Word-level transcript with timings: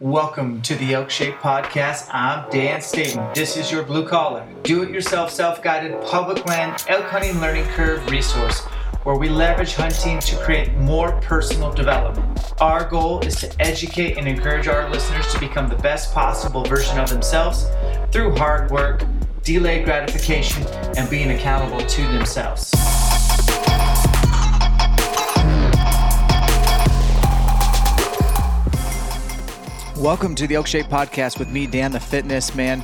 Welcome 0.00 0.62
to 0.62 0.76
the 0.76 0.94
Elk 0.94 1.10
Shape 1.10 1.34
Podcast. 1.34 2.08
I'm 2.10 2.48
Dan 2.48 2.80
Staten. 2.80 3.22
This 3.34 3.58
is 3.58 3.70
your 3.70 3.82
blue 3.82 4.08
collar, 4.08 4.48
do 4.62 4.82
it 4.82 4.88
yourself, 4.88 5.30
self 5.30 5.62
guided 5.62 6.00
public 6.06 6.46
land 6.46 6.82
elk 6.88 7.04
hunting 7.04 7.38
learning 7.38 7.66
curve 7.74 8.10
resource 8.10 8.60
where 9.02 9.16
we 9.16 9.28
leverage 9.28 9.74
hunting 9.74 10.18
to 10.20 10.36
create 10.38 10.74
more 10.78 11.20
personal 11.20 11.70
development. 11.70 12.54
Our 12.62 12.88
goal 12.88 13.20
is 13.20 13.36
to 13.40 13.54
educate 13.60 14.16
and 14.16 14.26
encourage 14.26 14.68
our 14.68 14.88
listeners 14.88 15.30
to 15.34 15.38
become 15.38 15.68
the 15.68 15.76
best 15.76 16.14
possible 16.14 16.64
version 16.64 16.98
of 16.98 17.10
themselves 17.10 17.66
through 18.10 18.36
hard 18.36 18.70
work, 18.70 19.04
delayed 19.42 19.84
gratification, 19.84 20.66
and 20.96 21.10
being 21.10 21.32
accountable 21.32 21.84
to 21.86 22.02
themselves. 22.04 22.72
Welcome 30.00 30.34
to 30.36 30.46
the 30.46 30.54
Elk 30.54 30.66
Shape 30.66 30.86
Podcast 30.86 31.38
with 31.38 31.50
me, 31.50 31.66
Dan 31.66 31.92
the 31.92 32.00
Fitness 32.00 32.54
Man. 32.54 32.82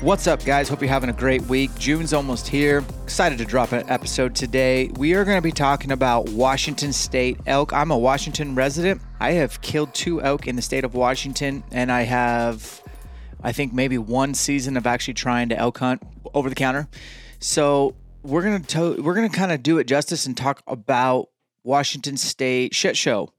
What's 0.00 0.26
up, 0.26 0.44
guys? 0.44 0.68
Hope 0.68 0.80
you're 0.80 0.88
having 0.88 1.10
a 1.10 1.12
great 1.12 1.42
week. 1.42 1.72
June's 1.78 2.12
almost 2.12 2.48
here. 2.48 2.84
Excited 3.04 3.38
to 3.38 3.44
drop 3.44 3.70
an 3.70 3.88
episode 3.88 4.34
today. 4.34 4.88
We 4.96 5.14
are 5.14 5.24
going 5.24 5.38
to 5.38 5.42
be 5.42 5.52
talking 5.52 5.92
about 5.92 6.28
Washington 6.30 6.92
State 6.92 7.38
elk. 7.46 7.72
I'm 7.72 7.92
a 7.92 7.96
Washington 7.96 8.56
resident. 8.56 9.00
I 9.20 9.34
have 9.34 9.60
killed 9.60 9.94
two 9.94 10.20
elk 10.20 10.48
in 10.48 10.56
the 10.56 10.62
state 10.62 10.82
of 10.82 10.94
Washington, 10.94 11.62
and 11.70 11.92
I 11.92 12.02
have, 12.02 12.82
I 13.44 13.52
think, 13.52 13.72
maybe 13.72 13.96
one 13.96 14.34
season 14.34 14.76
of 14.76 14.88
actually 14.88 15.14
trying 15.14 15.48
to 15.50 15.56
elk 15.56 15.78
hunt 15.78 16.02
over 16.34 16.48
the 16.48 16.56
counter. 16.56 16.88
So 17.38 17.94
we're 18.24 18.42
gonna 18.42 18.58
to- 18.58 19.00
we're 19.00 19.14
gonna 19.14 19.28
kind 19.28 19.52
of 19.52 19.62
do 19.62 19.78
it 19.78 19.84
justice 19.84 20.26
and 20.26 20.36
talk 20.36 20.64
about 20.66 21.28
Washington 21.62 22.16
State 22.16 22.74
shit 22.74 22.96
show. 22.96 23.32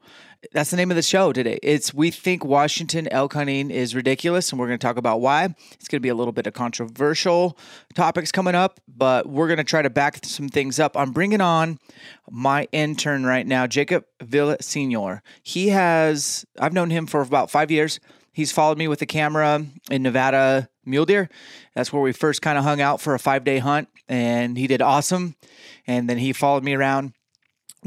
That's 0.51 0.69
the 0.69 0.77
name 0.77 0.91
of 0.91 0.95
the 0.95 1.01
show 1.01 1.33
today. 1.33 1.57
It's 1.63 1.95
We 1.95 2.11
Think 2.11 2.45
Washington 2.45 3.07
Elk 3.07 3.33
Hunting 3.33 3.71
is 3.71 3.95
Ridiculous, 3.95 4.51
and 4.51 4.59
we're 4.59 4.67
going 4.67 4.77
to 4.77 4.85
talk 4.85 4.97
about 4.97 5.19
why. 5.19 5.55
It's 5.73 5.87
going 5.87 5.97
to 5.97 6.03
be 6.03 6.09
a 6.09 6.15
little 6.15 6.31
bit 6.31 6.45
of 6.45 6.53
controversial 6.53 7.57
topics 7.95 8.31
coming 8.31 8.53
up, 8.53 8.79
but 8.87 9.27
we're 9.27 9.47
going 9.47 9.57
to 9.57 9.63
try 9.63 9.81
to 9.81 9.89
back 9.89 10.23
some 10.23 10.47
things 10.47 10.79
up. 10.79 10.95
I'm 10.95 11.11
bringing 11.11 11.41
on 11.41 11.79
my 12.29 12.67
intern 12.71 13.25
right 13.25 13.47
now, 13.47 13.65
Jacob 13.65 14.05
Villasenor. 14.19 15.21
He 15.41 15.69
has, 15.69 16.45
I've 16.59 16.73
known 16.73 16.91
him 16.91 17.07
for 17.07 17.21
about 17.21 17.49
five 17.49 17.71
years. 17.71 17.99
He's 18.31 18.51
followed 18.51 18.77
me 18.77 18.87
with 18.87 19.01
a 19.01 19.07
camera 19.07 19.65
in 19.89 20.03
Nevada 20.03 20.69
mule 20.85 21.05
deer. 21.05 21.29
That's 21.73 21.91
where 21.91 22.01
we 22.01 22.11
first 22.11 22.43
kind 22.43 22.59
of 22.59 22.63
hung 22.63 22.79
out 22.79 23.01
for 23.01 23.15
a 23.15 23.19
five 23.19 23.43
day 23.43 23.57
hunt, 23.57 23.89
and 24.07 24.55
he 24.55 24.67
did 24.67 24.83
awesome. 24.83 25.35
And 25.87 26.07
then 26.07 26.19
he 26.19 26.31
followed 26.31 26.63
me 26.63 26.75
around 26.75 27.13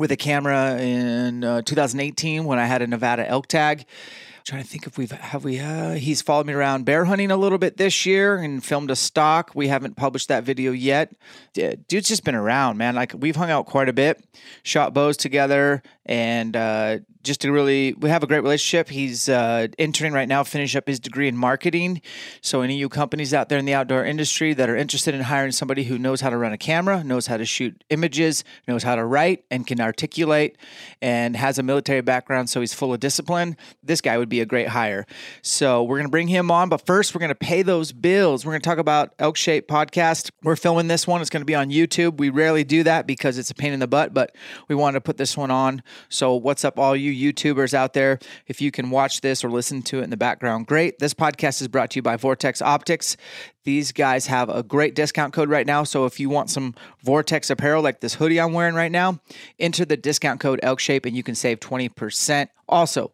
with 0.01 0.11
a 0.11 0.17
camera 0.17 0.79
in 0.81 1.45
uh, 1.45 1.61
2018 1.61 2.45
when 2.45 2.59
I 2.59 2.65
had 2.65 2.81
a 2.81 2.87
Nevada 2.87 3.29
elk 3.29 3.47
tag. 3.49 3.81
I'm 3.81 4.45
trying 4.47 4.63
to 4.63 4.69
think 4.69 4.87
if 4.87 4.97
we've 4.97 5.11
have 5.11 5.45
we 5.45 5.61
uh, 5.61 5.93
he's 5.93 6.23
followed 6.23 6.47
me 6.47 6.55
around 6.55 6.87
bear 6.87 7.05
hunting 7.05 7.31
a 7.31 7.37
little 7.37 7.59
bit 7.59 7.77
this 7.77 8.07
year 8.07 8.39
and 8.39 8.65
filmed 8.65 8.91
a 8.91 8.97
stock. 8.97 9.51
We 9.55 9.69
haven't 9.69 9.97
published 9.97 10.29
that 10.29 10.43
video 10.43 10.73
yet. 10.73 11.13
Dude's 11.53 12.09
just 12.09 12.25
been 12.25 12.35
around, 12.35 12.79
man. 12.79 12.95
Like 12.95 13.13
we've 13.15 13.37
hung 13.37 13.51
out 13.51 13.67
quite 13.67 13.91
a 13.91 13.93
bit, 13.93 14.25
shot 14.63 14.95
bows 14.95 15.19
together, 15.19 15.83
and 16.11 16.57
uh, 16.57 16.99
just 17.23 17.43
to 17.43 17.53
really 17.53 17.93
we 17.95 18.11
have 18.11 18.25
a 18.25 18.27
great 18.27 18.41
relationship. 18.41 18.89
He's 18.89 19.29
uh, 19.29 19.69
interning 19.79 20.13
right 20.13 20.27
now 20.27 20.43
finish 20.43 20.75
up 20.75 20.89
his 20.89 20.99
degree 20.99 21.29
in 21.29 21.37
marketing. 21.37 22.03
So 22.41 22.63
any 22.63 22.77
you 22.77 22.89
companies 22.89 23.33
out 23.33 23.49
there 23.49 23.59
in 23.59 23.65
the 23.65 23.75
outdoor 23.75 24.05
industry 24.05 24.53
that 24.55 24.69
are 24.69 24.77
interested 24.77 25.15
in 25.15 25.21
hiring 25.23 25.53
somebody 25.53 25.85
who 25.85 25.99
knows 25.99 26.21
how 26.21 26.31
to 26.31 26.37
run 26.37 26.53
a 26.53 26.59
camera 26.59 27.05
knows 27.05 27.29
how 27.29 27.37
to 27.37 27.45
shoot 27.45 27.85
images 27.91 28.43
knows 28.67 28.83
how 28.83 28.97
to 28.97 29.05
write 29.05 29.45
and 29.51 29.67
can 29.67 29.81
articulate 29.81 30.57
and 31.01 31.37
has 31.37 31.59
a 31.59 31.63
military 31.63 32.01
background 32.01 32.51
so 32.51 32.61
he's 32.61 32.75
full 32.75 32.93
of 32.93 32.99
discipline 32.99 33.57
this 33.83 34.01
guy 34.01 34.19
would 34.19 34.29
be 34.29 34.41
a 34.41 34.47
great 34.47 34.69
hire. 34.69 35.07
So 35.43 35.85
we're 35.85 35.99
to 36.03 36.09
bring 36.11 36.29
him 36.29 36.51
on 36.51 36.69
but 36.69 36.85
first 36.87 37.15
we're 37.15 37.21
to 37.29 37.35
pay 37.37 37.63
those 37.63 37.93
bills. 37.93 38.45
We're 38.45 38.53
to 38.63 38.69
talk 38.69 38.79
about 38.79 39.15
elk 39.21 39.37
shape 39.37 39.69
podcast. 39.69 40.31
We're 40.43 40.57
filming 40.57 40.89
this 40.89 41.07
one. 41.07 41.21
It's 41.21 41.31
to 41.31 41.45
be 41.45 41.55
on 41.55 41.71
youtube. 41.71 42.19
We 42.19 42.31
rarely 42.31 42.65
do 42.65 42.83
that 42.83 43.07
because 43.07 43.39
it's 43.39 43.53
a 43.53 43.55
pain 43.55 43.73
in 43.73 43.79
the 43.79 43.87
butt 43.87 44.13
but 44.13 44.35
we 44.67 44.75
wanted 44.75 44.97
to 44.97 45.01
put 45.03 45.17
this 45.17 45.37
one 45.37 45.53
on 45.53 45.83
so 46.09 46.35
what's 46.35 46.65
up 46.65 46.79
all 46.79 46.97
you 46.97 47.11
you 47.11 47.33
YouTubers 47.33 47.75
out 47.75 47.93
there. 47.93 48.19
If 48.47 48.61
you 48.61 48.71
can 48.71 48.91
watch 48.91 49.21
this 49.21 49.45
or 49.45 49.51
listen 49.51 49.83
to 49.83 50.01
it 50.01 50.05
in 50.05 50.11
the 50.11 50.17
background, 50.17 50.67
great. 50.67 50.99
This 50.99 51.15
podcast 51.15 51.61
is 51.61 51.69
brought 51.69 51.91
to 51.91 51.97
you 51.97 52.03
by 52.03 52.17
Vortex 52.17 52.63
Optics. 52.63 53.17
These 53.65 53.93
guys 53.93 54.27
have 54.27 54.49
a 54.49 54.63
great 54.63 54.95
discount 54.95 55.33
code 55.33 55.51
right 55.51 55.67
now. 55.67 55.85
So 55.85 56.07
if 56.07 56.19
you 56.19 56.31
want 56.31 56.51
some 56.51 56.75
Vortex 57.05 57.51
apparel 57.51 57.83
like 57.83 58.01
this 58.01 58.15
hoodie 58.15 58.41
I'm 58.41 58.53
wearing 58.53 58.75
right 58.75 58.93
now, 58.93 59.21
enter 59.59 59.85
the 59.85 59.97
discount 59.97 60.41
code 60.41 60.61
ElkShape 60.63 61.05
and 61.05 61.17
you 61.17 61.23
can 61.23 61.35
save 61.35 61.61
20%. 61.61 62.49
Also, 62.69 63.13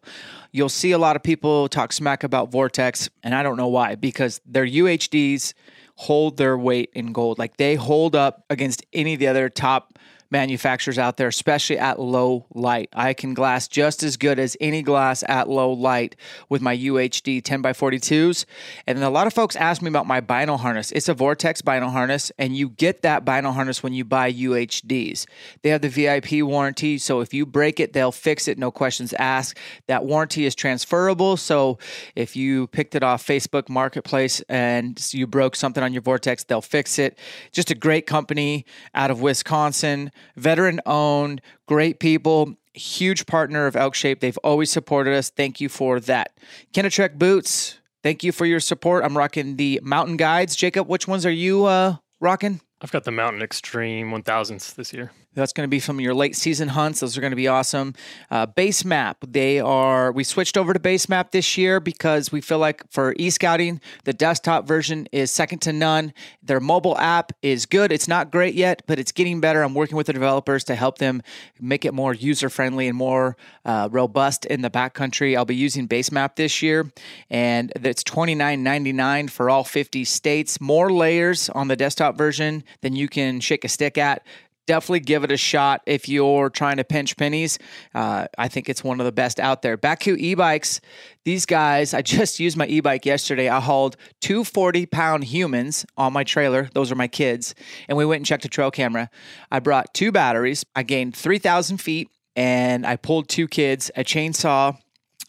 you'll 0.51 0.69
see 0.69 0.91
a 0.91 0.97
lot 0.97 1.15
of 1.15 1.23
people 1.23 1.67
talk 1.67 1.91
smack 1.91 2.23
about 2.23 2.51
Vortex, 2.51 3.09
and 3.23 3.33
I 3.33 3.41
don't 3.41 3.57
know 3.57 3.67
why, 3.67 3.95
because 3.95 4.39
their 4.45 4.65
UHDs 4.65 5.53
hold 5.95 6.37
their 6.37 6.57
weight 6.57 6.91
in 6.93 7.11
gold. 7.11 7.39
Like 7.39 7.57
they 7.57 7.75
hold 7.75 8.15
up 8.15 8.45
against 8.51 8.85
any 8.93 9.15
of 9.15 9.19
the 9.19 9.27
other 9.27 9.49
top 9.49 9.97
manufacturers 10.29 10.97
out 10.97 11.17
there, 11.17 11.27
especially 11.27 11.77
at 11.77 11.99
low 11.99 12.45
light. 12.53 12.89
I 12.93 13.13
can 13.13 13.33
glass 13.33 13.67
just 13.67 14.03
as 14.03 14.17
good 14.17 14.39
as 14.39 14.57
any 14.59 14.81
glass 14.81 15.23
at 15.27 15.49
low 15.49 15.71
light 15.71 16.15
with 16.49 16.61
my 16.61 16.75
UHD 16.75 17.43
10 17.43 17.61
by 17.61 17.73
42s. 17.73 18.45
And 18.85 19.03
a 19.03 19.09
lot 19.09 19.27
of 19.27 19.33
folks 19.33 19.55
ask 19.55 19.81
me 19.81 19.89
about 19.89 20.07
my 20.07 20.21
vinyl 20.21 20.59
harness. 20.59 20.91
It's 20.91 21.09
a 21.09 21.13
Vortex 21.13 21.61
vinyl 21.61 21.91
harness, 21.91 22.31
and 22.37 22.55
you 22.55 22.69
get 22.69 23.01
that 23.01 23.25
vinyl 23.25 23.53
harness 23.53 23.81
when 23.81 23.93
you 23.93 24.03
buy 24.03 24.31
UHDs. 24.31 25.25
They 25.61 25.69
have 25.69 25.81
the 25.81 25.89
VIP 25.89 26.43
warranty, 26.43 26.97
so 26.97 27.21
if 27.21 27.33
you 27.33 27.45
break 27.45 27.79
it, 27.79 27.93
they'll 27.93 28.11
fix 28.11 28.47
it, 28.47 28.57
no 28.57 28.71
questions 28.71 29.13
asked. 29.13 29.57
That 29.87 30.05
warranty 30.05 30.45
is 30.45 30.55
transferable, 30.55 31.37
so 31.37 31.77
if 32.15 32.35
you 32.35 32.67
picked 32.67 32.95
it 32.95 33.03
off 33.03 33.25
Facebook 33.25 33.69
Marketplace 33.69 34.41
and 34.49 35.01
you 35.13 35.27
broke 35.27 35.55
something 35.55 35.83
on 35.83 35.93
your 35.93 36.01
Vortex, 36.01 36.43
they'll 36.43 36.61
fix 36.61 36.99
it. 36.99 37.17
Just 37.51 37.71
a 37.71 37.75
great 37.75 38.05
company 38.05 38.65
out 38.93 39.11
of 39.11 39.21
Wisconsin 39.21 40.11
veteran 40.35 40.81
owned, 40.85 41.41
great 41.67 41.99
people, 41.99 42.55
huge 42.73 43.25
partner 43.25 43.65
of 43.67 43.75
Elk 43.75 43.95
Shape. 43.95 44.19
They've 44.19 44.37
always 44.43 44.71
supported 44.71 45.13
us. 45.13 45.29
Thank 45.29 45.59
you 45.59 45.69
for 45.69 45.99
that. 46.01 46.37
Kenetrek 46.73 47.17
Boots, 47.17 47.79
thank 48.03 48.23
you 48.23 48.31
for 48.31 48.45
your 48.45 48.59
support. 48.59 49.03
I'm 49.03 49.17
rocking 49.17 49.57
the 49.57 49.79
Mountain 49.83 50.17
Guides. 50.17 50.55
Jacob, 50.55 50.87
which 50.87 51.07
ones 51.07 51.25
are 51.25 51.31
you 51.31 51.65
uh, 51.65 51.97
rocking? 52.19 52.61
I've 52.79 52.91
got 52.91 53.05
the 53.05 53.11
Mountain 53.11 53.41
Extreme 53.41 54.11
1000s 54.11 54.75
this 54.75 54.93
year. 54.93 55.11
That's 55.37 55.53
going 55.53 55.67
to 55.67 55.69
be 55.69 55.79
some 55.79 55.97
of 55.97 56.01
your 56.01 56.15
late 56.15 56.35
season 56.35 56.69
hunts. 56.69 56.99
Those 56.99 57.15
are 57.15 57.21
going 57.21 57.31
to 57.31 57.37
be 57.37 57.47
awesome. 57.47 57.93
Uh, 58.31 58.47
base 58.47 58.83
map, 58.83 59.17
they 59.27 59.59
are. 59.59 60.11
We 60.11 60.23
switched 60.23 60.57
over 60.57 60.73
to 60.73 60.79
base 60.79 61.07
map 61.07 61.31
this 61.31 61.57
year 61.59 61.79
because 61.79 62.31
we 62.31 62.41
feel 62.41 62.57
like 62.57 62.83
for 62.89 63.13
e 63.19 63.29
scouting, 63.29 63.79
the 64.03 64.13
desktop 64.13 64.67
version 64.67 65.07
is 65.11 65.29
second 65.29 65.59
to 65.59 65.73
none. 65.73 66.11
Their 66.41 66.59
mobile 66.59 66.97
app 66.97 67.33
is 67.43 67.67
good. 67.67 67.91
It's 67.91 68.07
not 68.07 68.31
great 68.31 68.55
yet, 68.55 68.81
but 68.87 68.97
it's 68.97 69.11
getting 69.11 69.39
better. 69.39 69.61
I'm 69.61 69.75
working 69.75 69.95
with 69.95 70.07
the 70.07 70.13
developers 70.13 70.63
to 70.65 70.75
help 70.75 70.97
them 70.97 71.21
make 71.61 71.85
it 71.85 71.93
more 71.93 72.15
user 72.15 72.49
friendly 72.49 72.87
and 72.87 72.97
more 72.97 73.37
uh, 73.63 73.89
robust 73.91 74.45
in 74.45 74.63
the 74.63 74.71
backcountry. 74.71 75.37
I'll 75.37 75.45
be 75.45 75.55
using 75.55 75.85
base 75.85 76.11
map 76.11 76.35
this 76.35 76.63
year, 76.63 76.91
and 77.29 77.71
it's 77.75 78.03
$29.99 78.03 79.29
for 79.29 79.51
all 79.51 79.63
50 79.63 80.03
states. 80.03 80.59
More 80.59 80.91
layers 80.91 81.47
on 81.49 81.67
the 81.67 81.75
desktop 81.75 82.17
version 82.17 82.63
than 82.81 82.95
you 82.95 83.07
can 83.07 83.39
shake 83.39 83.63
a 83.63 83.69
stick 83.69 83.99
at 83.99 84.25
definitely 84.67 84.99
give 84.99 85.23
it 85.23 85.31
a 85.31 85.37
shot 85.37 85.81
if 85.87 86.07
you're 86.07 86.49
trying 86.51 86.77
to 86.77 86.83
pinch 86.83 87.17
pennies. 87.17 87.57
Uh, 87.95 88.27
I 88.37 88.47
think 88.47 88.69
it's 88.69 88.83
one 88.83 88.99
of 88.99 89.05
the 89.05 89.11
best 89.11 89.39
out 89.39 89.63
there. 89.63 89.77
Bakcou 89.77 90.17
e-bikes, 90.19 90.79
these 91.25 91.45
guys, 91.47 91.93
I 91.93 92.01
just 92.03 92.39
used 92.39 92.55
my 92.57 92.67
e-bike 92.67 93.05
yesterday. 93.05 93.49
I 93.49 93.59
hauled 93.59 93.97
two 94.21 94.43
40 94.43 94.85
pound 94.85 95.23
humans 95.23 95.85
on 95.97 96.13
my 96.13 96.23
trailer. 96.23 96.69
Those 96.73 96.91
are 96.91 96.95
my 96.95 97.07
kids. 97.07 97.55
And 97.87 97.97
we 97.97 98.05
went 98.05 98.19
and 98.19 98.25
checked 98.25 98.45
a 98.45 98.49
trail 98.49 98.69
camera. 98.69 99.09
I 99.49 99.59
brought 99.59 99.93
two 99.93 100.11
batteries. 100.11 100.63
I 100.75 100.83
gained 100.83 101.15
3,000 101.15 101.77
feet 101.77 102.09
and 102.35 102.85
I 102.85 102.97
pulled 102.97 103.29
two 103.29 103.47
kids, 103.47 103.89
a 103.95 104.03
chainsaw, 104.03 104.77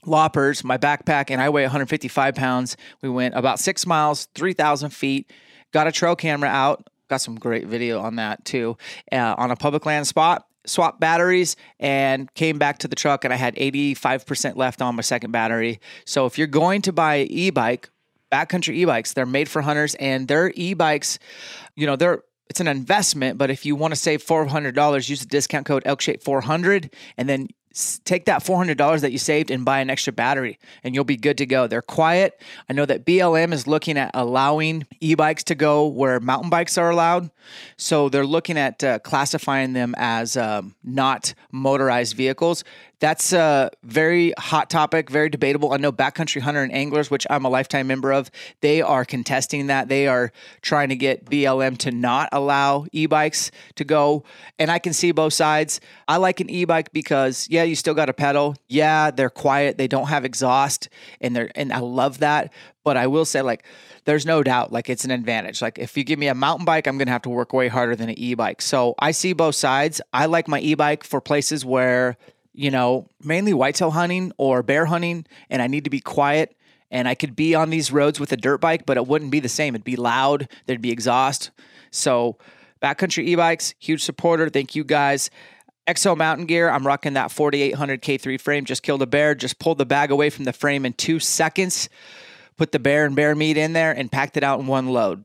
loppers, 0.04 0.64
my 0.64 0.76
backpack, 0.76 1.30
and 1.30 1.40
I 1.40 1.48
weigh 1.48 1.62
155 1.62 2.34
pounds. 2.34 2.76
We 3.02 3.08
went 3.08 3.34
about 3.34 3.58
six 3.58 3.86
miles, 3.86 4.28
3,000 4.34 4.90
feet, 4.90 5.32
got 5.72 5.86
a 5.86 5.92
trail 5.92 6.16
camera 6.16 6.48
out, 6.48 6.87
got 7.08 7.20
some 7.20 7.36
great 7.36 7.66
video 7.66 8.00
on 8.00 8.16
that 8.16 8.44
too, 8.44 8.76
uh, 9.12 9.34
on 9.36 9.50
a 9.50 9.56
public 9.56 9.86
land 9.86 10.06
spot. 10.06 10.44
Swapped 10.66 11.00
batteries 11.00 11.56
and 11.80 12.32
came 12.34 12.58
back 12.58 12.78
to 12.78 12.88
the 12.88 12.96
truck, 12.96 13.24
and 13.24 13.32
I 13.32 13.36
had 13.38 13.54
85% 13.56 14.56
left 14.56 14.82
on 14.82 14.96
my 14.96 15.02
second 15.02 15.30
battery. 15.30 15.80
So, 16.04 16.26
if 16.26 16.36
you're 16.36 16.46
going 16.46 16.82
to 16.82 16.92
buy 16.92 17.16
an 17.16 17.28
e 17.30 17.48
bike, 17.48 17.88
backcountry 18.30 18.74
e 18.74 18.84
bikes, 18.84 19.14
they're 19.14 19.24
made 19.24 19.48
for 19.48 19.62
hunters, 19.62 19.94
and 19.94 20.28
their 20.28 20.52
e 20.54 20.74
bikes, 20.74 21.18
you 21.74 21.86
know, 21.86 21.96
they're 21.96 22.22
it's 22.50 22.60
an 22.60 22.68
investment, 22.68 23.38
but 23.38 23.50
if 23.50 23.66
you 23.66 23.76
want 23.76 23.92
to 23.92 23.96
save 23.96 24.24
$400, 24.24 25.08
use 25.08 25.20
the 25.20 25.26
discount 25.26 25.66
code 25.66 25.84
ElkShape400 25.84 26.92
and 27.16 27.28
then 27.28 27.48
take 28.04 28.24
that 28.26 28.42
$400 28.42 29.00
that 29.00 29.12
you 29.12 29.18
saved 29.18 29.50
and 29.50 29.64
buy 29.64 29.80
an 29.80 29.90
extra 29.90 30.12
battery 30.12 30.58
and 30.82 30.94
you'll 30.94 31.04
be 31.04 31.16
good 31.16 31.38
to 31.38 31.46
go. 31.46 31.66
They're 31.66 31.82
quiet. 31.82 32.40
I 32.68 32.72
know 32.72 32.86
that 32.86 33.04
BLM 33.04 33.52
is 33.52 33.66
looking 33.66 33.96
at 33.96 34.10
allowing 34.14 34.86
e-bikes 35.00 35.44
to 35.44 35.54
go 35.54 35.86
where 35.86 36.18
mountain 36.20 36.50
bikes 36.50 36.76
are 36.76 36.90
allowed. 36.90 37.30
So 37.76 38.08
they're 38.08 38.26
looking 38.26 38.58
at 38.58 38.82
uh, 38.82 38.98
classifying 39.00 39.72
them 39.72 39.94
as 39.96 40.36
um, 40.36 40.74
not 40.82 41.34
motorized 41.52 42.16
vehicles 42.16 42.64
that's 43.00 43.32
a 43.32 43.70
very 43.82 44.32
hot 44.38 44.70
topic, 44.70 45.08
very 45.08 45.28
debatable. 45.28 45.72
I 45.72 45.76
know 45.76 45.92
Backcountry 45.92 46.40
Hunter 46.40 46.62
and 46.62 46.72
Anglers, 46.72 47.10
which 47.10 47.26
I'm 47.30 47.44
a 47.44 47.48
lifetime 47.48 47.86
member 47.86 48.12
of, 48.12 48.30
they 48.60 48.82
are 48.82 49.04
contesting 49.04 49.68
that. 49.68 49.88
They 49.88 50.08
are 50.08 50.32
trying 50.62 50.88
to 50.88 50.96
get 50.96 51.24
BLM 51.26 51.78
to 51.78 51.90
not 51.92 52.28
allow 52.32 52.86
e 52.92 53.06
bikes 53.06 53.50
to 53.76 53.84
go. 53.84 54.24
And 54.58 54.70
I 54.70 54.78
can 54.78 54.92
see 54.92 55.12
both 55.12 55.32
sides. 55.32 55.80
I 56.08 56.16
like 56.16 56.40
an 56.40 56.50
e 56.50 56.64
bike 56.64 56.92
because, 56.92 57.46
yeah, 57.50 57.62
you 57.62 57.76
still 57.76 57.94
got 57.94 58.08
a 58.08 58.12
pedal. 58.14 58.56
Yeah, 58.68 59.10
they're 59.10 59.30
quiet. 59.30 59.78
They 59.78 59.88
don't 59.88 60.08
have 60.08 60.24
exhaust. 60.24 60.88
And 61.20 61.36
they're, 61.36 61.50
and 61.54 61.72
I 61.72 61.78
love 61.78 62.18
that. 62.18 62.52
But 62.84 62.96
I 62.96 63.06
will 63.06 63.24
say, 63.24 63.42
like, 63.42 63.64
there's 64.06 64.24
no 64.24 64.42
doubt, 64.42 64.72
like, 64.72 64.88
it's 64.88 65.04
an 65.04 65.10
advantage. 65.10 65.60
Like, 65.60 65.78
if 65.78 65.96
you 65.96 66.02
give 66.02 66.18
me 66.18 66.28
a 66.28 66.34
mountain 66.34 66.64
bike, 66.64 66.86
I'm 66.86 66.96
going 66.96 67.06
to 67.06 67.12
have 67.12 67.22
to 67.22 67.28
work 67.28 67.52
way 67.52 67.68
harder 67.68 67.94
than 67.94 68.08
an 68.08 68.18
e 68.18 68.34
bike. 68.34 68.62
So 68.62 68.94
I 68.98 69.10
see 69.10 69.34
both 69.34 69.54
sides. 69.54 70.00
I 70.12 70.26
like 70.26 70.48
my 70.48 70.58
e 70.60 70.74
bike 70.74 71.04
for 71.04 71.20
places 71.20 71.64
where, 71.64 72.16
you 72.52 72.70
know, 72.70 73.06
mainly 73.22 73.52
whitetail 73.52 73.90
hunting 73.90 74.32
or 74.36 74.62
bear 74.62 74.86
hunting, 74.86 75.26
and 75.50 75.62
I 75.62 75.66
need 75.66 75.84
to 75.84 75.90
be 75.90 76.00
quiet. 76.00 76.56
And 76.90 77.06
I 77.06 77.14
could 77.14 77.36
be 77.36 77.54
on 77.54 77.70
these 77.70 77.92
roads 77.92 78.18
with 78.18 78.32
a 78.32 78.36
dirt 78.36 78.60
bike, 78.60 78.86
but 78.86 78.96
it 78.96 79.06
wouldn't 79.06 79.30
be 79.30 79.40
the 79.40 79.48
same. 79.48 79.74
It'd 79.74 79.84
be 79.84 79.96
loud, 79.96 80.48
there'd 80.66 80.80
be 80.80 80.90
exhaust. 80.90 81.50
So, 81.90 82.38
backcountry 82.82 83.24
e 83.24 83.34
bikes, 83.34 83.74
huge 83.78 84.02
supporter. 84.02 84.48
Thank 84.48 84.74
you 84.74 84.84
guys. 84.84 85.30
Exo 85.86 86.16
Mountain 86.16 86.46
Gear, 86.46 86.68
I'm 86.68 86.86
rocking 86.86 87.14
that 87.14 87.32
4800 87.32 88.02
K3 88.02 88.40
frame. 88.40 88.64
Just 88.66 88.82
killed 88.82 89.00
a 89.00 89.06
bear, 89.06 89.34
just 89.34 89.58
pulled 89.58 89.78
the 89.78 89.86
bag 89.86 90.10
away 90.10 90.28
from 90.28 90.44
the 90.44 90.52
frame 90.52 90.84
in 90.84 90.92
two 90.92 91.18
seconds, 91.18 91.88
put 92.58 92.72
the 92.72 92.78
bear 92.78 93.06
and 93.06 93.16
bear 93.16 93.34
meat 93.34 93.56
in 93.56 93.72
there, 93.72 93.92
and 93.92 94.12
packed 94.12 94.36
it 94.36 94.44
out 94.44 94.60
in 94.60 94.66
one 94.66 94.88
load. 94.88 95.24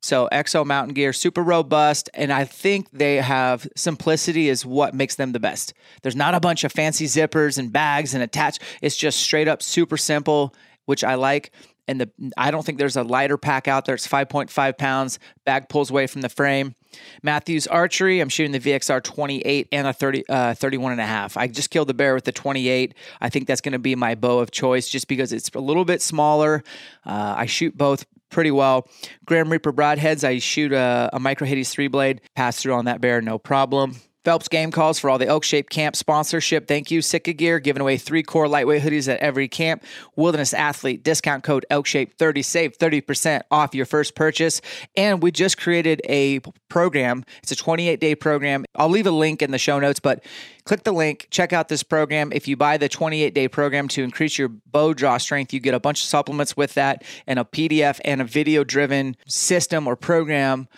So 0.00 0.28
Exo 0.32 0.64
Mountain 0.64 0.94
Gear, 0.94 1.12
super 1.12 1.42
robust, 1.42 2.08
and 2.14 2.32
I 2.32 2.44
think 2.44 2.90
they 2.90 3.16
have 3.16 3.68
simplicity 3.76 4.48
is 4.48 4.64
what 4.64 4.94
makes 4.94 5.16
them 5.16 5.32
the 5.32 5.40
best. 5.40 5.74
There's 6.02 6.16
not 6.16 6.34
a 6.34 6.40
bunch 6.40 6.64
of 6.64 6.72
fancy 6.72 7.04
zippers 7.04 7.58
and 7.58 7.72
bags 7.72 8.14
and 8.14 8.22
attach. 8.22 8.58
It's 8.80 8.96
just 8.96 9.20
straight 9.20 9.46
up 9.46 9.62
super 9.62 9.98
simple, 9.98 10.54
which 10.86 11.04
I 11.04 11.16
like. 11.16 11.52
And 11.86 12.00
the 12.00 12.10
I 12.36 12.50
don't 12.50 12.64
think 12.64 12.78
there's 12.78 12.96
a 12.96 13.02
lighter 13.02 13.36
pack 13.36 13.68
out 13.68 13.84
there. 13.84 13.94
It's 13.94 14.06
5.5 14.06 14.78
pounds. 14.78 15.18
Bag 15.44 15.68
pulls 15.68 15.90
away 15.90 16.06
from 16.06 16.20
the 16.20 16.28
frame. 16.28 16.74
Mathews 17.22 17.66
Archery, 17.66 18.20
I'm 18.20 18.28
shooting 18.28 18.52
the 18.52 18.60
VXR 18.60 19.02
28 19.02 19.68
and 19.72 19.86
a 19.86 19.92
30, 19.92 20.28
uh, 20.28 20.54
31 20.54 20.92
and 20.92 21.00
a 21.00 21.06
half. 21.06 21.36
I 21.36 21.46
just 21.46 21.70
killed 21.70 21.88
the 21.88 21.94
bear 21.94 22.14
with 22.14 22.24
the 22.24 22.32
28. 22.32 22.94
I 23.20 23.28
think 23.28 23.46
that's 23.46 23.60
going 23.60 23.72
to 23.72 23.78
be 23.78 23.94
my 23.94 24.14
bow 24.14 24.38
of 24.38 24.50
choice 24.50 24.88
just 24.88 25.08
because 25.08 25.32
it's 25.32 25.50
a 25.54 25.60
little 25.60 25.84
bit 25.84 26.02
smaller. 26.02 26.62
Uh, 27.04 27.34
I 27.36 27.46
shoot 27.46 27.76
both 27.76 28.06
pretty 28.30 28.50
well. 28.50 28.88
Grim 29.24 29.50
Reaper 29.50 29.72
broadheads, 29.72 30.24
I 30.24 30.38
shoot 30.38 30.72
a, 30.72 31.10
a 31.12 31.20
Micro 31.20 31.46
Hades 31.46 31.70
three 31.70 31.88
blade, 31.88 32.20
pass 32.34 32.60
through 32.62 32.74
on 32.74 32.86
that 32.86 33.00
bear, 33.00 33.20
no 33.20 33.38
problem. 33.38 33.96
Phelps 34.24 34.48
Game 34.48 34.70
Calls 34.70 34.98
for 34.98 35.08
all 35.08 35.16
the 35.16 35.26
Elk 35.26 35.44
Shape 35.44 35.70
Camp 35.70 35.96
sponsorship. 35.96 36.68
Thank 36.68 36.90
you. 36.90 37.00
Sitka 37.00 37.32
Gear 37.32 37.58
giving 37.58 37.80
away 37.80 37.96
three 37.96 38.22
core 38.22 38.48
lightweight 38.48 38.82
hoodies 38.82 39.08
at 39.08 39.18
every 39.20 39.48
camp. 39.48 39.82
Wilderness 40.14 40.52
Athlete 40.52 41.02
discount 41.02 41.42
code 41.42 41.64
Elk 41.70 41.86
Shape 41.86 42.18
30 42.18 42.42
save 42.42 42.76
30% 42.76 43.40
off 43.50 43.74
your 43.74 43.86
first 43.86 44.14
purchase. 44.14 44.60
And 44.94 45.22
we 45.22 45.30
just 45.30 45.56
created 45.56 46.02
a 46.06 46.40
program. 46.68 47.24
It's 47.42 47.52
a 47.52 47.56
28 47.56 47.98
day 47.98 48.14
program. 48.14 48.66
I'll 48.74 48.90
leave 48.90 49.06
a 49.06 49.10
link 49.10 49.40
in 49.40 49.52
the 49.52 49.58
show 49.58 49.78
notes, 49.78 50.00
but 50.00 50.22
click 50.64 50.84
the 50.84 50.92
link, 50.92 51.28
check 51.30 51.54
out 51.54 51.68
this 51.68 51.82
program. 51.82 52.30
If 52.32 52.46
you 52.46 52.58
buy 52.58 52.76
the 52.76 52.90
28 52.90 53.34
day 53.34 53.48
program 53.48 53.88
to 53.88 54.04
increase 54.04 54.38
your 54.38 54.48
bow 54.48 54.92
draw 54.92 55.16
strength, 55.16 55.54
you 55.54 55.60
get 55.60 55.72
a 55.72 55.80
bunch 55.80 56.02
of 56.02 56.08
supplements 56.08 56.56
with 56.56 56.74
that 56.74 57.04
and 57.26 57.38
a 57.38 57.44
PDF 57.44 58.00
and 58.04 58.20
a 58.20 58.24
video 58.24 58.64
driven 58.64 59.16
system 59.26 59.86
or 59.86 59.96
program 59.96 60.68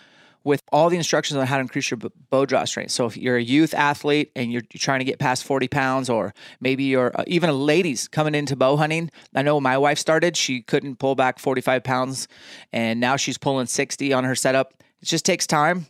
with 0.43 0.61
all 0.71 0.89
the 0.89 0.97
instructions 0.97 1.37
on 1.37 1.47
how 1.47 1.57
to 1.57 1.61
increase 1.61 1.89
your 1.89 1.99
bow 2.29 2.45
draw 2.45 2.65
strength. 2.65 2.91
So 2.91 3.05
if 3.05 3.15
you're 3.15 3.37
a 3.37 3.43
youth 3.43 3.73
athlete 3.73 4.31
and 4.35 4.51
you're, 4.51 4.61
trying 4.73 4.99
to 4.99 5.05
get 5.05 5.19
past 5.19 5.43
40 5.45 5.67
pounds, 5.67 6.09
or 6.09 6.33
maybe 6.59 6.83
you're 6.83 7.11
uh, 7.15 7.23
even 7.27 7.49
a 7.49 7.53
ladies 7.53 8.07
coming 8.07 8.35
into 8.35 8.55
bow 8.55 8.75
hunting. 8.75 9.09
I 9.33 9.41
know 9.41 9.59
my 9.59 9.77
wife 9.77 9.97
started; 9.97 10.35
she 10.35 10.61
couldn't 10.61 10.97
pull 10.97 11.15
back 11.15 11.39
45 11.39 11.83
pounds, 11.83 12.27
and 12.73 12.99
now 12.99 13.15
she's 13.15 13.37
pulling 13.37 13.67
60 13.67 14.11
on 14.13 14.23
her 14.23 14.35
setup. 14.35 14.73
It 15.01 15.05
just 15.05 15.25
takes 15.25 15.47
time. 15.47 15.87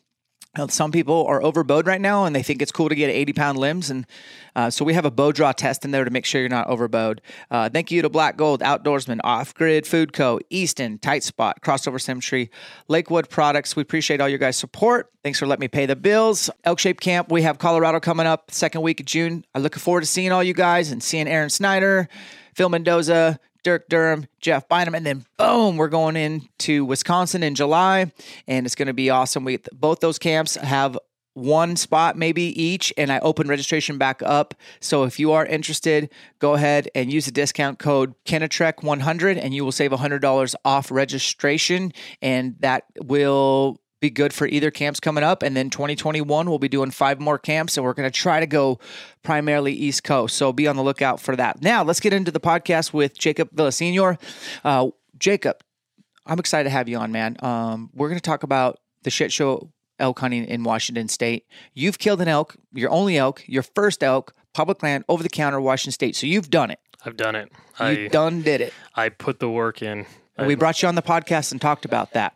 Some 0.69 0.91
people 0.91 1.25
are 1.25 1.41
overbowed 1.41 1.87
right 1.87 1.99
now 1.99 2.25
and 2.25 2.35
they 2.35 2.43
think 2.43 2.61
it's 2.61 2.71
cool 2.71 2.87
to 2.87 2.93
get 2.95 3.09
80 3.09 3.33
pound 3.33 3.57
limbs. 3.57 3.89
And 3.89 4.05
uh, 4.55 4.69
so 4.69 4.85
we 4.85 4.93
have 4.93 5.03
a 5.03 5.09
bow 5.09 5.31
draw 5.31 5.51
test 5.51 5.83
in 5.83 5.89
there 5.89 6.03
to 6.03 6.11
make 6.11 6.25
sure 6.25 6.41
you're 6.41 6.49
not 6.49 6.67
overbowed. 6.67 7.21
Uh, 7.49 7.69
thank 7.69 7.89
you 7.89 8.03
to 8.03 8.09
Black 8.09 8.37
Gold, 8.37 8.61
Outdoorsman, 8.61 9.19
Off 9.23 9.55
Grid 9.55 9.87
Food 9.87 10.13
Co., 10.13 10.39
Easton, 10.51 10.99
Tight 10.99 11.23
Spot, 11.23 11.59
Crossover 11.61 11.99
Symmetry, 11.99 12.51
Lakewood 12.87 13.29
Products. 13.29 13.75
We 13.75 13.81
appreciate 13.81 14.21
all 14.21 14.29
your 14.29 14.37
guys' 14.37 14.57
support. 14.57 15.11
Thanks 15.23 15.39
for 15.39 15.47
letting 15.47 15.61
me 15.61 15.69
pay 15.69 15.87
the 15.87 15.95
bills. 15.95 16.51
Elk 16.63 16.77
Shape 16.77 16.99
Camp, 16.99 17.31
we 17.31 17.41
have 17.41 17.57
Colorado 17.57 17.99
coming 17.99 18.27
up 18.27 18.51
second 18.51 18.81
week 18.81 18.99
of 18.99 19.07
June. 19.07 19.43
I'm 19.55 19.63
looking 19.63 19.79
forward 19.79 20.01
to 20.01 20.07
seeing 20.07 20.31
all 20.31 20.43
you 20.43 20.53
guys 20.53 20.91
and 20.91 21.01
seeing 21.01 21.27
Aaron 21.27 21.49
Snyder, 21.49 22.07
Phil 22.53 22.69
Mendoza, 22.69 23.39
Dirk 23.63 23.89
Durham, 23.89 24.27
Jeff 24.39 24.67
Bynum, 24.67 24.95
and 24.95 25.05
then 25.05 25.25
boom, 25.37 25.77
we're 25.77 25.87
going 25.87 26.15
into 26.15 26.85
Wisconsin 26.85 27.43
in 27.43 27.55
July, 27.55 28.11
and 28.47 28.65
it's 28.65 28.75
going 28.75 28.87
to 28.87 28.93
be 28.93 29.09
awesome. 29.09 29.45
We 29.45 29.59
both 29.73 29.99
those 29.99 30.19
camps 30.19 30.55
have 30.55 30.97
one 31.33 31.75
spot 31.75 32.15
maybe 32.15 32.43
each 32.61 32.93
and 32.97 33.11
I 33.11 33.19
open 33.19 33.47
registration 33.47 33.97
back 33.97 34.21
up. 34.23 34.53
So 34.79 35.03
if 35.03 35.19
you 35.19 35.31
are 35.31 35.45
interested, 35.45 36.11
go 36.39 36.53
ahead 36.53 36.89
and 36.93 37.11
use 37.11 37.25
the 37.25 37.31
discount 37.31 37.79
code 37.79 38.13
Kenetrek100 38.25 39.39
and 39.41 39.53
you 39.53 39.65
will 39.65 39.71
save 39.71 39.91
$100 39.91 40.55
off 40.63 40.91
registration 40.91 41.91
and 42.21 42.55
that 42.59 42.83
will 43.01 43.79
be 44.03 44.09
good 44.09 44.33
for 44.33 44.45
either 44.45 44.69
camps 44.69 44.99
coming 44.99 45.23
up. 45.23 45.41
And 45.41 45.55
then 45.55 45.69
2021, 45.69 46.49
we'll 46.49 46.59
be 46.59 46.67
doing 46.67 46.91
five 46.91 47.19
more 47.19 47.39
camps, 47.39 47.77
and 47.77 47.85
we're 47.85 47.93
going 47.93 48.09
to 48.09 48.15
try 48.15 48.41
to 48.41 48.45
go 48.45 48.77
primarily 49.23 49.71
East 49.71 50.03
Coast. 50.03 50.35
So 50.35 50.51
be 50.51 50.67
on 50.67 50.75
the 50.75 50.83
lookout 50.83 51.21
for 51.21 51.35
that. 51.37 51.61
Now, 51.61 51.83
let's 51.83 52.01
get 52.01 52.11
into 52.11 52.29
the 52.29 52.39
podcast 52.41 52.93
with 52.93 53.17
Jacob 53.17 53.49
Villasenor. 53.55 54.19
Uh, 54.63 54.89
Jacob, 55.17 55.63
I'm 56.25 56.37
excited 56.37 56.65
to 56.65 56.69
have 56.69 56.89
you 56.89 56.97
on, 56.97 57.13
man. 57.13 57.37
Um, 57.39 57.89
we're 57.93 58.09
going 58.09 58.19
to 58.19 58.23
talk 58.23 58.43
about 58.43 58.79
the 59.03 59.09
shit 59.09 59.31
show 59.31 59.71
elk 59.99 60.19
hunting 60.19 60.45
in 60.45 60.63
Washington 60.63 61.07
State. 61.07 61.45
You've 61.73 61.97
killed 61.97 62.19
an 62.19 62.27
elk, 62.27 62.57
your 62.73 62.89
only 62.89 63.17
elk, 63.17 63.43
your 63.47 63.63
first 63.63 64.03
elk, 64.03 64.33
public 64.53 64.83
land, 64.83 65.05
over 65.07 65.23
the 65.23 65.29
counter, 65.29 65.61
Washington 65.61 65.93
State. 65.93 66.17
So 66.17 66.27
you've 66.27 66.49
done 66.49 66.71
it. 66.71 66.79
I've 67.05 67.15
done 67.15 67.35
it. 67.35 67.49
You 67.79 67.85
I 67.85 68.07
done 68.07 68.41
did 68.41 68.59
it. 68.59 68.73
I 68.95 69.09
put 69.09 69.39
the 69.39 69.49
work 69.49 69.81
in. 69.81 70.05
And 70.37 70.47
we 70.47 70.55
brought 70.55 70.81
you 70.81 70.87
on 70.87 70.95
the 70.95 71.01
podcast 71.01 71.51
and 71.51 71.61
talked 71.61 71.85
about 71.85 72.13
that. 72.13 72.33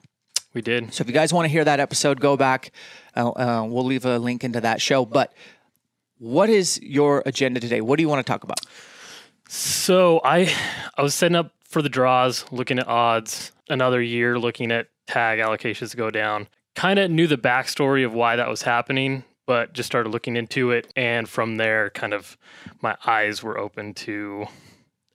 We 0.57 0.63
did. 0.63 0.91
So 0.91 1.03
if 1.03 1.07
you 1.07 1.13
guys 1.13 1.31
want 1.31 1.45
to 1.45 1.49
hear 1.49 1.63
that 1.65 1.79
episode, 1.79 2.19
go 2.19 2.35
back. 2.35 2.71
Uh, 3.15 3.29
uh, 3.29 3.63
we'll 3.69 3.85
leave 3.85 4.05
a 4.05 4.17
link 4.17 4.43
into 4.43 4.59
that 4.61 4.81
show. 4.81 5.05
But 5.05 5.31
what 6.17 6.49
is 6.49 6.79
your 6.81 7.21
agenda 7.27 7.59
today? 7.59 7.79
What 7.79 7.97
do 7.97 8.01
you 8.01 8.09
want 8.09 8.25
to 8.25 8.31
talk 8.33 8.43
about? 8.43 8.57
So 9.47 10.19
I 10.25 10.51
I 10.97 11.03
was 11.03 11.13
setting 11.13 11.35
up 11.35 11.53
for 11.63 11.83
the 11.83 11.89
draws, 11.89 12.43
looking 12.51 12.79
at 12.79 12.87
odds, 12.87 13.51
another 13.69 14.01
year 14.01 14.39
looking 14.39 14.71
at 14.71 14.87
tag 15.05 15.37
allocations 15.37 15.95
go 15.95 16.09
down. 16.09 16.47
Kind 16.73 16.97
of 16.97 17.11
knew 17.11 17.27
the 17.27 17.37
backstory 17.37 18.03
of 18.03 18.15
why 18.15 18.35
that 18.35 18.49
was 18.49 18.63
happening, 18.63 19.25
but 19.45 19.73
just 19.73 19.85
started 19.85 20.09
looking 20.09 20.35
into 20.37 20.71
it. 20.71 20.91
And 20.95 21.29
from 21.29 21.57
there, 21.57 21.91
kind 21.91 22.15
of 22.15 22.35
my 22.81 22.97
eyes 23.05 23.43
were 23.43 23.59
open 23.59 23.93
to 23.93 24.47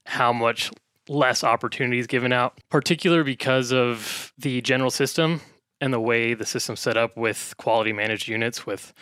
how 0.05 0.31
much 0.31 0.71
less 1.07 1.43
opportunities 1.43 2.07
given 2.07 2.33
out, 2.33 2.59
particular 2.69 3.23
because 3.23 3.71
of 3.71 4.33
the 4.37 4.61
general 4.61 4.91
system 4.91 5.41
and 5.81 5.93
the 5.93 5.99
way 5.99 6.33
the 6.33 6.45
system's 6.45 6.79
set 6.79 6.97
up 6.97 7.17
with 7.17 7.53
quality 7.57 7.91
managed 7.91 8.27
units 8.27 8.65
with 8.65 8.93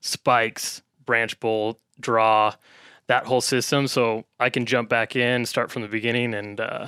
spikes, 0.00 0.82
branch 1.04 1.38
bolt, 1.40 1.78
draw, 2.00 2.54
that 3.08 3.26
whole 3.26 3.40
system. 3.40 3.86
So 3.86 4.24
I 4.38 4.50
can 4.50 4.66
jump 4.66 4.88
back 4.88 5.16
in, 5.16 5.44
start 5.44 5.70
from 5.70 5.82
the 5.82 5.88
beginning, 5.88 6.32
and 6.32 6.60
uh, 6.60 6.86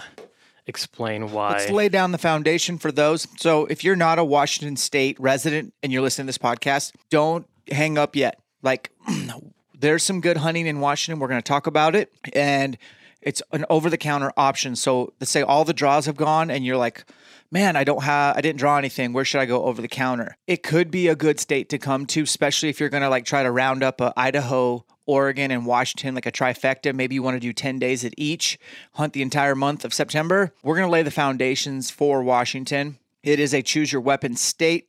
explain 0.66 1.32
why. 1.32 1.52
Let's 1.52 1.70
lay 1.70 1.88
down 1.88 2.12
the 2.12 2.18
foundation 2.18 2.78
for 2.78 2.92
those. 2.92 3.26
So 3.38 3.66
if 3.66 3.84
you're 3.84 3.96
not 3.96 4.18
a 4.18 4.24
Washington 4.24 4.76
State 4.76 5.18
resident 5.18 5.74
and 5.82 5.92
you're 5.92 6.02
listening 6.02 6.26
to 6.26 6.28
this 6.28 6.38
podcast, 6.38 6.92
don't 7.10 7.46
hang 7.70 7.98
up 7.98 8.16
yet. 8.16 8.38
Like 8.62 8.90
there's 9.78 10.02
some 10.02 10.20
good 10.20 10.38
hunting 10.38 10.66
in 10.66 10.80
Washington. 10.80 11.20
We're 11.20 11.28
going 11.28 11.42
to 11.42 11.46
talk 11.48 11.66
about 11.66 11.94
it. 11.94 12.12
And 12.32 12.78
it's 13.22 13.42
an 13.52 13.64
over 13.70 13.88
the 13.88 13.98
counter 13.98 14.32
option. 14.36 14.76
So 14.76 15.12
let's 15.20 15.30
say 15.30 15.42
all 15.42 15.64
the 15.64 15.72
draws 15.72 16.06
have 16.06 16.16
gone 16.16 16.50
and 16.50 16.64
you're 16.64 16.76
like, 16.76 17.04
man, 17.50 17.76
I 17.76 17.84
don't 17.84 18.02
have, 18.02 18.36
I 18.36 18.40
didn't 18.40 18.58
draw 18.58 18.78
anything. 18.78 19.12
Where 19.12 19.24
should 19.24 19.40
I 19.40 19.46
go 19.46 19.64
over 19.64 19.80
the 19.80 19.88
counter? 19.88 20.36
It 20.46 20.62
could 20.62 20.90
be 20.90 21.08
a 21.08 21.14
good 21.14 21.38
state 21.38 21.68
to 21.68 21.78
come 21.78 22.06
to, 22.06 22.22
especially 22.22 22.70
if 22.70 22.80
you're 22.80 22.88
going 22.88 23.02
to 23.02 23.08
like 23.08 23.24
try 23.24 23.42
to 23.42 23.50
round 23.50 23.82
up 23.82 24.00
a 24.00 24.12
Idaho, 24.16 24.84
Oregon, 25.06 25.50
and 25.50 25.66
Washington, 25.66 26.14
like 26.14 26.26
a 26.26 26.32
trifecta. 26.32 26.94
Maybe 26.94 27.14
you 27.14 27.22
want 27.22 27.36
to 27.36 27.40
do 27.40 27.52
10 27.52 27.78
days 27.78 28.04
at 28.04 28.14
each, 28.16 28.58
hunt 28.94 29.12
the 29.12 29.22
entire 29.22 29.54
month 29.54 29.84
of 29.84 29.92
September. 29.92 30.52
We're 30.62 30.76
going 30.76 30.88
to 30.88 30.92
lay 30.92 31.02
the 31.02 31.10
foundations 31.10 31.90
for 31.90 32.22
Washington. 32.22 32.98
It 33.22 33.38
is 33.38 33.54
a 33.54 33.62
choose 33.62 33.92
your 33.92 34.00
weapon 34.00 34.34
state 34.36 34.88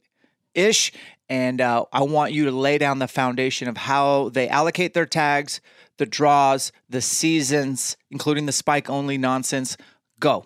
ish. 0.56 0.92
And 1.30 1.62
uh, 1.62 1.86
I 1.92 2.04
want 2.04 2.34
you 2.34 2.46
to 2.46 2.52
lay 2.52 2.78
down 2.78 3.00
the 3.00 3.08
foundation 3.08 3.68
of 3.68 3.78
how 3.78 4.30
they 4.30 4.48
allocate 4.50 4.94
their 4.94 5.06
tags, 5.06 5.62
the 5.98 6.06
draws, 6.06 6.72
the 6.90 7.02
seasons, 7.02 7.98
including 8.12 8.46
the 8.46 8.52
spike 8.52 8.90
only 8.90 9.18
nonsense. 9.18 9.78
Go. 10.20 10.46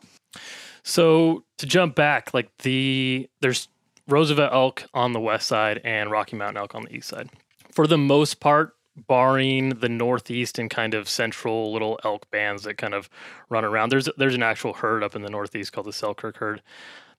So 0.83 1.43
to 1.57 1.65
jump 1.65 1.95
back, 1.95 2.33
like 2.33 2.49
the 2.59 3.29
there's 3.41 3.67
Roosevelt 4.07 4.53
elk 4.53 4.85
on 4.93 5.11
the 5.11 5.19
west 5.19 5.47
side 5.47 5.81
and 5.83 6.09
Rocky 6.09 6.35
Mountain 6.35 6.57
elk 6.57 6.75
on 6.75 6.83
the 6.83 6.95
east 6.95 7.09
side. 7.09 7.29
For 7.71 7.87
the 7.87 7.97
most 7.97 8.39
part, 8.39 8.73
barring 8.95 9.69
the 9.69 9.89
northeast 9.89 10.57
and 10.57 10.69
kind 10.69 10.93
of 10.93 11.07
central 11.09 11.71
little 11.71 11.99
elk 12.03 12.29
bands 12.31 12.63
that 12.63 12.77
kind 12.77 12.93
of 12.93 13.09
run 13.49 13.65
around, 13.65 13.89
there's 13.89 14.09
there's 14.17 14.35
an 14.35 14.43
actual 14.43 14.73
herd 14.73 15.03
up 15.03 15.15
in 15.15 15.21
the 15.21 15.29
northeast 15.29 15.73
called 15.73 15.87
the 15.87 15.93
Selkirk 15.93 16.37
herd. 16.37 16.61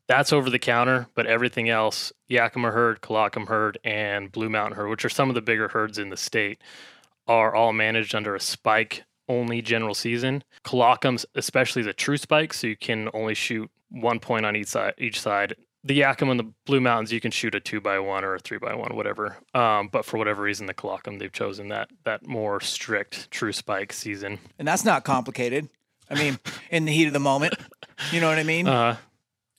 That's 0.07 0.33
over 0.33 0.49
the 0.49 0.59
counter, 0.59 1.07
but 1.15 1.27
everything 1.27 1.69
else, 1.69 2.15
Yakima 2.29 2.71
herd, 2.71 3.03
Colockum 3.03 3.47
herd, 3.47 3.79
and 3.85 4.33
Blue 4.33 4.49
Mountain 4.49 4.79
herd, 4.79 4.89
which 4.89 5.05
are 5.05 5.11
some 5.11 5.29
of 5.29 5.35
the 5.35 5.43
bigger 5.43 5.69
herds 5.69 5.99
in 5.99 6.09
the 6.09 6.17
state, 6.17 6.63
are 7.29 7.55
all 7.55 7.73
managed 7.73 8.15
under 8.15 8.35
a 8.35 8.41
spike 8.41 9.05
only 9.29 9.61
general 9.63 9.95
season. 9.95 10.43
Colockum's 10.65 11.27
especially 11.35 11.83
the 11.83 11.93
true 11.93 12.17
spike, 12.17 12.53
so 12.53 12.67
you 12.67 12.77
can 12.77 13.09
only 13.13 13.35
shoot 13.35 13.71
one 13.91 14.19
point 14.19 14.47
on 14.47 14.57
each 14.57 14.69
side. 14.69 14.95
Each 14.99 15.21
side. 15.21 15.55
The 15.85 15.95
Yakima 15.95 16.33
and 16.33 16.41
the 16.41 16.53
Blue 16.67 16.81
Mountains, 16.81 17.13
you 17.13 17.21
can 17.21 17.31
shoot 17.31 17.55
a 17.55 17.61
two 17.61 17.81
by 17.81 17.99
one 18.01 18.25
or 18.25 18.35
a 18.35 18.39
three 18.39 18.59
by 18.59 18.75
one, 18.75 18.97
whatever. 18.97 19.37
Um, 19.55 19.89
but 19.89 20.05
for 20.05 20.19
whatever 20.19 20.43
reason, 20.43 20.67
the 20.67 20.75
Colockum 20.75 21.19
they've 21.19 21.33
chosen 21.33 21.69
that 21.69 21.89
that 22.05 22.27
more 22.27 22.61
strict 22.61 23.31
true 23.31 23.53
spike 23.53 23.93
season. 23.93 24.39
And 24.59 24.67
that's 24.67 24.85
not 24.85 25.05
complicated. 25.05 25.69
I 26.11 26.15
mean, 26.15 26.39
in 26.71 26.85
the 26.85 26.93
heat 26.93 27.07
of 27.07 27.13
the 27.13 27.21
moment, 27.21 27.55
you 28.11 28.21
know 28.21 28.29
what 28.29 28.39
I 28.39 28.45
mean? 28.45 28.67
Uh, 28.67 28.97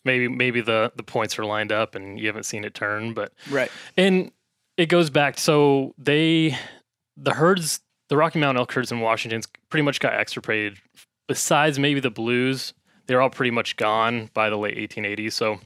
maybe 0.04 0.28
maybe 0.28 0.62
the 0.62 0.92
the 0.96 1.04
points 1.04 1.40
are 1.40 1.46
lined 1.46 1.72
up 1.72 1.96
and 1.96 2.20
you 2.20 2.28
haven't 2.28 2.44
seen 2.44 2.64
it 2.64 2.74
turn, 2.74 3.14
but 3.14 3.32
right. 3.50 3.72
And 3.96 4.32
it 4.78 4.88
goes 4.88 5.10
back. 5.10 5.38
So 5.38 5.94
they 5.98 6.58
the 7.22 7.34
herds, 7.34 7.82
the 8.08 8.18
Rocky 8.18 8.40
Mountain 8.40 8.60
elk 8.60 8.72
herds 8.72 8.92
in 8.92 9.00
Washington's 9.00 9.48
pretty 9.70 9.84
much 9.84 10.00
got 10.00 10.14
extirpated. 10.14 10.78
Besides 11.28 11.78
maybe 11.78 12.00
the 12.00 12.10
blues, 12.10 12.74
they're 13.06 13.22
all 13.22 13.30
pretty 13.30 13.52
much 13.52 13.76
gone 13.76 14.30
by 14.34 14.50
the 14.50 14.58
late 14.58 14.78
1880s. 14.78 15.34
So 15.34 15.60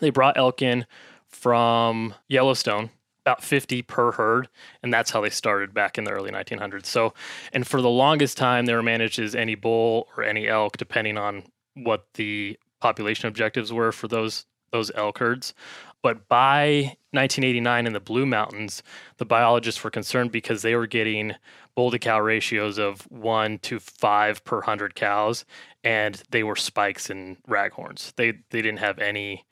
they 0.00 0.10
brought 0.10 0.36
elk 0.36 0.62
in 0.62 0.86
from 1.28 2.14
Yellowstone, 2.28 2.90
about 3.24 3.42
50 3.42 3.82
per 3.82 4.12
herd, 4.12 4.48
and 4.82 4.92
that's 4.92 5.10
how 5.10 5.20
they 5.20 5.30
started 5.30 5.72
back 5.72 5.96
in 5.96 6.04
the 6.04 6.10
early 6.10 6.30
1900s. 6.30 6.86
So, 6.86 7.14
and 7.52 7.66
for 7.66 7.80
the 7.80 7.88
longest 7.88 8.36
time, 8.36 8.66
they 8.66 8.74
were 8.74 8.82
managed 8.82 9.18
as 9.18 9.34
any 9.34 9.54
bull 9.54 10.08
or 10.16 10.24
any 10.24 10.48
elk, 10.48 10.76
depending 10.76 11.16
on 11.16 11.44
what 11.74 12.06
the 12.14 12.58
population 12.80 13.28
objectives 13.28 13.72
were 13.72 13.92
for 13.92 14.08
those 14.08 14.44
those 14.72 14.90
elk 14.94 15.18
herds. 15.18 15.54
But 16.02 16.28
by 16.28 16.96
1989 17.12 17.86
in 17.86 17.92
the 17.92 18.00
Blue 18.00 18.26
Mountains, 18.26 18.82
the 19.18 19.24
biologists 19.24 19.82
were 19.84 19.90
concerned 19.90 20.32
because 20.32 20.62
they 20.62 20.74
were 20.74 20.88
getting 20.88 21.34
bull 21.74 21.90
to 21.90 21.98
cow 21.98 22.20
ratios 22.20 22.78
of 22.78 23.02
one 23.10 23.58
to 23.60 23.78
five 23.78 24.44
per 24.44 24.62
hundred 24.62 24.94
cows, 24.94 25.44
and 25.84 26.22
they 26.30 26.42
were 26.42 26.56
spikes 26.56 27.08
and 27.08 27.36
raghorns. 27.44 28.14
They 28.16 28.32
they 28.50 28.62
didn't 28.62 28.78
have 28.78 28.98
any 28.98 29.44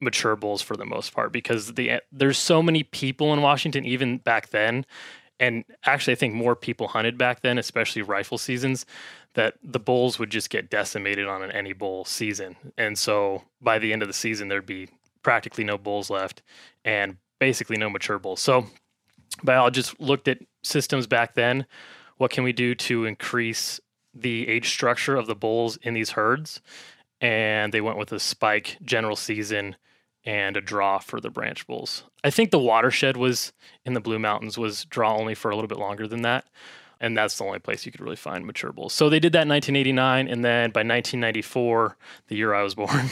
mature 0.00 0.36
bulls 0.36 0.60
for 0.60 0.76
the 0.76 0.84
most 0.84 1.14
part 1.14 1.32
because 1.32 1.74
the 1.74 2.00
there's 2.12 2.38
so 2.38 2.62
many 2.62 2.82
people 2.82 3.32
in 3.32 3.40
Washington 3.40 3.84
even 3.86 4.18
back 4.18 4.50
then, 4.50 4.84
and 5.40 5.64
actually 5.84 6.12
I 6.12 6.16
think 6.16 6.34
more 6.34 6.54
people 6.54 6.88
hunted 6.88 7.16
back 7.16 7.40
then, 7.40 7.56
especially 7.56 8.02
rifle 8.02 8.36
seasons, 8.36 8.84
that 9.34 9.54
the 9.62 9.80
bulls 9.80 10.18
would 10.18 10.30
just 10.30 10.50
get 10.50 10.70
decimated 10.70 11.26
on 11.26 11.42
an 11.42 11.50
any 11.52 11.72
bull 11.72 12.04
season, 12.04 12.56
and 12.76 12.98
so 12.98 13.44
by 13.62 13.78
the 13.78 13.92
end 13.92 14.02
of 14.02 14.08
the 14.08 14.14
season 14.14 14.48
there'd 14.48 14.66
be 14.66 14.88
practically 15.24 15.64
no 15.64 15.76
bulls 15.76 16.08
left 16.10 16.42
and 16.84 17.16
basically 17.40 17.76
no 17.76 17.90
mature 17.90 18.20
bulls. 18.20 18.40
So 18.40 18.66
biologists 19.42 19.94
looked 19.98 20.28
at 20.28 20.38
systems 20.62 21.08
back 21.08 21.34
then. 21.34 21.66
What 22.18 22.30
can 22.30 22.44
we 22.44 22.52
do 22.52 22.76
to 22.76 23.06
increase 23.06 23.80
the 24.14 24.46
age 24.46 24.68
structure 24.68 25.16
of 25.16 25.26
the 25.26 25.34
bulls 25.34 25.76
in 25.82 25.94
these 25.94 26.10
herds? 26.10 26.60
And 27.20 27.72
they 27.72 27.80
went 27.80 27.98
with 27.98 28.12
a 28.12 28.20
spike 28.20 28.76
general 28.82 29.16
season 29.16 29.76
and 30.24 30.56
a 30.56 30.60
draw 30.60 30.98
for 30.98 31.20
the 31.20 31.30
branch 31.30 31.66
bulls. 31.66 32.04
I 32.22 32.30
think 32.30 32.50
the 32.50 32.58
watershed 32.58 33.16
was 33.16 33.52
in 33.84 33.94
the 33.94 34.00
Blue 34.00 34.18
Mountains 34.18 34.56
was 34.56 34.84
draw 34.84 35.16
only 35.16 35.34
for 35.34 35.50
a 35.50 35.54
little 35.54 35.68
bit 35.68 35.78
longer 35.78 36.06
than 36.06 36.22
that. 36.22 36.46
And 37.00 37.16
that's 37.16 37.38
the 37.38 37.44
only 37.44 37.58
place 37.58 37.84
you 37.84 37.92
could 37.92 38.00
really 38.00 38.16
find 38.16 38.46
mature 38.46 38.72
bulls. 38.72 38.92
So 38.92 39.08
they 39.08 39.20
did 39.20 39.32
that 39.32 39.42
in 39.42 39.48
1989. 39.48 40.28
And 40.28 40.44
then 40.44 40.70
by 40.70 40.80
1994, 40.80 41.96
the 42.28 42.36
year 42.36 42.54
I 42.54 42.62
was 42.62 42.74
born, 42.76 43.10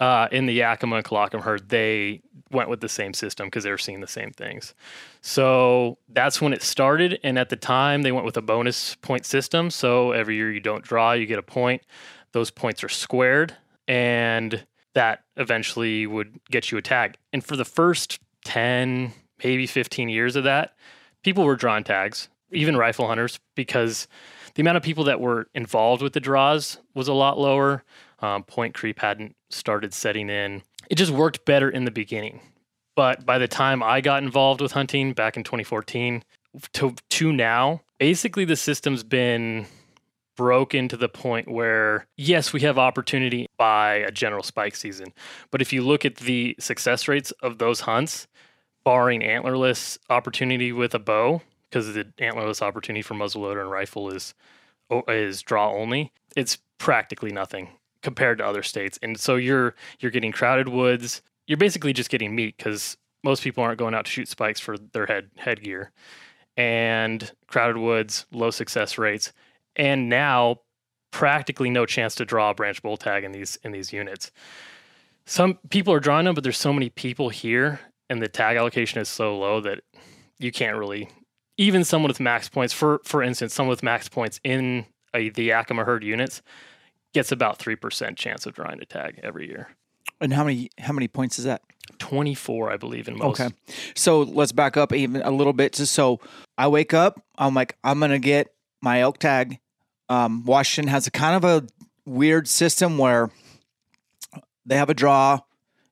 uh, 0.00 0.28
in 0.30 0.46
the 0.46 0.52
Yakima 0.52 0.96
and 0.96 1.04
Colockum 1.04 1.42
herd, 1.42 1.68
they 1.68 2.20
went 2.50 2.68
with 2.68 2.80
the 2.80 2.88
same 2.88 3.14
system 3.14 3.46
because 3.46 3.64
they 3.64 3.70
were 3.70 3.78
seeing 3.78 4.00
the 4.00 4.06
same 4.06 4.30
things. 4.30 4.74
So 5.20 5.98
that's 6.08 6.40
when 6.40 6.52
it 6.52 6.62
started. 6.62 7.18
And 7.22 7.38
at 7.38 7.48
the 7.48 7.56
time, 7.56 8.02
they 8.02 8.12
went 8.12 8.26
with 8.26 8.36
a 8.36 8.42
bonus 8.42 8.94
point 8.96 9.26
system. 9.26 9.70
So 9.70 10.12
every 10.12 10.36
year 10.36 10.52
you 10.52 10.60
don't 10.60 10.84
draw, 10.84 11.12
you 11.12 11.26
get 11.26 11.38
a 11.38 11.42
point. 11.42 11.82
Those 12.32 12.50
points 12.50 12.82
are 12.82 12.88
squared, 12.88 13.54
and 13.86 14.66
that 14.94 15.22
eventually 15.36 16.06
would 16.06 16.40
get 16.50 16.72
you 16.72 16.78
a 16.78 16.82
tag. 16.82 17.16
And 17.32 17.44
for 17.44 17.56
the 17.56 17.64
first 17.64 18.18
10, 18.44 19.12
maybe 19.42 19.66
15 19.66 20.08
years 20.08 20.34
of 20.34 20.44
that, 20.44 20.74
people 21.22 21.44
were 21.44 21.56
drawing 21.56 21.84
tags, 21.84 22.28
even 22.54 22.76
rifle 22.76 23.06
hunters, 23.06 23.38
because 23.54 24.08
the 24.54 24.62
amount 24.62 24.76
of 24.76 24.82
people 24.82 25.04
that 25.04 25.20
were 25.20 25.48
involved 25.54 26.02
with 26.02 26.12
the 26.12 26.20
draws 26.20 26.78
was 26.94 27.08
a 27.08 27.12
lot 27.12 27.38
lower. 27.38 27.84
Um, 28.20 28.44
point 28.44 28.74
creep 28.74 29.00
hadn't 29.00 29.36
started 29.50 29.92
setting 29.92 30.30
in. 30.30 30.62
It 30.88 30.94
just 30.96 31.10
worked 31.10 31.44
better 31.44 31.68
in 31.68 31.84
the 31.84 31.90
beginning. 31.90 32.40
But 32.96 33.26
by 33.26 33.38
the 33.38 33.48
time 33.48 33.82
I 33.82 34.00
got 34.00 34.22
involved 34.22 34.60
with 34.60 34.72
hunting 34.72 35.12
back 35.12 35.36
in 35.36 35.42
2014 35.42 36.22
to, 36.74 36.94
to 37.10 37.32
now, 37.32 37.82
basically 37.98 38.44
the 38.44 38.56
system's 38.56 39.02
been 39.02 39.66
broken 40.36 40.88
to 40.88 40.96
the 40.96 41.08
point 41.08 41.48
where, 41.48 42.06
yes, 42.16 42.52
we 42.52 42.60
have 42.60 42.78
opportunity 42.78 43.48
by 43.56 43.94
a 43.96 44.10
general 44.10 44.42
spike 44.42 44.76
season. 44.76 45.12
But 45.50 45.60
if 45.60 45.72
you 45.72 45.82
look 45.82 46.04
at 46.04 46.16
the 46.16 46.56
success 46.58 47.08
rates 47.08 47.30
of 47.42 47.58
those 47.58 47.80
hunts, 47.80 48.26
barring 48.84 49.22
antlerless 49.22 49.98
opportunity 50.10 50.72
with 50.72 50.94
a 50.94 50.98
bow, 50.98 51.42
because 51.70 51.92
the 51.92 52.04
antlerless 52.18 52.62
opportunity 52.62 53.02
for 53.02 53.14
muzzleloader 53.14 53.60
and 53.60 53.70
rifle 53.70 54.10
is 54.10 54.34
is 55.08 55.42
draw 55.42 55.72
only, 55.72 56.12
it's 56.36 56.58
practically 56.78 57.32
nothing 57.32 57.68
compared 58.02 58.38
to 58.38 58.46
other 58.46 58.62
states. 58.62 58.98
And 59.02 59.18
so 59.18 59.36
you're 59.36 59.74
you're 59.98 60.10
getting 60.12 60.32
crowded 60.32 60.68
woods. 60.68 61.22
You're 61.46 61.58
basically 61.58 61.92
just 61.92 62.10
getting 62.10 62.34
meat 62.34 62.56
because 62.56 62.96
most 63.22 63.42
people 63.42 63.64
aren't 63.64 63.78
going 63.78 63.94
out 63.94 64.04
to 64.04 64.10
shoot 64.10 64.28
spikes 64.28 64.60
for 64.60 64.76
their 64.78 65.06
head 65.06 65.30
headgear. 65.36 65.90
And 66.56 67.32
crowded 67.48 67.78
woods, 67.78 68.26
low 68.30 68.50
success 68.50 68.96
rates, 68.96 69.32
and 69.74 70.08
now 70.08 70.60
practically 71.10 71.70
no 71.70 71.86
chance 71.86 72.14
to 72.16 72.24
draw 72.24 72.50
a 72.50 72.54
branch 72.54 72.82
bull 72.82 72.96
tag 72.96 73.24
in 73.24 73.32
these 73.32 73.56
in 73.64 73.72
these 73.72 73.92
units. 73.92 74.30
Some 75.26 75.58
people 75.70 75.92
are 75.94 76.00
drawing 76.00 76.26
them, 76.26 76.34
but 76.34 76.44
there's 76.44 76.58
so 76.58 76.72
many 76.72 76.90
people 76.90 77.30
here, 77.30 77.80
and 78.10 78.20
the 78.20 78.28
tag 78.28 78.56
allocation 78.56 79.00
is 79.00 79.08
so 79.08 79.38
low 79.38 79.60
that 79.62 79.80
you 80.38 80.52
can't 80.52 80.76
really. 80.76 81.08
Even 81.56 81.84
someone 81.84 82.08
with 82.08 82.20
max 82.20 82.48
points, 82.48 82.72
for 82.72 83.00
for 83.04 83.22
instance, 83.22 83.54
someone 83.54 83.70
with 83.70 83.82
max 83.82 84.08
points 84.08 84.40
in 84.42 84.86
a, 85.14 85.28
the 85.30 85.44
Yakima 85.44 85.84
herd 85.84 86.02
units, 86.02 86.42
gets 87.12 87.30
about 87.30 87.58
3% 87.58 88.16
chance 88.16 88.44
of 88.44 88.54
drawing 88.54 88.80
a 88.82 88.84
tag 88.84 89.20
every 89.22 89.46
year. 89.46 89.68
And 90.20 90.32
how 90.32 90.44
many 90.44 90.70
how 90.78 90.92
many 90.92 91.08
points 91.08 91.38
is 91.38 91.44
that? 91.44 91.62
24, 91.98 92.72
I 92.72 92.76
believe, 92.76 93.08
in 93.08 93.18
most. 93.18 93.40
Okay. 93.40 93.54
So 93.94 94.22
let's 94.22 94.52
back 94.52 94.76
up 94.76 94.92
even 94.92 95.22
a 95.22 95.30
little 95.30 95.52
bit. 95.52 95.74
Just 95.74 95.92
so 95.92 96.20
I 96.56 96.68
wake 96.68 96.94
up, 96.94 97.22
I'm 97.36 97.54
like, 97.54 97.76
I'm 97.84 98.00
gonna 98.00 98.18
get 98.18 98.52
my 98.82 99.00
elk 99.00 99.18
tag. 99.18 99.58
Um, 100.08 100.44
Washington 100.44 100.90
has 100.90 101.06
a 101.06 101.10
kind 101.10 101.36
of 101.36 101.44
a 101.44 101.66
weird 102.06 102.48
system 102.48 102.98
where 102.98 103.30
they 104.66 104.76
have 104.76 104.90
a 104.90 104.94
draw. 104.94 105.40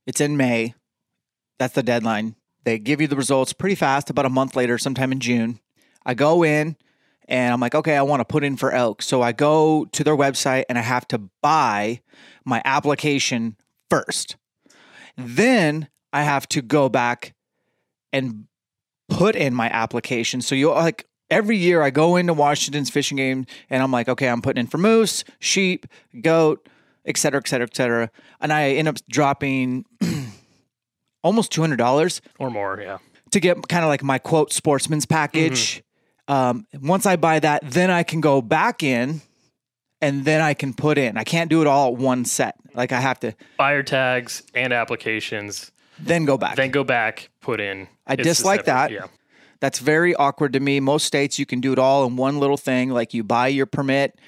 It's 0.06 0.20
in 0.20 0.36
May. 0.36 0.74
That's 1.58 1.74
the 1.74 1.82
deadline. 1.82 2.34
They 2.64 2.78
give 2.78 3.00
you 3.00 3.06
the 3.06 3.16
results 3.16 3.52
pretty 3.52 3.74
fast, 3.74 4.10
about 4.10 4.26
a 4.26 4.30
month 4.30 4.54
later, 4.54 4.78
sometime 4.78 5.12
in 5.12 5.20
June. 5.20 5.60
I 6.06 6.14
go 6.14 6.44
in 6.44 6.76
and 7.28 7.52
I'm 7.52 7.60
like, 7.60 7.74
okay, 7.74 7.96
I 7.96 8.02
want 8.02 8.20
to 8.20 8.24
put 8.24 8.44
in 8.44 8.56
for 8.56 8.72
elk. 8.72 9.02
So 9.02 9.22
I 9.22 9.32
go 9.32 9.86
to 9.92 10.04
their 10.04 10.16
website 10.16 10.64
and 10.68 10.78
I 10.78 10.82
have 10.82 11.06
to 11.08 11.18
buy 11.42 12.00
my 12.44 12.62
application 12.64 13.56
first. 13.90 14.36
Then 15.16 15.88
I 16.12 16.22
have 16.22 16.48
to 16.48 16.62
go 16.62 16.88
back 16.88 17.34
and 18.12 18.46
put 19.08 19.36
in 19.36 19.54
my 19.54 19.68
application. 19.68 20.40
So 20.40 20.54
you 20.54 20.70
like 20.70 21.06
every 21.30 21.56
year 21.56 21.82
I 21.82 21.90
go 21.90 22.16
into 22.16 22.34
Washington's 22.34 22.90
fishing 22.90 23.16
game 23.16 23.46
and 23.70 23.82
I'm 23.82 23.90
like, 23.90 24.08
okay, 24.08 24.28
I'm 24.28 24.42
putting 24.42 24.60
in 24.60 24.66
for 24.66 24.78
moose, 24.78 25.24
sheep, 25.38 25.86
goat, 26.20 26.68
et 27.04 27.16
cetera, 27.16 27.40
et 27.40 27.48
cetera, 27.48 27.66
et 27.66 27.76
cetera. 27.76 28.10
And 28.40 28.52
I 28.52 28.70
end 28.70 28.88
up 28.88 28.96
dropping 29.08 29.84
almost 31.22 31.52
$200 31.52 32.20
or 32.38 32.50
more. 32.50 32.80
Yeah. 32.80 32.98
to 33.30 33.40
get 33.40 33.66
kind 33.68 33.84
of 33.84 33.88
like 33.88 34.02
my 34.02 34.18
quote 34.18 34.52
sportsman's 34.52 35.06
package. 35.06 35.82
Um, 36.28 36.66
once 36.80 37.04
I 37.06 37.16
buy 37.16 37.40
that, 37.40 37.62
then 37.64 37.90
I 37.90 38.02
can 38.02 38.20
go 38.20 38.40
back 38.42 38.82
in 38.82 39.22
and 40.00 40.24
then 40.24 40.40
I 40.40 40.54
can 40.54 40.72
put 40.74 40.98
in. 40.98 41.16
I 41.16 41.24
can't 41.24 41.50
do 41.50 41.60
it 41.60 41.66
all 41.66 41.92
at 41.92 41.98
one 41.98 42.24
set. 42.24 42.56
Like 42.74 42.92
I 42.92 43.00
have 43.00 43.20
to 43.20 43.34
Buyer 43.56 43.82
tags 43.82 44.42
and 44.54 44.72
applications, 44.72 45.72
then 45.98 46.24
go 46.24 46.36
back. 46.38 46.56
then 46.56 46.70
go 46.70 46.84
back, 46.84 47.30
put 47.40 47.60
in. 47.60 47.88
I 48.06 48.14
It's 48.14 48.22
dislike 48.22 48.64
that. 48.66 48.90
Yeah. 48.90 49.06
That's 49.60 49.78
very 49.78 50.14
awkward 50.14 50.52
to 50.54 50.60
me. 50.60 50.80
Most 50.80 51.06
states 51.06 51.38
you 51.38 51.46
can 51.46 51.60
do 51.60 51.72
it 51.72 51.78
all 51.78 52.04
in 52.06 52.16
one 52.16 52.38
little 52.40 52.56
thing. 52.56 52.90
Like 52.90 53.14
you 53.14 53.22
buy 53.24 53.48
your 53.48 53.66
permit, 53.66 54.18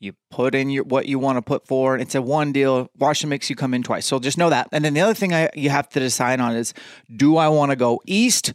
you 0.00 0.12
put 0.30 0.54
in 0.54 0.70
your 0.70 0.84
what 0.84 1.06
you 1.06 1.18
want 1.18 1.36
to 1.36 1.42
put 1.42 1.66
for. 1.66 1.96
It's 1.96 2.14
a 2.14 2.22
one 2.22 2.52
deal. 2.52 2.88
Washington 2.98 3.30
makes 3.30 3.50
you 3.50 3.56
come 3.56 3.74
in 3.74 3.82
twice. 3.82 4.06
So 4.06 4.18
just 4.18 4.38
know 4.38 4.50
that. 4.50 4.68
And 4.72 4.84
then 4.84 4.94
the 4.94 5.00
other 5.00 5.14
thing 5.14 5.34
I 5.34 5.50
you 5.54 5.70
have 5.70 5.88
to 5.90 6.00
decide 6.00 6.40
on 6.40 6.54
is 6.54 6.72
do 7.14 7.36
I 7.36 7.48
want 7.48 7.70
to 7.70 7.76
go 7.76 8.00
east 8.06 8.52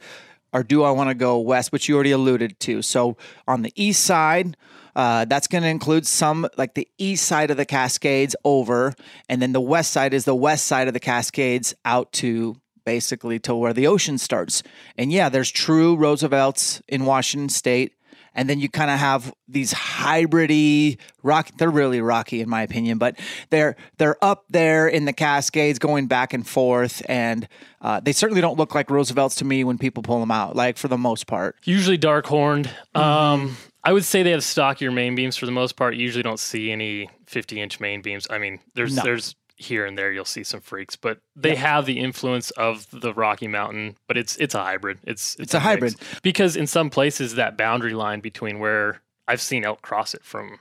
or 0.54 0.64
do 0.64 0.84
I 0.84 0.92
want 0.92 1.10
to 1.10 1.16
go 1.16 1.40
west, 1.40 1.72
which 1.72 1.90
you 1.90 1.96
already 1.96 2.12
alluded 2.12 2.60
to. 2.62 2.82
So 2.82 3.18
on 3.48 3.64
the 3.64 3.74
east 3.76 4.04
side, 4.04 4.56
uh, 4.96 5.26
that's 5.26 5.48
going 5.48 5.64
to 5.64 5.70
include 5.70 6.06
some 6.06 6.48
like 6.58 6.76
the 6.76 6.88
east 6.98 7.26
side 7.26 7.50
of 7.50 7.58
the 7.58 7.66
Cascades 7.66 8.36
over, 8.46 8.94
and 9.28 9.42
then 9.42 9.52
the 9.52 9.62
west 9.62 9.92
side 9.92 10.14
is 10.14 10.26
the 10.26 10.36
west 10.36 10.68
side 10.68 10.88
of 10.88 10.94
the 10.94 11.00
Cascades 11.00 11.74
out 11.84 12.12
to 12.14 12.56
basically 12.86 13.40
to 13.40 13.56
where 13.56 13.74
the 13.74 13.88
ocean 13.88 14.18
starts. 14.18 14.62
And 14.98 15.12
yeah, 15.12 15.30
there's 15.30 15.50
true 15.50 15.96
Roosevelts 15.96 16.82
in 16.88 17.06
Washington 17.06 17.50
State. 17.50 17.94
And 18.36 18.50
then 18.50 18.60
you 18.60 18.70
kind 18.70 18.90
of 18.90 19.00
have 19.00 19.34
these 19.48 19.74
hybridy 19.74 20.98
rock. 21.22 21.50
They're 21.58 21.70
really 21.70 22.02
rocky, 22.02 22.42
in 22.42 22.50
my 22.50 22.62
opinion, 22.64 22.98
but 22.98 23.20
they're 23.50 23.76
they're 23.98 24.24
up 24.24 24.46
there 24.50 24.88
in 24.88 25.06
the 25.06 25.14
Cascades, 25.14 25.80
going 25.80 26.08
back 26.08 26.34
and 26.34 26.48
forth, 26.48 27.02
and 27.08 27.48
uh, 27.82 28.00
they 28.00 28.12
certainly 28.12 28.42
don't 28.42 28.58
look 28.58 28.74
like 28.74 28.90
Roosevelts 28.90 29.36
to 29.36 29.46
me 29.46 29.64
when 29.64 29.78
people 29.78 30.04
pull 30.04 30.20
them 30.20 30.32
out. 30.32 30.56
Like 30.56 30.78
for 30.78 30.88
the 30.88 30.98
most 30.98 31.28
part, 31.28 31.56
Usually 31.64 31.98
dark 31.98 32.26
horned. 32.26 32.66
Mm-hmm. 32.96 33.00
Um, 33.00 33.58
I 33.84 33.92
would 33.94 34.06
say 34.06 34.24
they 34.24 34.32
have 34.32 34.44
stockier 34.44 34.92
main 34.92 35.14
beams 35.16 35.36
for 35.36 35.46
the 35.46 35.52
most 35.52 35.76
part. 35.76 35.96
You 35.96 36.02
usually 36.04 36.24
don't 36.24 36.40
see 36.40 36.72
any 36.72 37.10
50 37.28 37.60
inch 37.62 37.80
main 37.80 38.02
beams. 38.02 38.28
I 38.30 38.38
mean, 38.38 38.60
there's 38.76 38.96
No. 38.96 39.04
there's 39.04 39.36
here 39.56 39.86
and 39.86 39.98
there 39.98 40.12
you'll 40.12 40.26
see 40.26 40.44
some 40.44 40.62
freaks, 40.62 40.96
but 40.96 41.20
they 41.36 41.56
have 41.56 41.86
the 41.86 42.00
influence 42.00 42.50
of 42.52 42.88
the 42.92 43.14
Rocky 43.14 43.48
Mountain. 43.48 43.98
But 44.08 44.18
it's 44.18 44.36
it's 44.38 44.56
a 44.56 44.64
hybrid. 44.64 45.00
It's 45.04 45.36
It's 45.38 45.54
a 45.54 45.58
mix. 45.58 45.64
hybrid. 45.64 45.96
because 46.24 46.56
in 46.56 46.68
some 46.68 46.90
places 46.90 47.36
that 47.36 47.58
boundary 47.58 47.94
line 47.94 48.20
between 48.20 48.60
where 48.60 49.02
I've 49.28 49.42
seen 49.42 49.64
elk 49.64 49.82
cross 49.82 50.14
it 50.14 50.24
from, 50.24 50.60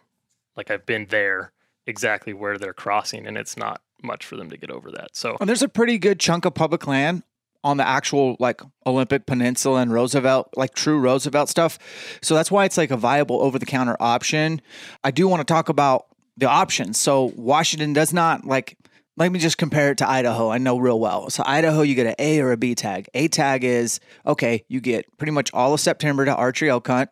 like 0.56 0.70
I've 0.70 0.86
been 0.86 1.06
there 1.06 1.52
exactly 1.86 2.32
where 2.32 2.58
they're 2.58 2.74
crossing, 2.74 3.26
and 3.26 3.36
it's 3.36 3.56
not 3.56 3.80
much 4.02 4.24
for 4.26 4.36
them 4.36 4.50
to 4.50 4.56
get 4.56 4.70
over 4.70 4.90
that. 4.92 5.10
So 5.16 5.36
And 5.40 5.48
there's 5.48 5.62
a 5.62 5.68
pretty 5.68 5.98
good 5.98 6.20
chunk 6.20 6.44
of 6.44 6.54
public 6.54 6.86
land 6.86 7.22
on 7.64 7.76
the 7.76 7.86
actual 7.86 8.36
like 8.40 8.60
Olympic 8.86 9.24
Peninsula 9.26 9.80
and 9.80 9.92
Roosevelt, 9.92 10.50
like 10.56 10.74
true 10.74 10.98
Roosevelt 10.98 11.48
stuff. 11.48 11.78
So 12.20 12.34
that's 12.34 12.50
why 12.50 12.64
it's 12.64 12.76
like 12.76 12.90
a 12.90 12.96
viable 12.96 13.40
over 13.40 13.58
the 13.58 13.66
counter 13.66 13.96
option. 14.00 14.60
I 15.04 15.12
do 15.12 15.28
want 15.28 15.40
to 15.46 15.52
talk 15.52 15.68
about 15.68 16.06
the 16.36 16.48
options. 16.48 16.98
So 16.98 17.32
Washington 17.36 17.92
does 17.92 18.12
not 18.12 18.44
like 18.44 18.76
let 19.16 19.30
me 19.30 19.38
just 19.38 19.58
compare 19.58 19.90
it 19.90 19.98
to 19.98 20.08
Idaho. 20.08 20.50
I 20.50 20.58
know 20.58 20.78
real 20.78 20.98
well. 20.98 21.28
So 21.28 21.42
Idaho, 21.46 21.82
you 21.82 21.94
get 21.94 22.06
an 22.06 22.14
A 22.18 22.40
or 22.40 22.52
a 22.52 22.56
B 22.56 22.74
tag. 22.74 23.08
A 23.14 23.28
tag 23.28 23.62
is 23.62 24.00
okay, 24.26 24.64
you 24.68 24.80
get 24.80 25.06
pretty 25.18 25.32
much 25.32 25.52
all 25.52 25.74
of 25.74 25.80
September 25.80 26.24
to 26.24 26.34
archery 26.34 26.70
elk 26.70 26.86
hunt. 26.86 27.10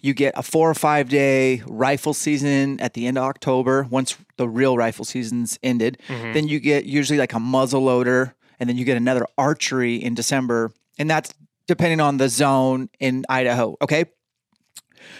You 0.00 0.14
get 0.14 0.34
a 0.36 0.42
four 0.42 0.70
or 0.70 0.74
five 0.74 1.08
day 1.08 1.62
rifle 1.66 2.14
season 2.14 2.80
at 2.80 2.94
the 2.94 3.06
end 3.06 3.18
of 3.18 3.24
October 3.24 3.86
once 3.90 4.16
the 4.36 4.48
real 4.48 4.76
rifle 4.76 5.04
season's 5.04 5.58
ended. 5.62 5.98
Mm-hmm. 6.08 6.32
Then 6.32 6.48
you 6.48 6.60
get 6.60 6.84
usually 6.84 7.18
like 7.18 7.32
a 7.32 7.40
muzzle 7.40 7.82
loader, 7.82 8.34
and 8.58 8.68
then 8.68 8.76
you 8.76 8.84
get 8.84 8.96
another 8.96 9.26
archery 9.38 9.96
in 9.96 10.14
December. 10.14 10.72
And 10.98 11.10
that's 11.10 11.32
depending 11.66 12.00
on 12.00 12.18
the 12.18 12.28
zone 12.28 12.88
in 13.00 13.24
Idaho. 13.28 13.76
Okay. 13.82 14.06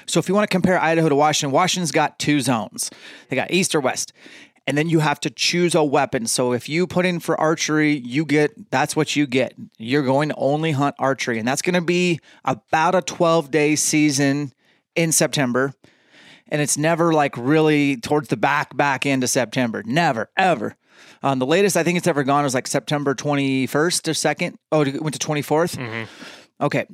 So 0.06 0.18
if 0.20 0.28
you 0.28 0.34
want 0.34 0.48
to 0.48 0.52
compare 0.52 0.80
Idaho 0.80 1.08
to 1.08 1.14
Washington, 1.14 1.52
Washington's 1.52 1.92
got 1.92 2.18
two 2.18 2.40
zones. 2.40 2.90
They 3.28 3.36
got 3.36 3.50
east 3.50 3.74
or 3.74 3.80
west. 3.80 4.12
And 4.66 4.78
then 4.78 4.88
you 4.88 5.00
have 5.00 5.20
to 5.20 5.30
choose 5.30 5.74
a 5.74 5.84
weapon. 5.84 6.26
So 6.26 6.52
if 6.52 6.68
you 6.68 6.86
put 6.86 7.04
in 7.04 7.20
for 7.20 7.38
archery, 7.38 7.92
you 7.92 8.24
get 8.24 8.70
that's 8.70 8.96
what 8.96 9.14
you 9.14 9.26
get. 9.26 9.54
You're 9.78 10.04
going 10.04 10.30
to 10.30 10.34
only 10.36 10.72
hunt 10.72 10.96
archery. 10.98 11.38
And 11.38 11.46
that's 11.46 11.60
going 11.60 11.74
to 11.74 11.82
be 11.82 12.20
about 12.44 12.94
a 12.94 13.02
12 13.02 13.50
day 13.50 13.76
season 13.76 14.54
in 14.94 15.12
September. 15.12 15.74
And 16.48 16.62
it's 16.62 16.78
never 16.78 17.12
like 17.12 17.36
really 17.36 17.96
towards 17.96 18.28
the 18.28 18.36
back, 18.36 18.74
back 18.76 19.04
end 19.04 19.22
of 19.22 19.30
September. 19.30 19.82
Never, 19.84 20.30
ever. 20.36 20.76
Um, 21.22 21.38
the 21.38 21.46
latest 21.46 21.76
I 21.76 21.82
think 21.82 21.98
it's 21.98 22.06
ever 22.06 22.22
gone 22.22 22.44
was 22.44 22.54
like 22.54 22.66
September 22.66 23.14
21st 23.14 23.68
or 24.08 24.12
2nd. 24.12 24.54
Oh, 24.70 24.82
it 24.82 25.02
went 25.02 25.18
to 25.18 25.26
24th. 25.26 25.78
Okay. 26.60 26.86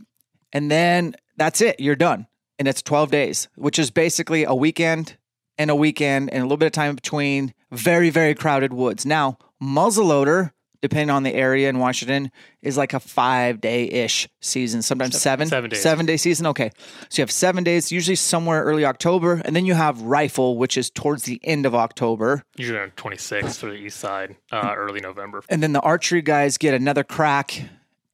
And 0.53 0.70
then 0.70 1.14
that's 1.37 1.61
it. 1.61 1.79
You're 1.79 1.96
done. 1.96 2.26
And 2.61 2.68
it's 2.68 2.83
12 2.83 3.11
days, 3.11 3.49
which 3.57 3.79
is 3.79 3.90
basically 3.90 4.44
a 4.44 4.55
weekend 4.55 5.16
and 5.57 5.70
a 5.70 5.75
weekend 5.75 6.29
and 6.31 6.40
a 6.40 6.44
little 6.44 6.59
bit 6.59 6.66
of 6.66 6.73
time 6.73 6.94
between 6.94 7.55
very, 7.73 8.11
very 8.11 8.35
crowded 8.35 8.75
woods. 8.75 9.07
Now, 9.07 9.38
muzzleloader, 9.62 10.53
depending 10.83 11.09
on 11.09 11.23
the 11.23 11.33
area 11.33 11.70
in 11.70 11.79
Washington, 11.79 12.31
is 12.61 12.77
like 12.77 12.92
a 12.92 13.01
five 13.01 13.62
day 13.62 13.85
ish 13.85 14.29
season, 14.42 14.83
sometimes 14.83 15.18
seven. 15.18 15.49
seven 15.49 15.70
days. 15.70 15.81
Seven 15.83 16.05
day 16.05 16.18
season. 16.18 16.46
Okay. 16.49 16.70
So 17.09 17.20
you 17.20 17.23
have 17.23 17.31
seven 17.31 17.64
days, 17.64 17.90
usually 17.90 18.14
somewhere 18.16 18.62
early 18.62 18.85
October. 18.85 19.40
And 19.42 19.57
then 19.57 19.64
you 19.64 19.73
have 19.73 20.03
rifle, 20.03 20.59
which 20.59 20.77
is 20.77 20.90
towards 20.90 21.23
the 21.23 21.40
end 21.42 21.64
of 21.64 21.75
October. 21.75 22.42
usually 22.59 22.79
on 22.79 22.90
26th 22.90 23.57
for 23.57 23.70
the 23.70 23.77
east 23.77 23.99
side, 23.99 24.37
uh, 24.53 24.75
early 24.77 25.01
November. 25.01 25.42
And 25.49 25.62
then 25.62 25.73
the 25.73 25.81
archery 25.81 26.20
guys 26.20 26.59
get 26.59 26.75
another 26.75 27.05
crack, 27.05 27.62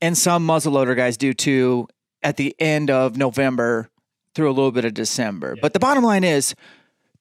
and 0.01 0.17
some 0.17 0.47
muzzleloader 0.47 0.95
guys 0.95 1.17
do 1.17 1.35
too 1.35 1.89
at 2.23 2.37
the 2.37 2.55
end 2.61 2.93
of 2.93 3.17
November 3.17 3.91
through 4.37 4.51
a 4.51 4.53
little 4.53 4.71
bit 4.71 4.85
of 4.85 4.93
December. 4.95 5.57
But 5.61 5.73
the 5.73 5.79
bottom 5.79 6.05
line 6.05 6.23
is 6.23 6.55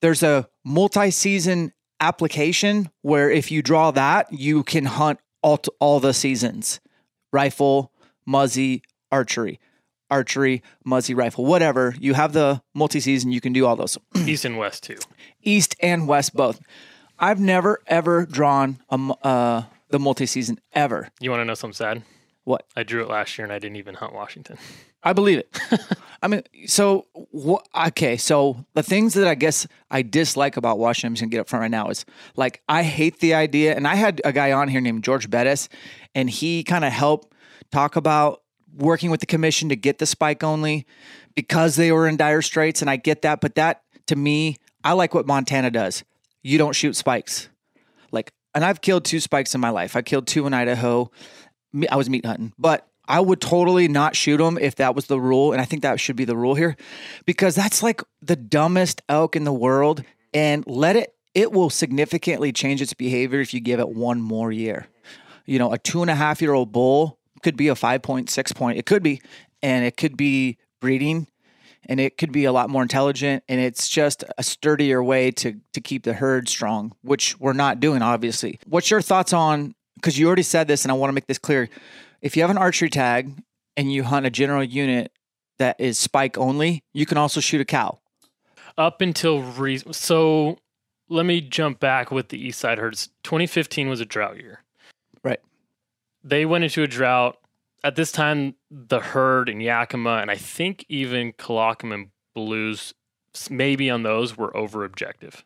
there's 0.01 0.21
a 0.21 0.47
multi 0.65 1.09
season 1.09 1.71
application 2.01 2.89
where 3.01 3.31
if 3.31 3.51
you 3.51 3.61
draw 3.61 3.91
that, 3.91 4.31
you 4.33 4.63
can 4.63 4.83
hunt 4.83 5.19
all, 5.41 5.59
all 5.79 5.99
the 5.99 6.13
seasons 6.13 6.79
rifle, 7.31 7.91
muzzy, 8.25 8.83
archery. 9.11 9.59
Archery, 10.11 10.61
muzzy, 10.85 11.15
rifle, 11.15 11.45
whatever. 11.45 11.95
You 11.99 12.13
have 12.13 12.31
the 12.33 12.61
multi 12.75 12.99
season, 12.99 13.31
you 13.31 13.41
can 13.41 13.53
do 13.53 13.65
all 13.65 13.75
those. 13.75 13.97
East 14.15 14.45
and 14.45 14.57
west 14.57 14.83
too. 14.83 14.97
East 15.41 15.75
and 15.81 16.07
West 16.07 16.35
both. 16.35 16.59
I've 17.17 17.39
never 17.39 17.79
ever 17.87 18.25
drawn 18.25 18.77
a, 18.89 18.97
uh, 19.23 19.63
the 19.89 19.99
multi 19.99 20.25
season 20.27 20.59
ever. 20.73 21.09
You 21.19 21.31
want 21.31 21.41
to 21.41 21.45
know 21.45 21.55
something 21.55 21.73
sad? 21.73 22.03
What? 22.45 22.65
I 22.75 22.83
drew 22.83 23.01
it 23.01 23.09
last 23.09 23.37
year 23.37 23.43
and 23.43 23.51
I 23.51 23.57
didn't 23.57 23.77
even 23.77 23.95
hunt 23.95 24.13
Washington. 24.13 24.57
I 25.03 25.13
believe 25.13 25.39
it. 25.39 25.59
I 26.21 26.27
mean, 26.27 26.43
so 26.67 27.07
wh- 27.35 27.87
okay. 27.87 28.17
So 28.17 28.65
the 28.75 28.83
things 28.83 29.15
that 29.15 29.27
I 29.27 29.35
guess 29.35 29.67
I 29.89 30.03
dislike 30.03 30.55
about 30.55 30.77
Washington, 30.77 31.07
I'm 31.07 31.13
just 31.15 31.21
gonna 31.23 31.31
get 31.31 31.41
up 31.41 31.49
front 31.49 31.61
right 31.61 31.71
now 31.71 31.89
is 31.89 32.05
like 32.35 32.61
I 32.69 32.83
hate 32.83 33.19
the 33.19 33.33
idea. 33.33 33.75
And 33.75 33.87
I 33.87 33.95
had 33.95 34.21
a 34.23 34.31
guy 34.31 34.51
on 34.51 34.67
here 34.67 34.79
named 34.79 35.03
George 35.03 35.29
Bettis, 35.29 35.69
and 36.13 36.29
he 36.29 36.63
kind 36.63 36.85
of 36.85 36.93
helped 36.93 37.33
talk 37.71 37.95
about 37.95 38.41
working 38.77 39.09
with 39.09 39.21
the 39.21 39.25
commission 39.25 39.69
to 39.69 39.75
get 39.75 39.97
the 39.97 40.05
spike 40.05 40.43
only 40.43 40.85
because 41.33 41.75
they 41.75 41.91
were 41.91 42.07
in 42.07 42.15
dire 42.15 42.41
straits. 42.43 42.81
And 42.81 42.89
I 42.89 42.95
get 42.95 43.23
that, 43.23 43.41
but 43.41 43.55
that 43.55 43.81
to 44.07 44.15
me, 44.15 44.57
I 44.83 44.93
like 44.93 45.15
what 45.15 45.25
Montana 45.25 45.71
does. 45.71 46.03
You 46.43 46.59
don't 46.59 46.73
shoot 46.73 46.95
spikes. 46.95 47.49
Like, 48.11 48.31
and 48.53 48.63
I've 48.63 48.81
killed 48.81 49.03
two 49.03 49.19
spikes 49.19 49.55
in 49.55 49.61
my 49.61 49.69
life. 49.69 49.95
I 49.95 50.01
killed 50.01 50.27
two 50.27 50.45
in 50.45 50.53
Idaho. 50.53 51.11
I 51.89 51.95
was 51.95 52.09
meat 52.09 52.25
hunting, 52.25 52.53
but 52.57 52.87
I 53.07 53.19
would 53.19 53.41
totally 53.41 53.87
not 53.87 54.15
shoot 54.15 54.37
them 54.37 54.57
if 54.59 54.75
that 54.75 54.95
was 54.95 55.07
the 55.07 55.19
rule. 55.19 55.51
And 55.51 55.61
I 55.61 55.65
think 55.65 55.83
that 55.83 55.99
should 55.99 56.15
be 56.15 56.25
the 56.25 56.37
rule 56.37 56.55
here 56.55 56.75
because 57.25 57.55
that's 57.55 57.83
like 57.83 58.01
the 58.21 58.35
dumbest 58.35 59.01
elk 59.09 59.35
in 59.35 59.43
the 59.43 59.53
world. 59.53 60.03
And 60.33 60.65
let 60.67 60.95
it, 60.95 61.13
it 61.33 61.51
will 61.51 61.69
significantly 61.69 62.51
change 62.51 62.81
its 62.81 62.93
behavior 62.93 63.39
if 63.39 63.53
you 63.53 63.61
give 63.61 63.79
it 63.79 63.89
one 63.89 64.21
more 64.21 64.51
year. 64.51 64.87
You 65.45 65.59
know, 65.59 65.71
a 65.71 65.77
two 65.77 66.01
and 66.01 66.11
a 66.11 66.15
half 66.15 66.41
year 66.41 66.53
old 66.53 66.71
bull 66.71 67.19
could 67.41 67.55
be 67.55 67.67
a 67.67 67.75
5.6 67.75 68.55
point. 68.55 68.77
It 68.77 68.85
could 68.85 69.03
be, 69.03 69.21
and 69.61 69.85
it 69.85 69.97
could 69.97 70.17
be 70.17 70.57
breeding 70.81 71.27
and 71.87 71.99
it 71.99 72.17
could 72.17 72.31
be 72.31 72.45
a 72.45 72.51
lot 72.51 72.69
more 72.69 72.81
intelligent 72.81 73.43
and 73.47 73.59
it's 73.59 73.87
just 73.87 74.23
a 74.37 74.43
sturdier 74.43 75.03
way 75.03 75.31
to 75.31 75.59
to 75.73 75.81
keep 75.81 76.03
the 76.03 76.13
herd 76.13 76.49
strong 76.49 76.93
which 77.01 77.39
we're 77.39 77.53
not 77.53 77.79
doing 77.79 78.01
obviously 78.01 78.59
what's 78.65 78.89
your 78.89 79.01
thoughts 79.01 79.33
on 79.33 79.73
because 79.95 80.17
you 80.17 80.27
already 80.27 80.43
said 80.43 80.67
this 80.67 80.83
and 80.83 80.91
i 80.91 80.95
want 80.95 81.09
to 81.09 81.13
make 81.13 81.27
this 81.27 81.37
clear 81.37 81.69
if 82.21 82.35
you 82.35 82.41
have 82.41 82.49
an 82.49 82.57
archery 82.57 82.89
tag 82.89 83.31
and 83.77 83.91
you 83.91 84.03
hunt 84.03 84.25
a 84.25 84.29
general 84.29 84.63
unit 84.63 85.11
that 85.59 85.79
is 85.79 85.97
spike 85.97 86.37
only, 86.37 86.83
you 86.93 87.05
can 87.05 87.17
also 87.17 87.39
shoot 87.39 87.61
a 87.61 87.65
cow. 87.65 87.99
Up 88.77 89.01
until 89.01 89.41
re- 89.41 89.81
so, 89.91 90.57
let 91.07 91.25
me 91.25 91.39
jump 91.39 91.79
back 91.79 92.11
with 92.11 92.29
the 92.29 92.39
East 92.39 92.59
Side 92.59 92.77
herds. 92.77 93.09
2015 93.23 93.89
was 93.89 94.01
a 94.01 94.05
drought 94.05 94.37
year. 94.37 94.63
Right. 95.23 95.39
They 96.23 96.45
went 96.45 96.63
into 96.63 96.83
a 96.83 96.87
drought. 96.87 97.37
At 97.83 97.95
this 97.95 98.11
time, 98.11 98.55
the 98.71 98.99
herd 98.99 99.47
in 99.47 99.61
Yakima 99.61 100.17
and 100.17 100.31
I 100.31 100.35
think 100.35 100.83
even 100.89 101.31
Colockum 101.33 101.91
and 101.91 102.07
Blues, 102.33 102.95
maybe 103.49 103.89
on 103.89 104.03
those, 104.03 104.35
were 104.35 104.55
over 104.57 104.83
objective. 104.83 105.45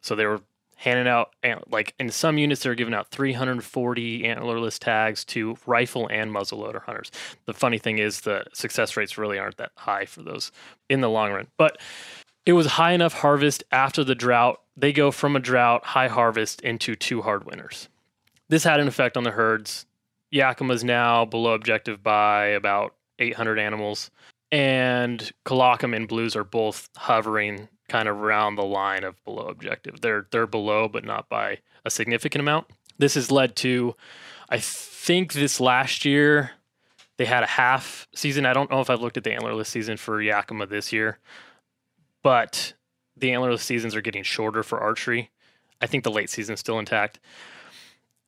So 0.00 0.14
they 0.14 0.24
were 0.24 0.40
handing 0.76 1.08
out 1.08 1.34
eh, 1.42 1.56
like 1.70 1.94
in 1.98 2.10
some 2.10 2.38
units 2.38 2.62
they're 2.62 2.74
giving 2.74 2.94
out 2.94 3.10
340 3.10 4.22
antlerless 4.22 4.78
tags 4.78 5.24
to 5.24 5.56
rifle 5.66 6.08
and 6.08 6.30
muzzleloader 6.30 6.82
hunters. 6.82 7.10
The 7.46 7.54
funny 7.54 7.78
thing 7.78 7.98
is 7.98 8.22
the 8.22 8.44
success 8.52 8.96
rates 8.96 9.16
really 9.18 9.38
aren't 9.38 9.56
that 9.58 9.72
high 9.76 10.04
for 10.06 10.22
those 10.22 10.52
in 10.88 11.00
the 11.00 11.10
long 11.10 11.32
run. 11.32 11.46
But 11.56 11.78
it 12.46 12.52
was 12.52 12.66
high 12.66 12.92
enough 12.92 13.14
harvest 13.14 13.64
after 13.72 14.04
the 14.04 14.14
drought. 14.14 14.60
They 14.76 14.92
go 14.92 15.10
from 15.10 15.36
a 15.36 15.40
drought, 15.40 15.84
high 15.84 16.08
harvest 16.08 16.60
into 16.60 16.94
two 16.94 17.22
hard 17.22 17.44
winters. 17.44 17.88
This 18.48 18.64
had 18.64 18.80
an 18.80 18.88
effect 18.88 19.16
on 19.16 19.24
the 19.24 19.30
herds. 19.30 19.86
Yakima's 20.32 20.84
now 20.84 21.24
below 21.24 21.54
objective 21.54 22.02
by 22.02 22.46
about 22.46 22.94
800 23.18 23.58
animals, 23.58 24.10
and 24.50 25.32
Colockum 25.44 25.94
and 25.94 26.08
Blues 26.08 26.36
are 26.36 26.44
both 26.44 26.90
hovering 26.96 27.68
kind 27.88 28.08
of 28.08 28.16
around 28.16 28.56
the 28.56 28.64
line 28.64 29.04
of 29.04 29.22
below 29.24 29.46
objective. 29.46 30.00
They're 30.00 30.26
they're 30.30 30.46
below, 30.46 30.88
but 30.88 31.04
not 31.04 31.28
by 31.28 31.58
a 31.84 31.90
significant 31.90 32.40
amount. 32.40 32.66
This 32.98 33.14
has 33.14 33.30
led 33.30 33.56
to, 33.56 33.94
I 34.48 34.58
think 34.58 35.32
this 35.32 35.60
last 35.60 36.04
year 36.04 36.52
they 37.16 37.24
had 37.24 37.42
a 37.42 37.46
half 37.46 38.08
season. 38.14 38.46
I 38.46 38.52
don't 38.52 38.70
know 38.70 38.80
if 38.80 38.90
I've 38.90 39.00
looked 39.00 39.16
at 39.16 39.24
the 39.24 39.30
antlerless 39.30 39.66
season 39.66 39.96
for 39.96 40.20
Yakima 40.20 40.66
this 40.66 40.92
year, 40.92 41.18
but 42.22 42.74
the 43.16 43.30
antlerless 43.30 43.60
seasons 43.60 43.94
are 43.94 44.00
getting 44.00 44.22
shorter 44.22 44.62
for 44.62 44.80
archery. 44.80 45.30
I 45.80 45.86
think 45.86 46.04
the 46.04 46.10
late 46.10 46.30
season's 46.30 46.60
still 46.60 46.78
intact. 46.78 47.20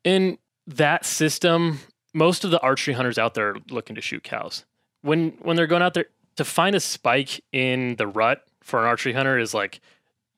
In 0.05 0.39
that 0.67 1.05
system, 1.05 1.81
most 2.13 2.45
of 2.45 2.51
the 2.51 2.61
archery 2.61 2.95
hunters 2.95 3.19
out 3.19 3.35
there 3.35 3.51
are 3.51 3.57
looking 3.71 3.97
to 3.97 4.03
shoot 4.03 4.23
cows. 4.23 4.65
When 5.03 5.31
when 5.43 5.57
they're 5.57 5.67
going 5.67 5.83
out 5.83 5.95
there 5.95 6.07
to 6.37 6.45
find 6.45 6.77
a 6.77 6.81
spike 6.81 7.43
in 7.53 7.97
the 7.97 8.07
rut 8.07 8.45
for 8.67 8.81
an 8.81 8.87
archery 8.87 9.13
hunter 9.13 9.39
is 9.39 9.55
like 9.55 9.81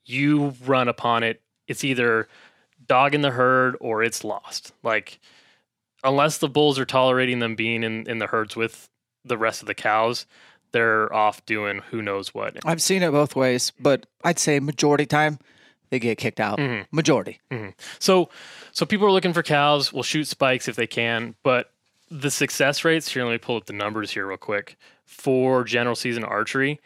you 0.05 0.55
run 0.67 0.87
upon 0.88 1.23
it. 1.23 1.41
It's 1.67 1.83
either 1.83 2.29
dog 2.87 3.14
in 3.14 3.23
the 3.23 3.31
herd 3.31 3.77
or 3.81 4.03
it's 4.03 4.23
lost. 4.23 4.73
Like 4.83 5.19
unless 6.05 6.38
the 6.38 6.49
bulls 6.49 6.79
are 6.79 6.85
tolerating 6.85 7.38
them 7.41 7.55
being 7.55 7.83
in, 7.83 8.07
in 8.09 8.19
the 8.19 8.27
herds 8.27 8.55
with 8.55 8.88
the 9.25 9.38
rest 9.38 9.62
of 9.62 9.67
the 9.67 9.75
cows, 9.75 10.27
they're 10.73 11.12
off 11.12 11.45
doing 11.47 11.81
who 11.91 12.03
knows 12.03 12.35
what. 12.35 12.57
I've 12.64 12.83
seen 12.83 13.03
it 13.03 13.11
both 13.11 13.35
ways, 13.35 13.73
but 13.81 14.07
I'd 14.25 14.38
say 14.38 14.61
majority 14.61 15.07
time 15.07 15.38
they 15.91 15.99
get 15.99 16.19
kicked 16.19 16.38
out. 16.41 16.59
Mhm. 16.59 16.87
Majority. 16.93 17.41
Mhm. 17.51 17.73
So, 17.99 18.29
so 18.73 18.85
people 18.85 19.07
are 19.07 19.11
looking 19.11 19.33
for 19.33 19.43
cows. 19.43 19.91
Will 19.93 20.03
shoot 20.03 20.27
spikes 20.29 20.69
if 20.69 20.77
they 20.77 20.87
can, 20.87 21.35
but 21.43 21.73
the 22.11 22.31
success 22.31 22.85
rates 22.85 23.11
here. 23.11 23.25
Let 23.25 23.33
me 23.33 23.38
pull 23.38 23.57
up 23.57 23.64
the 23.64 23.73
numbers 23.73 24.11
here 24.11 24.27
real 24.27 24.37
quick 24.37 24.77
for 25.07 25.64
general 25.64 25.97
season 25.97 26.25
archery. 26.25 26.79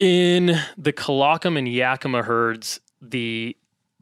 In 0.00 0.58
the 0.78 0.92
Colockum 0.92 1.56
and 1.58 1.68
Yakima 1.68 2.22
herds, 2.22 2.80
the 3.02 3.56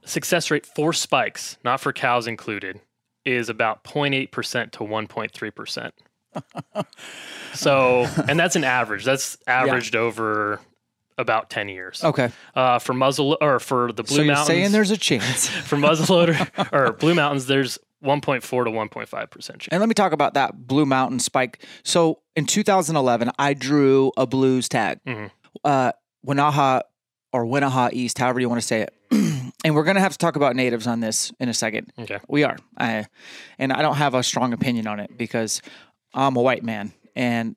success 0.04 0.50
rate 0.50 0.64
for 0.64 0.92
spikes, 0.92 1.58
not 1.64 1.80
for 1.80 1.92
cows 1.92 2.26
included, 2.28 2.80
is 3.24 3.48
about 3.48 3.82
0.8% 3.84 4.70
to 4.72 4.78
1.3%. 4.78 5.90
so, 7.54 8.06
and 8.28 8.38
that's 8.38 8.54
an 8.54 8.62
average. 8.64 9.04
That's 9.04 9.38
averaged 9.46 9.96
over 9.96 10.60
about 11.18 11.50
10 11.50 11.68
years. 11.68 12.04
Okay. 12.04 12.30
Uh, 12.54 12.78
for 12.78 12.94
muzzle 12.94 13.36
or 13.40 13.58
for 13.58 13.92
the 13.92 14.04
Blue 14.04 14.16
so 14.18 14.22
you're 14.22 14.32
Mountains, 14.34 14.46
saying 14.46 14.72
there's 14.72 14.92
a 14.92 14.96
chance. 14.96 15.48
for 15.64 15.76
muzzleloader 15.76 16.72
or 16.72 16.92
Blue 16.92 17.14
Mountains, 17.14 17.46
there's 17.46 17.76
1.4 18.04 18.40
to 18.40 18.70
1.5 18.70 19.30
percent 19.30 19.58
chance. 19.58 19.68
and 19.72 19.80
let 19.80 19.88
me 19.88 19.94
talk 19.94 20.12
about 20.12 20.34
that 20.34 20.68
Blue 20.68 20.86
Mountain 20.86 21.18
spike. 21.18 21.64
So 21.82 22.20
in 22.36 22.46
2011, 22.46 23.32
I 23.36 23.54
drew 23.54 24.12
a 24.16 24.24
blues 24.28 24.68
tag. 24.68 25.00
Mhm. 25.04 25.32
Uh, 25.64 25.92
Wenaha 26.26 26.82
or 27.32 27.44
Wenaha 27.44 27.92
East, 27.92 28.18
however 28.18 28.40
you 28.40 28.48
want 28.48 28.60
to 28.60 28.66
say 28.66 28.82
it. 28.82 28.94
and 29.64 29.74
we're 29.74 29.84
going 29.84 29.96
to 29.96 30.00
have 30.00 30.12
to 30.12 30.18
talk 30.18 30.36
about 30.36 30.56
natives 30.56 30.86
on 30.86 31.00
this 31.00 31.32
in 31.40 31.48
a 31.48 31.54
second. 31.54 31.92
Okay. 31.98 32.18
We 32.28 32.44
are. 32.44 32.56
I, 32.76 33.06
and 33.58 33.72
I 33.72 33.82
don't 33.82 33.96
have 33.96 34.14
a 34.14 34.22
strong 34.22 34.52
opinion 34.52 34.86
on 34.86 35.00
it 35.00 35.16
because 35.16 35.62
I'm 36.14 36.36
a 36.36 36.42
white 36.42 36.64
man 36.64 36.92
and 37.14 37.56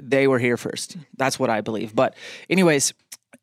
they 0.00 0.26
were 0.26 0.38
here 0.38 0.56
first. 0.56 0.96
That's 1.16 1.38
what 1.38 1.50
I 1.50 1.60
believe. 1.60 1.94
But, 1.94 2.14
anyways, 2.48 2.94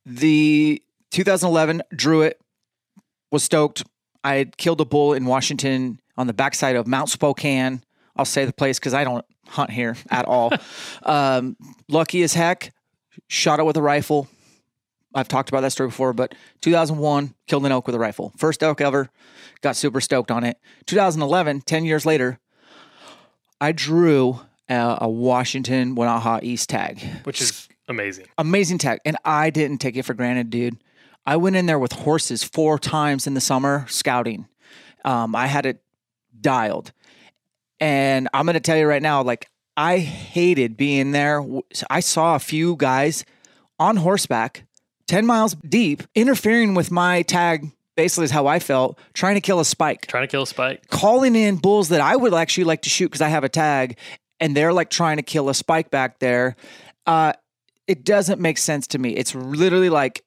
the 0.06 0.82
2011 1.12 1.84
drew 1.96 2.22
it, 2.22 2.40
was 3.32 3.44
stoked. 3.44 3.84
I 4.24 4.36
had 4.36 4.58
killed 4.58 4.82
a 4.82 4.86
bull 4.86 5.14
in 5.14 5.26
Washington 5.26 6.00
on 6.18 6.28
the 6.28 6.34
backside 6.34 6.76
of 6.76 6.88
Mount 6.88 7.10
Spokane. 7.10 7.84
I'll 8.16 8.26
say 8.26 8.46
the 8.46 8.54
place 8.54 8.80
because 8.80 8.94
I 8.94 9.04
don't 9.04 9.26
hunt 9.48 9.70
here 9.70 9.96
at 10.10 10.26
all. 10.26 10.52
um, 11.04 11.56
lucky 11.88 12.24
as 12.24 12.34
heck, 12.34 12.74
shot 13.30 13.60
it 13.60 13.64
with 13.64 13.78
a 13.78 13.82
rifle. 13.82 14.28
I've 15.16 15.30
talked 15.30 15.50
about 15.50 15.62
that 15.62 15.72
story 15.72 15.88
before, 15.88 16.12
but 16.12 16.36
2001, 16.62 17.34
killed 17.48 17.66
an 17.66 17.72
elk 17.72 17.88
with 17.88 17.96
a 17.96 18.00
rifle. 18.00 18.34
First 18.38 18.62
elk 18.62 18.82
ever. 18.82 19.10
Got 19.62 19.76
super 19.76 20.02
stoked 20.02 20.30
on 20.30 20.44
it. 20.44 20.58
2011, 20.86 21.62
10 21.62 21.86
years 21.86 22.06
later, 22.06 22.40
I 23.62 23.72
drew 23.72 24.42
a, 24.68 24.98
a 25.02 25.10
Washington 25.10 25.96
Wenaha 25.96 26.44
East 26.44 26.70
tag. 26.70 27.02
Which 27.24 27.42
is 27.42 27.68
amazing. 27.88 28.28
Amazing 28.38 28.80
tag. 28.80 29.00
And 29.06 29.18
I 29.24 29.50
didn't 29.50 29.80
take 29.80 29.96
it 29.96 30.04
for 30.04 30.14
granted, 30.14 30.50
dude. 30.50 30.78
I 31.26 31.38
went 31.38 31.56
in 31.56 31.66
there 31.66 31.80
with 31.80 31.92
horses 31.92 32.44
four 32.44 32.80
times 32.80 33.28
in 33.28 33.34
the 33.34 33.42
summer 33.42 33.86
scouting. 33.88 34.48
Um, 35.06 35.36
I 35.36 35.48
had 35.48 35.66
it 35.66 35.84
dialed. 36.40 36.92
And 37.80 38.28
I'm 38.34 38.46
going 38.46 38.56
to 38.56 38.60
tell 38.60 38.78
you 38.78 38.86
right 38.86 39.02
now, 39.02 39.24
like, 39.24 39.50
I 39.80 40.00
hated 40.00 40.76
being 40.76 41.14
there. 41.14 41.42
I 41.90 42.02
saw 42.02 42.36
a 42.36 42.40
few 42.40 42.76
guys 42.76 43.24
on 43.80 43.96
horseback, 43.96 44.66
10 45.08 45.26
miles 45.26 45.56
deep, 45.56 46.04
interfering 46.14 46.74
with 46.74 46.92
my 46.92 47.22
tag. 47.22 47.72
Basically, 47.96 48.26
is 48.26 48.32
how 48.32 48.46
I 48.46 48.60
felt, 48.60 49.00
trying 49.14 49.36
to 49.36 49.42
kill 49.42 49.62
a 49.62 49.66
spike 49.66 50.08
Trying 50.08 50.24
to 50.24 50.32
kill 50.32 50.44
a 50.44 50.48
spike. 50.48 50.88
calling 50.90 51.34
in 51.34 51.56
bulls 51.56 51.90
that 51.90 52.02
I 52.02 52.18
would 52.18 52.34
actually 52.34 52.66
like 52.66 52.82
to 52.82 52.90
shoot 52.90 53.08
because 53.08 53.22
I 53.22 53.30
have 53.30 53.46
a 53.46 53.50
tag, 53.50 53.98
and 54.42 54.56
they're 54.56 54.74
like 54.74 54.90
trying 54.90 55.16
to 55.16 55.24
kill 55.24 55.48
a 55.48 55.54
spike 55.54 55.90
back 55.92 56.20
there. 56.20 56.58
Uh, 57.06 57.32
it 57.88 58.04
doesn't 58.04 58.42
make 58.42 58.58
sense 58.58 58.86
to 58.88 59.00
me. 59.00 59.12
It's 59.16 59.34
literally 59.34 59.90
like 59.90 60.24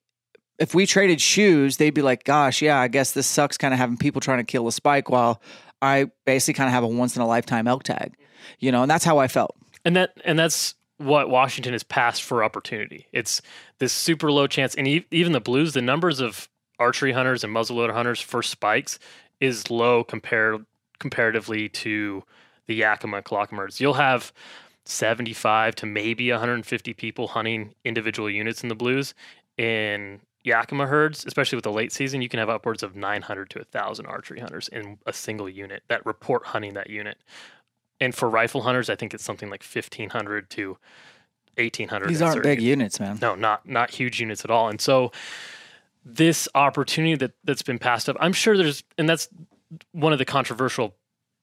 if 0.58 0.74
we 0.74 0.86
traded 0.86 1.20
shoes, 1.20 1.76
they'd 1.76 1.90
be 1.94 2.02
like, 2.02 2.24
"Gosh, 2.24 2.62
yeah, 2.62 2.78
I 2.78 2.88
guess 2.88 3.12
this 3.12 3.26
sucks." 3.26 3.58
Kind 3.58 3.74
of 3.74 3.78
having 3.78 3.98
people 3.98 4.22
trying 4.22 4.38
to 4.38 4.44
kill 4.44 4.66
a 4.66 4.72
spike 4.72 5.10
while 5.10 5.42
I 5.82 6.10
basically 6.24 6.54
kind 6.54 6.68
of 6.68 6.72
have 6.72 6.84
a 6.84 6.88
once 6.88 7.16
in 7.16 7.22
a 7.22 7.26
lifetime 7.26 7.66
elk 7.68 7.82
tag, 7.82 8.14
you 8.58 8.72
know, 8.72 8.82
and 8.82 8.90
that's 8.90 9.04
how 9.04 9.18
I 9.18 9.28
felt. 9.28 9.56
And 9.84 9.96
that 9.96 10.12
and 10.24 10.38
that's 10.38 10.74
what 10.98 11.28
Washington 11.28 11.72
has 11.72 11.82
passed 11.82 12.22
for 12.22 12.44
opportunity. 12.44 13.06
It's 13.12 13.42
this 13.78 13.92
super 13.92 14.30
low 14.30 14.46
chance, 14.46 14.74
and 14.74 14.86
e- 14.86 15.06
even 15.10 15.32
the 15.32 15.40
Blues, 15.40 15.72
the 15.72 15.82
numbers 15.82 16.20
of 16.20 16.48
archery 16.78 17.12
hunters 17.12 17.44
and 17.44 17.54
muzzleloader 17.54 17.92
hunters 17.92 18.20
for 18.20 18.42
spikes 18.42 18.98
is 19.40 19.70
low 19.70 20.04
compared 20.04 20.64
comparatively 20.98 21.68
to 21.68 22.22
the 22.66 22.74
Yakima 22.76 23.22
herds. 23.26 23.80
You'll 23.80 23.94
have 23.94 24.32
75 24.84 25.74
to 25.76 25.86
maybe 25.86 26.30
150 26.30 26.94
people 26.94 27.28
hunting 27.28 27.74
individual 27.84 28.30
units 28.30 28.62
in 28.62 28.68
the 28.68 28.74
Blues. 28.74 29.14
In 29.58 30.20
Yakima 30.44 30.86
herds, 30.86 31.24
especially 31.26 31.56
with 31.56 31.64
the 31.64 31.72
late 31.72 31.92
season, 31.92 32.22
you 32.22 32.28
can 32.28 32.38
have 32.38 32.48
upwards 32.48 32.82
of 32.82 32.96
900 32.96 33.50
to 33.50 33.58
1,000 33.58 34.06
archery 34.06 34.40
hunters 34.40 34.68
in 34.68 34.98
a 35.06 35.12
single 35.12 35.48
unit 35.48 35.82
that 35.88 36.04
report 36.04 36.46
hunting 36.46 36.74
that 36.74 36.90
unit. 36.90 37.18
And 38.02 38.14
for 38.14 38.28
rifle 38.28 38.62
hunters, 38.62 38.90
I 38.90 38.96
think 38.96 39.14
it's 39.14 39.22
something 39.22 39.48
like 39.48 39.62
1,500 39.62 40.50
to 40.50 40.76
1,800. 41.56 42.08
These 42.08 42.20
aren't 42.20 42.42
big 42.42 42.60
units, 42.60 42.98
man. 42.98 43.18
no, 43.22 43.36
not 43.36 43.68
not 43.68 43.90
huge 43.90 44.20
units 44.20 44.44
at 44.44 44.50
all. 44.50 44.68
And 44.68 44.80
so 44.80 45.12
this 46.04 46.48
opportunity 46.54 47.14
that 47.14 47.32
that's 47.44 47.62
been 47.62 47.78
passed 47.78 48.08
up, 48.08 48.16
I'm 48.18 48.32
sure 48.32 48.56
there's 48.56 48.82
and 48.98 49.08
that's 49.08 49.28
one 49.92 50.12
of 50.12 50.18
the 50.18 50.24
controversial 50.24 50.96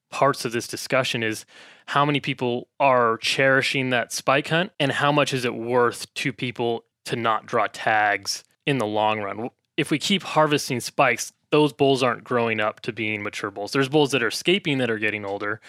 parts 0.09 0.43
of 0.43 0.51
this 0.51 0.67
discussion 0.67 1.23
is 1.23 1.45
how 1.85 2.03
many 2.03 2.19
people 2.19 2.67
are 2.77 3.17
cherishing 3.17 3.91
that 3.91 4.11
spike 4.11 4.49
hunt 4.49 4.71
and 4.79 4.91
how 4.91 5.11
much 5.13 5.33
is 5.33 5.45
it 5.45 5.55
worth 5.55 6.13
to 6.15 6.33
people 6.33 6.83
to 7.05 7.15
not 7.15 7.45
draw 7.45 7.67
tags 7.71 8.43
in 8.65 8.79
the 8.79 8.85
long 8.85 9.21
run. 9.21 9.49
If 9.77 9.91
we 9.91 9.97
keep 9.97 10.23
harvesting 10.23 10.81
spikes, 10.81 11.31
those 11.51 11.71
bulls 11.71 12.03
aren't 12.03 12.23
growing 12.23 12.59
up 12.59 12.81
to 12.81 12.91
being 12.91 13.23
mature 13.23 13.49
bulls. 13.49 13.71
There's 13.71 13.87
bulls 13.87 14.11
that 14.11 14.21
are 14.21 14.27
escaping 14.27 14.79
that 14.79 14.89
are 14.89 14.99
getting 14.99 15.25
older 15.25 15.61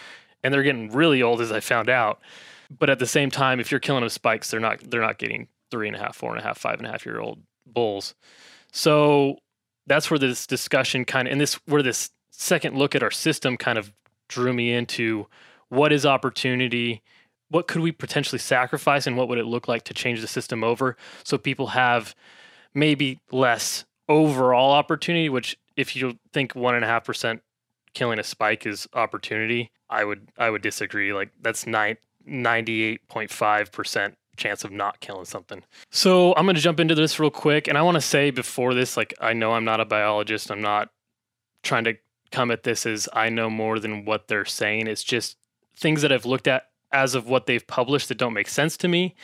and 0.43 0.53
they're 0.53 0.63
getting 0.63 0.91
really 0.91 1.23
old 1.23 1.41
as 1.41 1.53
I 1.53 1.61
found 1.61 1.89
out. 1.89 2.21
But 2.77 2.91
at 2.91 2.99
the 2.99 3.07
same 3.07 3.31
time, 3.31 3.59
if 3.61 3.71
you're 3.71 3.81
killing 3.81 4.03
them 4.03 4.11
spikes, 4.11 4.51
they're 4.51 4.61
not 4.61 4.79
they're 4.91 5.01
not 5.01 5.19
getting 5.19 5.49
three 5.71 5.89
and 5.89 5.97
a 5.97 6.01
half, 6.01 6.17
four 6.17 6.31
and 6.31 6.41
a 6.41 6.43
half, 6.43 6.59
five 6.59 6.79
and 6.79 6.87
a 6.87 6.91
half 6.91 7.05
year 7.05 7.21
old 7.21 7.41
bulls. 7.67 8.15
So 8.73 9.39
that's 9.87 10.11
where 10.11 10.19
this 10.19 10.47
discussion 10.47 11.05
kind 11.05 11.27
of 11.27 11.33
and 11.33 11.41
this 11.41 11.55
where 11.67 11.83
this 11.83 12.11
second 12.31 12.77
look 12.77 12.95
at 12.95 13.03
our 13.03 13.11
system 13.11 13.57
kind 13.57 13.79
of 13.79 13.93
drew 14.29 14.53
me 14.53 14.73
into 14.73 15.27
what 15.69 15.93
is 15.93 16.07
opportunity, 16.07 17.03
what 17.49 17.67
could 17.67 17.83
we 17.83 17.93
potentially 17.93 18.39
sacrifice 18.39 19.07
and 19.07 19.17
what 19.17 19.29
would 19.29 19.39
it 19.39 19.47
look 19.47 19.69
like 19.69 19.83
to 19.85 19.95
change 19.95 20.21
the 20.21 20.29
system 20.29 20.63
over 20.63 20.97
so 21.25 21.37
people 21.37 21.69
have 21.69 22.15
maybe 22.75 23.21
less 23.33 23.85
overall 24.09 24.73
opportunity, 24.73 25.29
which 25.29 25.59
if 25.77 25.97
you 25.97 26.19
think 26.33 26.55
one 26.55 26.75
and 26.75 26.85
a 26.85 26.89
half 26.89 27.05
percent 27.05 27.43
killing 27.95 28.19
a 28.19 28.25
spike 28.25 28.67
is 28.67 28.89
opportunity, 28.95 29.71
I 29.89 30.05
would 30.05 30.29
I 30.39 30.51
would 30.51 30.63
disagree. 30.63 31.13
Like 31.13 31.31
that's 31.41 31.67
nine, 31.67 31.97
98.5 32.29 33.73
percent 33.73 34.17
chance 34.37 34.65
of 34.65 34.73
not 34.73 35.01
killing 35.01 35.25
something. 35.25 35.63
So 35.91 36.35
I'm 36.37 36.47
gonna 36.47 36.59
jump 36.59 36.81
into 36.81 36.95
this 36.95 37.19
real 37.19 37.31
quick. 37.31 37.69
And 37.69 37.77
I 37.77 37.83
wanna 37.83 38.01
say 38.01 38.31
before 38.31 38.75
this, 38.75 38.97
like 38.97 39.15
I 39.21 39.33
know 39.33 39.53
I'm 39.53 39.65
not 39.65 39.81
a 39.81 39.85
biologist, 39.85 40.51
I'm 40.51 40.63
not 40.63 40.91
trying 41.63 41.85
to 41.85 41.95
come 42.31 42.51
at 42.51 42.63
this 42.63 42.87
as 42.87 43.09
I 43.13 43.29
know 43.29 43.51
more 43.51 43.79
than 43.79 44.05
what 44.05 44.29
they're 44.29 44.45
saying. 44.45 44.87
It's 44.87 45.03
just 45.03 45.37
things 45.77 46.03
that 46.03 46.13
I've 46.13 46.27
looked 46.27 46.49
at 46.49 46.69
as 46.93 47.15
of 47.15 47.29
what 47.29 47.47
they've 47.47 47.67
published 47.67 48.09
that 48.09 48.19
don't 48.19 48.33
make 48.33 48.49
sense 48.49 48.77
to 48.79 48.89
me. 48.89 49.15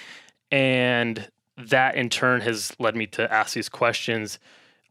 And 0.50 1.28
that 1.56 1.94
in 1.94 2.10
turn 2.10 2.40
has 2.42 2.74
led 2.78 2.96
me 2.96 3.06
to 3.08 3.32
ask 3.32 3.54
these 3.54 3.68
questions. 3.68 4.38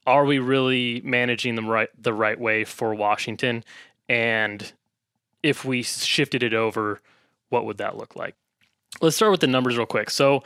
Are 0.06 0.26
we 0.26 0.40
really 0.40 1.02
managing 1.04 1.56
them 1.56 1.68
right 1.68 1.90
the 1.98 2.14
right 2.14 2.40
way 2.40 2.64
for 2.64 2.94
Washington? 2.94 3.64
And 4.08 4.72
if 5.42 5.66
we 5.66 5.84
shifted 5.84 6.44
it 6.44 6.54
over, 6.54 7.02
what 7.50 7.66
would 7.66 7.78
that 7.78 7.98
look 7.98 8.16
like? 8.16 8.36
Let's 9.02 9.16
start 9.16 9.32
with 9.32 9.42
the 9.42 9.48
numbers 9.48 9.78
real 9.78 9.86
quick. 9.86 10.10
So 10.10 10.44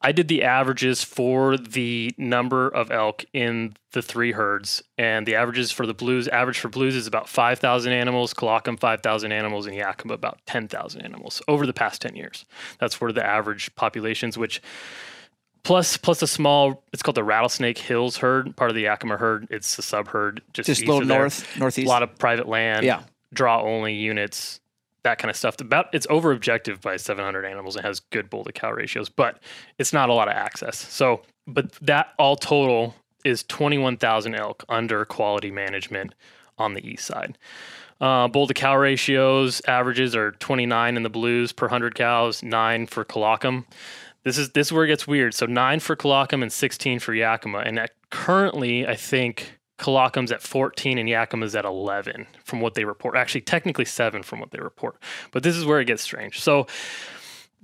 I 0.00 0.12
did 0.12 0.28
the 0.28 0.44
averages 0.44 1.02
for 1.02 1.56
the 1.56 2.14
number 2.16 2.68
of 2.68 2.92
elk 2.92 3.24
in 3.32 3.74
the 3.92 4.02
three 4.02 4.30
herds, 4.32 4.82
and 4.96 5.26
the 5.26 5.34
averages 5.34 5.72
for 5.72 5.86
the 5.86 5.94
blues. 5.94 6.28
Average 6.28 6.60
for 6.60 6.68
blues 6.68 6.94
is 6.94 7.08
about 7.08 7.28
five 7.28 7.58
thousand 7.58 7.92
animals, 7.92 8.32
Colockum 8.32 8.76
five 8.78 9.02
thousand 9.02 9.32
animals, 9.32 9.66
and 9.66 9.74
Yakima 9.74 10.14
about 10.14 10.38
ten 10.46 10.68
thousand 10.68 11.00
animals 11.00 11.42
over 11.48 11.66
the 11.66 11.72
past 11.72 12.00
ten 12.00 12.14
years. 12.14 12.44
That's 12.78 13.00
where 13.00 13.10
the 13.10 13.26
average 13.26 13.74
populations, 13.74 14.38
which 14.38 14.62
plus 15.68 15.98
plus 15.98 16.22
a 16.22 16.26
small, 16.26 16.82
it's 16.94 17.02
called 17.02 17.14
the 17.14 17.22
Rattlesnake 17.22 17.76
Hills 17.76 18.16
herd, 18.16 18.56
part 18.56 18.70
of 18.70 18.74
the 18.74 18.82
Yakima 18.82 19.18
herd. 19.18 19.46
It's 19.50 19.78
a 19.78 19.82
sub 19.82 20.08
herd, 20.08 20.40
just 20.54 20.66
Just 20.66 20.80
a 20.80 20.82
east 20.84 20.88
little 20.88 21.02
of 21.02 21.08
there. 21.08 21.18
north, 21.20 21.58
northeast. 21.58 21.86
A 21.86 21.88
lot 21.90 22.02
of 22.02 22.18
private 22.18 22.48
land, 22.48 22.86
Yeah. 22.86 23.02
draw 23.34 23.60
only 23.62 23.92
units, 23.92 24.60
that 25.02 25.18
kind 25.18 25.28
of 25.30 25.36
stuff. 25.36 25.60
About 25.60 25.86
it's 25.92 26.06
over 26.08 26.32
objective 26.32 26.80
by 26.80 26.96
700 26.96 27.44
animals 27.44 27.76
and 27.76 27.84
has 27.84 28.00
good 28.00 28.30
bull 28.30 28.44
to 28.44 28.52
cow 28.52 28.72
ratios, 28.72 29.10
but 29.10 29.40
it's 29.78 29.92
not 29.92 30.08
a 30.08 30.14
lot 30.14 30.26
of 30.28 30.34
access. 30.34 30.76
So, 30.78 31.20
but 31.46 31.72
that 31.82 32.14
all 32.18 32.36
total 32.36 32.94
is 33.24 33.42
21,000 33.42 34.34
elk 34.34 34.64
under 34.70 35.04
quality 35.04 35.50
management 35.50 36.14
on 36.56 36.72
the 36.72 36.86
east 36.86 37.04
side. 37.04 37.36
Uh, 38.00 38.26
bull 38.28 38.46
to 38.46 38.54
cow 38.54 38.76
ratios 38.76 39.60
averages 39.66 40.14
are 40.16 40.30
29 40.32 40.96
in 40.96 41.02
the 41.02 41.10
blues 41.10 41.52
per 41.52 41.66
100 41.66 41.94
cows, 41.94 42.42
nine 42.42 42.86
for 42.86 43.04
Colockum. 43.04 43.66
This 44.28 44.36
is 44.38 44.50
this 44.50 44.68
is 44.68 44.72
where 44.72 44.84
it 44.84 44.88
gets 44.88 45.06
weird. 45.06 45.32
So 45.32 45.46
nine 45.46 45.80
for 45.80 45.96
Colockum 45.96 46.42
and 46.42 46.52
16 46.52 46.98
for 46.98 47.14
Yakima, 47.14 47.60
and 47.60 47.78
at, 47.78 47.92
currently 48.10 48.86
I 48.86 48.94
think 48.94 49.58
Colockum's 49.78 50.30
at 50.30 50.42
14 50.42 50.98
and 50.98 51.08
Yakima's 51.08 51.56
at 51.56 51.64
11 51.64 52.26
from 52.44 52.60
what 52.60 52.74
they 52.74 52.84
report. 52.84 53.16
Actually, 53.16 53.40
technically 53.40 53.84
seven 53.86 54.22
from 54.22 54.38
what 54.40 54.50
they 54.50 54.58
report. 54.58 54.96
But 55.32 55.44
this 55.44 55.56
is 55.56 55.64
where 55.64 55.80
it 55.80 55.86
gets 55.86 56.02
strange. 56.02 56.40
So 56.40 56.66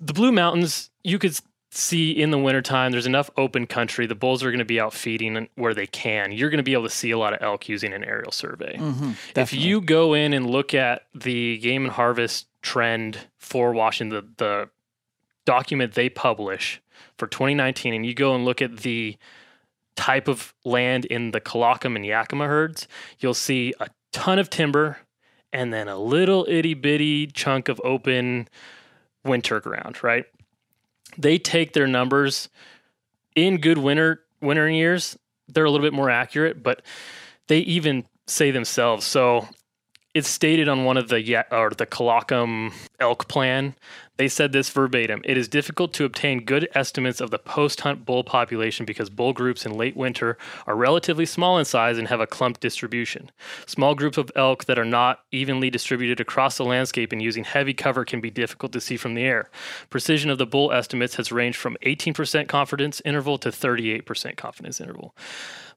the 0.01 0.15
Blue 0.15 0.33
Mountains, 0.33 0.91
you 1.03 1.19
could 1.19 1.39
see 1.71 2.13
in 2.13 2.31
the 2.31 2.39
wintertime, 2.39 2.93
there's 2.93 3.07
enough 3.07 3.31
open 3.37 3.67
country. 3.67 4.07
The 4.07 4.15
bulls 4.15 4.43
are 4.45 4.51
going 4.51 4.61
to 4.61 4.65
be 4.65 4.81
out 4.81 4.95
feeding 4.95 5.49
where 5.57 5.75
they 5.75 5.87
can. 5.89 6.33
You're 6.33 6.51
going 6.51 6.59
to 6.59 6.65
be 6.65 6.73
able 6.73 6.85
to 6.85 6.91
see 6.91 7.11
a 7.11 7.19
lot 7.19 7.35
of 7.35 7.43
elk 7.43 7.69
using 7.69 7.93
an 7.93 8.05
aerial 8.05 8.33
survey. 8.33 8.77
Mm-hmm, 8.79 9.11
If 9.37 9.53
you 9.53 9.81
go 9.81 10.15
in 10.15 10.33
and 10.33 10.49
look 10.49 10.73
at 10.73 11.03
the 11.15 11.59
game 11.59 11.85
and 11.85 11.93
harvest 11.93 12.47
trend 12.63 13.19
for 13.39 13.73
Washington, 13.73 14.25
the, 14.39 14.45
the 14.45 14.71
document 15.45 15.95
they 15.95 16.09
publish 16.09 16.81
for 17.19 17.27
2019, 17.27 17.95
and 17.95 18.07
you 18.07 18.15
go 18.15 18.35
and 18.35 18.45
look 18.45 18.63
at 18.63 18.79
the 18.79 19.17
type 19.97 20.29
of 20.29 20.55
land 20.65 21.05
in 21.05 21.31
the 21.31 21.41
Colockum 21.41 21.97
and 21.97 22.05
Yakima 22.05 22.47
herds, 22.47 22.89
you'll 23.21 23.35
see 23.35 23.75
a 23.81 23.89
ton 24.13 24.39
of 24.39 24.51
timber 24.51 24.99
and 25.53 25.73
then 25.73 25.87
a 25.87 25.97
little 25.97 26.45
itty 26.49 26.75
bitty 26.75 27.29
chunk 27.29 27.69
of 27.69 27.81
open 27.85 28.49
winter 29.25 29.61
ground, 29.61 30.03
right? 30.03 30.25
They 31.17 31.39
take 31.39 31.73
their 31.73 31.87
numbers 31.87 32.49
in 33.37 33.59
good 33.59 33.79
winter 33.79 34.23
winter 34.41 34.69
years, 34.69 35.17
they're 35.49 35.65
a 35.65 35.71
little 35.71 35.85
bit 35.85 35.93
more 35.93 36.11
accurate, 36.11 36.63
but 36.63 36.83
they 37.49 37.59
even 37.61 38.05
say 38.27 38.51
themselves. 38.51 39.05
So 39.05 39.49
it's 40.15 40.29
stated 40.29 40.69
on 40.69 40.85
one 40.85 40.97
of 40.97 41.09
the 41.09 41.45
or 41.51 41.71
the 41.71 41.87
Colockum 41.87 42.73
elk 43.01 43.29
plan. 43.29 43.75
They 44.17 44.29
said 44.29 44.53
this 44.53 44.71
verbatim: 44.71 45.23
"It 45.25 45.37
is 45.37 45.49
difficult 45.49 45.93
to 45.95 46.05
obtain 46.05 46.45
good 46.45 46.69
estimates 46.73 47.21
of 47.21 47.31
the 47.31 47.39
post-hunt 47.39 48.07
bull 48.07 48.23
population 48.23 48.87
because 48.87 49.11
bull 49.11 49.33
groups 49.33 49.67
in 49.67 49.73
late 49.73 49.97
winter 49.97 50.39
are 50.69 50.77
relatively 50.77 51.27
small 51.27 51.59
in 51.59 51.65
size 51.65 51.99
and 51.99 52.07
have 52.07 52.21
a 52.21 52.27
clumped 52.27 52.61
distribution. 52.61 53.33
Small 53.67 53.97
groups 53.97 54.17
of 54.17 54.31
elk 54.37 54.67
that 54.67 54.79
are 54.79 54.85
not 54.85 55.25
evenly 55.33 55.69
distributed 55.69 56.21
across 56.21 56.57
the 56.57 56.65
landscape 56.65 57.11
and 57.11 57.21
using 57.21 57.43
heavy 57.43 57.75
cover 57.75 58.05
can 58.05 58.21
be 58.21 58.31
difficult 58.31 58.71
to 58.73 58.81
see 58.81 58.97
from 58.97 59.15
the 59.15 59.25
air. 59.25 59.51
Precision 59.91 60.31
of 60.31 60.39
the 60.39 60.47
bull 60.47 60.71
estimates 60.71 61.17
has 61.17 61.33
ranged 61.33 61.59
from 61.59 61.77
18% 61.83 62.47
confidence 62.47 63.03
interval 63.05 63.37
to 63.39 63.51
38% 63.51 64.37
confidence 64.37 64.81
interval." 64.81 65.17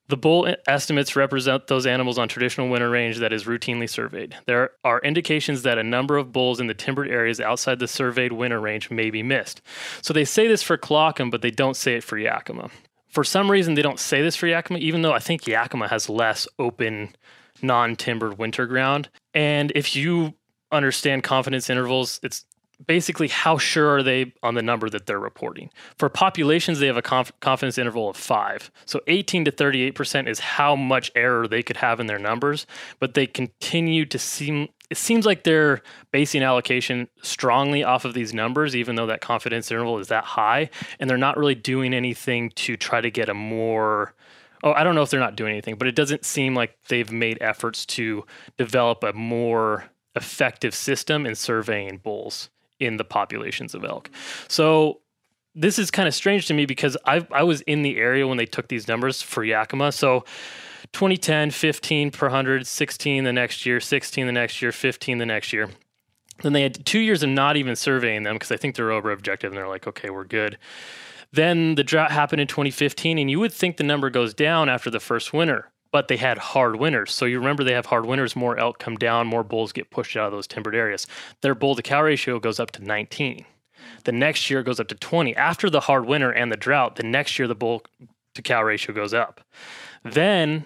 The 0.10 0.18
bull 0.18 0.48
estimates 0.68 1.18
represent 1.18 1.68
those 1.68 1.86
animals 1.86 2.18
on 2.18 2.30
traditional 2.30 2.70
winter 2.70 2.90
range 2.90 3.18
that 3.18 3.34
is 3.34 3.44
routinely 3.44 3.90
surveyed. 3.90 4.38
There 4.46 4.72
are 4.86 5.02
indications 5.02 5.64
that 5.64 5.78
a 5.78 5.84
number 5.84 6.16
of 6.16 6.32
bulls 6.32 6.62
in 6.62 6.68
the 6.68 6.74
timbered 6.74 7.10
areas 7.10 7.42
outside 7.42 7.80
the 7.80 7.90
surveyed 7.90 8.32
winter 8.32 8.60
range 8.60 8.90
may 8.90 9.10
be 9.10 9.22
missed. 9.22 9.62
So 10.02 10.14
they 10.14 10.24
say 10.24 10.48
this 10.48 10.64
for 10.64 10.78
Colockum, 10.78 11.30
but 11.30 11.42
they 11.42 11.52
don't 11.52 11.76
say 11.76 11.96
it 11.96 12.06
for 12.06 12.18
Yakima. 12.18 12.70
For 13.10 13.26
some 13.26 13.52
reason, 13.52 13.74
they 13.74 13.82
don't 13.82 14.00
say 14.00 14.22
this 14.22 14.38
for 14.38 14.48
Yakima, 14.48 14.80
even 14.80 15.02
though 15.02 15.14
I 15.14 15.20
think 15.20 15.46
Yakima 15.46 15.90
has 15.90 16.10
less 16.10 16.48
open, 16.58 17.14
non 17.62 17.98
timbered 17.98 18.38
winter 18.38 18.66
ground. 18.66 19.10
And 19.34 19.74
if 19.76 19.94
you 19.94 20.36
understand 20.72 21.24
confidence 21.24 21.70
intervals, 21.70 22.20
it's 22.24 22.46
basically 22.86 23.28
how 23.28 23.58
sure 23.58 23.90
are 23.90 24.04
they 24.04 24.34
on 24.44 24.54
the 24.54 24.62
number 24.62 24.90
that 24.90 25.06
they're 25.06 25.20
reporting. 25.20 25.70
For 25.98 26.10
populations 26.10 26.80
they 26.80 26.88
have 26.88 26.98
a 26.98 27.02
conf- 27.02 27.32
confidence 27.40 27.78
interval 27.78 28.10
of 28.10 28.18
five. 28.18 28.72
So 28.86 29.02
18 29.08 29.46
to 29.46 29.52
38 29.52 29.96
percent 29.96 30.28
is 30.28 30.40
how 30.40 30.76
much 30.76 31.12
error 31.16 31.48
they 31.48 31.64
could 31.64 31.78
have 31.78 32.00
in 32.00 32.08
their 32.08 32.20
numbers 32.20 32.68
but 33.00 33.14
they 33.14 33.28
continue 33.28 34.06
to 34.06 34.20
seem 34.20 34.68
it 34.90 34.98
seems 34.98 35.26
like 35.26 35.44
they're 35.44 35.82
basing 36.12 36.44
allocation 36.44 37.08
strongly 37.22 37.84
off 37.84 38.06
of 38.06 38.14
these 38.14 38.34
numbers 38.34 38.76
even 38.76 38.96
though 38.96 39.08
that 39.08 39.22
confidence 39.22 39.72
interval 39.72 40.00
is 40.00 40.08
that 40.08 40.24
high 40.24 40.70
and 41.00 41.10
they're 41.10 41.18
not 41.18 41.38
really 41.38 41.56
doing 41.56 41.94
anything 41.94 42.50
to 42.52 42.78
try 42.78 43.02
to 43.02 43.12
get 43.12 43.30
a 43.30 43.34
more 43.34 44.14
oh 44.64 44.74
i 44.74 44.84
don't 44.84 44.96
know 44.96 45.02
if 45.02 45.10
they're 45.10 45.20
not 45.20 45.36
doing 45.36 45.52
anything 45.52 45.76
but 45.76 45.88
it 45.88 45.96
doesn't 45.96 46.26
seem 46.26 46.56
like 46.56 46.78
they've 46.88 47.12
made 47.12 47.38
efforts 47.42 47.86
to 47.86 48.26
develop 48.58 49.04
a 49.04 49.14
more 49.14 49.86
effective 50.16 50.74
system 50.74 51.26
in 51.26 51.36
surveying 51.36 51.98
bulls 51.98 52.50
in 52.80 52.98
the 52.98 53.04
populations 53.04 53.74
of 53.74 53.84
elk. 53.84 54.10
So 54.48 55.02
this 55.56 55.80
is 55.80 55.90
kind 55.90 56.08
of 56.08 56.14
strange 56.14 56.48
to 56.48 56.54
me 56.54 56.66
because 56.66 56.96
I 57.06 57.26
I 57.32 57.44
was 57.44 57.62
in 57.62 57.82
the 57.82 57.98
area 57.98 58.28
when 58.28 58.38
they 58.38 58.46
took 58.46 58.68
these 58.68 58.88
numbers 58.88 59.22
for 59.22 59.44
Yakima. 59.44 59.92
So 59.92 60.24
2010, 60.94 61.52
15 61.52 62.12
per 62.12 62.28
100, 62.28 62.68
16 62.68 63.24
the 63.24 63.34
next 63.34 63.66
year, 63.66 63.80
16 63.80 64.26
the 64.26 64.32
next 64.32 64.62
year, 64.62 64.72
15 64.72 65.18
the 65.18 65.26
next 65.26 65.52
year. 65.52 65.70
Then 66.44 66.54
they 66.54 66.62
had 66.62 66.86
two 66.86 67.00
years 67.00 67.24
of 67.24 67.30
not 67.30 67.58
even 67.58 67.76
surveying 67.76 68.24
them 68.24 68.36
because 68.36 68.52
I 68.52 68.58
think 68.58 68.76
they're 68.76 68.92
over 68.92 69.12
objective 69.12 69.52
and 69.52 69.58
they're 69.58 69.68
like, 69.68 69.88
okay, 69.88 70.10
we're 70.10 70.24
good. 70.24 70.58
Then 71.32 71.76
the 71.76 71.84
drought 71.84 72.12
happened 72.12 72.42
in 72.42 72.48
2015, 72.48 73.18
and 73.18 73.30
you 73.30 73.40
would 73.40 73.52
think 73.52 73.78
the 73.78 73.84
number 73.84 74.10
goes 74.10 74.34
down 74.34 74.70
after 74.70 74.90
the 74.90 75.00
first 75.00 75.34
winter, 75.34 75.70
but 75.92 76.08
they 76.08 76.18
had 76.18 76.38
hard 76.38 76.76
winters. 76.76 77.14
So 77.14 77.26
you 77.26 77.40
remember 77.40 77.64
they 77.64 77.74
have 77.74 77.88
hard 77.88 78.06
winters, 78.06 78.36
more 78.36 78.58
elk 78.58 78.80
come 78.80 78.96
down, 78.96 79.28
more 79.28 79.44
bulls 79.44 79.72
get 79.72 79.90
pushed 79.90 80.18
out 80.18 80.28
of 80.28 80.32
those 80.32 80.48
timbered 80.48 80.76
areas. 80.76 81.08
Their 81.42 81.56
bull 81.56 81.76
to 81.76 81.82
cow 81.82 82.04
ratio 82.04 82.40
goes 82.40 82.60
up 82.60 82.72
to 82.72 82.84
19. 82.84 83.46
The 84.04 84.12
next 84.12 84.50
year 84.50 84.64
goes 84.64 84.80
up 84.80 84.88
to 84.90 84.96
20. 84.96 85.36
After 85.36 85.70
the 85.70 85.82
hard 85.82 86.06
winter 86.06 86.32
and 86.32 86.52
the 86.52 86.58
drought, 86.58 86.96
the 86.96 87.04
next 87.04 87.38
year 87.38 87.48
the 87.48 87.56
bull 87.56 87.84
to 88.34 88.42
cow 88.42 88.64
ratio 88.64 88.94
goes 88.94 89.14
up. 89.14 89.42
Then 90.04 90.66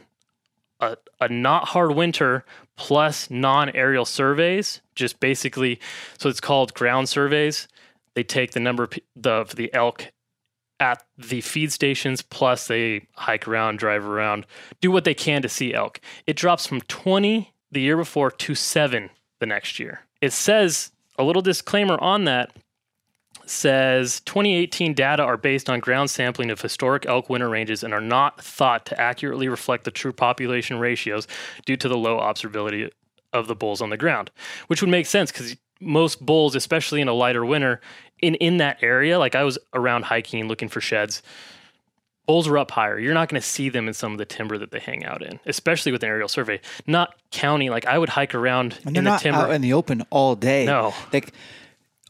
a, 0.79 0.97
a 1.19 1.29
not 1.29 1.69
hard 1.69 1.95
winter 1.95 2.43
plus 2.75 3.29
non 3.29 3.69
aerial 3.75 4.05
surveys, 4.05 4.81
just 4.95 5.19
basically, 5.19 5.79
so 6.17 6.29
it's 6.29 6.41
called 6.41 6.73
ground 6.73 7.09
surveys. 7.09 7.67
They 8.13 8.23
take 8.23 8.51
the 8.51 8.59
number 8.59 8.83
of 8.83 8.93
the, 9.15 9.45
the 9.55 9.73
elk 9.73 10.11
at 10.81 11.05
the 11.15 11.41
feed 11.41 11.71
stations, 11.71 12.23
plus 12.23 12.67
they 12.67 13.07
hike 13.15 13.47
around, 13.47 13.77
drive 13.77 14.03
around, 14.03 14.47
do 14.81 14.89
what 14.89 15.03
they 15.03 15.13
can 15.13 15.43
to 15.43 15.47
see 15.47 15.73
elk. 15.73 16.01
It 16.25 16.35
drops 16.35 16.65
from 16.65 16.81
20 16.81 17.53
the 17.71 17.81
year 17.81 17.95
before 17.95 18.31
to 18.31 18.55
seven 18.55 19.11
the 19.39 19.45
next 19.45 19.79
year. 19.79 20.01
It 20.21 20.33
says 20.33 20.91
a 21.19 21.23
little 21.23 21.43
disclaimer 21.43 22.01
on 22.01 22.25
that 22.25 22.51
says 23.45 24.21
2018 24.21 24.93
data 24.93 25.21
are 25.23 25.37
based 25.37 25.69
on 25.69 25.79
ground 25.79 26.09
sampling 26.09 26.49
of 26.49 26.61
historic 26.61 27.05
elk 27.05 27.29
winter 27.29 27.49
ranges 27.49 27.83
and 27.83 27.93
are 27.93 28.01
not 28.01 28.41
thought 28.41 28.85
to 28.87 28.99
accurately 28.99 29.47
reflect 29.47 29.83
the 29.83 29.91
true 29.91 30.13
population 30.13 30.79
ratios 30.79 31.27
due 31.65 31.77
to 31.77 31.87
the 31.87 31.97
low 31.97 32.17
observability 32.19 32.89
of 33.33 33.47
the 33.47 33.55
bulls 33.55 33.81
on 33.81 33.89
the 33.89 33.97
ground, 33.97 34.31
which 34.67 34.81
would 34.81 34.89
make 34.89 35.05
sense 35.05 35.31
because 35.31 35.55
most 35.81 36.23
bulls, 36.25 36.55
especially 36.55 37.01
in 37.01 37.07
a 37.07 37.13
lighter 37.13 37.45
winter, 37.45 37.81
in 38.21 38.35
in 38.35 38.57
that 38.57 38.77
area, 38.81 39.17
like 39.19 39.35
I 39.35 39.43
was 39.43 39.57
around 39.73 40.03
hiking 40.05 40.47
looking 40.47 40.69
for 40.69 40.81
sheds. 40.81 41.21
Bulls 42.27 42.47
are 42.47 42.57
up 42.59 42.71
higher. 42.71 42.99
You're 42.99 43.15
not 43.15 43.29
going 43.29 43.41
to 43.41 43.45
see 43.47 43.69
them 43.69 43.87
in 43.87 43.93
some 43.93 44.11
of 44.11 44.17
the 44.17 44.25
timber 44.25 44.57
that 44.59 44.71
they 44.71 44.79
hang 44.79 45.03
out 45.03 45.21
in, 45.23 45.39
especially 45.45 45.91
with 45.91 46.03
an 46.03 46.09
aerial 46.09 46.27
survey. 46.29 46.61
Not 46.87 47.15
counting, 47.31 47.71
like 47.71 47.85
I 47.85 47.97
would 47.97 48.09
hike 48.09 48.35
around 48.35 48.77
And 48.85 48.95
in 48.95 49.03
the 49.03 49.09
not 49.09 49.21
timber. 49.21 49.39
out 49.41 49.51
in 49.51 49.61
the 49.61 49.73
open 49.73 50.03
all 50.11 50.35
day. 50.35 50.65
No. 50.65 50.93
They, 51.09 51.23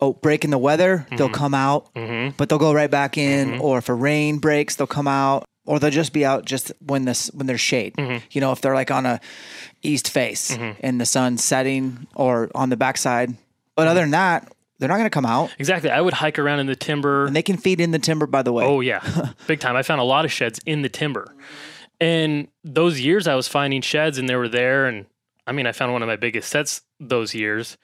oh, 0.01 0.13
breaking 0.13 0.51
the 0.51 0.57
weather, 0.57 1.07
they'll 1.11 1.27
Mm-hmm. 1.29 1.33
come 1.33 1.53
out, 1.53 1.89
but 2.37 2.49
they'll 2.49 2.59
go 2.59 2.73
right 2.73 2.91
back 2.91 3.17
in. 3.17 3.59
Or 3.59 3.77
if 3.77 3.87
a 3.89 3.93
rain 3.93 4.37
breaks, 4.39 4.75
they'll 4.75 4.85
come 4.85 5.07
out. 5.07 5.45
Or 5.65 5.79
they'll 5.79 5.89
just 5.91 6.11
be 6.11 6.25
out 6.25 6.45
just 6.45 6.71
when 6.85 7.05
this 7.05 7.27
when 7.33 7.47
there's 7.47 7.61
shade. 7.61 7.93
Mm-hmm. 7.95 8.25
You 8.31 8.41
know, 8.41 8.51
if 8.51 8.61
they're 8.61 8.75
like 8.75 8.91
on 8.91 9.05
a 9.05 9.19
east 9.81 10.09
face 10.09 10.51
and 10.81 10.99
the 10.99 11.05
sun's 11.05 11.43
setting, 11.43 12.05
or 12.15 12.49
on 12.53 12.69
the 12.69 12.77
backside. 12.77 13.35
But 13.75 13.87
other 13.87 14.01
than 14.01 14.11
that, 14.11 14.51
they're 14.81 14.89
not 14.89 14.95
going 14.97 15.05
to 15.05 15.11
come 15.11 15.27
out. 15.27 15.53
exactly. 15.59 15.91
I 15.91 16.01
would 16.01 16.15
hike 16.15 16.39
around 16.39 16.59
in 16.59 16.65
the 16.65 16.75
timber. 16.75 17.27
And 17.27 17.35
they 17.35 17.43
can 17.43 17.57
feed 17.57 17.79
in 17.79 17.91
the 17.91 17.99
timber, 17.99 18.25
by 18.25 18.41
the 18.41 18.51
way. 18.51 18.65
Oh 18.65 18.81
yeah, 18.81 19.33
big 19.47 19.59
time. 19.59 19.75
I 19.75 19.83
found 19.83 20.01
a 20.01 20.03
lot 20.03 20.25
of 20.25 20.31
sheds 20.31 20.59
in 20.65 20.81
the 20.81 20.89
timber, 20.89 21.35
and 21.99 22.47
those 22.63 22.99
years 22.99 23.27
I 23.27 23.35
was 23.35 23.47
finding 23.47 23.81
sheds, 23.81 24.17
and 24.17 24.27
they 24.27 24.35
were 24.35 24.49
there. 24.49 24.87
And 24.87 25.05
I 25.45 25.51
mean, 25.51 25.67
I 25.67 25.71
found 25.71 25.93
one 25.93 26.01
of 26.01 26.07
my 26.07 26.15
biggest 26.15 26.49
sets 26.49 26.81
those 26.99 27.35
years. 27.35 27.77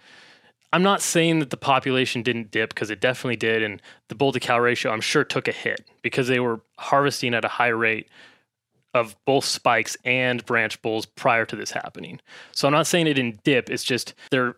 I'm 0.73 0.81
not 0.81 1.01
saying 1.01 1.37
that 1.39 1.51
the 1.51 1.57
population 1.57 2.23
didn't 2.23 2.49
dip 2.51 2.69
because 2.71 2.89
it 2.89 2.99
definitely 2.99 3.37
did, 3.37 3.61
and 3.61 3.79
the 4.09 4.15
bull 4.15 4.31
to 4.31 4.39
cow 4.39 4.59
ratio 4.59 4.91
I'm 4.91 4.99
sure 4.99 5.23
took 5.23 5.47
a 5.47 5.51
hit 5.51 5.87
because 6.01 6.27
they 6.27 6.39
were 6.39 6.61
harvesting 6.79 7.35
at 7.35 7.45
a 7.45 7.49
high 7.49 7.67
rate 7.67 8.09
of 8.95 9.15
both 9.25 9.45
spikes 9.45 9.95
and 10.03 10.43
branch 10.47 10.81
bulls 10.81 11.05
prior 11.05 11.45
to 11.45 11.55
this 11.55 11.69
happening. 11.69 12.19
So 12.53 12.67
I'm 12.67 12.73
not 12.73 12.87
saying 12.87 13.05
it 13.05 13.13
didn't 13.13 13.43
dip. 13.43 13.69
It's 13.69 13.83
just 13.83 14.15
they're 14.31 14.55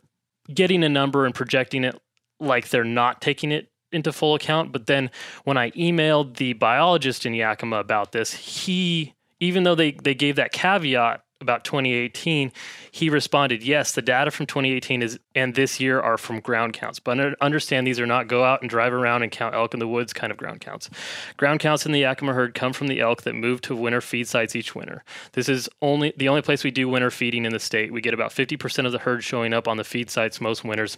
getting 0.54 0.84
a 0.86 0.89
number 0.89 1.25
and 1.25 1.36
projecting 1.36 1.84
it 1.84 1.99
like 2.39 2.69
they're 2.69 2.84
not 2.84 3.21
taking 3.21 3.52
it 3.52 3.69
into 3.91 4.12
full 4.12 4.36
account. 4.36 4.71
But 4.71 4.88
then 4.88 5.10
when 5.43 5.58
I 5.58 5.71
emailed 5.71 6.38
the 6.38 6.54
biologist 6.54 7.25
in 7.25 7.34
Yakima 7.34 7.78
about 7.78 8.12
this, 8.12 8.34
he, 8.34 9.13
even 9.39 9.63
though 9.63 9.75
they, 9.75 9.91
they 9.91 10.15
gave 10.15 10.36
that 10.36 10.52
caveat 10.52 11.23
about 11.41 11.63
2018, 11.63 12.52
he 12.91 13.10
responded, 13.10 13.63
yes, 13.63 13.93
the 13.93 14.02
data 14.02 14.30
from 14.30 14.45
2018 14.45 15.02
is 15.02 15.19
and 15.36 15.56
this 15.56 15.80
year 15.80 15.99
are 16.02 16.17
from 16.17 16.41
ground 16.41 16.73
counts. 16.73 16.99
But 16.99 17.17
understand 17.41 17.88
these 17.88 17.99
are 17.99 18.06
not 18.06 18.28
go 18.28 18.43
out 18.43 18.62
and 18.62 18.69
drive 18.69 18.91
around 18.91 19.23
and 19.23 19.32
count 19.32 19.56
elk 19.56 19.73
in 19.73 19.80
the 19.80 19.88
woods 19.88 20.12
kind 20.12 20.32
of 20.32 20.38
ground 20.38 20.60
counts. 20.60 20.89
Ground 21.38 21.62
counts 21.62 21.86
in 21.86 21.93
the 21.93 22.02
Yakima 22.02 22.34
herd 22.34 22.54
come 22.54 22.73
from 22.73 22.88
the 22.88 22.99
elk 22.99 23.21
that 23.23 23.36
move 23.36 23.62
to 23.62 23.75
winter 23.75 24.02
feed 24.02 24.28
sites 24.28 24.56
each 24.56 24.75
winter. 24.75 25.04
This 25.32 25.47
is 25.47 25.69
only 25.82 26.13
the 26.17 26.28
only 26.28 26.41
place 26.41 26.63
we 26.63 26.71
do 26.71 26.89
winter 26.89 27.10
feeding 27.10 27.45
in 27.45 27.54
the 27.54 27.60
state. 27.60 27.93
We 27.93 28.02
get 28.02 28.13
about 28.13 28.32
50% 28.32 28.86
of 28.86 28.91
the 28.91 28.99
herd 28.99 29.23
showing 29.23 29.54
up 29.54 29.67
on 29.67 29.78
the 29.78 29.86
feed 29.86 30.10
sites 30.10 30.41
most 30.41 30.65
winters 30.65 30.97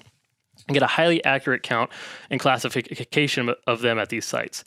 and 0.71 0.73
get 0.75 0.83
a 0.83 0.87
highly 0.87 1.23
accurate 1.25 1.63
count 1.63 1.91
and 2.29 2.39
classification 2.39 3.53
of 3.67 3.81
them 3.81 3.99
at 3.99 4.09
these 4.09 4.25
sites. 4.25 4.63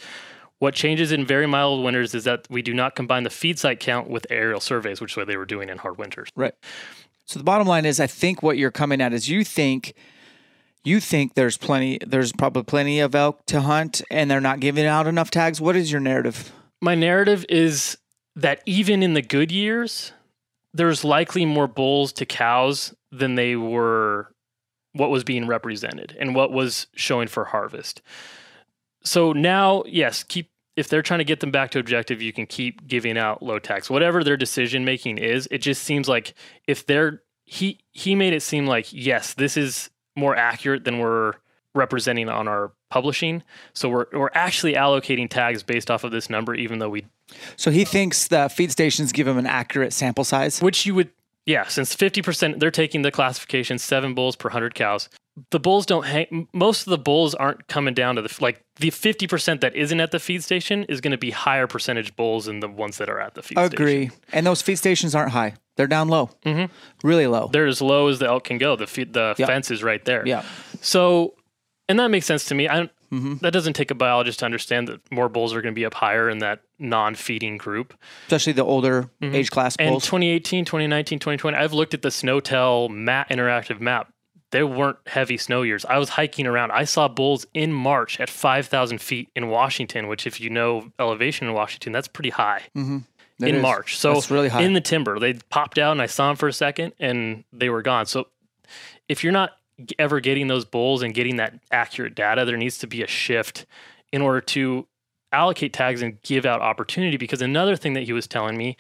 What 0.59 0.75
changes 0.75 1.13
in 1.13 1.27
very 1.27 1.47
mild 1.47 1.83
winters 1.83 2.15
is 2.15 2.25
that 2.25 2.47
we 2.49 2.63
do 2.63 2.73
not 2.73 2.95
combine 2.95 3.25
the 3.25 3.31
feed 3.31 3.59
site 3.59 3.81
count 3.81 4.09
with 4.09 4.27
aerial 4.31 4.61
surveys, 4.61 5.01
which 5.01 5.13
is 5.13 5.17
what 5.17 5.27
they 5.27 5.37
were 5.37 5.47
doing 5.47 5.69
in 5.69 5.79
hard 5.79 5.99
winters. 5.99 6.29
Right. 6.37 6.55
So 7.25 7.39
the 7.39 7.45
bottom 7.45 7.67
line 7.67 7.87
is, 7.87 7.99
I 8.01 8.07
think 8.07 8.43
what 8.43 8.59
you're 8.59 8.71
coming 8.71 9.01
at 9.01 9.13
is 9.13 9.29
you 9.29 9.45
think 9.45 9.95
you 10.85 11.01
think 11.01 11.35
there's 11.35 11.57
plenty, 11.57 11.99
there's 12.07 12.33
probably 12.33 12.63
plenty 12.63 13.01
of 13.01 13.15
elk 13.15 13.47
to 13.47 13.63
hunt, 13.63 14.03
and 14.11 14.31
they're 14.31 14.41
not 14.41 14.61
giving 14.61 14.85
out 14.85 15.07
enough 15.07 15.31
tags. 15.31 15.61
What 15.61 15.77
is 15.77 15.91
your 15.91 16.01
narrative? 16.01 16.53
My 16.83 16.95
narrative 16.95 17.47
is 17.49 17.97
that 18.37 18.61
even 18.67 19.03
in 19.03 19.15
the 19.15 19.23
good 19.23 19.51
years, 19.51 20.13
there's 20.75 21.03
likely 21.03 21.47
more 21.47 21.67
bulls 21.67 22.13
to 22.15 22.27
cows 22.27 22.95
than 23.11 23.37
they 23.37 23.57
were 23.57 24.34
what 24.95 25.11
was 25.11 25.25
being 25.25 25.47
represented 25.47 26.17
and 26.19 26.35
what 26.35 26.51
was 26.51 26.87
showing 26.95 27.29
for 27.29 27.45
harvest. 27.45 28.01
So 29.03 29.33
now, 29.33 29.83
yes, 29.87 30.23
keep 30.23 30.51
if 30.77 30.89
they're 30.89 31.03
trying 31.03 31.19
to 31.19 31.25
get 31.25 31.41
them 31.41 31.51
back 31.51 31.71
to 31.71 31.79
objective, 31.79 32.21
you 32.21 32.33
can 32.33 32.47
keep 32.47 32.87
giving 32.89 33.17
out 33.17 33.43
low 33.43 33.59
tax. 33.59 33.89
Whatever 33.89 34.25
their 34.25 34.37
decision 34.37 34.85
making 34.85 35.19
is, 35.19 35.47
it 35.51 35.59
just 35.59 35.83
seems 35.83 36.09
like 36.09 36.35
if 36.67 36.87
they're 36.87 37.23
he 37.45 37.81
he 37.93 38.15
made 38.15 38.33
it 38.33 38.43
seem 38.43 38.67
like 38.67 38.93
yes, 38.93 39.35
this 39.35 39.57
is 39.57 39.91
more 40.17 40.35
accurate 40.35 40.85
than 40.85 40.99
we're 40.99 41.35
representing 41.75 42.29
on 42.29 42.49
our 42.49 42.73
publishing. 42.91 43.43
So 43.73 43.89
we're 43.89 44.07
we're 44.13 44.31
actually 44.35 44.75
allocating 44.75 45.29
tags 45.29 45.63
based 45.63 45.91
off 45.91 46.05
of 46.05 46.13
this 46.13 46.31
number, 46.31 46.55
even 46.55 46.79
though 46.79 46.89
we 46.89 47.07
So 47.57 47.71
he 47.71 47.85
thinks 47.85 48.29
that 48.29 48.53
feed 48.53 48.71
stations 48.71 49.13
give 49.13 49.27
him 49.27 49.39
an 49.39 49.47
accurate 49.47 49.93
sample 49.93 50.25
size. 50.25 50.61
which 50.61 50.87
you 50.87 50.95
would 50.95 51.11
yeah 51.47 51.67
since 51.67 51.95
50% 51.95 52.59
they're 52.61 52.71
taking 52.71 53.03
the 53.03 53.11
classification 53.11 53.79
seven 53.79 54.15
bulls 54.15 54.37
per 54.37 54.49
100 54.49 54.75
cows 54.75 55.09
the 55.51 55.59
bulls 55.59 55.85
don't 55.85 56.07
hang 56.07 56.47
most 56.53 56.87
of 56.87 56.91
the 56.91 56.99
bulls 56.99 57.35
aren't 57.35 57.67
coming 57.67 57.93
down 57.95 58.15
to 58.17 58.23
the 58.23 58.37
like 58.41 58.63
the 58.77 58.91
50% 58.91 59.61
that 59.61 59.75
isn't 59.75 60.01
at 60.01 60.11
the 60.13 60.21
feed 60.21 60.43
station 60.45 60.85
is 60.85 61.01
going 61.01 61.11
to 61.11 61.19
be 61.19 61.31
higher 61.33 61.67
percentage 61.67 62.15
bulls 62.17 62.45
than 62.47 62.61
the 62.61 62.69
ones 62.69 62.99
that 62.99 63.09
are 63.09 63.21
at 63.21 63.35
the 63.35 63.43
feed 63.43 63.59
station 63.59 63.73
Agree. 63.75 64.11
And 64.33 64.47
those 64.47 64.63
feed 64.63 64.77
stations 64.77 65.15
aren't 65.15 65.33
high; 65.33 65.55
they're 65.77 65.87
down 65.89 66.09
low, 66.09 66.31
mm-hmm. 66.47 66.73
really 67.07 67.27
low. 67.27 67.49
they're 67.53 67.67
as 67.67 67.81
low 67.83 68.07
as 68.09 68.21
the 68.21 68.27
elk 68.27 68.45
can 68.45 68.59
go 68.59 68.77
the 68.77 68.87
feed, 68.87 69.13
the 69.13 69.35
Yeah. 69.37 69.47
fence 69.47 69.71
is 69.73 69.83
right 69.83 70.05
there 70.05 70.23
Yeah. 70.27 70.45
so 70.81 71.35
and 71.89 71.99
that 71.99 72.09
makes 72.13 72.27
sense 72.27 72.45
to 72.47 72.55
me 72.55 72.69
I 72.69 72.89
Mm-hmm. 73.15 73.35
that 73.43 73.53
doesn't 73.53 73.75
take 73.75 73.91
a 73.91 73.95
biologist 73.95 74.41
to 74.41 74.45
understand 74.45 74.89
that 74.89 75.01
more 75.13 75.29
bulls 75.29 75.55
are 75.55 75.63
going 75.63 75.75
to 75.75 75.79
be 75.79 75.87
up 75.87 75.95
higher 75.95 76.29
in 76.29 76.39
that 76.39 76.61
non-feeding 76.79 77.57
group 77.59 77.95
Especially 78.27 78.53
the 78.53 78.65
older 78.65 79.09
age 79.23 79.51
class 79.51 79.77
And 79.77 79.91
bulls. 79.93 80.05
2018, 80.07 80.65
2019, 80.65 81.19
2020, 81.19 81.57
I've 81.57 81.73
looked 81.73 81.95
at 81.95 82.03
the 82.03 82.11
SNOTEL 82.11 82.89
map, 82.91 83.29
interactive 83.31 83.81
map. 83.81 84.11
They 84.51 84.63
weren't 84.63 84.99
heavy 85.07 85.37
snow 85.37 85.63
years. 85.63 85.85
I 85.85 85.99
was 85.99 86.11
hiking 86.11 86.47
around. 86.47 86.71
I 86.71 86.85
saw 86.85 87.09
bulls 87.09 87.45
in 87.55 87.73
March 87.73 88.21
at 88.21 88.31
5,000 88.31 89.01
feet 89.01 89.29
in 89.35 89.49
Washington, 89.49 90.07
which, 90.07 90.27
if 90.29 90.41
you 90.41 90.49
know 90.49 90.93
elevation 91.01 91.49
in 91.49 91.55
Washington, 91.55 91.93
that's 91.93 92.07
pretty 92.07 92.31
high 92.31 92.63
That 92.75 93.49
in 93.49 93.57
is- 93.57 93.63
March. 93.63 93.97
So 93.99 94.15
that's 94.15 94.31
really 94.31 94.49
high. 94.49 94.63
in 94.63 94.73
the 94.75 94.81
timber, 94.81 95.19
they 95.19 95.35
popped 95.51 95.77
out 95.79 95.91
and 95.93 96.01
I 96.01 96.07
saw 96.07 96.29
them 96.29 96.37
for 96.37 96.47
a 96.49 96.53
second 96.53 96.93
and 97.01 97.43
they 97.53 97.69
were 97.69 97.83
gone. 97.83 98.07
So 98.07 98.29
if 99.09 99.25
you're 99.25 99.33
not 99.33 99.51
ever 99.99 100.21
getting 100.21 100.47
those 100.47 100.65
bulls 100.65 101.03
and 101.03 101.15
getting 101.15 101.37
that 101.37 101.59
accurate 101.71 102.15
data, 102.15 102.45
there 102.45 102.57
needs 102.57 102.79
to 102.79 102.87
be 102.87 103.03
a 103.03 103.07
shift 103.07 103.67
in 104.13 104.23
order 104.23 104.41
to 104.41 104.87
allocate 105.33 105.73
tags 105.73 106.01
and 106.01 106.23
give 106.23 106.47
out 106.47 106.61
opportunity. 106.61 107.17
Because 107.17 107.43
another 107.43 107.77
thing 107.77 107.95
that 107.95 108.05
he 108.05 108.13
was 108.13 108.27
telling 108.27 108.57
me 108.57 108.77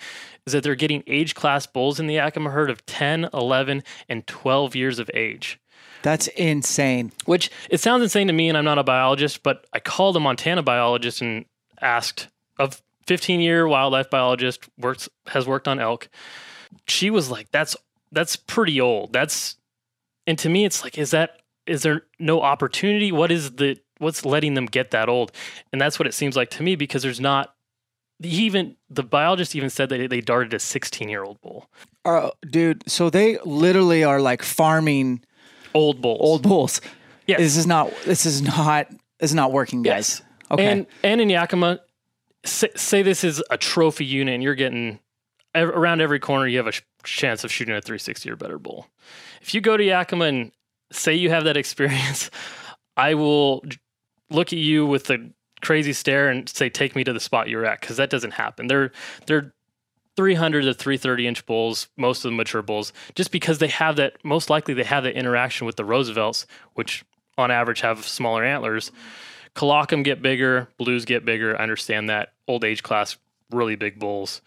is 0.47 0.53
that 0.53 0.63
they're 0.63 0.75
getting 0.75 1.03
age 1.07 1.35
class 1.35 1.67
bulls 1.67 1.99
in 1.99 2.07
the 2.07 2.15
Yakima 2.15 2.51
herd 2.51 2.71
of 2.71 2.87
10, 2.87 3.29
11, 3.35 3.83
and 4.09 4.27
12 4.27 4.77
years 4.77 4.99
of 4.99 5.11
age. 5.13 5.59
That's 6.03 6.29
insane. 6.29 7.13
Which 7.25 7.51
it 7.71 7.81
sounds 7.81 8.03
insane 8.03 8.27
to 8.27 8.33
me, 8.33 8.49
and 8.49 8.59
I'm 8.59 8.65
not 8.65 8.79
a 8.79 8.85
biologist, 8.85 9.43
but 9.43 9.67
I 9.73 9.81
called 9.81 10.17
a 10.17 10.21
Montana 10.21 10.63
biologist 10.63 11.23
and 11.23 11.47
asked 11.81 12.29
a 12.59 12.71
15 13.07 13.41
year 13.41 13.67
wildlife 13.67 14.11
biologist 14.11 14.69
works 14.79 15.09
has 15.29 15.47
worked 15.47 15.67
on 15.67 15.81
elk. 15.81 16.09
She 16.87 17.11
was 17.11 17.31
like, 17.31 17.51
"That's 17.53 17.75
that's 18.13 18.37
pretty 18.37 18.81
old. 18.81 19.13
That's," 19.13 19.57
and 20.27 20.39
to 20.39 20.49
me, 20.49 20.65
it's 20.65 20.83
like, 20.83 20.99
is 20.99 21.11
that 21.11 21.41
is 21.67 21.83
there 21.83 22.03
no 22.19 22.43
opportunity? 22.43 23.13
What 23.13 23.31
is 23.31 23.53
the 23.53 23.77
what's 23.99 24.25
letting 24.25 24.55
them 24.55 24.67
get 24.67 24.91
that 24.91 25.09
old? 25.09 25.33
And 25.73 25.81
that's 25.81 25.99
what 25.99 26.07
it 26.07 26.15
seems 26.15 26.37
like 26.37 26.51
to 26.51 26.63
me 26.63 26.77
because 26.77 27.03
there's 27.03 27.21
not. 27.21 27.55
He 28.23 28.45
even 28.45 28.77
the 28.89 29.03
biologist 29.03 29.57
even 29.57 29.71
said 29.71 29.89
that 29.89 30.09
they 30.09 30.21
darted 30.21 30.55
a 30.55 30.59
16 30.59 31.09
year 31.09 31.25
old 31.25 31.41
bull, 31.41 31.69
Uh, 32.05 32.31
dude, 32.49 32.89
so 32.89 33.11
they 33.11 33.39
literally 33.45 34.05
are 34.05 34.21
like 34.21 34.43
farming 34.43 35.25
old 35.75 36.01
bulls, 36.01 36.21
old 36.21 36.43
bulls. 36.43 36.81
Yes. 37.27 37.41
This 37.41 37.57
is 37.57 37.67
not. 37.67 37.93
This 38.05 38.25
is 38.27 38.43
not. 38.43 38.89
This 39.19 39.31
is 39.31 39.35
not 39.35 39.53
working, 39.53 39.83
guys. 39.83 40.23
Okay. 40.51 40.65
And 40.65 40.87
and 41.03 41.21
in 41.21 41.31
Yakima, 41.31 41.81
say, 42.45 42.69
say 42.77 43.03
this 43.03 43.25
is 43.25 43.43
a 43.51 43.57
trophy 43.57 44.05
unit, 44.05 44.35
and 44.35 44.43
you're 44.43 44.55
getting 44.55 45.01
around 45.55 46.01
every 46.01 46.19
corner. 46.19 46.47
You 46.47 46.59
have 46.59 46.67
a 46.67 46.73
sh- 46.73 46.83
chance 47.05 47.45
of 47.45 47.53
shooting 47.53 47.75
a 47.75 47.81
360 47.81 48.31
or 48.31 48.37
better 48.37 48.59
bull. 48.59 48.89
If 49.41 49.55
you 49.55 49.61
go 49.61 49.77
to 49.77 49.85
Yakima 49.85 50.25
and 50.25 50.53
say 50.93 51.15
you 51.15 51.31
have 51.31 51.45
that 51.45 51.57
experience, 51.65 52.31
I 52.97 53.15
will 53.15 53.65
look 54.31 54.53
at 54.53 54.59
you 54.59 54.87
with 54.87 55.11
a 55.11 55.31
crazy 55.63 55.93
stare 55.93 56.29
and 56.29 56.49
say, 56.49 56.69
"Take 56.69 56.95
me 56.95 57.05
to 57.05 57.13
the 57.13 57.21
spot 57.21 57.49
you're 57.49 57.65
at," 57.65 57.81
because 57.81 57.97
that 57.97 58.11
doesn't 58.11 58.33
happen. 58.33 58.67
They're 58.67 58.93
they're 59.27 59.53
300 60.17 60.63
to 60.63 60.75
330 60.75 61.27
inch 61.27 61.47
bulls, 61.47 61.89
most 61.97 62.25
of 62.25 62.31
the 62.31 62.37
mature 62.37 62.63
bulls, 62.63 62.93
just 63.15 63.33
because 63.33 63.59
they 63.59 63.69
have 63.69 63.97
that. 63.97 64.25
Most 64.25 64.51
likely, 64.51 64.75
they 64.75 64.85
have 64.85 65.05
that 65.05 65.17
interaction 65.17 65.67
with 65.67 65.77
the 65.77 65.85
Roosevelts, 65.85 66.47
which 66.75 67.05
on 67.37 67.51
average 67.51 67.81
have 67.81 68.07
smaller 68.07 68.45
antlers. 68.45 68.93
Colockum 69.55 70.03
get 70.03 70.23
bigger, 70.23 70.69
blues 70.79 71.05
get 71.05 71.25
bigger. 71.25 71.57
I 71.59 71.63
understand 71.63 72.09
that. 72.09 72.33
Old 72.47 72.65
age 72.65 72.83
class, 72.83 73.17
really 73.51 73.77
big 73.77 73.99
bulls. 73.99 74.41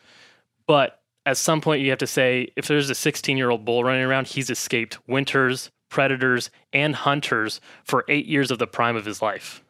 But 0.67 0.96
at 1.27 1.35
some 1.35 1.59
point, 1.59 1.81
you 1.81 1.89
have 1.89 1.99
to 1.99 2.07
say 2.07 2.47
if 2.55 2.67
there's 2.67 2.89
a 2.89 2.95
16 2.95 3.35
year 3.35 3.49
old 3.49 3.65
bull 3.65 3.83
running 3.83 4.03
around, 4.03 4.27
he's 4.27 4.49
escaped 4.49 4.97
winters, 5.07 5.69
predators, 5.89 6.49
and 6.71 6.95
hunters 6.95 7.59
for 7.83 8.05
eight 8.07 8.25
years 8.25 8.49
of 8.49 8.59
the 8.59 8.65
prime 8.65 8.95
of 8.95 9.03
his 9.03 9.21
life. 9.21 9.61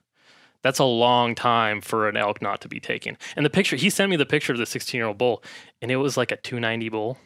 That's 0.62 0.78
a 0.78 0.86
long 0.86 1.34
time 1.34 1.82
for 1.82 2.08
an 2.08 2.16
elk 2.16 2.44
not 2.44 2.62
to 2.62 2.68
be 2.68 2.80
taken. 2.80 3.18
And 3.36 3.44
the 3.44 3.50
picture, 3.50 3.76
he 3.76 3.90
sent 3.90 4.12
me 4.12 4.18
the 4.18 4.26
picture 4.26 4.54
of 4.54 4.60
the 4.60 4.68
16 4.68 4.98
year 5.00 5.08
old 5.08 5.18
bull, 5.18 5.44
and 5.82 5.90
it 5.90 5.96
was 5.96 6.16
like 6.16 6.32
a 6.32 6.38
290 6.38 6.90
bull. 6.90 7.18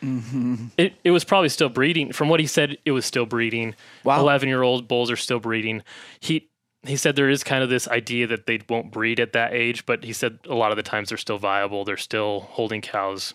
Mm-hmm. 0.00 0.66
It, 0.78 0.94
it 1.02 1.10
was 1.10 1.24
probably 1.24 1.48
still 1.48 1.68
breeding. 1.68 2.12
From 2.12 2.28
what 2.28 2.38
he 2.38 2.46
said, 2.46 2.78
it 2.84 2.92
was 2.92 3.04
still 3.04 3.26
breeding. 3.26 3.74
Wow. 4.04 4.20
11 4.20 4.48
year 4.48 4.62
old 4.62 4.86
bulls 4.86 5.10
are 5.10 5.16
still 5.16 5.40
breeding. 5.40 5.82
He 6.20 6.48
he 6.86 6.96
said 6.96 7.16
there 7.16 7.30
is 7.30 7.42
kind 7.42 7.64
of 7.64 7.70
this 7.70 7.88
idea 7.88 8.26
that 8.26 8.46
they 8.46 8.60
won't 8.68 8.92
breed 8.92 9.18
at 9.18 9.32
that 9.32 9.54
age, 9.54 9.86
but 9.86 10.04
he 10.04 10.12
said 10.12 10.38
a 10.46 10.54
lot 10.54 10.70
of 10.70 10.76
the 10.76 10.82
times 10.82 11.08
they're 11.08 11.18
still 11.18 11.38
viable. 11.38 11.84
They're 11.84 11.96
still 11.96 12.40
holding 12.40 12.82
cows. 12.82 13.32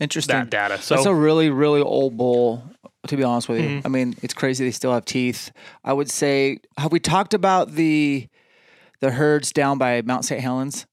Interesting. 0.00 0.36
That 0.36 0.50
data. 0.50 0.80
So 0.80 0.94
That's 0.94 1.06
a 1.06 1.14
really, 1.14 1.50
really 1.50 1.80
old 1.80 2.16
bull, 2.16 2.62
to 3.08 3.16
be 3.16 3.24
honest 3.24 3.48
with 3.48 3.60
you. 3.60 3.68
Mhm. 3.68 3.82
I 3.84 3.88
mean, 3.88 4.14
it's 4.22 4.32
crazy 4.34 4.64
they 4.64 4.70
still 4.70 4.92
have 4.92 5.04
teeth. 5.04 5.50
I 5.84 5.92
would 5.92 6.08
say, 6.10 6.58
have 6.76 6.92
we 6.92 7.00
talked 7.00 7.34
about 7.34 7.72
the 7.72 8.28
the 9.00 9.10
herds 9.12 9.52
down 9.52 9.76
by 9.78 10.02
Mount 10.02 10.24
St. 10.24 10.40
Helens? 10.40 10.86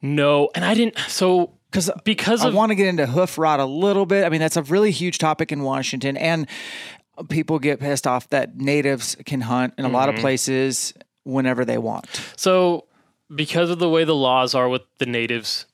no, 0.00 0.48
and 0.54 0.64
I 0.64 0.74
didn't. 0.74 0.98
So 1.08 1.52
Because 1.70 1.90
because 2.04 2.44
I 2.44 2.48
of 2.48 2.54
want 2.54 2.70
to 2.70 2.74
get 2.76 2.86
into 2.86 3.06
hoof 3.06 3.36
rot 3.38 3.60
a 3.60 3.64
little 3.64 4.06
bit. 4.06 4.24
I 4.24 4.28
mean, 4.28 4.40
that's 4.40 4.56
a 4.56 4.62
really 4.62 4.90
huge 4.90 5.18
topic 5.18 5.52
in 5.52 5.62
Washington, 5.62 6.16
and 6.16 6.46
people 7.28 7.58
get 7.58 7.80
pissed 7.80 8.06
off 8.06 8.28
that 8.30 8.56
natives 8.56 9.16
can 9.26 9.40
hunt 9.42 9.74
in 9.76 9.84
a 9.84 9.88
lot 9.88 10.08
of 10.08 10.14
Mm-hmm. 10.14 10.22
places 10.22 10.94
whenever 11.24 11.64
they 11.64 11.78
want. 11.78 12.06
so 12.36 12.84
because 13.34 13.68
of 13.70 13.78
the 13.78 13.88
way 13.88 14.02
the 14.04 14.14
laws 14.14 14.54
are 14.54 14.68
with 14.68 14.80
the 14.98 15.04
natives, 15.04 15.66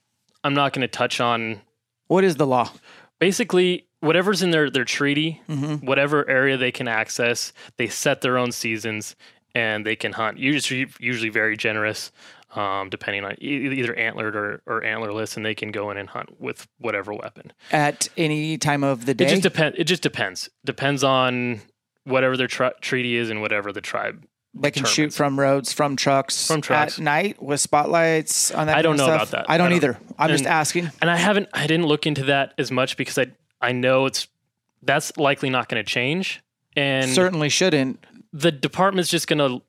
I'm 0.44 0.54
not 0.54 0.72
going 0.72 0.82
to 0.82 0.88
touch 0.88 1.20
on 1.20 1.60
What 2.06 2.22
is 2.24 2.36
the 2.36 2.46
law? 2.46 2.70
basically 3.18 3.86
whatever's 4.00 4.42
in 4.42 4.50
their 4.50 4.70
their 4.70 4.84
treaty, 4.84 5.40
Mm-hmm. 5.48 5.86
whatever 5.86 6.28
area 6.28 6.56
they 6.56 6.70
can 6.72 6.86
access, 6.88 7.52
they 7.78 7.88
set 7.88 8.20
their 8.20 8.36
own 8.38 8.52
seasons 8.52 9.16
and 9.54 9.86
they 9.86 9.96
can 9.96 10.12
hunt. 10.12 10.36
Usually, 10.38 10.86
usually 10.98 11.30
very 11.30 11.56
generous, 11.56 12.10
um, 12.56 12.90
depending 12.90 13.24
on 13.24 13.36
either 13.40 13.94
antlered 13.94 14.34
or, 14.36 14.62
or 14.66 14.80
antlerless, 14.82 15.36
and 15.36 15.46
they 15.46 15.54
can 15.54 15.70
go 15.70 15.90
in 15.92 15.96
and 15.96 16.08
hunt 16.08 16.40
with 16.40 16.66
whatever 16.78 17.14
weapon. 17.14 17.52
At 17.70 18.08
any 18.16 18.58
time 18.58 18.82
of 18.84 19.06
the 19.06 19.14
day? 19.14 19.26
It 19.26 19.28
just 19.30 19.42
depends. 19.42 19.76
It 19.78 19.84
just 19.84 20.02
depends. 20.02 20.50
Depends 20.64 21.04
on 21.04 21.60
whatever 22.04 22.36
their 22.36 22.48
tri- 22.48 22.72
treaty 22.80 23.16
is 23.16 23.30
and 23.30 23.40
whatever 23.40 23.72
the 23.72 23.80
tribe. 23.80 24.24
They 24.56 24.70
can 24.70 24.84
shoot 24.84 25.12
from 25.12 25.38
roads, 25.38 25.72
from 25.72 25.96
trucks, 25.96 26.46
From 26.46 26.60
trucks. 26.60 26.98
at 26.98 27.04
night 27.04 27.42
with 27.42 27.60
spotlights 27.60 28.52
on 28.52 28.68
that. 28.68 28.76
I 28.76 28.82
don't 28.82 28.96
know 28.96 29.04
stuff? 29.06 29.28
about 29.28 29.30
that. 29.46 29.50
I 29.50 29.58
don't 29.58 29.66
I 29.66 29.70
don't- 29.70 29.76
either. 29.76 29.98
I'm 30.18 30.30
just 30.30 30.46
asking. 30.46 30.90
And 31.00 31.10
I 31.10 31.16
haven't. 31.16 31.48
I 31.52 31.66
didn't 31.66 31.86
look 31.86 32.06
into 32.06 32.24
that 32.26 32.54
as 32.58 32.70
much 32.70 32.96
because 32.96 33.18
I 33.18 33.26
I 33.60 33.72
know 33.72 34.06
it's 34.06 34.28
that's 34.82 35.16
likely 35.16 35.50
not 35.50 35.68
going 35.68 35.84
to 35.84 35.88
change. 35.90 36.40
And 36.76 37.10
Certainly 37.10 37.48
shouldn't. 37.48 38.04
the 38.32 38.52
department's 38.52 39.08
just 39.10 39.26
going 39.28 39.38
to 39.38 39.62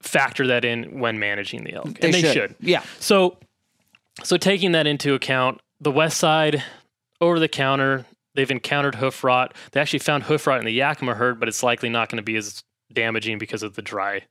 factor 0.00 0.46
that 0.48 0.64
in 0.64 0.98
when 0.98 1.18
managing 1.18 1.64
the 1.64 1.74
elk, 1.74 1.98
They, 2.00 2.06
and 2.08 2.14
they 2.14 2.20
should. 2.22 2.32
should. 2.32 2.54
Yeah. 2.60 2.82
So, 2.98 3.36
so 4.24 4.36
taking 4.36 4.72
that 4.72 4.86
into 4.86 5.14
account, 5.14 5.60
the 5.80 5.90
west 5.90 6.18
side, 6.18 6.62
over 7.20 7.38
the 7.38 7.48
counter, 7.48 8.06
they've 8.34 8.50
encountered 8.50 8.94
hoof 8.96 9.22
rot. 9.24 9.54
They 9.72 9.80
actually 9.80 9.98
found 10.00 10.24
hoof 10.24 10.46
rot 10.46 10.58
in 10.60 10.64
the 10.64 10.72
Yakima 10.72 11.14
herd, 11.14 11.38
but 11.38 11.48
it's 11.48 11.62
likely 11.62 11.88
not 11.88 12.08
going 12.08 12.16
to 12.18 12.22
be 12.22 12.36
as 12.36 12.62
damaging 12.92 13.38
because 13.38 13.62
of 13.62 13.74
the 13.74 13.82
dry 13.82 14.22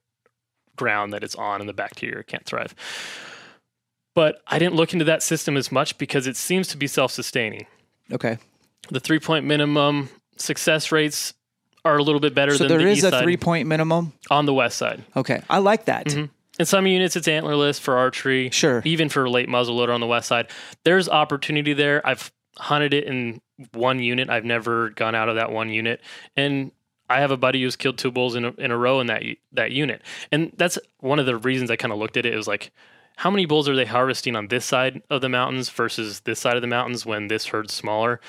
ground 0.75 1.13
that 1.13 1.23
it's 1.23 1.35
on 1.35 1.59
and 1.59 1.69
the 1.69 1.73
bacteria 1.73 2.23
can't 2.23 2.45
thrive. 2.45 2.73
But 4.13 4.41
I 4.47 4.59
didn't 4.59 4.75
look 4.75 4.93
into 4.93 5.05
that 5.05 5.23
system 5.23 5.55
as 5.55 5.71
much 5.71 5.97
because 5.97 6.27
it 6.27 6.35
seems 6.35 6.67
to 6.69 6.77
be 6.77 6.87
self-sustaining. 6.87 7.65
Okay. 8.11 8.37
The 8.89 8.99
three-point 8.99 9.45
minimum 9.45 10.09
success 10.37 10.91
rates 10.91 11.33
are 11.85 11.97
a 11.97 12.03
little 12.03 12.19
bit 12.19 12.35
better 12.35 12.51
So 12.51 12.59
than 12.67 12.69
there 12.69 12.79
the 12.79 12.91
is 12.91 13.03
east 13.03 13.13
a 13.13 13.21
three 13.21 13.37
point 13.37 13.67
minimum. 13.67 14.13
on 14.29 14.45
the 14.45 14.53
west 14.53 14.77
side. 14.77 15.03
Okay. 15.15 15.41
I 15.49 15.59
like 15.59 15.85
that. 15.85 16.07
Mhm. 16.07 16.29
In 16.59 16.65
some 16.65 16.85
units, 16.85 17.15
it's 17.15 17.27
antlerless 17.27 17.79
for 17.79 17.97
archery. 17.97 18.49
Sure. 18.51 18.81
Even 18.85 19.07
for 19.09 19.27
late 19.29 19.47
muzzleloader 19.47 19.93
on 19.93 20.01
the 20.01 20.05
west 20.07 20.27
side, 20.27 20.47
there's 20.83 21.07
opportunity 21.09 21.73
there. 21.73 22.05
I've 22.05 22.31
hunted 22.57 22.93
it 22.93 23.05
in 23.05 23.41
one 23.73 23.99
unit. 23.99 24.29
I've 24.29 24.45
never 24.45 24.89
gone 24.89 25.15
out 25.15 25.29
of 25.29 25.35
that 25.35 25.51
one 25.51 25.69
unit, 25.69 26.01
and 26.35 26.71
I 27.11 27.19
have 27.19 27.31
a 27.31 27.37
buddy 27.37 27.61
who's 27.61 27.75
killed 27.75 27.97
two 27.97 28.11
bulls 28.11 28.35
in 28.35 28.45
a, 28.45 28.51
in 28.57 28.71
a 28.71 28.77
row 28.77 28.99
in 28.99 29.07
that 29.07 29.23
that 29.53 29.71
unit. 29.71 30.01
And 30.31 30.51
that's 30.57 30.77
one 30.99 31.19
of 31.19 31.25
the 31.25 31.37
reasons 31.37 31.69
I 31.71 31.75
kind 31.75 31.91
of 31.91 31.99
looked 31.99 32.17
at 32.17 32.25
it. 32.25 32.33
It 32.33 32.37
was 32.37 32.47
like, 32.47 32.71
how 33.17 33.29
many 33.29 33.45
bulls 33.45 33.67
are 33.69 33.75
they 33.75 33.85
harvesting 33.85 34.35
on 34.35 34.47
this 34.47 34.65
side 34.65 35.01
of 35.09 35.21
the 35.21 35.29
mountains 35.29 35.69
versus 35.69 36.21
this 36.21 36.39
side 36.39 36.55
of 36.55 36.61
the 36.61 36.67
mountains 36.67 37.05
when 37.05 37.27
this 37.27 37.47
herd's 37.47 37.73
smaller? 37.73 38.19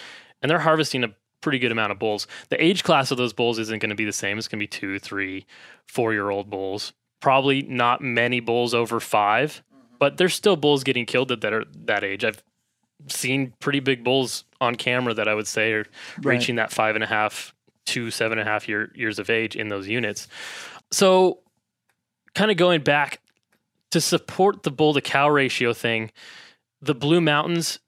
And 0.42 0.50
they're 0.50 0.58
harvesting 0.58 1.04
a 1.04 1.14
pretty 1.40 1.58
good 1.58 1.72
amount 1.72 1.92
of 1.92 1.98
bulls. 1.98 2.26
The 2.48 2.62
age 2.62 2.84
class 2.84 3.10
of 3.10 3.18
those 3.18 3.32
bulls 3.32 3.58
isn't 3.58 3.80
going 3.80 3.90
to 3.90 3.96
be 3.96 4.04
the 4.04 4.12
same. 4.12 4.38
It's 4.38 4.48
going 4.48 4.58
to 4.58 4.62
be 4.62 4.66
two, 4.68 4.98
three, 4.98 5.46
four 5.86 6.12
year 6.12 6.30
old 6.30 6.50
bulls. 6.50 6.92
Probably 7.20 7.62
not 7.62 8.00
many 8.00 8.40
bulls 8.40 8.74
over 8.74 8.98
five, 9.00 9.62
mm-hmm. 9.72 9.94
but 9.98 10.16
there's 10.16 10.34
still 10.34 10.56
bulls 10.56 10.82
getting 10.84 11.06
killed 11.06 11.30
at 11.30 11.40
that 11.42 11.52
are 11.52 11.64
that 11.84 12.02
age. 12.02 12.24
I've 12.24 12.42
seen 13.08 13.52
pretty 13.60 13.80
big 13.80 14.04
bulls 14.04 14.44
on 14.60 14.76
camera 14.76 15.14
that 15.14 15.28
I 15.28 15.34
would 15.34 15.46
say 15.46 15.72
are 15.72 15.86
Right. 16.18 16.34
reaching 16.38 16.56
that 16.56 16.72
five 16.72 16.94
and 16.94 17.02
a 17.04 17.06
half 17.06 17.54
to 17.86 18.10
seven 18.10 18.38
and 18.38 18.48
a 18.48 18.50
half 18.50 18.68
year, 18.68 18.90
years 18.94 19.18
of 19.18 19.30
age 19.30 19.56
in 19.56 19.68
those 19.68 19.88
units. 19.88 20.28
So, 20.90 21.40
kind 22.34 22.50
of 22.50 22.56
going 22.56 22.82
back 22.82 23.20
to 23.90 24.00
support 24.00 24.62
the 24.62 24.70
bull 24.70 24.94
to 24.94 25.00
cow 25.00 25.28
ratio 25.28 25.72
thing, 25.72 26.10
the 26.80 26.94
Blue 26.94 27.20
Mountains, 27.20 27.78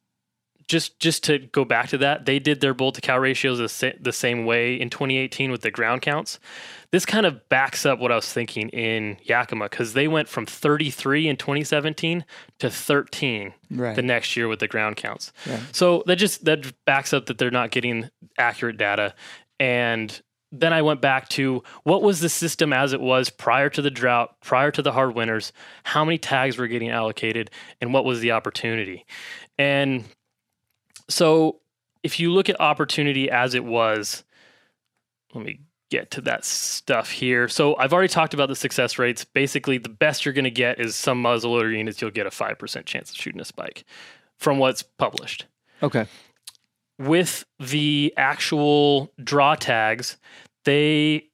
just 0.66 0.99
just 0.99 1.22
to 1.24 1.38
go 1.38 1.64
back 1.64 1.88
to 1.90 1.99
that, 1.99 2.24
they 2.24 2.38
did 2.38 2.62
their 2.62 2.72
bull 2.72 2.90
to 2.92 3.01
cow 3.03 3.18
ratios 3.18 3.59
the, 3.59 3.68
sa- 3.68 3.90
the 4.01 4.12
same 4.12 4.47
way 4.47 4.74
in 4.80 4.88
2018 4.88 5.51
with 5.51 5.61
the 5.61 5.70
ground 5.70 6.01
counts. 6.01 6.38
This 6.90 7.05
kind 7.05 7.26
of 7.26 7.47
backs 7.51 7.84
up 7.84 7.99
what 7.99 8.11
I 8.11 8.14
was 8.16 8.32
thinking 8.32 8.70
in 8.70 9.18
Yakima 9.24 9.68
because 9.68 9.92
they 9.92 10.09
went 10.09 10.28
from 10.28 10.47
33 10.47 11.28
in 11.28 11.36
2017 11.36 12.24
to 12.61 12.70
13 12.70 13.53
Right. 13.70 13.95
the 13.97 14.03
next 14.03 14.36
year 14.36 14.47
with 14.49 14.61
the 14.61 14.68
ground 14.68 14.97
counts. 14.97 15.32
Right. 15.47 15.61
So 15.72 16.03
that 16.07 16.16
just 16.16 16.45
that 16.47 16.72
backs 16.86 17.12
up 17.12 17.26
that 17.26 17.36
they're 17.36 17.51
not 17.51 17.70
getting 17.70 18.09
accurate 18.38 18.78
data. 18.78 19.14
And 19.61 20.20
then 20.52 20.72
I 20.72 20.82
went 20.82 21.00
back 21.00 21.28
to 21.30 21.62
what 21.82 22.02
was 22.02 22.20
the 22.20 22.28
system 22.28 22.72
as 22.72 22.92
it 22.92 23.00
was 23.00 23.28
prior 23.30 23.68
to 23.70 23.82
the 23.82 23.90
drought, 23.90 24.36
prior 24.40 24.70
to 24.70 24.82
the 24.82 24.92
hard 24.92 25.14
winters, 25.14 25.52
how 25.82 26.05
many 26.05 26.18
tags 26.18 26.57
were 26.57 26.68
getting 26.68 26.90
allocated, 26.90 27.50
and 27.80 27.92
what 27.92 28.05
was 28.05 28.20
the 28.20 28.32
opportunity. 28.32 29.05
And 29.59 30.05
so 31.09 31.61
if 32.02 32.20
you 32.20 32.32
look 32.32 32.48
at 32.48 32.61
opportunity 32.61 33.30
as 33.30 33.55
it 33.55 33.64
was, 33.64 34.24
let 35.34 35.44
me 35.44 35.61
get 35.90 36.11
to 36.12 36.20
that 36.22 36.44
stuff 36.44 37.11
here. 37.11 37.48
So 37.48 37.76
I've 37.76 37.92
already 37.92 38.09
talked 38.09 38.34
about 38.34 38.48
the 38.48 38.57
success 38.57 38.98
rates. 38.98 39.24
Basically, 39.24 39.78
the 39.78 39.88
best 39.88 40.24
you're 40.24 40.34
going 40.34 40.44
to 40.44 40.50
get 40.50 40.80
is 40.80 40.94
some 40.94 41.22
muzzleloader 41.22 41.76
units, 41.76 42.00
you'll 42.00 42.11
get 42.11 42.26
a 42.26 42.30
5% 42.30 42.84
chance 42.84 43.11
of 43.11 43.16
shooting 43.16 43.40
a 43.40 43.44
spike 43.44 43.84
from 44.38 44.59
what's 44.59 44.82
published. 44.82 45.46
Okay. 45.82 46.07
With 46.99 47.45
the 47.59 48.14
actual 48.16 49.12
draw 49.22 49.57
tags, 49.57 50.16
they 50.64 51.26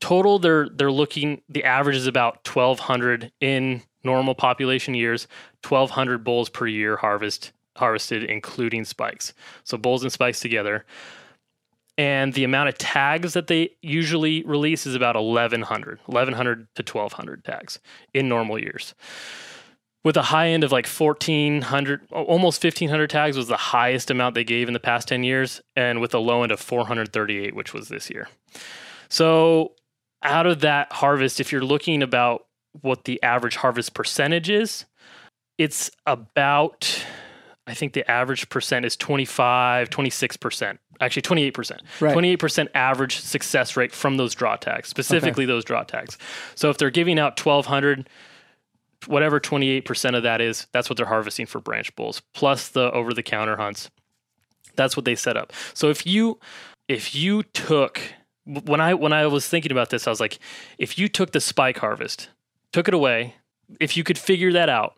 total 0.00 0.38
they're 0.38 0.68
they're 0.68 0.92
looking 0.92 1.42
the 1.48 1.64
average 1.64 1.96
is 1.96 2.06
about 2.06 2.46
1200 2.46 3.32
in 3.40 3.82
normal 4.04 4.34
population 4.34 4.94
years, 4.94 5.26
1200 5.66 6.22
bulls 6.22 6.48
per 6.48 6.66
year 6.66 6.96
harvest 6.96 7.52
harvested 7.76 8.24
including 8.24 8.84
spikes. 8.84 9.32
So 9.64 9.76
bulls 9.76 10.02
and 10.02 10.12
spikes 10.12 10.40
together. 10.40 10.84
And 11.98 12.34
the 12.34 12.44
amount 12.44 12.68
of 12.68 12.76
tags 12.76 13.32
that 13.32 13.46
they 13.46 13.70
usually 13.80 14.42
release 14.44 14.86
is 14.86 14.94
about 14.94 15.16
1100, 15.16 15.98
1100 16.04 16.68
to 16.74 16.82
1200 16.82 17.44
tags 17.44 17.78
in 18.12 18.28
normal 18.28 18.58
years 18.58 18.94
with 20.06 20.16
a 20.16 20.22
high 20.22 20.50
end 20.50 20.62
of 20.62 20.70
like 20.70 20.86
1400 20.86 22.00
almost 22.12 22.62
1500 22.62 23.10
tags 23.10 23.36
was 23.36 23.48
the 23.48 23.56
highest 23.56 24.08
amount 24.08 24.36
they 24.36 24.44
gave 24.44 24.68
in 24.68 24.72
the 24.72 24.78
past 24.78 25.08
10 25.08 25.24
years 25.24 25.60
and 25.74 26.00
with 26.00 26.14
a 26.14 26.18
low 26.20 26.44
end 26.44 26.52
of 26.52 26.60
438 26.60 27.56
which 27.56 27.74
was 27.74 27.88
this 27.88 28.08
year. 28.08 28.28
So 29.08 29.72
out 30.22 30.46
of 30.46 30.60
that 30.60 30.92
harvest 30.92 31.40
if 31.40 31.50
you're 31.50 31.64
looking 31.64 32.04
about 32.04 32.46
what 32.82 33.02
the 33.04 33.20
average 33.24 33.56
harvest 33.56 33.94
percentage 33.94 34.48
is 34.48 34.84
it's 35.58 35.90
about 36.06 37.04
i 37.66 37.74
think 37.74 37.92
the 37.92 38.08
average 38.08 38.48
percent 38.48 38.84
is 38.84 38.96
25 38.96 39.90
26% 39.90 40.78
actually 41.00 41.22
28% 41.22 41.80
Right. 42.00 42.16
28% 42.16 42.68
average 42.74 43.18
success 43.18 43.76
rate 43.76 43.92
from 43.92 44.18
those 44.18 44.36
draw 44.36 44.54
tags 44.54 44.88
specifically 44.88 45.46
those 45.46 45.64
draw 45.64 45.82
tags. 45.82 46.16
So 46.54 46.70
if 46.70 46.78
they're 46.78 46.90
giving 46.90 47.18
out 47.18 47.44
1200 47.44 48.08
whatever 49.06 49.38
28% 49.40 50.16
of 50.16 50.22
that 50.22 50.40
is, 50.40 50.66
that's 50.72 50.88
what 50.90 50.96
they're 50.96 51.06
harvesting 51.06 51.46
for 51.46 51.60
branch 51.60 51.94
bulls, 51.96 52.22
plus 52.34 52.68
the 52.68 52.90
over 52.92 53.12
the 53.12 53.22
counter 53.22 53.56
hunts. 53.56 53.90
That's 54.74 54.96
what 54.96 55.04
they 55.04 55.14
set 55.14 55.36
up. 55.36 55.52
So 55.74 55.88
if 55.90 56.06
you 56.06 56.38
if 56.88 57.14
you 57.14 57.42
took 57.42 58.00
when 58.44 58.80
I 58.80 58.94
when 58.94 59.12
I 59.12 59.26
was 59.26 59.48
thinking 59.48 59.72
about 59.72 59.90
this, 59.90 60.06
I 60.06 60.10
was 60.10 60.20
like, 60.20 60.38
if 60.78 60.98
you 60.98 61.08
took 61.08 61.32
the 61.32 61.40
spike 61.40 61.78
harvest, 61.78 62.28
took 62.72 62.88
it 62.88 62.94
away, 62.94 63.34
if 63.80 63.96
you 63.96 64.04
could 64.04 64.18
figure 64.18 64.52
that 64.52 64.68
out 64.68 64.96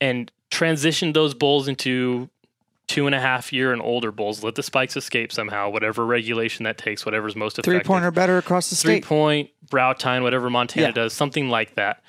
and 0.00 0.30
transition 0.50 1.12
those 1.12 1.34
bulls 1.34 1.66
into 1.68 2.28
two 2.86 3.06
and 3.06 3.14
a 3.14 3.20
half 3.20 3.52
year 3.52 3.72
and 3.72 3.80
older 3.80 4.12
bulls, 4.12 4.44
let 4.44 4.54
the 4.54 4.62
spikes 4.62 4.96
escape 4.96 5.32
somehow, 5.32 5.70
whatever 5.70 6.04
regulation 6.04 6.64
that 6.64 6.76
takes, 6.76 7.06
whatever's 7.06 7.34
most 7.34 7.54
effective 7.58 7.72
Three 7.72 7.80
pointer 7.80 8.10
better 8.10 8.36
across 8.36 8.68
the 8.68 8.76
three 8.76 8.96
state. 8.96 9.04
point, 9.06 9.50
brow 9.70 9.94
tine, 9.94 10.22
whatever 10.22 10.50
Montana 10.50 10.88
Yeah. 10.88 10.92
does, 10.92 11.14
something 11.14 11.48
like 11.48 11.74
that. 11.76 12.02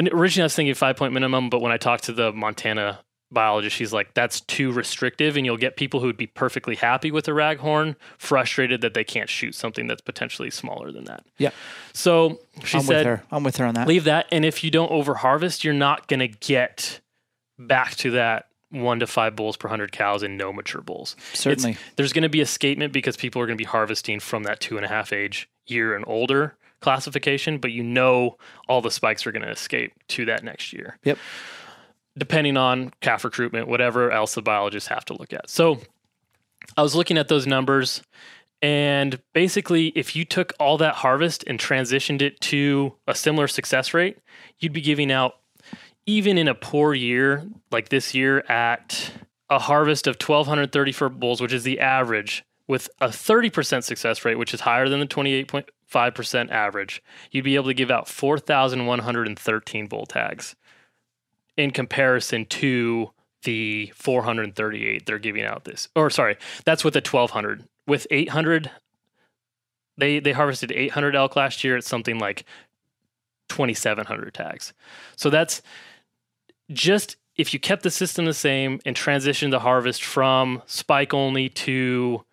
And 0.00 0.08
originally 0.14 0.44
I 0.44 0.46
was 0.46 0.54
thinking 0.54 0.74
five 0.74 0.96
point 0.96 1.12
minimum, 1.12 1.50
but 1.50 1.60
when 1.60 1.72
I 1.72 1.76
talked 1.76 2.04
to 2.04 2.12
the 2.14 2.32
Montana 2.32 3.00
biologist. 3.30 3.76
She's 3.76 3.92
like, 3.92 4.14
that's 4.14 4.40
too 4.40 4.72
restrictive, 4.72 5.36
and 5.36 5.46
you'll 5.46 5.56
get 5.56 5.76
people 5.76 6.00
who'd 6.00 6.16
be 6.16 6.26
perfectly 6.26 6.74
happy 6.74 7.10
with 7.10 7.28
a 7.28 7.30
raghorn, 7.30 7.96
frustrated 8.18 8.80
that 8.80 8.94
they 8.94 9.04
can't 9.04 9.28
shoot 9.28 9.54
something 9.54 9.86
that's 9.86 10.00
potentially 10.00 10.50
smaller 10.50 10.90
than 10.90 11.04
that. 11.04 11.24
Yeah. 11.38 11.50
So 11.92 12.40
she 12.64 12.78
I'm 12.78 12.84
said, 12.84 12.96
with 12.96 13.06
her. 13.06 13.22
I'm 13.30 13.44
with 13.44 13.56
her 13.58 13.66
on 13.66 13.74
that. 13.74 13.86
leave 13.86 14.04
that, 14.04 14.26
and 14.32 14.44
if 14.44 14.64
you 14.64 14.70
don't 14.70 14.90
over 14.90 15.14
harvest, 15.14 15.64
you're 15.64 15.74
not 15.74 16.08
going 16.08 16.20
to 16.20 16.28
get 16.28 17.00
back 17.58 17.94
to 17.96 18.12
that 18.12 18.46
one 18.70 19.00
to 19.00 19.06
five 19.06 19.36
bulls 19.36 19.56
per 19.56 19.68
hundred 19.68 19.92
cows 19.92 20.22
and 20.22 20.38
no 20.38 20.52
mature 20.52 20.80
bulls. 20.80 21.14
It's- 21.18 21.40
Certainly. 21.40 21.76
there's 21.96 22.12
going 22.12 22.22
to 22.22 22.28
be 22.28 22.40
escapement 22.40 22.92
because 22.92 23.16
people 23.16 23.42
are 23.42 23.46
going 23.46 23.56
to 23.58 23.62
be 23.62 23.68
harvesting 23.68 24.18
from 24.18 24.44
that 24.44 24.60
two 24.60 24.76
and 24.76 24.84
a 24.84 24.88
half 24.88 25.12
age 25.12 25.48
year 25.66 25.94
and 25.94 26.04
older 26.06 26.56
classification, 26.80 27.58
but 27.58 27.72
you 27.72 27.82
know 27.82 28.36
all 28.68 28.80
the 28.80 28.90
spikes 28.90 29.26
are 29.26 29.32
going 29.32 29.42
to 29.42 29.50
escape 29.50 29.92
to 30.08 30.24
that 30.26 30.42
next 30.42 30.72
year. 30.72 30.98
Yep. 31.04 31.18
Depending 32.18 32.56
on 32.56 32.92
calf 33.00 33.24
recruitment, 33.24 33.68
whatever 33.68 34.10
else 34.10 34.34
the 34.34 34.42
biologists 34.42 34.88
have 34.88 35.04
to 35.06 35.14
look 35.14 35.32
at. 35.32 35.48
So 35.48 35.80
I 36.76 36.82
was 36.82 36.94
looking 36.94 37.18
at 37.18 37.28
those 37.28 37.46
numbers, 37.46 38.02
and 38.62 39.20
basically, 39.32 39.88
if 39.88 40.14
you 40.14 40.24
took 40.24 40.52
all 40.60 40.76
that 40.78 40.96
harvest 40.96 41.44
and 41.46 41.58
transitioned 41.58 42.20
it 42.20 42.40
to 42.42 42.94
a 43.06 43.14
similar 43.14 43.48
success 43.48 43.94
rate, 43.94 44.18
you'd 44.58 44.72
be 44.72 44.80
giving 44.80 45.10
out, 45.10 45.36
even 46.06 46.36
in 46.36 46.48
a 46.48 46.54
poor 46.54 46.94
year 46.94 47.44
like 47.70 47.88
this 47.88 48.14
year, 48.14 48.40
at 48.48 49.12
a 49.48 49.58
harvest 49.58 50.06
of 50.06 50.16
1,234 50.16 51.08
bulls, 51.08 51.40
which 51.40 51.52
is 51.52 51.64
the 51.64 51.80
average, 51.80 52.44
with 52.68 52.88
a 53.00 53.08
30% 53.08 53.82
success 53.82 54.24
rate, 54.24 54.38
which 54.38 54.54
is 54.54 54.60
higher 54.60 54.88
than 54.88 55.00
the 55.00 55.06
28.5% 55.06 55.64
average, 55.94 57.02
you'd 57.30 57.44
be 57.44 57.54
able 57.56 57.66
to 57.66 57.74
give 57.74 57.90
out 57.90 58.08
4,113 58.08 59.86
bull 59.86 60.06
tags 60.06 60.56
in 61.56 61.70
comparison 61.70 62.46
to 62.46 63.10
the 63.42 63.92
438 63.94 65.06
they're 65.06 65.18
giving 65.18 65.44
out 65.44 65.64
this. 65.64 65.88
Or 65.94 66.10
sorry, 66.10 66.36
that's 66.64 66.84
with 66.84 66.94
the 66.94 67.00
1,200. 67.00 67.64
With 67.86 68.06
800, 68.10 68.70
they 69.96 70.20
they 70.20 70.32
harvested 70.32 70.72
800 70.72 71.16
elk 71.16 71.36
last 71.36 71.64
year. 71.64 71.76
It's 71.76 71.88
something 71.88 72.18
like 72.18 72.44
2,700 73.48 74.34
tags. 74.34 74.72
So 75.16 75.30
that's 75.30 75.62
just 76.70 77.16
if 77.36 77.52
you 77.54 77.60
kept 77.60 77.82
the 77.82 77.90
system 77.90 78.26
the 78.26 78.34
same 78.34 78.80
and 78.84 78.94
transitioned 78.94 79.50
the 79.50 79.60
harvest 79.60 80.04
from 80.04 80.62
spike 80.66 81.14
only 81.14 81.48
to 81.48 82.24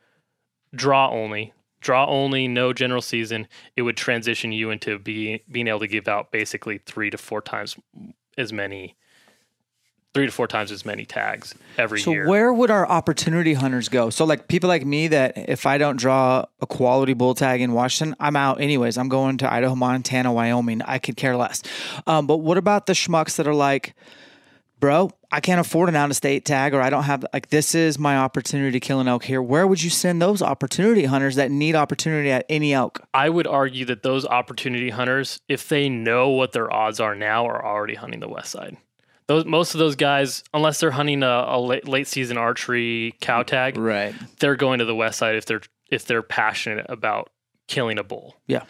draw 0.76 1.10
only, 1.10 1.54
draw 1.82 2.06
only, 2.06 2.48
no 2.48 2.74
general 2.74 3.02
season, 3.02 3.48
it 3.76 3.84
would 3.84 3.98
transition 3.98 4.52
you 4.52 4.72
into 4.72 5.00
being 5.00 5.40
being 5.52 5.68
able 5.68 5.80
to 5.80 5.88
give 5.88 6.08
out 6.08 6.32
basically 6.32 6.80
three 6.80 7.10
to 7.10 7.18
four 7.18 7.42
times 7.42 7.76
as 8.38 8.52
many, 8.54 8.96
three 10.14 10.26
to 10.26 10.32
four 10.32 10.48
times 10.48 10.72
as 10.72 10.86
many 10.86 11.06
tags 11.06 11.54
every 11.78 12.02
So 12.02 12.12
year. 12.12 12.26
So 12.26 12.30
where 12.30 12.54
would 12.54 12.72
our 12.72 12.88
opportunity 12.88 13.54
hunters 13.54 13.90
go? 13.90 14.10
So 14.10 14.26
like 14.26 14.48
people 14.48 14.68
like 14.68 14.86
me 14.86 15.08
that 15.10 15.38
if 15.50 15.66
I 15.66 15.78
don't 15.78 15.98
draw 15.98 16.46
a 16.60 16.66
quality 16.66 17.14
bull 17.14 17.36
tag 17.36 17.62
in 17.62 17.74
Washington, 17.74 18.16
I'm 18.20 18.36
out 18.36 18.60
anyways. 18.60 18.98
I'm 18.98 19.10
going 19.10 19.38
to 19.40 19.52
Idaho, 19.52 19.76
Montana, 19.76 20.32
Wyoming. 20.34 20.82
I 20.82 20.98
could 21.00 21.18
care 21.18 21.38
less. 21.38 21.62
Um, 22.08 22.28
but 22.28 22.38
what 22.38 22.58
about 22.58 22.88
the 22.88 22.94
schmucks 22.94 23.36
that 23.38 23.48
are 23.48 23.54
like, 23.54 23.96
bro, 24.80 25.10
I 25.32 25.40
can't 25.40 25.60
afford 25.60 25.90
an 25.90 25.96
out 25.96 26.10
of 26.10 26.16
state 26.16 26.46
tag 26.46 26.74
or 26.74 26.82
I 26.82 26.90
don't 26.90 27.04
have 27.04 27.26
like 27.34 27.50
this 27.50 27.76
is 27.76 28.00
my 28.00 28.18
opportunity 28.18 28.72
to 28.72 28.80
kill 28.80 29.00
an 29.00 29.08
elk 29.08 29.24
here. 29.26 29.42
Where 29.42 29.68
would 29.68 29.84
you 29.84 29.90
send 29.90 30.22
those 30.22 30.42
opportunity 30.42 31.06
hunters 31.06 31.36
that 31.36 31.52
need 31.52 31.76
opportunity 31.76 32.32
at 32.32 32.46
any 32.50 32.74
elk? 32.74 33.02
I 33.14 33.30
would 33.30 33.48
argue 33.48 33.86
that 33.86 34.04
those 34.04 34.26
opportunity 34.26 34.90
hunters, 34.90 35.42
if 35.50 35.68
they 35.68 35.90
know 35.90 36.30
what 36.30 36.52
their 36.54 36.72
odds 36.74 37.00
are 37.00 37.16
now, 37.16 37.46
are 37.48 37.66
already 37.66 37.96
hunting 37.96 38.20
the 38.20 38.30
west 38.30 38.52
side. 38.52 38.78
Those 39.28 39.44
most 39.46 39.74
of 39.76 39.80
those 39.80 39.96
guys, 39.98 40.44
unless 40.54 40.80
they're 40.80 40.92
hunting 40.92 41.22
a, 41.24 41.46
a 41.48 41.60
late, 41.60 41.88
late 41.88 42.08
season 42.08 42.38
archery 42.38 43.14
cow 43.20 43.44
tag, 43.44 43.78
Right. 43.78 44.16
they're 44.40 44.56
going 44.56 44.80
to 44.80 44.86
the 44.86 44.96
west 44.96 45.18
side 45.20 45.36
if 45.36 45.46
they're 45.46 45.62
if 45.92 46.06
they're 46.06 46.22
passionate 46.22 46.86
about 46.90 47.30
killing 47.68 47.98
a 48.00 48.04
bull. 48.04 48.38
Yeah. 48.48 48.64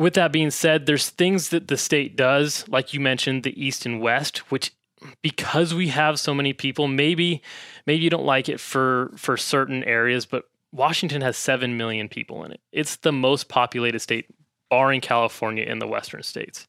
With 0.00 0.14
that 0.14 0.32
being 0.32 0.50
said, 0.50 0.86
there's 0.86 1.10
things 1.10 1.50
that 1.50 1.68
the 1.68 1.76
state 1.76 2.16
does, 2.16 2.66
like 2.68 2.94
you 2.94 3.00
mentioned, 3.00 3.42
the 3.42 3.62
east 3.62 3.84
and 3.84 4.00
west, 4.00 4.38
which 4.50 4.72
because 5.20 5.74
we 5.74 5.88
have 5.88 6.18
so 6.18 6.32
many 6.32 6.54
people, 6.54 6.88
maybe 6.88 7.42
maybe 7.86 8.02
you 8.02 8.08
don't 8.08 8.24
like 8.24 8.48
it 8.48 8.60
for 8.60 9.12
for 9.16 9.36
certain 9.36 9.84
areas, 9.84 10.24
but 10.24 10.44
Washington 10.72 11.20
has 11.20 11.36
7 11.36 11.76
million 11.76 12.08
people 12.08 12.44
in 12.44 12.52
it. 12.52 12.60
It's 12.72 12.96
the 12.96 13.12
most 13.12 13.50
populated 13.50 14.00
state 14.00 14.24
barring 14.70 15.02
California 15.02 15.66
and 15.68 15.82
the 15.82 15.86
western 15.86 16.22
states. 16.22 16.66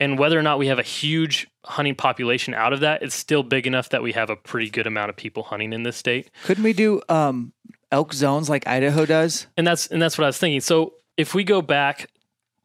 And 0.00 0.18
whether 0.18 0.38
or 0.38 0.42
not 0.42 0.58
we 0.58 0.68
have 0.68 0.78
a 0.78 0.82
huge 0.82 1.48
hunting 1.66 1.94
population 1.94 2.54
out 2.54 2.72
of 2.72 2.80
that, 2.80 3.02
it's 3.02 3.14
still 3.14 3.42
big 3.42 3.66
enough 3.66 3.90
that 3.90 4.02
we 4.02 4.12
have 4.12 4.30
a 4.30 4.36
pretty 4.36 4.70
good 4.70 4.86
amount 4.86 5.10
of 5.10 5.16
people 5.16 5.42
hunting 5.42 5.74
in 5.74 5.82
this 5.82 5.98
state. 5.98 6.30
Couldn't 6.44 6.64
we 6.64 6.72
do 6.72 7.02
um, 7.10 7.52
elk 7.90 8.14
zones 8.14 8.48
like 8.48 8.66
Idaho 8.66 9.04
does? 9.04 9.46
and 9.58 9.66
that's 9.66 9.88
and 9.88 10.00
that's 10.00 10.16
what 10.16 10.24
I 10.24 10.28
was 10.28 10.38
thinking. 10.38 10.62
So 10.62 10.94
if 11.18 11.34
we 11.34 11.44
go 11.44 11.60
back, 11.60 12.08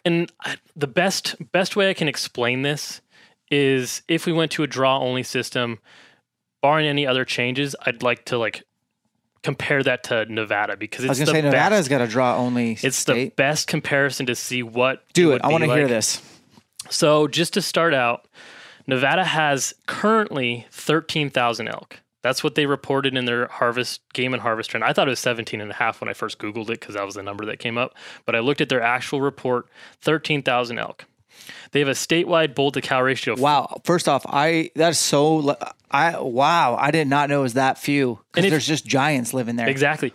and 0.05 0.31
uh, 0.45 0.55
the 0.75 0.87
best 0.87 1.35
best 1.51 1.75
way 1.75 1.89
I 1.89 1.93
can 1.93 2.07
explain 2.07 2.61
this 2.61 3.01
is 3.49 4.01
if 4.07 4.25
we 4.25 4.33
went 4.33 4.51
to 4.53 4.63
a 4.63 4.67
draw 4.67 4.99
only 4.99 5.23
system, 5.23 5.79
barring 6.61 6.87
any 6.87 7.07
other 7.07 7.25
changes, 7.25 7.75
I'd 7.85 8.03
like 8.03 8.25
to 8.25 8.37
like 8.37 8.63
compare 9.43 9.83
that 9.83 10.03
to 10.03 10.25
Nevada 10.25 10.75
because 10.75 11.05
I 11.05 11.09
was 11.09 11.19
it's 11.19 11.29
gonna 11.29 11.41
the 11.41 11.47
say 11.47 11.51
Nevada's 11.51 11.79
best, 11.81 11.89
got 11.89 12.01
a 12.01 12.07
draw 12.07 12.35
only 12.37 12.77
it's 12.81 13.05
the 13.05 13.31
best 13.35 13.67
comparison 13.67 14.25
to 14.25 14.35
see 14.35 14.63
what 14.63 15.03
do 15.13 15.31
it. 15.31 15.41
I 15.43 15.49
want 15.49 15.63
to 15.63 15.73
hear 15.73 15.87
this. 15.87 16.21
So 16.89 17.27
just 17.27 17.53
to 17.53 17.61
start 17.61 17.93
out, 17.93 18.27
Nevada 18.87 19.23
has 19.23 19.73
currently 19.85 20.65
13,000 20.71 21.67
elk. 21.67 22.01
That's 22.27 22.43
what 22.43 22.55
they 22.55 22.65
reported 22.65 23.15
in 23.15 23.23
their 23.23 23.47
harvest 23.47 24.01
game 24.11 24.33
and 24.33 24.43
harvest 24.43 24.69
trend. 24.69 24.83
I 24.83 24.91
thought 24.91 25.07
it 25.07 25.11
was 25.11 25.19
17 25.19 25.61
and 25.61 25.71
a 25.71 25.73
half 25.73 26.01
when 26.01 26.09
I 26.09 26.13
first 26.13 26.39
Googled 26.39 26.69
it 26.69 26.81
because 26.81 26.95
that 26.95 27.05
was 27.05 27.15
the 27.15 27.23
number 27.23 27.45
that 27.45 27.59
came 27.59 27.77
up. 27.77 27.95
But 28.25 28.35
I 28.35 28.39
looked 28.39 28.59
at 28.59 28.67
their 28.67 28.81
actual 28.81 29.21
report 29.21 29.67
13,000 30.01 30.77
elk. 30.77 31.05
They 31.71 31.79
have 31.79 31.87
a 31.87 31.93
statewide 31.93 32.53
bull 32.53 32.71
to 32.71 32.81
cow 32.81 33.01
ratio. 33.01 33.37
Wow. 33.37 33.79
First 33.85 34.09
off, 34.09 34.25
I 34.27 34.71
that's 34.75 34.97
so 34.97 35.55
I 35.89 36.19
wow. 36.19 36.75
I 36.75 36.91
did 36.91 37.07
not 37.07 37.29
know 37.29 37.39
it 37.39 37.43
was 37.43 37.53
that 37.53 37.77
few 37.77 38.19
because 38.33 38.51
there's 38.51 38.67
just 38.67 38.85
giants 38.85 39.33
living 39.33 39.55
there. 39.55 39.69
Exactly. 39.69 40.11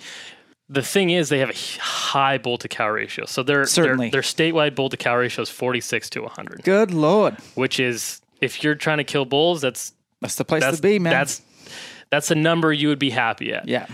The 0.69 0.83
thing 0.83 1.09
is, 1.09 1.31
they 1.31 1.39
have 1.39 1.51
a 1.51 1.81
high 1.81 2.37
bull 2.37 2.59
to 2.59 2.69
cow 2.69 2.91
ratio. 2.91 3.25
So 3.25 3.43
their, 3.43 3.65
Certainly. 3.65 4.11
their, 4.11 4.21
their 4.21 4.23
statewide 4.23 4.75
bull 4.75 4.89
to 4.91 4.97
cow 4.97 5.17
ratio 5.17 5.43
is 5.43 5.51
46 5.51 6.11
to 6.11 6.23
100, 6.23 6.63
Good 6.63 6.95
lord, 6.95 7.37
which 7.55 7.79
is, 7.79 8.23
if 8.41 8.65
you're 8.65 8.75
trying 8.75 8.97
to 8.97 9.05
kill 9.05 9.27
bulls, 9.27 9.61
that's, 9.61 9.93
that's 10.23 10.37
the 10.37 10.47
place 10.47 10.65
to 10.65 10.81
be, 10.81 10.99
man. 10.99 11.13
that's, 11.13 11.43
that's 12.13 12.31
a 12.31 12.35
number 12.37 12.73
you 12.73 12.87
would 12.89 13.01
be 13.01 13.11
happy 13.11 13.53
at. 13.53 13.67
yeah. 13.67 13.87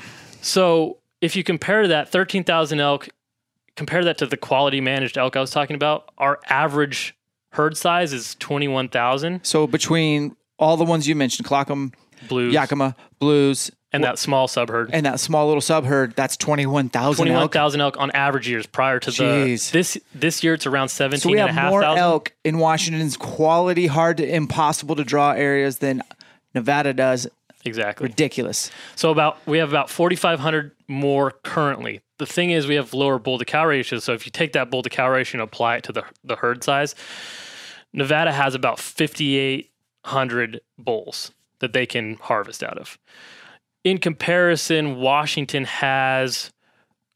So 0.42 0.98
if 1.22 1.34
you 1.36 1.42
compare 1.42 1.88
that 1.88 2.10
13,000 2.10 2.78
elk, 2.80 3.08
compare 3.76 4.04
that 4.04 4.18
to 4.18 4.26
the 4.26 4.36
quality 4.36 4.80
managed 4.80 5.16
elk 5.16 5.36
I 5.36 5.40
was 5.40 5.50
talking 5.50 5.74
about, 5.76 6.10
our 6.18 6.38
average 6.50 7.16
herd 7.52 7.76
size 7.76 8.12
is 8.12 8.34
21,000 8.36 9.44
So 9.44 9.66
between 9.66 10.36
all 10.58 10.76
the 10.76 10.84
ones 10.84 11.08
you 11.08 11.14
mentioned, 11.14 11.46
Colockum, 11.48 11.92
blues 12.28 12.52
Yakima, 12.52 12.94
Blues, 13.18 13.70
and 13.92 14.04
that 14.04 14.18
small 14.18 14.46
sub 14.48 14.68
herd. 14.68 14.90
and 14.92 15.06
that 15.06 15.18
small 15.18 15.46
little 15.46 15.60
sub 15.62 15.86
herd, 15.86 16.14
that's 16.14 16.36
twenty 16.36 16.66
one 16.66 16.88
thousand 16.90 17.28
elk. 17.28 17.52
21,000 17.52 17.80
elk 17.80 17.96
on 17.98 18.10
average 18.10 18.46
years 18.48 18.66
prior 18.66 19.00
to 19.00 19.10
Jeez. 19.10 19.70
the 19.70 19.78
this 19.78 19.98
this 20.14 20.44
year 20.44 20.54
it's 20.54 20.66
around 20.66 20.88
17 20.88 21.20
So 21.20 21.30
we 21.30 21.38
and 21.38 21.48
have 21.48 21.56
a 21.56 21.60
half 21.60 21.70
more 21.70 21.80
thousand. 21.80 22.02
elk 22.02 22.32
in 22.44 22.58
Washington's 22.58 23.16
quality, 23.16 23.86
hard 23.86 24.18
to 24.18 24.28
impossible 24.28 24.94
to 24.96 25.04
draw 25.04 25.30
areas 25.32 25.78
than 25.78 26.02
Nevada 26.54 26.92
does. 26.92 27.28
Exactly. 27.64 28.06
Ridiculous. 28.06 28.70
So 28.94 29.11
about 29.11 29.38
we 29.46 29.59
have 29.59 29.68
about 29.68 29.90
4,500 29.90 30.72
more 30.86 31.32
currently. 31.42 32.00
The 32.18 32.26
thing 32.26 32.50
is, 32.50 32.66
we 32.66 32.76
have 32.76 32.94
lower 32.94 33.18
bull 33.18 33.38
to 33.38 33.44
cow 33.44 33.66
ratio. 33.66 33.98
So 33.98 34.12
if 34.12 34.26
you 34.26 34.32
take 34.32 34.52
that 34.52 34.70
bull 34.70 34.82
to 34.82 34.90
cow 34.90 35.11
ratio 35.11 35.40
and 35.40 35.48
apply 35.48 35.76
it 35.76 35.84
to 35.84 35.92
the 35.92 36.04
the 36.24 36.36
herd 36.36 36.62
size, 36.62 36.94
Nevada 37.92 38.32
has 38.32 38.54
about 38.54 38.78
5,800 38.78 40.61
bulls 40.78 41.32
that 41.61 41.72
they 41.72 41.86
can 41.86 42.14
harvest 42.16 42.62
out 42.62 42.78
of. 42.78 42.98
In 43.84 43.98
comparison, 43.98 44.96
Washington 44.96 45.64
has. 45.64 46.52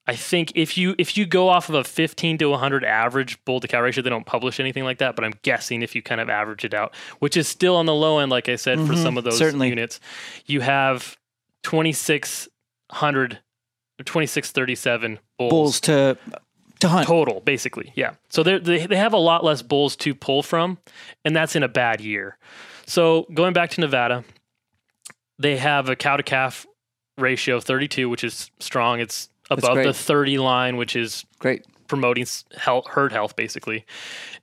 I 0.07 0.17
think 0.17 0.53
if 0.57 0.77
you 0.77 0.97
if 0.99 1.17
you 1.17 1.27
go 1.27 1.49
off 1.49 1.69
of 1.69 1.77
a 1.77 1.85
15 1.85 2.39
to 2.39 2.47
100 2.47 2.85
average 2.85 3.43
bull 3.45 3.61
to 3.61 3.69
cow 3.69 3.81
ratio, 3.81 4.03
they 4.03 4.11
don't 4.11 4.27
publish 4.27 4.59
anything 4.59 4.83
like 4.85 4.99
that. 4.99 5.15
But 5.15 5.25
I'm 5.25 5.35
guessing 5.43 5.83
if 5.83 5.95
you 5.95 6.03
kind 6.03 6.21
of 6.21 6.29
average 6.29 6.65
it 6.65 6.75
out, 6.75 6.95
which 7.21 7.37
is 7.37 7.47
still 7.47 7.77
on 7.77 7.87
the 7.87 7.95
low 7.95 8.19
end, 8.19 8.31
like 8.31 8.49
I 8.49 8.57
said, 8.57 8.79
for 8.79 8.95
mm-hmm. 8.95 9.03
some 9.03 9.17
of 9.17 9.23
those 9.23 9.39
certainly. 9.39 9.69
units, 9.69 10.01
you 10.47 10.61
have 10.61 11.17
2,600, 11.63 13.39
2,637 14.05 15.19
bulls, 15.39 15.51
Bulls 15.51 15.81
to 15.83 16.19
to 16.81 16.89
hunt. 16.89 17.07
total, 17.07 17.41
basically. 17.41 17.93
Yeah. 17.95 18.15
So 18.29 18.43
they 18.43 18.59
they 18.59 18.97
have 18.97 19.13
a 19.13 19.19
lot 19.19 19.45
less 19.45 19.63
bulls 19.63 19.95
to 19.97 20.17
pull 20.17 20.43
from, 20.43 20.79
and 21.25 21.35
that's 21.35 21.55
in 21.55 21.63
a 21.63 21.69
bad 21.69 22.01
year. 22.01 22.37
So 22.87 23.27
going 23.33 23.53
back 23.53 23.71
to 23.71 23.81
Nevada, 23.81 24.25
they 25.39 25.57
have 25.59 25.89
a 25.89 25.95
cow 25.95 26.17
to 26.17 26.25
calf 26.25 26.67
ratio 27.19 27.57
of 27.57 27.65
32, 27.65 28.09
which 28.09 28.25
is 28.25 28.51
strong. 28.59 29.01
It's 29.01 29.29
above 29.59 29.85
the 29.85 29.93
30 29.93 30.39
line, 30.39 30.77
which 30.77 30.97
is 30.97 31.25
Great. 31.39 31.65
promoting 31.89 32.27
health, 32.57 32.87
herd 32.89 33.13
health, 33.13 33.37
basically. 33.37 33.85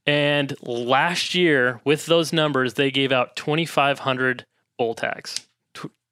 And 0.06 0.56
last 0.62 1.36
year, 1.36 1.82
with 1.84 2.06
those 2.06 2.34
numbers, 2.34 2.76
they 2.76 2.92
gave 2.92 3.12
out 3.12 3.36
2,500 3.36 4.46
bull 4.78 4.94
tags. 4.94 5.48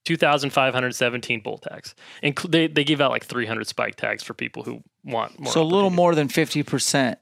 2,517 0.05 1.41
bull 1.41 1.57
tags. 1.57 1.93
And 2.23 2.33
they, 2.47 2.67
they 2.67 2.85
give 2.85 3.01
out 3.01 3.11
like 3.11 3.25
300 3.25 3.67
spike 3.67 3.95
tags 3.95 4.23
for 4.23 4.33
people 4.33 4.63
who 4.63 4.81
want 5.03 5.37
more. 5.37 5.51
So 5.51 5.61
a 5.61 5.63
little 5.63 5.89
more 5.89 6.15
than 6.15 6.29
50%. 6.29 7.17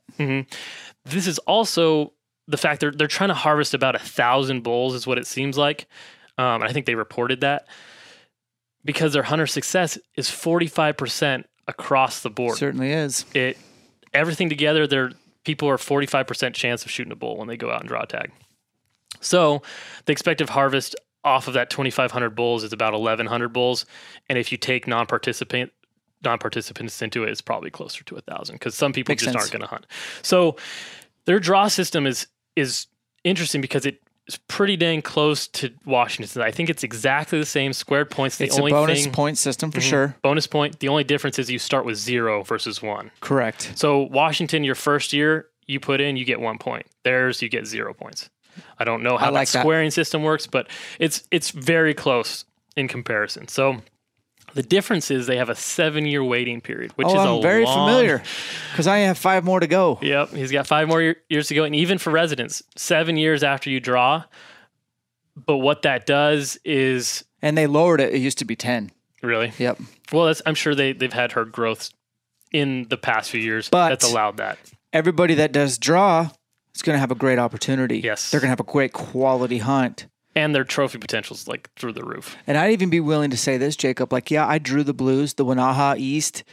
This 1.03 1.25
is 1.25 1.39
also 1.39 2.13
the 2.47 2.57
fact 2.57 2.81
they're 2.81 2.91
they're 2.91 3.07
trying 3.07 3.29
to 3.29 3.35
harvest 3.35 3.73
about 3.73 3.95
a 3.95 3.99
thousand 3.99 4.63
bulls 4.63 4.93
is 4.93 5.07
what 5.07 5.17
it 5.17 5.27
seems 5.27 5.57
like, 5.57 5.87
um, 6.37 6.61
and 6.61 6.65
I 6.65 6.73
think 6.73 6.85
they 6.85 6.95
reported 6.95 7.41
that 7.41 7.67
because 8.83 9.13
their 9.13 9.23
hunter 9.23 9.47
success 9.47 9.97
is 10.15 10.29
45 10.29 10.97
percent 10.97 11.47
across 11.67 12.21
the 12.21 12.29
board. 12.29 12.57
Certainly 12.57 12.91
is. 12.91 13.25
It 13.33 13.57
everything 14.13 14.49
together, 14.49 14.87
their 14.87 15.11
people 15.43 15.69
are 15.69 15.77
45 15.77 16.27
percent 16.27 16.55
chance 16.55 16.85
of 16.85 16.91
shooting 16.91 17.11
a 17.11 17.15
bull 17.15 17.37
when 17.37 17.47
they 17.47 17.57
go 17.57 17.71
out 17.71 17.81
and 17.81 17.87
draw 17.89 18.03
a 18.03 18.07
tag. 18.07 18.31
So 19.21 19.61
the 20.05 20.11
expected 20.11 20.49
harvest 20.49 20.95
off 21.23 21.47
of 21.47 21.55
that 21.55 21.71
2,500 21.71 22.29
bulls 22.31 22.63
is 22.63 22.71
about 22.71 22.93
1,100 22.93 23.49
bulls, 23.49 23.85
and 24.29 24.37
if 24.37 24.51
you 24.51 24.57
take 24.57 24.87
non-participant 24.87 25.71
non-participants 26.23 27.01
into 27.01 27.23
it, 27.23 27.29
it's 27.29 27.41
probably 27.41 27.69
closer 27.69 28.03
to 28.03 28.15
a 28.15 28.21
thousand 28.21 28.55
because 28.55 28.73
some 28.75 28.93
people 28.93 29.11
Makes 29.11 29.23
just 29.23 29.33
sense. 29.33 29.43
aren't 29.43 29.51
going 29.51 29.61
to 29.61 29.67
hunt. 29.67 29.85
So 30.21 30.55
their 31.25 31.39
draw 31.39 31.67
system 31.67 32.05
is 32.07 32.27
is 32.55 32.87
interesting 33.23 33.61
because 33.61 33.85
it 33.85 34.01
is 34.27 34.37
pretty 34.47 34.75
dang 34.75 35.01
close 35.01 35.47
to 35.47 35.71
Washington. 35.85 36.41
I 36.41 36.51
think 36.51 36.69
it's 36.69 36.83
exactly 36.83 37.37
the 37.39 37.45
same 37.45 37.73
squared 37.73 38.09
points. 38.09 38.37
The 38.37 38.45
It's 38.45 38.55
a 38.57 38.59
only 38.59 38.71
bonus 38.71 39.03
thing, 39.03 39.13
point 39.13 39.37
system 39.37 39.71
for 39.71 39.79
Mhm. 39.79 39.89
sure. 39.89 40.15
bonus 40.23 40.47
point. 40.47 40.79
The 40.79 40.87
only 40.87 41.03
difference 41.03 41.37
is 41.37 41.49
you 41.51 41.59
start 41.59 41.85
with 41.85 41.97
zero 41.97 42.43
versus 42.43 42.81
one. 42.81 43.11
Correct. 43.21 43.71
So 43.75 44.01
Washington, 44.01 44.63
your 44.63 44.75
first 44.75 45.13
year 45.13 45.47
you 45.67 45.79
put 45.79 46.01
in, 46.01 46.17
you 46.17 46.25
get 46.25 46.39
one 46.39 46.57
point. 46.57 46.85
Theirs, 47.03 47.41
you 47.41 47.49
get 47.49 47.65
zero 47.67 47.93
points. 47.93 48.29
I 48.79 48.83
don't 48.83 49.03
know 49.03 49.17
how 49.17 49.27
I 49.27 49.29
like 49.29 49.47
that 49.49 49.53
that. 49.53 49.61
squaring 49.61 49.91
system 49.91 50.23
works, 50.23 50.47
but 50.47 50.67
it's 50.99 51.23
it's 51.29 51.49
very 51.51 51.93
close 51.93 52.45
in 52.75 52.87
comparison. 52.87 53.47
So 53.47 53.81
the 54.53 54.63
difference 54.63 55.11
is 55.11 55.27
they 55.27 55.37
have 55.37 55.49
a 55.49 55.55
seven 55.55 56.05
year 56.05 56.23
waiting 56.23 56.61
period, 56.61 56.91
which 56.95 57.07
oh, 57.07 57.13
is 57.13 57.19
I'm 57.19 57.27
a 57.37 57.41
very 57.41 57.65
long- 57.65 57.87
familiar 57.89 58.21
because 58.71 58.87
I 58.87 58.99
have 58.99 59.17
five 59.17 59.43
more 59.43 59.59
to 59.59 59.67
go. 59.67 59.99
Yep, 60.01 60.29
he's 60.31 60.51
got 60.51 60.67
five 60.67 60.87
more 60.87 61.15
years 61.29 61.47
to 61.49 61.55
go, 61.55 61.63
and 61.63 61.75
even 61.75 61.97
for 61.97 62.11
residents, 62.11 62.63
seven 62.75 63.17
years 63.17 63.43
after 63.43 63.69
you 63.69 63.79
draw. 63.79 64.23
But 65.35 65.57
what 65.57 65.81
that 65.81 66.05
does 66.05 66.57
is 66.63 67.25
And 67.41 67.57
they 67.57 67.67
lowered 67.67 67.99
it. 67.99 68.13
It 68.13 68.19
used 68.19 68.37
to 68.39 68.45
be 68.45 68.55
10. 68.55 68.91
really 69.21 69.51
Yep. 69.57 69.79
well. 70.11 70.27
That's, 70.27 70.41
I'm 70.45 70.55
sure 70.55 70.75
they 70.75 70.93
they've 70.93 71.11
had 71.11 71.31
herd 71.33 71.51
growth 71.51 71.89
in 72.51 72.85
the 72.89 72.97
past 72.97 73.31
few 73.31 73.41
years 73.41 73.67
But- 73.69 73.89
that's 73.89 74.09
allowed 74.09 74.37
that. 74.37 74.57
Everybody 74.93 75.33
that 75.35 75.51
does 75.51 75.77
draw 75.77 76.29
is 76.73 76.81
going 76.81 76.95
to 76.95 76.99
have 77.01 77.11
a 77.11 77.15
great 77.15 77.37
opportunity. 77.37 77.99
Yes. 77.99 78.31
They're 78.31 78.39
going 78.39 78.47
to 78.47 78.51
have 78.51 78.61
a 78.61 78.63
great 78.71 78.93
quality 78.93 79.57
hunt. 79.57 80.05
And 80.35 80.53
their 80.53 80.65
trophy 80.65 80.97
potential's 80.97 81.47
like 81.47 81.69
through 81.75 81.93
the 81.93 82.03
roof. 82.03 82.35
And 82.45 82.57
I'd 82.57 82.71
even 82.71 82.89
be 82.89 82.99
willing 82.99 83.31
to 83.31 83.37
say 83.37 83.57
this, 83.57 83.75
Jacob. 83.75 84.11
Like, 84.11 84.29
yeah, 84.29 84.45
I 84.45 84.57
drew 84.57 84.83
the 84.83 84.93
blues, 84.93 85.35
the 85.35 85.45
Wenaha 85.45 85.97
East, 85.97 86.43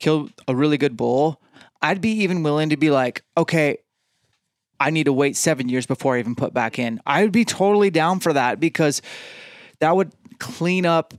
killed 0.00 0.32
a 0.48 0.56
really 0.56 0.76
good 0.76 0.96
bull. 0.96 1.40
I'd 1.80 2.00
be 2.00 2.10
even 2.22 2.42
willing 2.42 2.70
to 2.70 2.76
be 2.76 2.90
like, 2.90 3.22
okay, 3.36 3.78
I 4.80 4.90
need 4.90 5.04
to 5.04 5.12
wait 5.12 5.36
seven 5.36 5.68
years 5.68 5.86
before 5.86 6.16
I 6.16 6.20
even 6.20 6.34
put 6.34 6.52
back 6.52 6.78
in. 6.78 7.00
I 7.06 7.22
would 7.22 7.32
be 7.32 7.44
totally 7.44 7.90
down 7.90 8.20
for 8.20 8.32
that 8.32 8.60
because 8.60 9.02
that 9.80 9.94
would 9.94 10.12
clean 10.38 10.86
up 10.86 11.14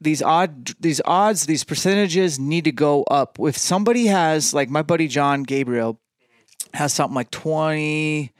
these 0.00 0.22
odd 0.22 0.72
these 0.80 1.00
odds, 1.04 1.46
these 1.46 1.64
percentages 1.64 2.38
need 2.38 2.64
to 2.64 2.72
go 2.72 3.04
up. 3.04 3.38
If 3.40 3.56
somebody 3.56 4.06
has 4.06 4.52
like 4.52 4.68
my 4.68 4.82
buddy 4.82 5.08
John 5.08 5.42
Gabriel 5.42 6.00
has 6.74 6.92
something 6.92 7.14
like 7.14 7.30
20 7.30 8.30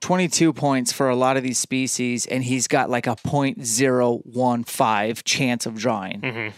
22 0.00 0.52
points 0.52 0.92
for 0.92 1.08
a 1.08 1.16
lot 1.16 1.36
of 1.36 1.42
these 1.42 1.58
species 1.58 2.26
and 2.26 2.44
he's 2.44 2.68
got 2.68 2.90
like 2.90 3.06
a 3.06 3.16
0.015 3.16 5.22
chance 5.24 5.66
of 5.66 5.76
drawing. 5.76 6.20
Mm-hmm. 6.20 6.48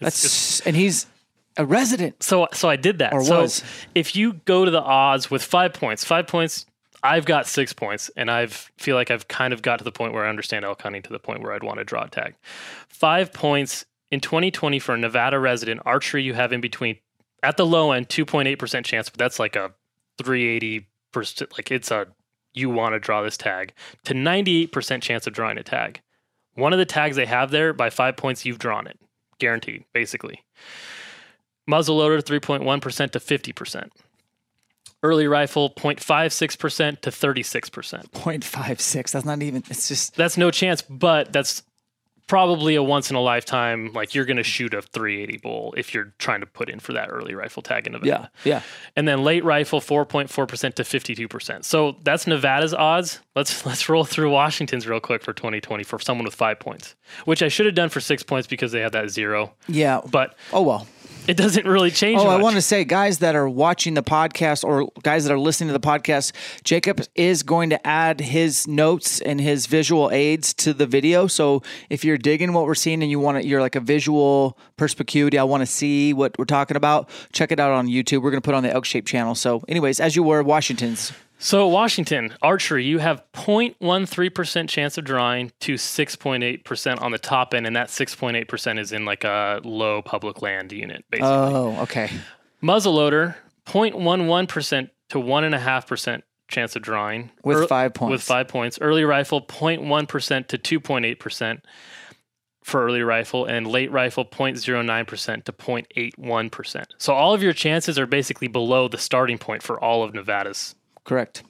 That's 0.00 0.60
and 0.66 0.76
he's 0.76 1.06
a 1.56 1.66
resident. 1.66 2.22
So 2.22 2.48
so 2.52 2.68
I 2.68 2.76
did 2.76 2.98
that. 2.98 3.12
Or 3.12 3.24
so 3.24 3.42
was. 3.42 3.64
if 3.94 4.14
you 4.14 4.34
go 4.44 4.64
to 4.64 4.70
the 4.70 4.80
odds 4.80 5.30
with 5.30 5.42
five 5.42 5.72
points, 5.72 6.04
five 6.04 6.26
points, 6.26 6.66
I've 7.02 7.24
got 7.24 7.46
six 7.46 7.72
points, 7.72 8.10
and 8.16 8.30
I've 8.30 8.70
feel 8.78 8.96
like 8.96 9.10
I've 9.10 9.28
kind 9.28 9.52
of 9.52 9.62
got 9.62 9.78
to 9.78 9.84
the 9.84 9.92
point 9.92 10.12
where 10.12 10.24
I 10.24 10.28
understand 10.28 10.64
elk 10.64 10.82
hunting 10.82 11.02
to 11.02 11.12
the 11.12 11.18
point 11.18 11.42
where 11.42 11.52
I'd 11.52 11.62
want 11.62 11.78
to 11.78 11.84
draw 11.84 12.04
a 12.04 12.08
tag. 12.08 12.34
Five 12.88 13.32
points 13.32 13.84
in 14.10 14.20
2020 14.20 14.78
for 14.78 14.94
a 14.94 14.98
Nevada 14.98 15.38
resident 15.38 15.82
archery, 15.84 16.22
you 16.22 16.34
have 16.34 16.52
in 16.52 16.60
between 16.60 16.96
at 17.42 17.56
the 17.56 17.66
low 17.66 17.92
end 17.92 18.08
2.8 18.08 18.58
percent 18.58 18.86
chance, 18.86 19.10
but 19.10 19.18
that's 19.18 19.38
like 19.38 19.56
a 19.56 19.72
380 20.18 20.88
percent. 21.12 21.52
Like 21.52 21.70
it's 21.70 21.90
a 21.90 22.08
you 22.54 22.70
want 22.70 22.94
to 22.94 22.98
draw 22.98 23.22
this 23.22 23.36
tag 23.36 23.72
to 24.04 24.14
98 24.14 24.72
percent 24.72 25.02
chance 25.02 25.26
of 25.26 25.32
drawing 25.32 25.58
a 25.58 25.62
tag. 25.62 26.00
One 26.54 26.72
of 26.72 26.78
the 26.78 26.84
tags 26.84 27.16
they 27.16 27.26
have 27.26 27.50
there 27.50 27.72
by 27.72 27.88
five 27.88 28.16
points, 28.16 28.44
you've 28.44 28.58
drawn 28.58 28.86
it, 28.86 28.98
guaranteed, 29.38 29.84
basically. 29.92 30.42
Muzzle 31.68 31.98
loader, 31.98 32.20
3.1% 32.20 33.10
to 33.10 33.18
50%. 33.20 33.88
Early 35.02 35.28
rifle 35.28 35.70
0.56% 35.70 37.00
to 37.02 37.10
36%. 37.10 38.10
0.56. 38.10 39.10
That's 39.12 39.24
not 39.24 39.42
even 39.42 39.62
it's 39.70 39.86
just 39.86 40.16
That's 40.16 40.36
no 40.36 40.50
chance, 40.50 40.82
but 40.82 41.32
that's 41.32 41.62
probably 42.28 42.76
a 42.76 42.82
once 42.82 43.10
in 43.10 43.16
a 43.16 43.20
lifetime. 43.20 43.92
Like 43.92 44.14
you're 44.14 44.24
going 44.24 44.36
to 44.36 44.44
shoot 44.44 44.72
a 44.74 44.82
380 44.82 45.38
bull 45.38 45.74
if 45.76 45.92
you're 45.92 46.12
trying 46.18 46.40
to 46.40 46.46
put 46.46 46.68
in 46.68 46.78
for 46.78 46.92
that 46.92 47.08
early 47.08 47.34
rifle 47.34 47.62
tag 47.62 47.86
in 47.86 47.94
Nevada. 47.94 48.30
yeah, 48.44 48.50
yeah. 48.50 48.62
And 48.94 49.08
then 49.08 49.24
late 49.24 49.44
rifle 49.44 49.80
4.4% 49.80 50.74
to 50.74 50.82
52%. 50.82 51.64
So 51.64 51.96
that's 52.04 52.26
Nevada's 52.26 52.72
odds. 52.74 53.20
Let's 53.34 53.66
let's 53.66 53.88
roll 53.88 54.04
through 54.04 54.30
Washington's 54.30 54.86
real 54.86 55.00
quick 55.00 55.22
for 55.22 55.32
2020 55.32 55.82
for 55.82 55.98
someone 55.98 56.24
with 56.24 56.34
5 56.34 56.60
points, 56.60 56.94
which 57.24 57.42
I 57.42 57.48
should 57.48 57.66
have 57.66 57.74
done 57.74 57.88
for 57.88 58.00
6 58.00 58.22
points 58.22 58.46
because 58.46 58.70
they 58.72 58.80
had 58.80 58.92
that 58.92 59.10
zero. 59.10 59.52
Yeah. 59.66 60.00
But 60.08 60.36
oh 60.52 60.62
well. 60.62 60.86
It 61.28 61.36
doesn't 61.36 61.66
really 61.66 61.90
change 61.90 62.20
Oh, 62.20 62.26
I 62.26 62.36
want 62.40 62.56
to 62.56 62.62
say, 62.62 62.84
guys 62.84 63.18
that 63.18 63.36
are 63.36 63.48
watching 63.48 63.94
the 63.94 64.02
podcast 64.02 64.64
or 64.64 64.90
guys 65.02 65.24
that 65.24 65.32
are 65.32 65.38
listening 65.38 65.68
to 65.68 65.72
the 65.74 65.80
podcast, 65.86 66.32
Jacob 66.64 67.02
is 67.14 67.42
going 67.42 67.70
to 67.70 67.86
add 67.86 68.20
his 68.20 68.66
notes 68.66 69.20
and 69.20 69.40
his 69.40 69.66
visual 69.66 70.10
aids 70.10 70.54
to 70.54 70.72
the 70.72 70.86
video. 70.86 71.26
So 71.26 71.62
if 71.90 72.04
you're 72.04 72.18
digging 72.18 72.52
what 72.54 72.64
we're 72.64 72.74
seeing 72.74 73.02
and 73.02 73.10
you 73.10 73.20
want 73.20 73.42
to, 73.42 73.46
you're 73.46 73.60
like 73.60 73.76
a 73.76 73.80
visual 73.80 74.58
perspicuity, 74.78 75.38
I 75.38 75.44
want 75.44 75.60
to 75.60 75.66
see 75.66 76.12
what 76.14 76.36
we're 76.38 76.46
talking 76.46 76.76
about. 76.76 77.10
Check 77.32 77.52
it 77.52 77.60
out 77.60 77.72
on 77.72 77.88
YouTube. 77.88 78.22
We're 78.22 78.30
going 78.30 78.40
to 78.42 78.44
put 78.44 78.54
it 78.54 78.56
on 78.56 78.62
the 78.62 78.72
Elk 78.72 78.86
Shape 78.86 79.06
channel. 79.06 79.34
So, 79.34 79.62
anyways, 79.68 80.00
as 80.00 80.16
you 80.16 80.22
were, 80.22 80.42
Washington's. 80.42 81.12
So 81.38 81.68
Washington 81.68 82.34
archery, 82.42 82.84
you 82.84 82.98
have 82.98 83.22
0.13% 83.32 84.68
chance 84.68 84.98
of 84.98 85.04
drawing 85.04 85.52
to 85.60 85.74
6.8% 85.74 87.00
on 87.00 87.12
the 87.12 87.18
top 87.18 87.54
end, 87.54 87.66
and 87.66 87.76
that 87.76 87.88
6.8% 87.88 88.78
is 88.78 88.92
in 88.92 89.04
like 89.04 89.24
a 89.24 89.60
low 89.62 90.02
public 90.02 90.42
land 90.42 90.72
unit, 90.72 91.04
basically. 91.10 91.28
Oh, 91.30 91.80
okay. 91.82 92.10
Muzzleloader, 92.62 93.36
0.11% 93.66 94.90
to 95.10 95.18
1.5% 95.18 96.22
chance 96.48 96.74
of 96.74 96.82
drawing. 96.82 97.30
With 97.44 97.58
Ear- 97.58 97.66
five 97.68 97.94
points. 97.94 98.10
With 98.10 98.22
five 98.22 98.48
points. 98.48 98.78
Early 98.80 99.04
rifle, 99.04 99.40
0.1% 99.40 100.48
to 100.48 100.58
2.8% 100.58 101.60
for 102.64 102.84
early 102.84 103.02
rifle, 103.02 103.46
and 103.46 103.66
late 103.66 103.90
rifle, 103.90 104.24
0.09% 104.26 105.44
to 105.44 105.52
0.81%. 105.52 106.84
So 106.98 107.14
all 107.14 107.32
of 107.32 107.42
your 107.42 107.54
chances 107.54 107.98
are 107.98 108.06
basically 108.06 108.48
below 108.48 108.88
the 108.88 108.98
starting 108.98 109.38
point 109.38 109.62
for 109.62 109.82
all 109.82 110.02
of 110.02 110.12
Nevada's 110.12 110.74
Correct. 111.08 111.42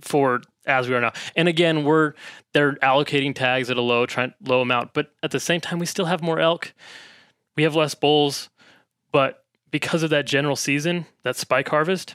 for 0.00 0.40
as 0.66 0.88
we 0.88 0.94
are 0.94 1.00
now. 1.00 1.12
And 1.36 1.48
again, 1.48 1.84
we're 1.84 2.14
they're 2.52 2.74
allocating 2.76 3.34
tags 3.34 3.68
at 3.68 3.76
a 3.76 3.82
low 3.82 4.06
try, 4.06 4.32
low 4.46 4.60
amount, 4.60 4.94
but 4.94 5.10
at 5.22 5.30
the 5.32 5.40
same 5.40 5.60
time, 5.60 5.78
we 5.78 5.86
still 5.86 6.06
have 6.06 6.22
more 6.22 6.38
elk. 6.38 6.72
We 7.56 7.64
have 7.64 7.74
less 7.74 7.94
bulls, 7.94 8.48
but 9.12 9.44
because 9.70 10.02
of 10.02 10.10
that 10.10 10.26
general 10.26 10.56
season, 10.56 11.06
that 11.24 11.36
spike 11.36 11.68
harvest, 11.68 12.14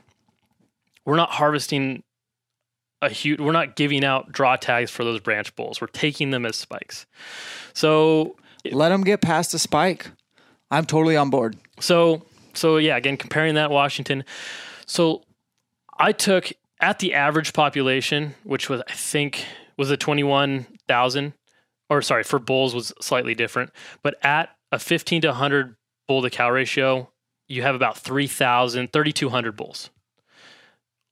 we're 1.06 1.16
not 1.18 1.32
harvesting 1.32 2.04
a 3.02 3.10
huge. 3.10 3.40
We're 3.40 3.52
not 3.52 3.76
giving 3.76 4.04
out 4.04 4.32
draw 4.32 4.56
tags 4.56 4.90
for 4.90 5.04
those 5.04 5.20
branch 5.20 5.56
bulls. 5.56 5.82
We're 5.82 5.88
taking 5.88 6.32
them 6.32 6.46
as 6.46 6.56
spikes. 6.56 7.06
So 7.74 8.36
Let 8.72 8.90
them 8.90 9.04
get 9.04 9.22
past 9.22 9.52
the 9.52 9.60
spike. 9.60 10.10
I'm 10.72 10.86
totally 10.86 11.18
on 11.18 11.30
board. 11.30 11.58
so 11.80 12.24
so 12.54 12.78
yeah, 12.78 12.96
again 12.98 13.18
comparing 13.18 13.56
that 13.56 13.70
Washington. 13.72 14.24
So 14.86 15.24
I 15.98 16.12
took 16.14 16.52
at 16.80 17.00
the 17.00 17.14
average 17.14 17.54
population, 17.54 18.36
which 18.44 18.70
was 18.70 18.82
I 18.88 18.94
think 18.94 19.46
was 19.78 19.92
a 19.92 19.98
twenty 19.98 20.24
one 20.24 20.68
thousand, 20.88 21.34
or 21.90 22.02
sorry 22.02 22.24
for 22.24 22.40
bulls 22.40 22.74
was 22.76 22.94
slightly 23.02 23.36
different, 23.36 23.72
but 24.04 24.16
at 24.24 24.50
a 24.72 24.80
fifteen 24.80 25.22
to 25.22 25.34
hundred 25.34 25.76
bull 26.10 26.22
to 26.24 26.30
cow 26.30 26.50
ratio, 26.50 27.08
you 27.48 27.62
have 27.62 27.76
about 27.76 27.98
3,000, 27.98 28.92
3,200 28.92 29.56
bulls 29.56 29.90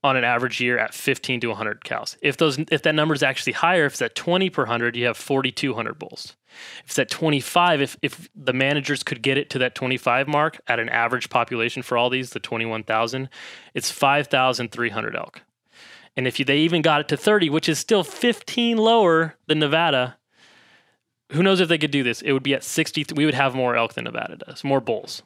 on 0.04 0.16
an 0.16 0.24
average 0.24 0.60
year 0.60 0.78
at 0.78 0.94
15 0.94 1.42
to 1.42 1.48
100 1.48 1.84
cows. 1.84 2.18
If 2.22 2.38
those 2.38 2.58
if 2.72 2.84
that 2.84 2.96
number 2.96 3.14
is 3.14 3.24
actually 3.24 3.54
higher, 3.54 3.86
if 3.86 3.94
it's 3.94 4.02
at 4.02 4.16
20 4.16 4.50
per 4.50 4.64
100, 4.64 4.96
you 4.96 5.06
have 5.06 5.18
4,200 5.18 6.00
bulls. 6.00 6.36
If 6.84 6.92
it's 6.92 7.00
at 7.00 7.10
25, 7.10 7.82
if 7.82 7.98
if 8.02 8.30
the 8.36 8.54
managers 8.54 9.04
could 9.04 9.22
get 9.22 9.38
it 9.38 9.50
to 9.52 9.60
that 9.60 9.76
25 9.76 10.28
mark 10.28 10.60
at 10.68 10.80
an 10.80 10.90
average 10.90 11.30
population 11.30 11.82
for 11.84 11.98
all 11.98 12.10
these, 12.10 12.30
the 12.32 12.40
21,000, 12.40 13.30
it's 13.74 13.92
5,300 13.92 15.16
elk. 15.16 15.42
And 16.18 16.28
if 16.28 16.40
you, 16.40 16.46
they 16.46 16.58
even 16.58 16.82
got 16.82 17.00
it 17.00 17.08
to 17.10 17.18
30, 17.18 17.50
which 17.52 17.70
is 17.70 17.78
still 17.78 18.04
15 18.04 18.76
lower 18.78 19.36
than 19.46 19.60
Nevada, 19.60 20.18
who 21.32 21.44
knows 21.44 21.60
if 21.60 21.70
they 21.70 21.78
could 21.78 21.92
do 21.92 22.04
this? 22.04 22.22
It 22.24 22.32
would 22.34 22.44
be 22.44 22.56
at 22.56 22.64
60. 22.64 23.06
We 23.16 23.26
would 23.26 23.36
have 23.36 23.54
more 23.54 23.76
elk 23.76 23.94
than 23.94 24.06
Nevada 24.06 24.38
does, 24.38 24.64
more 24.64 24.82
bulls, 24.82 25.22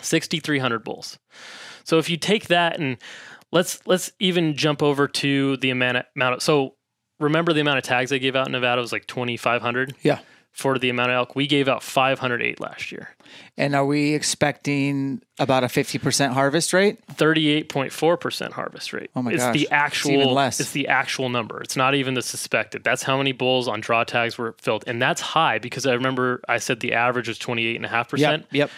6,300 0.00 0.84
bulls. 0.84 1.18
So 1.82 1.98
if 1.98 2.08
you 2.08 2.16
take 2.16 2.46
that 2.46 2.78
and 2.78 2.96
let's 3.50 3.84
let's 3.86 4.12
even 4.20 4.56
jump 4.56 4.82
over 4.82 5.08
to 5.08 5.56
the 5.58 5.70
amount 5.70 6.04
of, 6.16 6.42
so 6.42 6.76
remember 7.18 7.52
the 7.52 7.60
amount 7.60 7.78
of 7.78 7.84
tags 7.84 8.10
they 8.10 8.18
gave 8.18 8.36
out 8.36 8.46
in 8.46 8.52
Nevada 8.52 8.80
was 8.80 8.92
like 8.92 9.06
2,500 9.06 9.94
Yeah. 10.02 10.20
For 10.54 10.78
the 10.78 10.88
amount 10.88 11.10
of 11.10 11.16
elk. 11.16 11.36
We 11.36 11.46
gave 11.48 11.66
out 11.68 11.82
508 11.82 12.60
last 12.60 12.92
year. 12.92 13.16
And 13.56 13.74
are 13.74 13.84
we 13.84 14.14
expecting 14.14 15.20
about 15.38 15.64
a 15.64 15.66
50% 15.66 16.30
harvest 16.30 16.72
rate? 16.72 17.04
38.4% 17.08 18.52
harvest 18.52 18.92
rate. 18.92 19.10
Oh 19.16 19.22
my 19.22 19.32
it's 19.32 19.42
gosh. 19.42 19.52
the 19.52 19.62
It's 19.62 19.72
actual 19.72 20.12
even 20.12 20.28
less. 20.32 20.60
it's 20.60 20.70
the 20.70 20.86
actual 20.86 21.28
number. 21.28 21.60
It's 21.60 21.76
not 21.76 21.96
even 21.96 22.14
the 22.14 22.22
suspected. 22.22 22.84
That's 22.84 23.02
how 23.02 23.18
many 23.18 23.32
bulls 23.32 23.66
on 23.66 23.80
draw 23.80 24.04
tags 24.04 24.38
were 24.38 24.54
filled. 24.60 24.84
And 24.86 25.02
that's 25.02 25.20
high 25.20 25.58
because 25.58 25.86
I 25.86 25.92
remember 25.94 26.40
I 26.48 26.58
said 26.58 26.78
the 26.78 26.94
average 26.94 27.26
was 27.26 27.38
28.5%. 27.38 28.18
Yep. 28.18 28.46
Yep. 28.52 28.70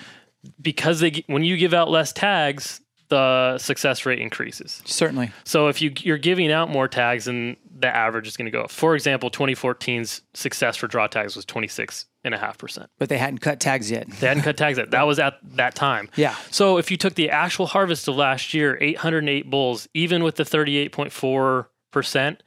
Because 0.62 1.00
they 1.00 1.24
when 1.26 1.44
you 1.44 1.58
give 1.58 1.74
out 1.74 1.90
less 1.90 2.12
tags, 2.12 2.80
the 3.08 3.58
success 3.58 4.06
rate 4.06 4.18
increases. 4.20 4.80
Certainly. 4.86 5.30
So 5.44 5.68
if 5.68 5.82
you 5.82 5.92
you're 5.98 6.18
giving 6.18 6.50
out 6.50 6.70
more 6.70 6.88
tags 6.88 7.26
then 7.26 7.56
the 7.78 7.94
average 7.94 8.26
is 8.26 8.36
going 8.36 8.46
to 8.46 8.50
go 8.50 8.62
up. 8.62 8.70
For 8.70 8.94
example, 8.94 9.30
2014's 9.30 10.22
success 10.34 10.76
for 10.76 10.86
draw 10.86 11.06
tags 11.06 11.36
was 11.36 11.44
26.5%. 11.44 12.86
But 12.98 13.08
they 13.08 13.18
hadn't 13.18 13.40
cut 13.40 13.60
tags 13.60 13.90
yet. 13.90 14.08
They 14.08 14.26
hadn't 14.26 14.42
cut 14.42 14.56
tags 14.56 14.78
yet. 14.78 14.90
That 14.90 15.06
was 15.06 15.18
at 15.18 15.34
that 15.56 15.74
time. 15.74 16.08
Yeah. 16.16 16.34
So 16.50 16.78
if 16.78 16.90
you 16.90 16.96
took 16.96 17.14
the 17.14 17.30
actual 17.30 17.66
harvest 17.66 18.08
of 18.08 18.16
last 18.16 18.54
year, 18.54 18.78
808 18.80 19.50
bulls, 19.50 19.88
even 19.94 20.24
with 20.24 20.36
the 20.36 20.44
38.4%, 20.44 22.38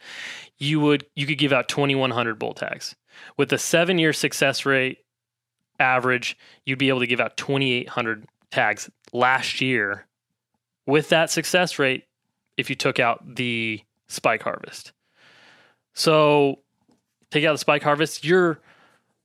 you 0.58 0.80
would 0.80 1.06
you 1.16 1.26
could 1.26 1.38
give 1.38 1.54
out 1.54 1.70
2100 1.70 2.38
bull 2.38 2.54
tags. 2.54 2.96
With 3.38 3.52
a 3.54 3.58
7-year 3.58 4.14
success 4.14 4.66
rate 4.66 5.00
average, 5.80 6.38
you'd 6.66 6.80
be 6.80 6.90
able 6.90 7.00
to 7.00 7.08
give 7.08 7.20
out 7.20 7.38
2800 7.38 8.26
tags 8.52 8.90
last 9.14 9.62
year. 9.62 10.06
With 10.86 11.10
that 11.10 11.30
success 11.30 11.80
rate, 11.80 12.06
if 12.58 12.70
you 12.70 12.76
took 12.76 13.00
out 13.00 13.36
the 13.36 13.82
spike 14.08 14.44
harvest. 14.44 14.92
So 16.00 16.60
take 17.30 17.44
out 17.44 17.52
the 17.52 17.58
spike 17.58 17.84
harvest, 17.84 18.24
you're 18.24 18.60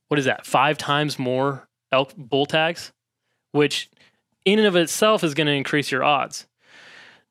what 0.09 0.19
is 0.19 0.27
that? 0.27 0.45
5 0.45 0.77
times 0.77 1.19
more 1.19 1.69
elk 1.93 2.13
bull 2.17 2.47
tags, 2.47 2.93
which 3.53 3.89
in 4.45 4.59
and 4.59 4.69
of 4.69 4.77
itself 4.77 5.25
is 5.25 5.35
going 5.35 5.47
to 5.47 5.53
increase 5.53 5.91
your 5.91 6.05
odds. 6.05 6.47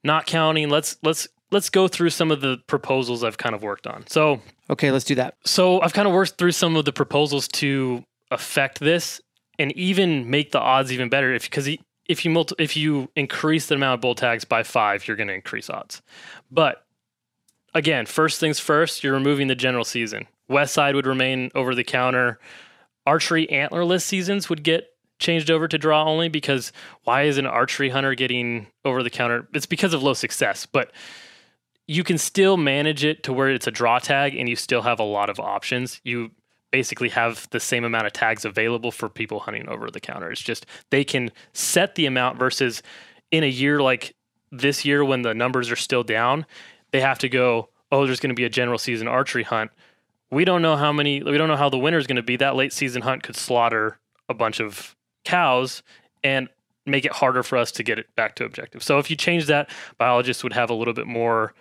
Not 0.04 0.26
counting, 0.26 0.70
let's 0.70 0.98
let's 1.04 1.28
let's 1.52 1.70
go 1.70 1.88
through 1.88 2.10
some 2.10 2.32
of 2.32 2.42
the 2.42 2.58
proposals 2.68 3.24
I've 3.24 3.38
kind 3.38 3.54
of 3.54 3.62
worked 3.62 3.86
on. 3.86 4.08
So 4.08 4.42
Okay, 4.70 4.92
let's 4.92 5.06
do 5.06 5.16
that. 5.16 5.36
so 5.46 5.82
I've 5.82 5.94
kind 5.94 6.08
of 6.08 6.14
worked 6.14 6.38
through 6.38 6.54
some 6.54 6.76
of 6.78 6.86
the 6.86 6.94
proposals 6.94 7.48
to 7.50 8.04
affect 8.32 8.80
this 8.80 9.22
and 9.60 9.72
even 9.74 10.30
make 10.30 10.52
the 10.52 10.60
odds 10.60 10.92
even 10.92 11.10
better. 11.10 11.34
If 11.34 11.44
because 11.44 11.68
if 12.08 12.26
you 12.26 12.32
multi, 12.32 12.56
if 12.60 12.76
you 12.78 13.10
increase 13.16 13.68
the 13.68 13.76
amount 13.76 13.96
of 13.96 14.02
bull 14.02 14.16
tags 14.16 14.46
by 14.46 14.64
five, 14.64 15.08
you're 15.08 15.18
going 15.18 15.28
to 15.28 15.34
increase 15.34 15.70
odds. 15.70 16.02
But 16.50 16.83
again, 17.74 18.06
first 18.06 18.40
things 18.40 18.60
first, 18.60 19.04
you're 19.04 19.14
removing 19.14 19.48
the 19.48 19.56
general 19.56 19.84
season. 19.84 20.28
West 20.48 20.74
side 20.74 20.96
would 20.96 21.08
remain 21.08 21.52
over 21.56 21.74
the 21.76 21.84
counter. 21.84 22.40
Archery 23.06 23.48
antlerless 23.48 24.04
seasons 24.04 24.50
would 24.50 24.64
get 24.64 24.90
changed 25.20 25.50
over 25.50 25.68
to 25.68 25.78
draw 25.78 26.06
only 26.06 26.30
because 26.30 26.72
why 27.04 27.24
is 27.24 27.38
an 27.38 27.46
archery 27.46 27.90
hunter 27.90 28.14
getting 28.16 28.68
over 28.86 29.04
the 29.04 29.10
counter? 29.10 29.48
It's 29.54 29.66
because 29.66 29.94
of 29.94 30.04
low 30.04 30.14
success, 30.14 30.66
but 30.66 30.92
you 31.88 32.04
can 32.04 32.18
still 32.18 32.58
manage 32.58 33.04
it 33.04 33.24
to 33.24 33.34
where 33.34 33.50
it's 33.50 33.68
a 33.68 33.72
draw 33.72 34.00
tag 34.00 34.36
and 34.36 34.48
you 34.48 34.56
still 34.56 34.82
have 34.82 35.00
a 35.00 35.04
lot 35.04 35.30
of 35.30 35.40
options. 35.40 36.00
You 36.04 36.32
basically 36.72 37.10
have 37.10 37.48
the 37.52 37.60
same 37.60 37.84
amount 37.84 38.08
of 38.08 38.14
tags 38.14 38.46
available 38.46 38.92
for 38.92 39.10
people 39.10 39.40
hunting 39.42 39.68
over 39.70 39.92
the 39.92 40.00
counter. 40.00 40.32
It's 40.32 40.42
just 40.42 40.66
they 40.90 41.04
can 41.04 41.32
set 41.54 41.96
the 41.96 42.06
amount 42.06 42.40
versus 42.40 42.82
in 43.32 43.44
a 43.44 43.50
year 43.50 43.82
like 43.82 44.16
this 44.52 44.86
year 44.86 45.04
when 45.04 45.24
the 45.24 45.34
numbers 45.34 45.72
are 45.72 45.76
still 45.76 46.04
down, 46.04 46.46
they 46.94 47.02
have 47.02 47.20
to 47.20 47.28
go, 47.28 47.68
oh, 47.92 48.06
there's 48.06 48.22
going 48.22 48.30
to 48.30 48.36
be 48.36 48.46
a 48.46 48.50
general 48.50 48.78
season 48.78 49.10
archery 49.10 49.44
hunt. 49.44 49.72
We 50.32 50.46
don't 50.46 50.62
know 50.62 50.78
how 50.78 50.94
many, 50.94 51.22
we 51.22 51.38
don't 51.38 51.50
know 51.50 51.58
how 51.58 51.70
the 51.70 51.78
winter 51.78 52.00
is 52.00 52.08
going 52.08 52.16
to 52.16 52.24
be. 52.24 52.38
That 52.38 52.56
late 52.56 52.72
season 52.72 53.02
hunt 53.02 53.24
could 53.24 53.36
slaughter 53.36 54.00
a 54.30 54.34
bunch 54.34 54.62
of 54.62 54.96
cows 55.26 55.84
and 56.24 56.48
make 56.86 57.04
it 57.04 57.12
harder 57.12 57.44
for 57.44 57.58
us 57.58 57.72
to 57.74 57.84
get 57.84 58.00
it 58.00 58.16
back 58.16 58.36
to 58.36 58.46
objective. 58.46 58.84
So 58.84 59.00
if 59.00 59.10
you 59.10 59.16
change 59.16 59.48
that, 59.48 59.70
biologists 59.98 60.44
would 60.44 60.54
have 60.54 60.70
a 60.70 60.74
little 60.74 60.94
bit 60.94 61.08
more 61.08 61.54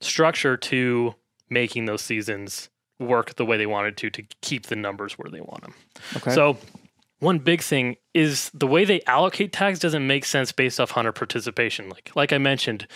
structure 0.00 0.56
to 0.56 1.14
making 1.50 1.86
those 1.86 2.02
seasons 2.02 2.70
work 2.98 3.34
the 3.34 3.44
way 3.44 3.56
they 3.56 3.66
wanted 3.66 3.96
to 3.96 4.10
to 4.10 4.22
keep 4.40 4.66
the 4.66 4.76
numbers 4.76 5.18
where 5.18 5.30
they 5.30 5.40
want 5.40 5.62
them. 5.62 5.74
Okay. 6.16 6.32
So 6.32 6.56
one 7.18 7.38
big 7.38 7.62
thing 7.62 7.96
is 8.14 8.50
the 8.54 8.66
way 8.66 8.84
they 8.84 9.02
allocate 9.02 9.52
tags 9.52 9.78
doesn't 9.78 10.06
make 10.06 10.24
sense 10.24 10.52
based 10.52 10.80
off 10.80 10.92
hunter 10.92 11.12
participation. 11.12 11.88
Like 11.88 12.10
like 12.14 12.32
I 12.32 12.38
mentioned, 12.38 12.86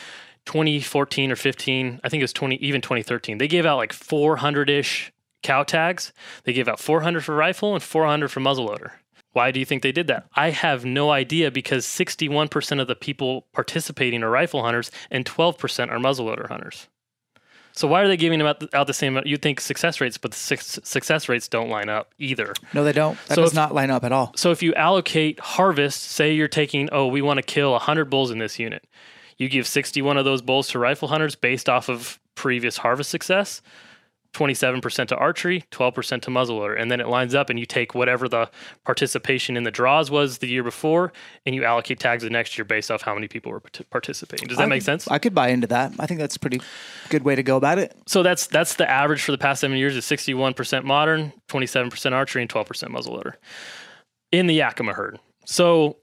2014 0.47 1.30
or 1.32 1.36
15, 1.36 2.01
I 2.03 2.09
think 2.09 2.20
it 2.20 2.24
was 2.24 2.32
20 2.32 2.57
even 2.57 2.80
2013. 2.80 3.38
They 3.38 3.49
gave 3.49 3.66
out 3.66 3.76
like 3.76 3.93
400ish 3.93 5.11
cow 5.43 5.62
tags. 5.62 6.12
They 6.45 6.53
gave 6.53 6.68
out 6.68 6.80
400 6.80 7.24
for 7.24 7.34
rifle 7.34 7.74
and 7.74 7.82
400 7.82 8.28
for 8.28 8.41
muzzleloader. 8.41 8.91
Why 9.32 9.53
do 9.53 9.61
you 9.61 9.64
think 9.66 9.82
they 9.82 9.93
did 9.93 10.09
that? 10.09 10.26
I 10.34 10.51
have 10.51 10.84
no 10.84 11.11
idea 11.12 11.51
because 11.53 11.86
61% 11.86 12.80
of 12.80 12.88
the 12.88 12.97
people 12.97 13.47
participating 13.53 14.22
are 14.24 14.30
rifle 14.30 14.62
hunters 14.64 14.91
and 15.11 15.24
12% 15.24 15.88
are 15.91 15.99
muzzleloader 15.99 16.49
hunters. 16.49 16.88
So 17.72 17.86
why 17.86 18.03
are 18.03 18.09
they 18.09 18.16
giving 18.16 18.41
them 18.41 18.49
out 18.49 18.59
the, 18.59 18.68
out 18.76 18.88
the 18.88 18.93
same? 18.93 19.20
You'd 19.24 19.41
think 19.43 19.61
success 19.61 20.01
rates, 20.01 20.18
but 20.18 20.32
the 20.32 20.36
su- 20.36 20.57
success 20.82 21.28
rates 21.28 21.47
don't 21.47 21.68
line 21.70 21.88
up 21.88 22.12
either. 22.18 22.53
no, 22.74 22.82
they 22.82 22.93
don't. 22.93 23.16
That 23.28 23.36
So 23.36 23.43
does 23.43 23.53
if- 23.53 23.55
not 23.57 23.72
line 23.72 23.91
up 23.91 24.03
at 24.03 24.11
all. 24.11 24.32
So 24.34 24.51
if 24.51 24.61
you 24.64 24.74
allocate 24.74 25.38
harvest, 25.38 26.03
say 26.03 26.32
you're 26.32 26.49
taking, 26.49 26.88
oh, 26.91 27.07
we 27.07 27.22
want 27.22 27.38
to 27.38 27.43
kill 27.45 27.70
100 27.72 28.07
bulls 28.07 28.32
in 28.32 28.38
this 28.38 28.59
unit. 28.59 28.84
You 29.41 29.49
give 29.49 29.66
61 29.66 30.18
of 30.18 30.26
those 30.26 30.43
bulls 30.43 30.68
to 30.68 30.78
rifle 30.78 31.09
hunters 31.09 31.34
based 31.34 31.68
off 31.70 31.88
of 31.88 32.20
previous 32.34 32.76
harvest 32.76 33.09
success, 33.09 33.62
27% 34.34 35.09
to 35.09 35.16
archery, 35.16 35.64
12% 35.72 36.20
to 36.22 36.30
muzzleloader. 36.30 36.78
And 36.78 36.91
then 36.91 37.01
it 37.01 37.09
lines 37.09 37.34
up 37.34 37.49
and 37.49 37.59
you 37.59 37.64
take 37.64 37.95
whatever 37.95 38.28
the 38.28 38.51
participation 38.84 39.57
in 39.57 39.62
the 39.64 39.70
draws 39.70 40.11
was 40.11 40.38
the 40.38 40.47
year 40.47 40.62
before 40.62 41.12
and 41.47 41.55
you 41.55 41.64
allocate 41.64 41.99
tags 41.99 42.22
the 42.22 42.28
next 42.28 42.59
year 42.59 42.66
based 42.66 42.91
off 42.91 43.01
how 43.01 43.14
many 43.14 43.28
people 43.28 43.51
were 43.51 43.62
participating. 43.91 44.47
Does 44.47 44.59
that 44.59 44.64
I 44.64 44.66
make 44.66 44.80
could- 44.80 44.84
sense? 44.84 45.09
I 45.09 45.18
could 45.18 45.34
buy 45.34 45.49
into 45.49 45.66
that. 45.68 45.93
I 45.99 46.07
think 46.07 46.20
that's 46.20 46.36
a 46.36 46.38
pretty 46.38 46.61
good 47.09 47.24
way 47.24 47.34
to 47.34 47.43
go 47.43 47.57
about 47.57 47.78
it. 47.78 47.97
So 48.07 48.22
that's 48.22 48.47
that's 48.47 48.74
the 48.74 48.88
average 48.88 49.22
for 49.22 49.32
the 49.32 49.38
past 49.38 49.62
seven 49.62 49.78
years 49.78 49.97
is 49.97 50.05
61% 50.05 50.84
modern, 50.84 51.32
27% 51.49 52.12
archery, 52.12 52.43
and 52.43 52.51
12% 52.51 52.66
muzzleloader 52.91 53.32
in 54.30 54.47
the 54.49 54.55
Yakima 54.55 54.93
herd. 54.93 55.18
So, 55.47 55.97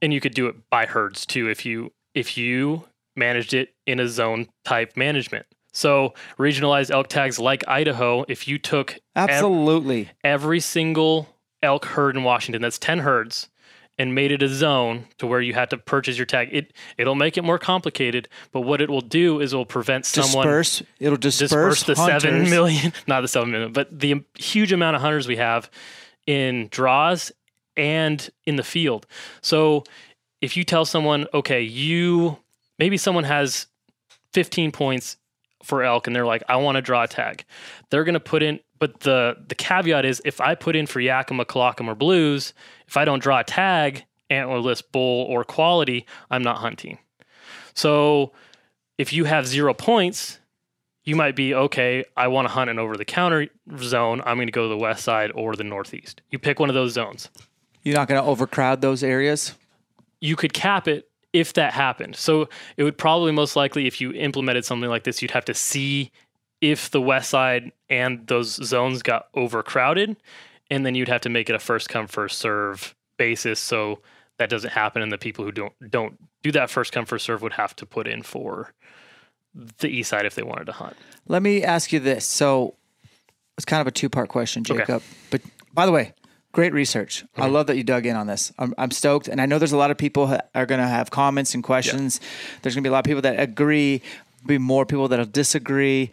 and 0.00 0.12
you 0.12 0.20
could 0.20 0.34
do 0.34 0.46
it 0.48 0.56
by 0.70 0.86
herds 0.86 1.26
too 1.26 1.48
if 1.50 1.66
you 1.66 1.92
if 2.14 2.36
you 2.36 2.84
managed 3.16 3.54
it 3.54 3.74
in 3.86 4.00
a 4.00 4.08
zone 4.08 4.48
type 4.64 4.96
management. 4.96 5.46
So 5.72 6.14
regionalized 6.38 6.90
elk 6.90 7.08
tags 7.08 7.38
like 7.38 7.62
Idaho, 7.68 8.24
if 8.28 8.48
you 8.48 8.58
took 8.58 8.94
ev- 9.14 9.28
Absolutely. 9.30 10.10
every 10.24 10.60
single 10.60 11.28
elk 11.62 11.84
herd 11.84 12.16
in 12.16 12.24
Washington, 12.24 12.62
that's 12.62 12.78
10 12.78 13.00
herds, 13.00 13.48
and 13.98 14.14
made 14.14 14.30
it 14.32 14.42
a 14.42 14.48
zone 14.48 15.06
to 15.18 15.26
where 15.26 15.40
you 15.40 15.54
had 15.54 15.70
to 15.70 15.76
purchase 15.76 16.16
your 16.16 16.26
tag, 16.26 16.48
it 16.52 16.72
it'll 16.96 17.16
make 17.16 17.36
it 17.36 17.42
more 17.42 17.58
complicated. 17.58 18.28
But 18.52 18.60
what 18.62 18.80
it 18.80 18.88
will 18.88 19.00
do 19.00 19.40
is 19.40 19.52
it 19.52 19.56
will 19.56 19.66
prevent 19.66 20.06
someone 20.06 20.46
disperse. 20.46 20.82
It'll 21.00 21.18
disperse, 21.18 21.50
disperse 21.50 21.82
the 21.82 21.94
hunters. 21.96 22.22
seven 22.22 22.50
million, 22.50 22.92
not 23.06 23.20
the 23.22 23.28
seven 23.28 23.50
million, 23.50 23.72
but 23.72 23.98
the 23.98 24.24
huge 24.38 24.72
amount 24.72 24.96
of 24.96 25.02
hunters 25.02 25.26
we 25.26 25.36
have 25.36 25.68
in 26.26 26.68
draws 26.70 27.32
and 27.76 28.28
in 28.44 28.56
the 28.56 28.62
field. 28.64 29.06
So 29.40 29.84
if 30.40 30.56
you 30.56 30.64
tell 30.64 30.84
someone, 30.84 31.26
okay, 31.34 31.62
you 31.62 32.38
maybe 32.78 32.96
someone 32.96 33.24
has 33.24 33.66
15 34.32 34.72
points 34.72 35.16
for 35.62 35.82
elk 35.82 36.06
and 36.06 36.14
they're 36.14 36.26
like, 36.26 36.42
I 36.48 36.56
want 36.56 36.76
to 36.76 36.82
draw 36.82 37.02
a 37.04 37.08
tag. 37.08 37.44
They're 37.90 38.04
going 38.04 38.14
to 38.14 38.20
put 38.20 38.42
in, 38.42 38.60
but 38.78 39.00
the 39.00 39.36
the 39.48 39.54
caveat 39.54 40.04
is 40.04 40.22
if 40.24 40.40
I 40.40 40.54
put 40.54 40.76
in 40.76 40.86
for 40.86 41.00
Yakima, 41.00 41.44
Colockum, 41.44 41.88
or 41.88 41.94
Blues, 41.94 42.54
if 42.86 42.96
I 42.96 43.04
don't 43.04 43.22
draw 43.22 43.40
a 43.40 43.44
tag, 43.44 44.04
antlerless 44.30 44.82
bull 44.92 45.24
or 45.24 45.44
quality, 45.44 46.06
I'm 46.30 46.42
not 46.42 46.58
hunting. 46.58 46.98
So 47.74 48.32
if 48.98 49.12
you 49.12 49.24
have 49.24 49.46
zero 49.46 49.74
points, 49.74 50.38
you 51.04 51.16
might 51.16 51.34
be 51.36 51.54
okay. 51.54 52.04
I 52.16 52.28
want 52.28 52.46
to 52.46 52.52
hunt 52.52 52.70
an 52.70 52.78
over 52.78 52.96
the 52.96 53.04
counter 53.04 53.48
zone. 53.78 54.20
I'm 54.26 54.36
going 54.36 54.48
to 54.48 54.52
go 54.52 54.64
to 54.64 54.68
the 54.68 54.76
west 54.76 55.04
side 55.04 55.32
or 55.34 55.56
the 55.56 55.64
northeast. 55.64 56.20
You 56.30 56.38
pick 56.38 56.60
one 56.60 56.68
of 56.68 56.74
those 56.74 56.92
zones. 56.92 57.30
You're 57.82 57.94
not 57.94 58.08
going 58.08 58.20
to 58.20 58.28
overcrowd 58.28 58.80
those 58.80 59.02
areas. 59.02 59.54
You 60.20 60.36
could 60.36 60.52
cap 60.52 60.88
it 60.88 61.08
if 61.32 61.52
that 61.54 61.72
happened. 61.72 62.16
So 62.16 62.48
it 62.76 62.84
would 62.84 62.96
probably 62.98 63.32
most 63.32 63.54
likely, 63.56 63.86
if 63.86 64.00
you 64.00 64.12
implemented 64.12 64.64
something 64.64 64.88
like 64.88 65.04
this, 65.04 65.20
you'd 65.22 65.30
have 65.32 65.44
to 65.46 65.54
see 65.54 66.10
if 66.60 66.90
the 66.90 67.00
west 67.00 67.30
side 67.30 67.70
and 67.88 68.26
those 68.26 68.54
zones 68.54 69.02
got 69.02 69.28
overcrowded, 69.34 70.16
and 70.70 70.84
then 70.84 70.94
you'd 70.94 71.08
have 71.08 71.20
to 71.22 71.28
make 71.28 71.48
it 71.48 71.54
a 71.54 71.58
first 71.58 71.88
come 71.88 72.06
first 72.06 72.38
serve 72.38 72.94
basis. 73.16 73.60
So 73.60 74.00
that 74.38 74.50
doesn't 74.50 74.70
happen, 74.72 75.02
and 75.02 75.12
the 75.12 75.18
people 75.18 75.44
who 75.44 75.52
don't 75.52 75.72
don't 75.90 76.18
do 76.42 76.50
that 76.52 76.70
first 76.70 76.92
come 76.92 77.04
first 77.06 77.24
serve 77.26 77.42
would 77.42 77.52
have 77.54 77.76
to 77.76 77.86
put 77.86 78.08
in 78.08 78.22
for 78.22 78.72
the 79.78 79.88
east 79.88 80.10
side 80.10 80.24
if 80.26 80.34
they 80.34 80.42
wanted 80.42 80.64
to 80.66 80.72
hunt. 80.72 80.96
Let 81.26 81.42
me 81.42 81.62
ask 81.62 81.92
you 81.92 82.00
this. 82.00 82.24
So 82.24 82.74
It's 83.56 83.64
kind 83.64 83.80
of 83.80 83.86
a 83.86 83.90
two 83.90 84.08
part 84.08 84.28
question, 84.28 84.62
Okay. 84.68 84.78
Jacob. 84.78 85.02
But 85.30 85.42
by 85.74 85.84
the 85.86 85.92
way, 85.92 86.12
great 86.52 86.72
research. 86.72 87.24
I 87.36 87.42
Mm-hmm. 87.42 87.52
love 87.52 87.66
that 87.68 87.76
you 87.76 87.84
dug 87.84 88.06
in 88.06 88.16
on 88.16 88.26
this. 88.26 88.52
I'm, 88.58 88.74
I'm 88.78 88.90
stoked. 88.90 89.28
And 89.28 89.40
I 89.40 89.46
know 89.46 89.58
there's 89.58 89.72
a 89.72 89.76
lot 89.76 89.90
of 89.90 89.98
people 89.98 90.26
that 90.28 90.50
are 90.54 90.66
going 90.66 90.80
to 90.80 90.86
have 90.86 91.10
comments 91.10 91.54
and 91.54 91.62
questions. 91.62 92.20
There's 92.62 92.74
going 92.74 92.82
to 92.82 92.88
be 92.88 92.90
a 92.90 92.92
lot 92.92 93.00
of 93.00 93.04
people 93.04 93.22
that 93.22 93.38
agree, 93.38 94.02
be 94.46 94.58
more 94.58 94.86
people 94.86 95.08
that'll 95.08 95.26
disagree. 95.26 96.10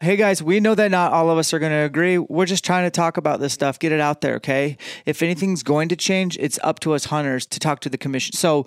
Hey 0.00 0.14
guys, 0.16 0.40
we 0.42 0.60
know 0.60 0.76
that 0.76 0.90
not 0.92 1.12
all 1.12 1.28
of 1.28 1.38
us 1.38 1.52
are 1.52 1.58
going 1.58 1.72
to 1.72 1.78
agree. 1.84 2.18
We're 2.18 2.46
just 2.46 2.64
trying 2.64 2.84
to 2.86 2.90
talk 2.90 3.16
about 3.16 3.40
this 3.40 3.52
stuff, 3.52 3.78
get 3.80 3.90
it 3.90 3.98
out 4.00 4.20
there, 4.20 4.34
okay? 4.36 4.76
If 5.06 5.22
anything's 5.22 5.64
going 5.64 5.88
to 5.88 5.96
change, 5.96 6.36
it's 6.38 6.58
up 6.62 6.78
to 6.80 6.92
us 6.94 7.06
hunters 7.06 7.46
to 7.46 7.58
talk 7.58 7.80
to 7.80 7.88
the 7.88 7.98
commission. 7.98 8.34
So, 8.34 8.66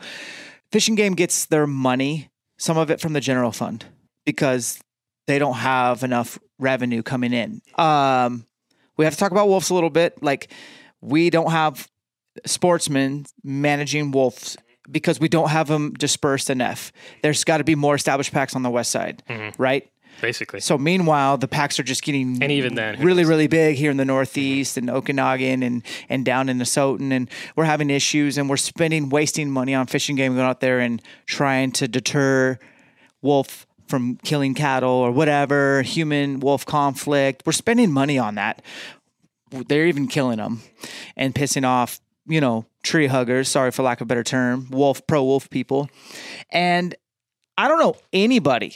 Fishing 0.73 0.95
Game 0.95 1.13
gets 1.13 1.45
their 1.45 1.65
money, 1.67 2.29
some 2.57 2.77
of 2.77 2.91
it 2.91 2.99
from 2.99 3.13
the 3.13 3.21
general 3.21 3.51
fund, 3.53 3.85
because 4.25 4.79
they 5.27 5.39
don't 5.39 5.55
have 5.55 6.03
enough 6.03 6.37
revenue 6.59 7.01
coming 7.01 7.31
in. 7.31 7.61
Um, 7.75 8.45
we 8.97 9.05
have 9.05 9.13
to 9.13 9.19
talk 9.19 9.31
about 9.31 9.47
wolves 9.47 9.69
a 9.69 9.73
little 9.73 9.89
bit. 9.89 10.21
Like, 10.21 10.51
we 11.01 11.29
don't 11.29 11.51
have 11.51 11.89
sportsmen 12.45 13.25
managing 13.43 14.11
wolves 14.11 14.57
because 14.89 15.19
we 15.19 15.27
don't 15.27 15.49
have 15.49 15.67
them 15.67 15.93
dispersed 15.93 16.49
enough. 16.49 16.91
There's 17.21 17.43
got 17.43 17.57
to 17.57 17.63
be 17.63 17.75
more 17.75 17.95
established 17.95 18.31
packs 18.31 18.55
on 18.55 18.63
the 18.63 18.69
west 18.69 18.91
side, 18.91 19.23
mm-hmm. 19.29 19.61
right? 19.61 19.89
Basically. 20.19 20.59
So 20.59 20.77
meanwhile, 20.77 21.37
the 21.37 21.47
packs 21.47 21.79
are 21.79 21.83
just 21.83 22.03
getting 22.03 22.41
And 22.43 22.51
even 22.51 22.75
then, 22.75 22.99
really, 23.01 23.25
really 23.25 23.47
big 23.47 23.75
here 23.77 23.89
in 23.89 23.97
the 23.97 24.03
mm-hmm. 24.03 24.09
Northeast 24.09 24.77
and 24.77 24.89
Okanogan 24.89 25.65
and 25.65 25.83
and 26.09 26.25
down 26.25 26.49
in 26.49 26.59
Asotin, 26.59 27.11
and 27.11 27.29
we're 27.55 27.65
having 27.65 27.89
issues, 27.89 28.37
and 28.37 28.49
we're 28.49 28.57
spending, 28.57 29.09
wasting 29.09 29.49
money 29.49 29.73
on 29.73 29.87
fishing 29.87 30.15
game, 30.15 30.35
going 30.35 30.45
out 30.45 30.59
there 30.59 30.79
and 30.79 31.01
trying 31.25 31.71
to 31.73 31.87
deter 31.87 32.59
wolf 33.21 33.65
from 33.87 34.17
killing 34.23 34.53
cattle 34.53 34.89
or 34.89 35.11
whatever, 35.11 35.81
human 35.81 36.39
wolf 36.39 36.65
conflict. 36.65 37.43
We're 37.45 37.51
spending 37.51 37.91
money 37.91 38.17
on 38.17 38.35
that. 38.35 38.61
They're 39.51 39.87
even 39.87 40.07
killing 40.07 40.37
them 40.37 40.61
and 41.15 41.35
pissing 41.35 41.65
off, 41.65 41.99
you 42.25 42.41
know, 42.41 42.65
tree 42.83 43.07
huggers. 43.07 43.49
Sorry 43.49 43.71
for 43.71 43.83
lack 43.83 44.01
of 44.01 44.05
a 44.05 44.07
better 44.07 44.23
term, 44.23 44.67
wolf 44.71 45.05
pro 45.07 45.23
wolf 45.23 45.49
people, 45.49 45.89
and 46.49 46.95
I 47.57 47.67
don't 47.67 47.79
know 47.79 47.95
anybody 48.13 48.75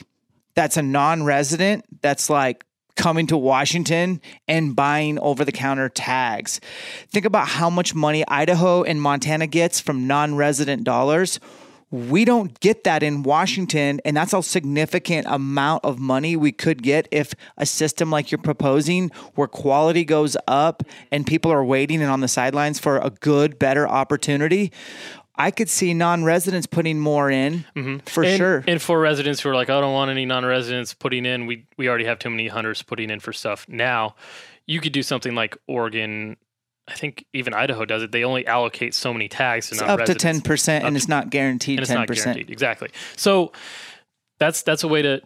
that's 0.54 0.76
a 0.76 0.82
non-resident 0.82 1.84
that's 2.02 2.30
like 2.30 2.64
coming 2.96 3.26
to 3.26 3.36
Washington 3.36 4.20
and 4.48 4.74
buying 4.74 5.18
over-the-counter 5.18 5.90
tags. 5.90 6.60
Think 7.08 7.26
about 7.26 7.46
how 7.46 7.68
much 7.68 7.94
money 7.94 8.24
Idaho 8.26 8.82
and 8.82 9.00
Montana 9.02 9.46
gets 9.46 9.80
from 9.80 10.06
non-resident 10.06 10.84
dollars. 10.84 11.38
We 11.90 12.24
don't 12.24 12.58
get 12.60 12.82
that 12.84 13.02
in 13.02 13.22
Washington, 13.22 14.00
and 14.04 14.16
that's 14.16 14.32
a 14.32 14.42
significant 14.42 15.26
amount 15.30 15.84
of 15.84 16.00
money 16.00 16.34
we 16.34 16.50
could 16.50 16.82
get 16.82 17.06
if 17.12 17.32
a 17.56 17.64
system 17.64 18.10
like 18.10 18.32
you're 18.32 18.38
proposing, 18.38 19.10
where 19.36 19.46
quality 19.46 20.04
goes 20.04 20.36
up 20.48 20.82
and 21.12 21.24
people 21.26 21.52
are 21.52 21.64
waiting 21.64 22.02
and 22.02 22.10
on 22.10 22.20
the 22.20 22.28
sidelines 22.28 22.80
for 22.80 22.98
a 22.98 23.10
good, 23.10 23.58
better 23.58 23.86
opportunity. 23.86 24.72
I 25.38 25.50
could 25.50 25.68
see 25.68 25.92
non-residents 25.94 26.66
putting 26.66 26.98
more 26.98 27.30
in 27.30 27.64
mm-hmm. 27.76 27.98
for 27.98 28.24
and, 28.24 28.36
sure. 28.36 28.64
And 28.66 28.80
for 28.80 28.98
residents 28.98 29.40
who 29.40 29.50
are 29.50 29.54
like, 29.54 29.70
I 29.70 29.80
don't 29.80 29.92
want 29.92 30.10
any 30.10 30.24
non-residents 30.24 30.94
putting 30.94 31.26
in. 31.26 31.46
We 31.46 31.66
we 31.76 31.88
already 31.88 32.06
have 32.06 32.18
too 32.18 32.30
many 32.30 32.48
hunters 32.48 32.82
putting 32.82 33.10
in 33.10 33.20
for 33.20 33.32
stuff 33.32 33.68
now. 33.68 34.16
You 34.66 34.80
could 34.80 34.92
do 34.92 35.02
something 35.02 35.34
like 35.34 35.56
Oregon. 35.68 36.36
I 36.88 36.94
think 36.94 37.24
even 37.32 37.52
Idaho 37.52 37.84
does 37.84 38.02
it. 38.02 38.12
They 38.12 38.24
only 38.24 38.46
allocate 38.46 38.94
so 38.94 39.12
many 39.12 39.28
tags 39.28 39.70
to 39.70 39.84
up 39.84 40.04
to 40.04 40.14
ten 40.14 40.40
percent, 40.40 40.84
and 40.84 40.96
it's 40.96 41.08
not 41.08 41.30
guaranteed 41.30 41.82
ten 41.84 42.06
percent. 42.06 42.48
Exactly. 42.48 42.90
So 43.16 43.52
that's 44.38 44.62
that's 44.62 44.84
a 44.84 44.88
way 44.88 45.02
to, 45.02 45.20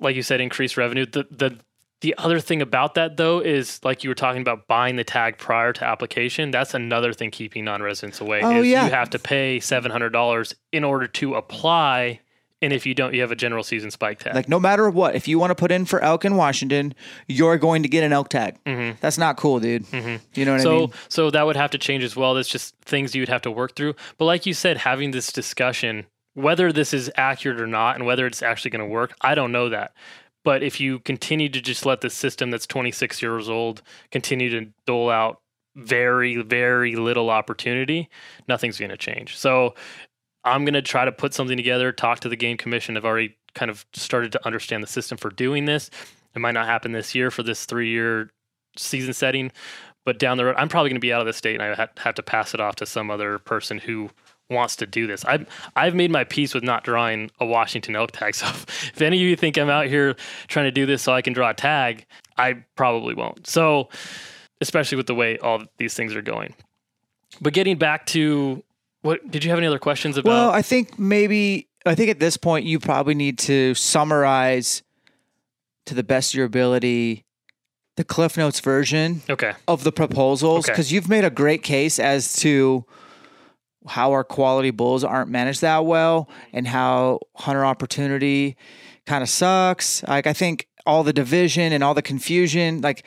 like 0.00 0.14
you 0.14 0.22
said, 0.22 0.40
increase 0.40 0.76
revenue. 0.76 1.06
The 1.06 1.26
the 1.30 1.58
the 2.02 2.14
other 2.18 2.40
thing 2.40 2.60
about 2.62 2.94
that 2.94 3.16
though 3.16 3.40
is 3.40 3.80
like 3.84 4.04
you 4.04 4.10
were 4.10 4.14
talking 4.14 4.42
about 4.42 4.66
buying 4.66 4.96
the 4.96 5.04
tag 5.04 5.38
prior 5.38 5.72
to 5.72 5.84
application. 5.84 6.50
That's 6.50 6.74
another 6.74 7.12
thing 7.12 7.30
keeping 7.30 7.64
non-residents 7.64 8.20
away. 8.20 8.42
Oh, 8.42 8.60
is 8.60 8.66
yeah. 8.66 8.84
you 8.84 8.90
have 8.90 9.10
to 9.10 9.18
pay 9.18 9.60
seven 9.60 9.90
hundred 9.90 10.10
dollars 10.10 10.54
in 10.72 10.84
order 10.84 11.06
to 11.06 11.34
apply, 11.34 12.20
and 12.62 12.72
if 12.72 12.86
you 12.86 12.94
don't, 12.94 13.12
you 13.12 13.20
have 13.20 13.30
a 13.32 13.36
general 13.36 13.62
season 13.62 13.90
spike 13.90 14.20
tag. 14.20 14.34
Like 14.34 14.48
no 14.48 14.58
matter 14.60 14.88
what, 14.88 15.14
if 15.14 15.28
you 15.28 15.38
want 15.38 15.50
to 15.50 15.54
put 15.54 15.70
in 15.70 15.84
for 15.84 16.00
elk 16.02 16.24
in 16.24 16.36
Washington, 16.36 16.94
you're 17.28 17.58
going 17.58 17.82
to 17.82 17.88
get 17.88 18.04
an 18.04 18.12
elk 18.12 18.28
tag. 18.30 18.56
That's 19.00 19.18
not 19.18 19.36
cool, 19.36 19.60
dude. 19.60 19.84
You 19.92 20.00
know 20.44 20.52
what 20.52 20.60
Mm-hmm. 20.60 20.62
so 20.62 20.74
I 20.76 20.78
mean? 20.78 20.92
so 21.08 21.30
that 21.30 21.44
would 21.44 21.56
have 21.56 21.70
to 21.72 21.78
change 21.78 22.04
as 22.04 22.16
well. 22.16 22.34
That's 22.34 22.48
just 22.48 22.74
things 22.82 23.14
you'd 23.14 23.28
have 23.28 23.42
to 23.42 23.50
work 23.50 23.74
through. 23.76 23.94
But 24.16 24.24
like 24.24 24.46
you 24.46 24.54
said, 24.54 24.78
having 24.78 25.10
this 25.10 25.32
discussion, 25.32 26.06
whether 26.34 26.72
this 26.72 26.94
is 26.94 27.10
accurate 27.16 27.60
or 27.60 27.66
not, 27.66 27.96
and 27.96 28.06
whether 28.06 28.26
it's 28.26 28.42
actually 28.42 28.70
going 28.70 28.80
to 28.88 28.90
work, 28.90 29.14
I 29.20 29.34
don't 29.34 29.52
know 29.52 29.68
that. 29.68 29.92
But 30.44 30.62
if 30.62 30.80
you 30.80 30.98
continue 31.00 31.48
to 31.50 31.60
just 31.60 31.84
let 31.86 32.00
the 32.00 32.10
system 32.10 32.50
that's 32.50 32.66
26 32.66 33.20
years 33.22 33.48
old 33.48 33.82
continue 34.10 34.48
to 34.50 34.70
dole 34.86 35.10
out 35.10 35.40
very, 35.76 36.36
very 36.42 36.96
little 36.96 37.30
opportunity, 37.30 38.08
nothing's 38.48 38.78
going 38.78 38.90
to 38.90 38.96
change. 38.96 39.36
So 39.36 39.74
I'm 40.44 40.64
going 40.64 40.74
to 40.74 40.82
try 40.82 41.04
to 41.04 41.12
put 41.12 41.34
something 41.34 41.56
together, 41.56 41.92
talk 41.92 42.20
to 42.20 42.28
the 42.28 42.36
game 42.36 42.56
commission. 42.56 42.96
I've 42.96 43.04
already 43.04 43.36
kind 43.54 43.70
of 43.70 43.84
started 43.92 44.32
to 44.32 44.46
understand 44.46 44.82
the 44.82 44.88
system 44.88 45.18
for 45.18 45.30
doing 45.30 45.66
this. 45.66 45.90
It 46.34 46.40
might 46.40 46.52
not 46.52 46.66
happen 46.66 46.92
this 46.92 47.14
year 47.14 47.30
for 47.30 47.42
this 47.42 47.64
three 47.64 47.90
year 47.90 48.30
season 48.76 49.12
setting, 49.12 49.52
but 50.04 50.18
down 50.18 50.38
the 50.38 50.46
road, 50.46 50.56
I'm 50.58 50.68
probably 50.68 50.90
going 50.90 50.96
to 50.96 51.00
be 51.00 51.12
out 51.12 51.20
of 51.20 51.26
the 51.26 51.32
state 51.32 51.60
and 51.60 51.62
I 51.62 51.88
have 51.98 52.14
to 52.14 52.22
pass 52.22 52.54
it 52.54 52.60
off 52.60 52.76
to 52.76 52.86
some 52.86 53.10
other 53.10 53.38
person 53.38 53.78
who 53.78 54.10
wants 54.50 54.76
to 54.76 54.86
do 54.86 55.06
this. 55.06 55.24
I've 55.24 55.46
I've 55.76 55.94
made 55.94 56.10
my 56.10 56.24
peace 56.24 56.54
with 56.54 56.64
not 56.64 56.84
drawing 56.84 57.30
a 57.40 57.46
Washington 57.46 57.96
elk 57.96 58.12
tag. 58.12 58.34
So 58.42 58.46
if 58.46 59.00
any 59.00 59.16
of 59.16 59.22
you 59.22 59.36
think 59.36 59.56
I'm 59.56 59.70
out 59.70 59.86
here 59.86 60.16
trying 60.48 60.66
to 60.66 60.70
do 60.70 60.86
this 60.86 61.02
so 61.02 61.12
I 61.12 61.22
can 61.22 61.32
draw 61.32 61.50
a 61.50 61.54
tag, 61.54 62.06
I 62.36 62.64
probably 62.76 63.14
won't. 63.14 63.46
So 63.46 63.88
especially 64.60 64.96
with 64.96 65.06
the 65.06 65.14
way 65.14 65.38
all 65.38 65.62
these 65.78 65.94
things 65.94 66.14
are 66.14 66.22
going. 66.22 66.54
But 67.40 67.52
getting 67.52 67.76
back 67.76 68.06
to 68.06 68.62
what 69.02 69.30
did 69.30 69.44
you 69.44 69.50
have 69.50 69.58
any 69.58 69.66
other 69.66 69.78
questions 69.78 70.16
about? 70.16 70.30
Well, 70.30 70.50
I 70.50 70.62
think 70.62 70.98
maybe 70.98 71.68
I 71.84 71.94
think 71.94 72.10
at 72.10 72.20
this 72.20 72.36
point 72.36 72.64
you 72.64 72.78
probably 72.78 73.14
need 73.14 73.38
to 73.40 73.74
summarize 73.74 74.82
to 75.86 75.94
the 75.94 76.02
best 76.02 76.32
of 76.32 76.38
your 76.38 76.46
ability 76.46 77.24
the 77.96 78.04
Cliff 78.04 78.38
Notes 78.38 78.60
version 78.60 79.22
okay. 79.28 79.52
of 79.68 79.84
the 79.84 79.92
proposals 79.92 80.64
Okay. 80.64 80.72
because 80.72 80.92
you've 80.92 81.08
made 81.08 81.24
a 81.24 81.30
great 81.30 81.62
case 81.62 81.98
as 81.98 82.32
to 82.36 82.86
how 83.86 84.12
our 84.12 84.24
quality 84.24 84.70
bulls 84.70 85.04
aren't 85.04 85.28
managed 85.28 85.60
that 85.60 85.84
well 85.84 86.28
and 86.52 86.66
how 86.66 87.18
hunter 87.36 87.66
opportunity 87.66 88.56
kind 89.06 89.22
of 89.22 89.28
sucks. 89.28 90.02
Like 90.04 90.26
I 90.26 90.32
think 90.32 90.68
all 90.86 91.02
the 91.02 91.12
division 91.12 91.72
and 91.72 91.84
all 91.84 91.94
the 91.94 92.02
confusion, 92.02 92.80
like 92.80 93.04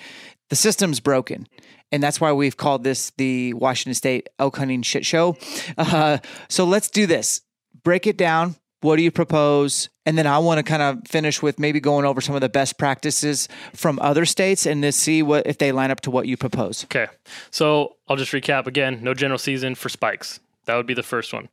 the 0.49 0.55
system's 0.55 0.99
broken. 0.99 1.47
And 1.91 2.01
that's 2.03 2.19
why 2.19 2.33
we've 2.33 2.57
called 2.57 2.83
this 2.83 3.11
the 3.17 3.53
Washington 3.53 3.93
State 3.93 4.27
elk 4.39 4.57
hunting 4.57 4.81
shit 4.81 5.05
show. 5.05 5.37
Uh, 5.77 6.17
so 6.49 6.65
let's 6.65 6.89
do 6.89 7.05
this. 7.05 7.41
Break 7.83 8.07
it 8.07 8.17
down. 8.17 8.55
What 8.81 8.97
do 8.97 9.01
you 9.01 9.11
propose? 9.11 9.89
And 10.05 10.17
then 10.17 10.27
I 10.27 10.37
want 10.39 10.59
to 10.59 10.63
kind 10.63 10.81
of 10.81 11.07
finish 11.07 11.41
with 11.41 11.57
maybe 11.59 11.79
going 11.79 12.05
over 12.05 12.21
some 12.21 12.35
of 12.35 12.41
the 12.41 12.49
best 12.49 12.77
practices 12.77 13.47
from 13.73 13.97
other 14.01 14.25
states 14.25 14.65
and 14.67 14.83
to 14.83 14.91
see 14.91 15.23
what 15.23 15.47
if 15.47 15.57
they 15.57 15.71
line 15.71 15.89
up 15.89 16.01
to 16.01 16.11
what 16.11 16.27
you 16.27 16.37
propose. 16.37 16.83
Okay. 16.85 17.07
So 17.49 17.95
I'll 18.07 18.15
just 18.17 18.31
recap 18.31 18.67
again. 18.67 18.99
No 19.01 19.13
general 19.13 19.39
season 19.39 19.73
for 19.75 19.89
spikes. 19.89 20.39
That 20.65 20.75
would 20.75 20.85
be 20.85 20.93
the 20.93 21.03
first 21.03 21.33
one. 21.33 21.49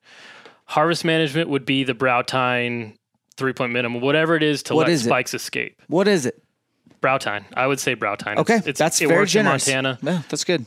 Harvest 0.66 1.05
management 1.05 1.49
would 1.49 1.64
be 1.64 1.85
the 1.85 1.95
brow 1.95 2.22
tine 2.22 2.95
three 3.37 3.53
point 3.55 3.72
minimum, 3.72 4.01
whatever 4.03 4.37
it 4.37 4.43
is 4.43 4.62
to 4.64 4.74
What 4.74 4.87
let 4.87 4.93
is 4.93 5.03
it? 5.07 5.09
spikes 5.09 5.33
escape. 5.35 5.80
What 5.89 6.09
is 6.09 6.26
it? 6.26 6.43
Brow 7.03 7.19
tine. 7.19 7.45
I 7.55 7.67
would 7.67 7.79
say 7.81 7.93
brow 7.95 8.15
tine. 8.15 8.39
Okay, 8.39 8.57
It's, 8.57 8.67
it's, 8.69 8.79
that's 8.79 9.03
it 9.03 9.09
very 9.09 9.27
generous. 9.27 9.69
in 9.69 9.75
Montana. 9.83 9.99
Yeah, 10.03 10.23
that's 10.31 10.45
good. 10.45 10.65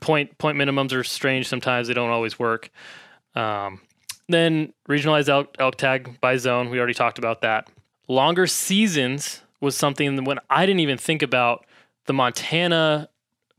Point 0.00 0.38
point 0.38 0.56
minimums 0.56 0.92
are 0.92 1.02
strange 1.02 1.48
sometimes. 1.48 1.88
They 1.88 1.94
don't 1.94 2.10
always 2.10 2.38
work. 2.38 2.70
Um, 3.34 3.80
then 4.28 4.72
regionalized 4.88 5.28
elk, 5.28 5.56
elk 5.58 5.76
tag 5.76 6.20
by 6.20 6.36
zone. 6.36 6.70
We 6.70 6.78
already 6.78 6.94
talked 6.94 7.18
about 7.18 7.40
that. 7.40 7.68
Longer 8.08 8.46
seasons 8.46 9.42
was 9.60 9.76
something 9.76 10.14
that 10.16 10.22
when 10.24 10.38
I 10.48 10.64
didn't 10.66 10.80
even 10.80 10.98
think 10.98 11.22
about 11.22 11.66
the 12.06 12.12
Montana 12.12 13.08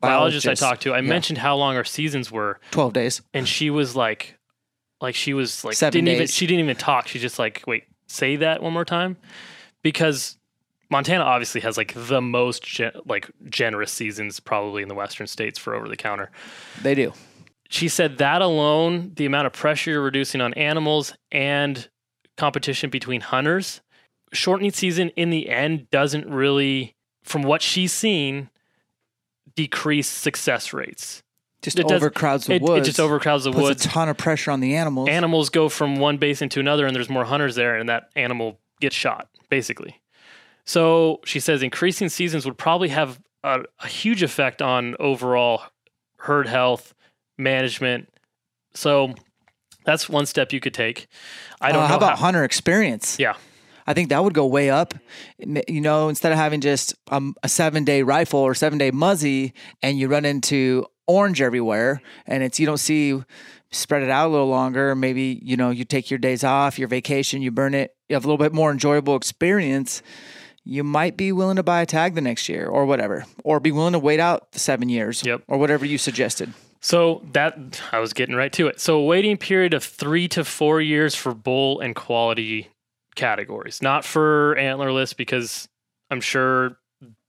biologist 0.02 0.48
I 0.48 0.54
talked 0.54 0.84
to. 0.84 0.94
I 0.94 0.98
Yeah. 0.98 1.10
mentioned 1.10 1.40
how 1.40 1.56
long 1.56 1.76
our 1.76 1.84
seasons 1.84 2.32
were, 2.32 2.60
Twelve 2.72 2.94
days. 2.94 3.22
and 3.34 3.48
she 3.48 3.70
was 3.72 3.96
like, 3.96 4.38
like 5.02 5.16
she 5.16 5.34
was 5.34 5.64
like 5.64 5.76
Seven 5.76 6.06
didn't 6.06 6.16
even 6.16 6.28
she 6.28 6.46
didn't 6.48 6.64
even 6.64 6.76
talk. 6.76 7.08
She 7.08 7.18
just 7.20 7.38
like 7.40 7.64
wait, 7.68 7.84
say 8.08 8.36
that 8.38 8.62
one 8.64 8.74
more 8.74 8.86
time, 8.86 9.18
because 9.82 10.38
Montana 10.90 11.24
obviously 11.24 11.62
has 11.62 11.78
like 11.78 11.94
the 11.96 12.22
most 12.22 12.64
gen- 12.64 12.92
like 13.06 13.30
generous 13.50 13.92
seasons 13.92 14.40
probably 14.40 14.82
in 14.84 14.88
the 14.90 14.96
western 14.96 15.28
states 15.28 15.58
for 15.58 15.74
over 15.76 15.88
the 15.88 15.98
counter. 15.98 16.32
They 16.82 16.96
do. 16.96 17.14
She 17.70 17.88
said 17.88 18.20
that 18.20 18.42
alone, 18.42 19.12
the 19.16 19.26
amount 19.26 19.48
of 19.48 19.54
pressure 19.54 19.92
you're 19.92 20.02
reducing 20.02 20.40
on 20.42 20.54
animals 20.54 21.14
and 21.32 21.90
competition 22.38 22.90
between 22.92 23.22
hunters, 23.22 23.82
shortening 24.34 24.72
season 24.72 25.10
in 25.16 25.32
the 25.32 25.50
end 25.50 25.90
doesn't 25.90 26.30
really, 26.30 26.96
from 27.24 27.42
what 27.42 27.62
she's 27.64 27.92
seen, 27.92 28.50
decrease 29.56 30.08
success 30.08 30.74
rates. 30.74 31.24
Just 31.62 31.80
It 31.80 31.92
overcrowds 31.92 32.46
the 32.46 32.54
It, 32.54 32.56
it 32.58 32.62
woods. 32.62 32.86
just 32.88 33.00
overcrowds 33.00 33.46
the 33.46 33.52
puts 33.52 33.64
woods. 33.64 33.86
a 33.86 33.90
ton 33.90 34.10
of 34.10 34.18
pressure 34.18 34.52
on 34.52 34.60
the 34.60 34.76
animals. 34.76 35.10
animals 35.10 35.50
go 35.50 35.68
from 35.70 35.96
one 35.98 36.18
basin 36.18 36.50
to 36.50 36.60
another 36.60 36.86
and 36.86 36.96
there's 36.96 37.10
more 37.10 37.26
hunters 37.26 37.56
there 37.56 37.76
and 37.76 37.90
that 37.90 38.10
animal 38.16 38.60
gets 38.82 38.96
shot 38.96 39.30
basically 39.50 40.00
so 40.66 41.20
she 41.26 41.40
says 41.40 41.62
increasing 41.64 42.10
seasons 42.10 42.46
would 42.46 42.58
probably 42.58 42.90
have 42.90 43.20
a, 43.44 43.62
a 43.80 43.88
huge 43.88 44.24
effect 44.24 44.62
on 44.62 44.96
overall 45.00 45.62
herd 46.20 46.48
health 46.48 46.94
management. 47.38 48.10
So 48.74 49.14
that's 49.86 50.10
one 50.10 50.26
step 50.26 50.52
you 50.52 50.60
could 50.60 50.74
take. 50.74 51.08
I 51.62 51.72
don't 51.72 51.80
Uh, 51.80 51.82
know 51.84 51.88
how 51.90 51.98
about 51.98 52.18
hunter 52.20 52.44
experience? 52.44 53.18
yeah. 53.20 53.36
I 53.88 53.94
think 53.94 54.10
that 54.10 54.24
would 54.24 54.34
go 54.34 54.48
way 54.48 54.72
up. 54.72 54.96
You 55.38 55.80
know, 55.82 56.10
instead 56.10 56.32
of 56.32 56.40
having 56.40 56.60
just 56.60 56.96
um, 57.12 57.36
a 57.44 57.48
seven 57.50 57.84
day 57.84 58.02
rifle 58.02 58.40
or 58.40 58.56
seven 58.56 58.80
day 58.80 58.90
muzzy 58.90 59.54
and 59.84 60.00
you 60.00 60.08
run 60.08 60.26
into 60.26 60.88
orange 61.06 61.40
everywhere 61.40 62.02
and 62.26 62.42
it's, 62.42 62.60
you 62.60 62.66
don't 62.66 62.80
see, 62.80 63.22
spread 63.72 64.02
it 64.02 64.10
out 64.10 64.26
a 64.28 64.32
little 64.32 64.48
longer. 64.48 64.96
Maybe, 64.96 65.40
you 65.44 65.56
know, 65.56 65.70
you 65.70 65.86
take 65.86 66.10
your 66.10 66.18
days 66.18 66.44
off, 66.44 66.80
your 66.80 66.88
vacation, 66.88 67.44
you 67.44 67.52
burn 67.52 67.76
it, 67.76 67.96
you 68.10 68.16
have 68.16 68.26
a 68.26 68.28
little 68.28 68.44
bit 68.44 68.54
more 68.54 68.72
enjoyable 68.72 69.16
experience. 69.16 70.02
You 70.66 70.84
might 70.84 71.16
be 71.16 71.32
willing 71.32 71.58
to 71.58 71.64
buy 71.64 71.82
a 71.82 71.86
tag 71.86 72.16
the 72.16 72.22
next 72.22 72.50
year 72.50 72.68
or 72.68 72.86
whatever, 72.86 73.26
or 73.44 73.60
be 73.60 73.72
willing 73.72 73.94
to 73.94 74.00
wait 74.00 74.20
out 74.20 74.52
the 74.52 74.60
seven 74.60 74.90
years 74.90 75.24
Yep. 75.24 75.44
or 75.48 75.58
whatever 75.60 75.86
you 75.86 75.98
suggested. 75.98 76.54
So 76.82 77.24
that 77.34 77.82
I 77.92 78.00
was 78.00 78.14
getting 78.14 78.36
right 78.36 78.52
to 78.54 78.68
it. 78.68 78.80
So 78.80 78.98
a 78.98 79.04
waiting 79.06 79.38
period 79.38 79.74
of 79.74 79.84
three 79.84 80.28
to 80.30 80.44
four 80.44 80.82
years 80.82 81.16
for 81.16 81.34
bull 81.34 81.80
and 81.80 81.96
quality 81.96 82.70
categories, 83.16 83.82
not 83.82 84.04
for 84.06 84.56
antlerless, 84.60 85.16
because 85.16 85.68
I'm 86.12 86.22
sure 86.22 86.78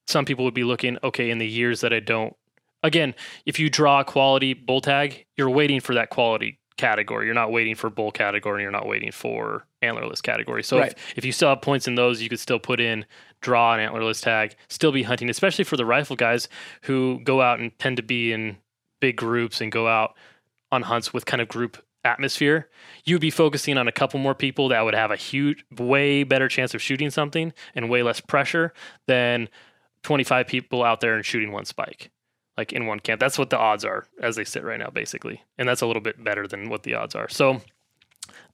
some 0.06 0.24
people 0.24 0.44
would 0.44 0.54
be 0.54 0.64
looking, 0.64 0.98
okay, 1.04 1.30
in 1.30 1.38
the 1.38 1.46
years 1.48 1.80
that 1.82 1.92
I 1.92 2.00
don't. 2.00 2.34
Again, 2.82 3.14
if 3.46 3.58
you 3.58 3.68
draw 3.70 4.00
a 4.00 4.04
quality 4.04 4.54
bull 4.54 4.80
tag, 4.80 5.26
you're 5.36 5.50
waiting 5.50 5.80
for 5.80 5.94
that 5.94 6.10
quality 6.10 6.58
category. 6.76 7.26
You're 7.26 7.34
not 7.34 7.50
waiting 7.52 7.74
for 7.74 7.90
bull 7.90 8.10
category. 8.12 8.62
You're 8.62 8.70
not 8.70 8.86
waiting 8.86 9.12
for 9.12 9.66
antlerless 9.82 10.22
category. 10.22 10.62
So 10.62 10.78
Right. 10.78 10.92
if, 10.92 11.18
if 11.18 11.24
you 11.24 11.32
still 11.32 11.48
have 11.48 11.62
points 11.62 11.86
in 11.88 11.94
those, 11.94 12.20
you 12.22 12.28
could 12.28 12.40
still 12.40 12.58
put 12.58 12.80
in 12.80 13.04
draw 13.40 13.74
an 13.74 13.80
antlerless 13.80 14.22
tag, 14.22 14.56
still 14.68 14.92
be 14.92 15.02
hunting, 15.02 15.30
especially 15.30 15.64
for 15.64 15.76
the 15.76 15.84
rifle 15.86 16.16
guys 16.16 16.48
who 16.82 17.20
go 17.24 17.40
out 17.42 17.60
and 17.60 17.76
tend 17.78 17.96
to 17.98 18.02
be 18.02 18.32
in 18.32 18.56
big 19.00 19.16
groups 19.16 19.60
and 19.60 19.70
go 19.70 19.86
out 19.88 20.14
on 20.72 20.82
hunts 20.82 21.12
with 21.12 21.26
kind 21.26 21.40
of 21.40 21.48
group 21.48 21.82
atmosphere, 22.04 22.68
you'd 23.04 23.20
be 23.20 23.30
focusing 23.30 23.76
on 23.76 23.88
a 23.88 23.92
couple 23.92 24.18
more 24.20 24.34
people 24.34 24.68
that 24.68 24.84
would 24.84 24.94
have 24.94 25.10
a 25.10 25.16
huge, 25.16 25.64
way 25.76 26.22
better 26.22 26.48
chance 26.48 26.72
of 26.74 26.80
shooting 26.80 27.10
something 27.10 27.52
and 27.74 27.90
way 27.90 28.02
less 28.02 28.20
pressure 28.20 28.72
than 29.06 29.48
25 30.02 30.46
people 30.46 30.82
out 30.84 31.00
there 31.00 31.14
and 31.16 31.24
shooting 31.26 31.50
one 31.52 31.64
spike, 31.64 32.10
like 32.56 32.72
in 32.72 32.86
one 32.86 33.00
camp. 33.00 33.20
That's 33.20 33.38
what 33.38 33.50
the 33.50 33.58
odds 33.58 33.84
are 33.84 34.06
as 34.20 34.36
they 34.36 34.44
sit 34.44 34.64
right 34.64 34.78
now, 34.78 34.90
basically. 34.90 35.42
And 35.58 35.68
that's 35.68 35.82
a 35.82 35.86
little 35.86 36.02
bit 36.02 36.22
better 36.22 36.46
than 36.46 36.68
what 36.68 36.82
the 36.82 36.94
odds 36.94 37.14
are. 37.14 37.28
So 37.28 37.60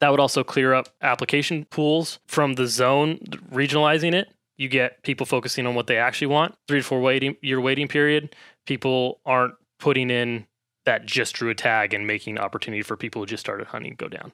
that 0.00 0.10
would 0.10 0.20
also 0.20 0.42
clear 0.42 0.74
up 0.74 0.88
application 1.00 1.64
pools 1.66 2.18
from 2.26 2.54
the 2.54 2.66
zone, 2.66 3.18
regionalizing 3.52 4.14
it. 4.14 4.32
You 4.56 4.68
get 4.68 5.02
people 5.02 5.26
focusing 5.26 5.66
on 5.66 5.74
what 5.74 5.86
they 5.86 5.96
actually 5.96 6.28
want. 6.28 6.54
Three 6.68 6.80
to 6.80 6.84
four 6.84 7.00
waiting 7.00 7.36
year 7.40 7.60
waiting 7.60 7.88
period. 7.88 8.34
People 8.66 9.20
aren't 9.24 9.54
putting 9.78 10.10
in 10.10 10.46
that 10.84 11.06
just 11.06 11.34
drew 11.34 11.50
a 11.50 11.54
tag 11.54 11.94
and 11.94 12.06
making 12.06 12.38
opportunity 12.38 12.82
for 12.82 12.96
people 12.96 13.22
who 13.22 13.26
just 13.26 13.40
started 13.40 13.68
hunting 13.68 13.94
go 13.96 14.08
down. 14.08 14.32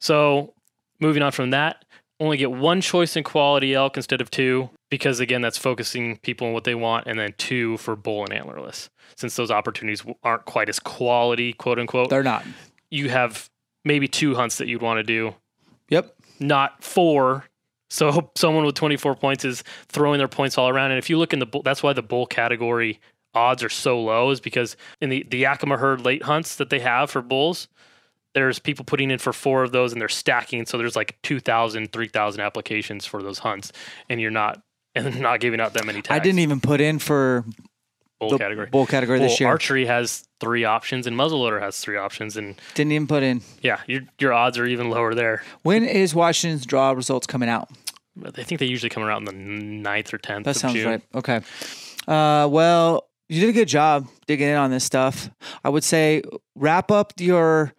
So 0.00 0.54
moving 1.00 1.22
on 1.22 1.32
from 1.32 1.50
that, 1.50 1.84
only 2.20 2.36
get 2.36 2.52
one 2.52 2.80
choice 2.80 3.16
in 3.16 3.24
quality 3.24 3.74
elk 3.74 3.96
instead 3.96 4.20
of 4.20 4.30
two, 4.30 4.70
because 4.92 5.20
again, 5.20 5.40
that's 5.40 5.56
focusing 5.56 6.18
people 6.18 6.48
on 6.48 6.52
what 6.52 6.64
they 6.64 6.74
want, 6.74 7.06
and 7.06 7.18
then 7.18 7.32
two 7.38 7.78
for 7.78 7.96
bull 7.96 8.26
and 8.26 8.30
antlerless. 8.30 8.90
Since 9.16 9.36
those 9.36 9.50
opportunities 9.50 10.04
aren't 10.22 10.44
quite 10.44 10.68
as 10.68 10.78
quality, 10.78 11.54
quote 11.54 11.78
unquote, 11.78 12.10
They're 12.10 12.22
not. 12.22 12.44
you 12.90 13.08
have 13.08 13.48
maybe 13.86 14.06
two 14.06 14.34
hunts 14.34 14.58
that 14.58 14.68
you'd 14.68 14.82
want 14.82 14.98
to 14.98 15.02
do, 15.02 15.34
Yep. 15.88 16.14
not 16.40 16.84
four. 16.84 17.46
So 17.88 18.30
someone 18.36 18.66
with 18.66 18.74
24 18.74 19.14
points 19.16 19.46
is 19.46 19.64
throwing 19.88 20.18
their 20.18 20.28
points 20.28 20.58
all 20.58 20.68
around. 20.68 20.90
And 20.90 20.98
if 20.98 21.08
you 21.08 21.18
look 21.18 21.32
in 21.32 21.38
the 21.38 21.46
bull, 21.46 21.62
that's 21.62 21.82
why 21.82 21.94
the 21.94 22.02
bull 22.02 22.26
category 22.26 23.00
odds 23.34 23.64
are 23.64 23.70
so 23.70 23.98
low, 23.98 24.30
is 24.30 24.40
because 24.40 24.76
in 25.00 25.08
the, 25.08 25.24
the 25.30 25.38
Yakima 25.38 25.78
herd 25.78 26.02
late 26.02 26.22
hunts 26.24 26.56
that 26.56 26.68
they 26.68 26.80
have 26.80 27.10
for 27.10 27.22
bulls, 27.22 27.66
there's 28.34 28.58
people 28.58 28.84
putting 28.84 29.10
in 29.10 29.18
for 29.18 29.32
four 29.32 29.62
of 29.62 29.72
those 29.72 29.92
and 29.92 30.00
they're 30.02 30.08
stacking. 30.10 30.66
So 30.66 30.76
there's 30.76 30.96
like 30.96 31.16
2,000, 31.22 31.92
3,000 31.92 32.40
applications 32.42 33.06
for 33.06 33.22
those 33.22 33.38
hunts. 33.38 33.72
And 34.10 34.20
you're 34.20 34.30
not, 34.30 34.62
and 34.94 35.20
not 35.20 35.40
giving 35.40 35.60
out 35.60 35.74
that 35.74 35.84
many 35.84 36.02
tags. 36.02 36.14
I 36.14 36.22
didn't 36.22 36.40
even 36.40 36.60
put 36.60 36.80
in 36.80 36.98
for 36.98 37.44
bull 38.20 38.30
the 38.30 38.38
category. 38.38 38.66
bull 38.70 38.86
category 38.86 39.18
Well, 39.20 39.28
this 39.28 39.40
year. 39.40 39.48
archery 39.48 39.86
has 39.86 40.24
three 40.40 40.64
options 40.64 41.06
and 41.06 41.16
muzzleloader 41.16 41.60
has 41.60 41.80
three 41.80 41.96
options. 41.96 42.36
And 42.36 42.54
Didn't 42.74 42.92
even 42.92 43.06
put 43.06 43.22
in. 43.22 43.42
yeah, 43.62 43.80
your, 43.86 44.02
your 44.18 44.32
odds 44.32 44.58
are 44.58 44.66
even 44.66 44.90
lower 44.90 45.14
there. 45.14 45.42
When 45.62 45.84
is 45.84 46.14
Washington's 46.14 46.66
draw 46.66 46.92
results 46.92 47.26
coming 47.26 47.48
out? 47.48 47.68
I 48.24 48.42
think 48.42 48.58
they 48.60 48.66
usually 48.66 48.90
come 48.90 49.02
around 49.02 49.24
the 49.24 49.32
9th 49.32 50.12
or 50.12 50.18
10th 50.18 50.44
That 50.44 50.50
of 50.50 50.56
sounds 50.56 50.74
June. 50.74 50.86
right. 50.86 51.02
Okay. 51.14 51.40
Uh, 52.06 52.46
well, 52.50 53.08
you 53.28 53.40
did 53.40 53.48
a 53.48 53.52
good 53.52 53.68
job 53.68 54.06
digging 54.26 54.48
in 54.48 54.56
on 54.56 54.70
this 54.70 54.84
stuff. 54.84 55.30
I 55.64 55.70
would 55.70 55.82
say 55.84 56.22
wrap 56.54 56.90
up 56.90 57.14
your 57.18 57.72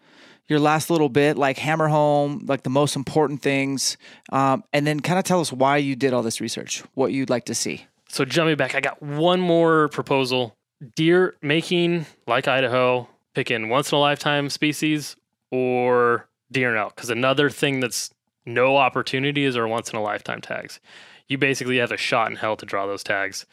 your 0.53 0.61
last 0.61 0.91
little 0.91 1.09
bit, 1.09 1.35
like 1.35 1.57
hammer 1.57 1.87
home, 1.87 2.45
like 2.45 2.61
the 2.61 2.69
most 2.69 2.95
important 2.95 3.41
things, 3.41 3.97
um, 4.31 4.63
and 4.71 4.85
then 4.85 4.99
kind 4.99 5.17
of 5.17 5.25
tell 5.25 5.41
us 5.41 5.51
why 5.51 5.77
you 5.77 5.95
did 5.95 6.13
all 6.13 6.21
this 6.21 6.39
research, 6.39 6.83
what 6.93 7.11
you'd 7.11 7.31
like 7.31 7.45
to 7.45 7.55
see. 7.55 7.87
So 8.09 8.23
jumping 8.23 8.55
back, 8.55 8.75
I 8.75 8.79
got 8.79 9.01
one 9.01 9.39
more 9.39 9.89
proposal. 9.89 10.55
Deer 10.95 11.35
making 11.41 12.05
like 12.27 12.47
Idaho, 12.47 13.07
picking 13.33 13.69
once 13.69 13.91
in 13.91 13.97
a 13.97 14.01
lifetime 14.01 14.49
species 14.49 15.15
or 15.49 16.27
deer 16.51 16.69
and 16.69 16.77
elk. 16.77 16.95
Because 16.95 17.09
another 17.09 17.49
thing 17.49 17.79
that's 17.79 18.11
no 18.45 18.77
opportunity 18.77 19.45
is 19.45 19.57
our 19.57 19.67
once 19.67 19.89
in 19.89 19.97
a 19.97 20.01
lifetime 20.03 20.41
tags. 20.41 20.79
You 21.27 21.39
basically 21.39 21.77
have 21.77 21.91
a 21.91 21.97
shot 21.97 22.29
in 22.29 22.37
hell 22.37 22.55
to 22.57 22.65
draw 22.65 22.85
those 22.85 23.03
tags. 23.03 23.47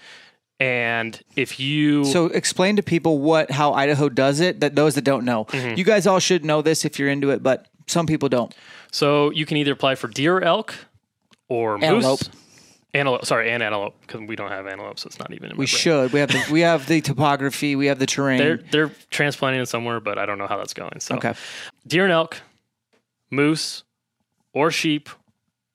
And 0.61 1.19
if 1.37 1.59
you 1.59 2.05
So 2.05 2.27
explain 2.27 2.77
to 2.77 2.83
people 2.83 3.19
what 3.19 3.51
how 3.51 3.73
Idaho 3.73 4.09
does 4.11 4.41
it. 4.41 4.61
That 4.61 4.77
those 4.77 4.95
that 4.95 5.05
don't 5.05 5.25
know, 5.25 5.47
Mm-hmm. 5.47 5.79
you 5.79 5.85
guys 5.85 6.07
all 6.07 6.19
should 6.21 6.45
know 6.45 6.61
this 6.63 6.85
if 6.85 6.99
you're 6.99 7.09
into 7.09 7.31
it, 7.31 7.43
but 7.43 7.67
some 7.87 8.07
people 8.07 8.29
don't. 8.29 8.55
so 8.93 9.31
you 9.31 9.47
can 9.47 9.57
either 9.57 9.73
apply 9.73 9.95
for 9.97 10.07
deer 10.09 10.37
or 10.37 10.45
elk 10.45 10.75
or 11.49 11.79
moose. 11.79 11.85
Antelope. 11.85 12.21
Antelope, 12.93 13.25
sorry, 13.25 13.51
and 13.53 13.63
antelope 13.63 13.95
because 14.03 14.21
we 14.23 14.35
don't 14.37 14.51
have 14.51 14.67
antelope, 14.67 14.99
so 14.99 15.07
it's 15.07 15.19
not 15.21 15.33
even 15.33 15.51
We 15.51 15.57
brain. 15.59 15.67
should. 15.67 16.13
We 16.13 16.19
have 16.21 16.29
the 16.31 16.45
we 16.51 16.61
have 16.61 16.87
the 16.89 17.01
topography. 17.01 17.75
We 17.77 17.87
have 17.87 17.99
the 18.01 18.07
terrain. 18.07 18.39
They're 18.39 18.57
they're 18.71 18.91
transplanting 19.11 19.63
it 19.63 19.67
somewhere, 19.67 20.01
but 20.01 20.19
I 20.19 20.27
don't 20.27 20.39
know 20.39 20.47
how 20.49 20.57
that's 20.59 20.75
going. 20.75 20.99
So 21.01 21.15
okay. 21.17 21.35
deer 21.87 22.03
and 22.05 22.13
elk, 22.13 22.39
moose, 23.31 23.85
or 24.53 24.71
sheep, 24.73 25.09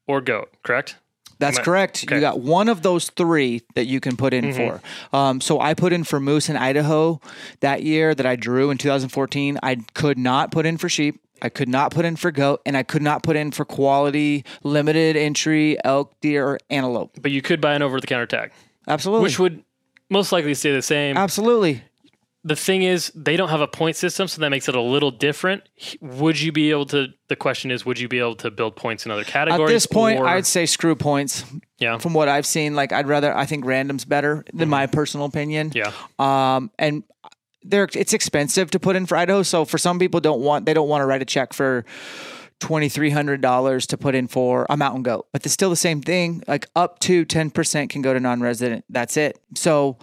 or 0.08 0.20
goat. 0.22 0.50
Correct? 0.64 0.98
That's 1.40 1.60
correct. 1.60 1.98
okay. 2.00 2.06
Mm-hmm. 2.06 2.16
You 2.16 2.22
got 2.22 2.40
one 2.40 2.70
of 2.70 2.82
those 2.82 3.10
three 3.10 3.62
that 3.76 3.86
you 3.86 4.00
can 4.00 4.16
put 4.18 4.34
in 4.34 4.54
for. 4.54 4.82
Um, 5.14 5.42
so 5.42 5.60
I 5.60 5.74
put 5.74 5.94
in 5.94 6.04
for 6.04 6.20
moose 6.20 6.50
in 6.50 6.56
Idaho 6.58 7.20
that 7.60 7.84
year 7.84 8.16
that 8.16 8.26
I 8.26 8.36
drew 8.36 8.70
in 8.70 8.78
2014. 8.78 9.60
I 9.62 9.76
could 9.94 10.18
not 10.18 10.52
put 10.52 10.66
in 10.66 10.78
for 10.78 10.90
sheep. 10.90 11.20
I 11.42 11.50
could 11.50 11.68
not 11.68 11.92
put 11.92 12.06
in 12.06 12.16
for 12.16 12.32
goat, 12.32 12.62
and 12.66 12.78
I 12.78 12.84
could 12.84 13.02
not 13.02 13.22
put 13.22 13.36
in 13.36 13.52
for 13.52 13.66
quality 13.66 14.46
limited 14.64 15.18
entry 15.18 15.78
elk, 15.84 16.14
deer, 16.22 16.48
or 16.48 16.60
antelope. 16.70 17.18
But 17.22 17.32
you 17.32 17.42
could 17.42 17.60
buy 17.60 17.74
an 17.74 17.82
over 17.82 18.00
the 18.00 18.08
counter 18.08 18.26
tag, 18.26 18.52
Absolutely. 18.88 19.24
which 19.24 19.38
would 19.38 19.64
most 20.10 20.32
likely 20.32 20.54
stay 20.54 20.72
the 20.72 20.82
same. 20.82 21.18
Absolutely. 21.18 21.84
The 22.48 22.56
thing 22.56 22.84
is, 22.84 23.12
they 23.16 23.38
don't 23.38 23.50
have 23.50 23.62
a 23.62 23.68
point 23.68 23.96
system, 23.96 24.28
so 24.28 24.40
that 24.40 24.50
makes 24.52 24.70
it 24.70 24.76
a 24.76 24.82
little 24.82 25.10
different. 25.10 25.64
Would 26.00 26.40
you 26.40 26.52
be 26.52 26.70
able 26.70 26.86
to? 26.88 27.08
The 27.28 27.36
question 27.36 27.72
is, 27.72 27.86
would 27.88 28.00
you 28.00 28.08
be 28.08 28.20
able 28.20 28.36
to 28.36 28.52
build 28.52 28.76
points 28.76 29.04
in 29.04 29.12
other 29.12 29.24
categories 29.24 29.68
At 29.72 29.74
this 29.74 29.86
point, 29.88 30.20
or- 30.20 30.28
I'd 30.28 30.46
say 30.46 30.68
screw 30.68 30.96
points. 30.96 31.44
yeah, 31.80 31.98
From 31.98 32.14
what 32.14 32.30
I've 32.30 32.46
seen, 32.46 32.76
like 32.76 32.92
I'd 32.94 33.08
rather. 33.08 33.36
I 33.36 33.48
think 33.48 33.66
random's 33.66 34.06
better 34.06 34.46
than 34.54 34.70
my 34.70 34.86
personal 34.86 35.26
opinion. 35.26 35.72
yeah. 35.74 35.92
Um, 36.20 36.70
and 36.78 37.04
they're 37.64 37.90
it's 37.96 38.14
expensive 38.14 38.70
to 38.72 38.80
put 38.80 38.96
in 38.96 39.08
for 39.08 39.18
Idaho. 39.18 39.42
So 39.42 39.66
for 39.66 39.80
some 39.80 39.98
people, 39.98 40.20
don't 40.20 40.42
want 40.42 40.68
they 40.68 40.74
don't 40.76 40.88
want 40.88 41.02
to 41.02 41.06
write 41.08 41.24
a 41.24 41.26
check 41.26 41.52
for 41.52 41.84
twenty 42.60 42.90
three 42.90 43.10
hundred 43.10 43.42
dollars 43.42 43.88
to 43.88 43.98
put 43.98 44.14
in 44.14 44.28
for 44.28 44.68
a 44.70 44.78
mountain 44.78 45.02
goat. 45.02 45.26
But 45.32 45.44
it's 45.44 45.54
still 45.56 45.72
the 45.72 45.76
same 45.76 46.00
thing. 46.02 46.44
Like 46.48 46.68
up 46.76 47.00
to 47.00 47.26
ten 47.26 47.50
percent 47.50 47.90
can 47.90 48.04
go 48.04 48.14
to 48.14 48.20
non 48.20 48.40
resident. 48.42 48.86
That's 48.88 49.18
it. 49.18 49.40
So 49.56 49.98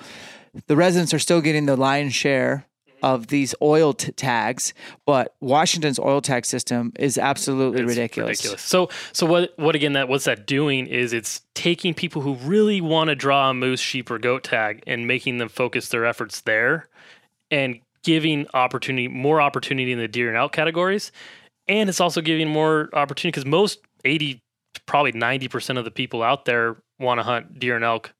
the 0.66 0.76
residents 0.76 1.14
are 1.14 1.18
still 1.18 1.40
getting 1.40 1.66
the 1.66 1.76
lion's 1.76 2.14
share 2.14 2.66
mm-hmm. 2.88 3.04
of 3.04 3.28
these 3.28 3.54
oil 3.62 3.92
t- 3.92 4.12
tags, 4.12 4.74
but 5.06 5.34
Washington's 5.40 5.98
oil 5.98 6.20
tag 6.20 6.44
system 6.44 6.92
is 6.98 7.18
absolutely 7.18 7.82
It's 7.82 7.88
ridiculous. 7.88 8.40
So, 8.60 8.88
so 9.12 9.26
what? 9.26 9.54
What 9.56 9.74
again? 9.74 9.94
That 9.94 10.08
what's 10.08 10.24
that 10.24 10.46
doing? 10.46 10.86
Is 10.86 11.12
it's 11.12 11.42
taking 11.54 11.94
people 11.94 12.22
who 12.22 12.34
really 12.34 12.80
want 12.80 13.08
to 13.08 13.14
draw 13.14 13.50
a 13.50 13.54
moose, 13.54 13.80
sheep, 13.80 14.10
or 14.10 14.18
goat 14.18 14.44
tag 14.44 14.82
and 14.86 15.06
making 15.06 15.38
them 15.38 15.48
focus 15.48 15.88
their 15.88 16.04
efforts 16.04 16.42
there, 16.42 16.88
and 17.50 17.80
giving 18.02 18.46
opportunity, 18.52 19.06
more 19.06 19.40
opportunity 19.40 19.92
in 19.92 19.98
the 19.98 20.08
deer 20.08 20.28
and 20.28 20.36
elk 20.36 20.52
categories, 20.52 21.12
and 21.68 21.88
it's 21.88 22.00
also 22.00 22.20
giving 22.20 22.48
more 22.48 22.90
opportunity 22.92 23.30
because 23.30 23.46
most 23.46 23.78
eighty, 24.04 24.42
probably 24.86 25.12
ninety 25.12 25.48
percent 25.48 25.78
of 25.78 25.84
the 25.84 25.90
people 25.90 26.22
out 26.22 26.44
there 26.44 26.76
want 26.98 27.20
to 27.20 27.22
hunt 27.22 27.58
deer 27.60 27.76
and 27.76 27.84
elk 27.84 28.12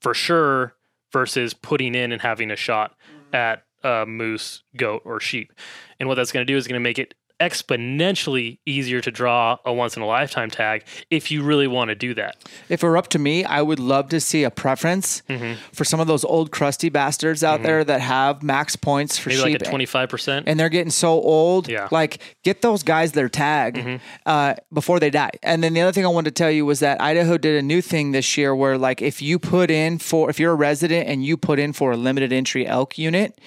for 0.00 0.14
sure, 0.14 0.75
versus 1.16 1.54
putting 1.54 1.94
in 1.94 2.12
and 2.12 2.20
having 2.20 2.50
a 2.50 2.56
shot 2.56 2.90
mm-hmm. 2.90 3.34
at 3.34 3.62
a 3.82 4.04
moose, 4.04 4.64
goat, 4.76 5.00
or 5.06 5.18
sheep. 5.18 5.50
And 5.98 6.10
what 6.10 6.16
that's 6.16 6.30
going 6.30 6.46
to 6.46 6.52
do 6.52 6.58
is 6.58 6.68
going 6.68 6.74
to 6.74 6.80
make 6.80 6.98
it 6.98 7.14
exponentially 7.40 8.58
easier 8.66 9.00
to 9.00 9.10
draw 9.10 9.58
a 9.64 9.72
once 9.72 9.96
in 9.96 10.02
a 10.02 10.06
lifetime 10.06 10.50
tag 10.50 10.84
if 11.10 11.30
you 11.30 11.42
really 11.42 11.66
want 11.66 11.88
to 11.88 11.94
do 11.94 12.14
that. 12.14 12.36
If 12.68 12.82
it 12.82 12.86
were 12.86 12.96
up 12.96 13.08
to 13.08 13.18
me, 13.18 13.44
I 13.44 13.62
would 13.62 13.78
love 13.78 14.08
to 14.10 14.20
see 14.20 14.44
a 14.44 14.50
preference 14.50 15.22
Mm-hmm. 15.28 15.54
for 15.72 15.84
some 15.84 16.00
of 16.00 16.06
those 16.06 16.24
old 16.24 16.50
crusty 16.50 16.88
bastards 16.88 17.42
out 17.44 17.62
there 17.62 17.82
that 17.84 18.00
have 18.00 18.42
max 18.42 18.76
points 18.76 19.18
for 19.18 19.28
Maybe 19.30 19.52
sheep. 19.54 19.60
like 19.62 19.68
a 19.68 20.06
25%. 20.06 20.44
and 20.46 20.58
they're 20.58 20.68
getting 20.68 20.90
so 20.90 21.12
old. 21.20 21.68
Yeah. 21.68 21.84
Mm-hmm. 21.86 21.94
Like, 21.94 22.36
get 22.44 22.62
those 22.62 22.82
guys 22.82 23.12
their 23.12 23.28
tag 23.28 24.00
uh, 24.24 24.54
before 24.72 25.00
they 25.00 25.10
die. 25.10 25.30
And 25.42 25.62
then 25.62 25.74
the 25.74 25.80
other 25.80 25.92
thing 25.92 26.04
I 26.04 26.08
wanted 26.08 26.34
to 26.34 26.38
tell 26.42 26.50
you 26.50 26.64
was 26.64 26.80
that 26.80 27.00
Idaho 27.00 27.38
did 27.38 27.56
a 27.56 27.62
new 27.62 27.80
thing 27.82 28.12
this 28.12 28.36
year 28.36 28.54
where, 28.54 28.78
like, 28.78 29.02
if 29.02 29.20
you 29.20 29.38
put 29.38 29.70
in 29.70 29.98
for, 29.98 30.30
if 30.30 30.38
you're 30.40 30.52
a 30.52 30.56
resident 30.56 31.08
and 31.08 31.24
you 31.24 31.36
put 31.36 31.58
in 31.58 31.72
for 31.72 31.92
a 31.92 31.96
limited 31.96 32.32
entry 32.32 32.66
elk 32.66 32.96
unit, 32.98 33.38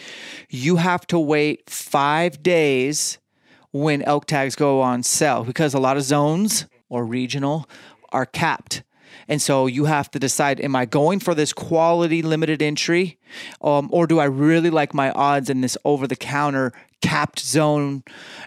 you 0.50 0.78
have 0.78 1.06
to 1.08 1.20
wait 1.20 1.70
five 1.70 2.42
days 2.44 3.18
when 3.72 4.02
elk 4.04 4.26
tags 4.26 4.56
go 4.56 4.82
on 4.82 5.04
sale 5.04 5.44
because 5.44 5.74
a 5.74 5.80
lot 5.80 5.98
of 5.98 6.04
zones 6.04 6.66
or 6.90 7.06
regional 7.06 7.70
are 8.12 8.26
capped. 8.26 8.84
And 9.28 9.42
so 9.42 9.68
you 9.68 9.86
have 9.86 10.10
to 10.12 10.20
decide: 10.20 10.60
Am 10.60 10.76
I 10.76 10.86
going 10.86 11.20
for 11.20 11.36
this 11.36 11.54
quality 11.54 12.22
limited 12.22 12.62
entry, 12.62 13.20
um, 13.62 13.90
or 13.92 14.08
do 14.08 14.20
I 14.20 14.26
really 14.26 14.70
like 14.70 14.94
my 14.94 15.12
odds 15.12 15.50
in 15.50 15.62
this 15.62 15.78
over-the-counter 15.86 16.74
capped 17.02 17.40
zone? 17.40 18.04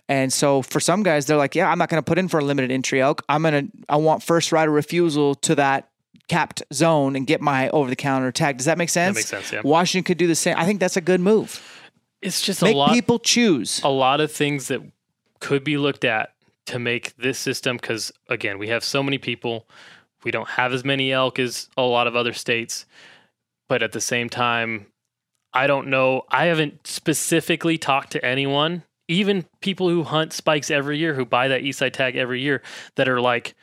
And 0.08 0.32
so 0.32 0.62
for 0.62 0.80
some 0.80 1.02
guys, 1.02 1.26
they're 1.26 1.36
like, 1.36 1.54
"Yeah, 1.54 1.70
I'm 1.70 1.78
not 1.78 1.88
going 1.88 2.02
to 2.02 2.08
put 2.08 2.18
in 2.18 2.28
for 2.28 2.40
a 2.40 2.44
limited 2.44 2.70
entry 2.72 3.00
elk. 3.00 3.22
I'm 3.28 3.42
gonna, 3.42 3.64
I 3.88 3.96
want 3.96 4.22
first 4.22 4.50
rider 4.52 4.70
refusal 4.70 5.34
to 5.36 5.54
that." 5.56 5.88
capped 6.28 6.62
zone 6.72 7.16
and 7.16 7.26
get 7.26 7.40
my 7.40 7.68
over-the-counter 7.70 8.30
tag 8.32 8.56
does 8.56 8.66
that 8.66 8.78
make 8.78 8.88
sense 8.88 9.16
That 9.16 9.18
makes 9.18 9.28
sense, 9.28 9.52
yeah. 9.52 9.60
washington 9.64 10.04
could 10.04 10.18
do 10.18 10.28
the 10.28 10.36
same 10.36 10.54
i 10.56 10.64
think 10.64 10.78
that's 10.78 10.96
a 10.96 11.00
good 11.00 11.20
move 11.20 11.60
It's 12.22 12.40
just 12.40 12.62
make 12.62 12.74
a 12.74 12.78
lot 12.78 12.92
people 12.92 13.18
choose 13.18 13.82
a 13.82 13.90
lot 13.90 14.20
of 14.20 14.30
things 14.30 14.68
that 14.68 14.80
could 15.42 15.64
be 15.64 15.76
looked 15.76 16.04
at 16.04 16.32
to 16.66 16.78
make 16.78 17.14
this 17.16 17.38
system 17.38 17.76
because 17.76 18.12
again 18.28 18.58
we 18.58 18.68
have 18.68 18.84
so 18.84 19.02
many 19.02 19.18
people. 19.18 19.66
We 20.24 20.30
don't 20.30 20.48
have 20.48 20.72
as 20.72 20.84
many 20.84 21.12
elk 21.12 21.38
as 21.38 21.68
a 21.76 21.82
lot 21.82 22.06
of 22.06 22.16
other 22.16 22.32
states. 22.32 22.86
But 23.68 23.82
at 23.82 23.92
the 23.92 24.00
same 24.00 24.28
time 24.28 24.86
i 25.54 25.66
don't 25.66 25.88
know 25.88 26.22
i 26.30 26.46
haven't 26.46 26.86
specifically 26.86 27.78
talked 27.78 28.12
to 28.12 28.24
anyone 28.24 28.82
even 29.08 29.44
people 29.60 29.88
who 29.88 30.02
hunt 30.02 30.32
spikes 30.32 30.70
every 30.70 30.98
year 30.98 31.14
who 31.14 31.24
buy 31.24 31.48
that 31.48 31.62
eastside 31.62 31.92
tag 31.92 32.16
every 32.16 32.40
year 32.40 32.62
that 32.96 33.08
are 33.08 33.20
like 33.20 33.54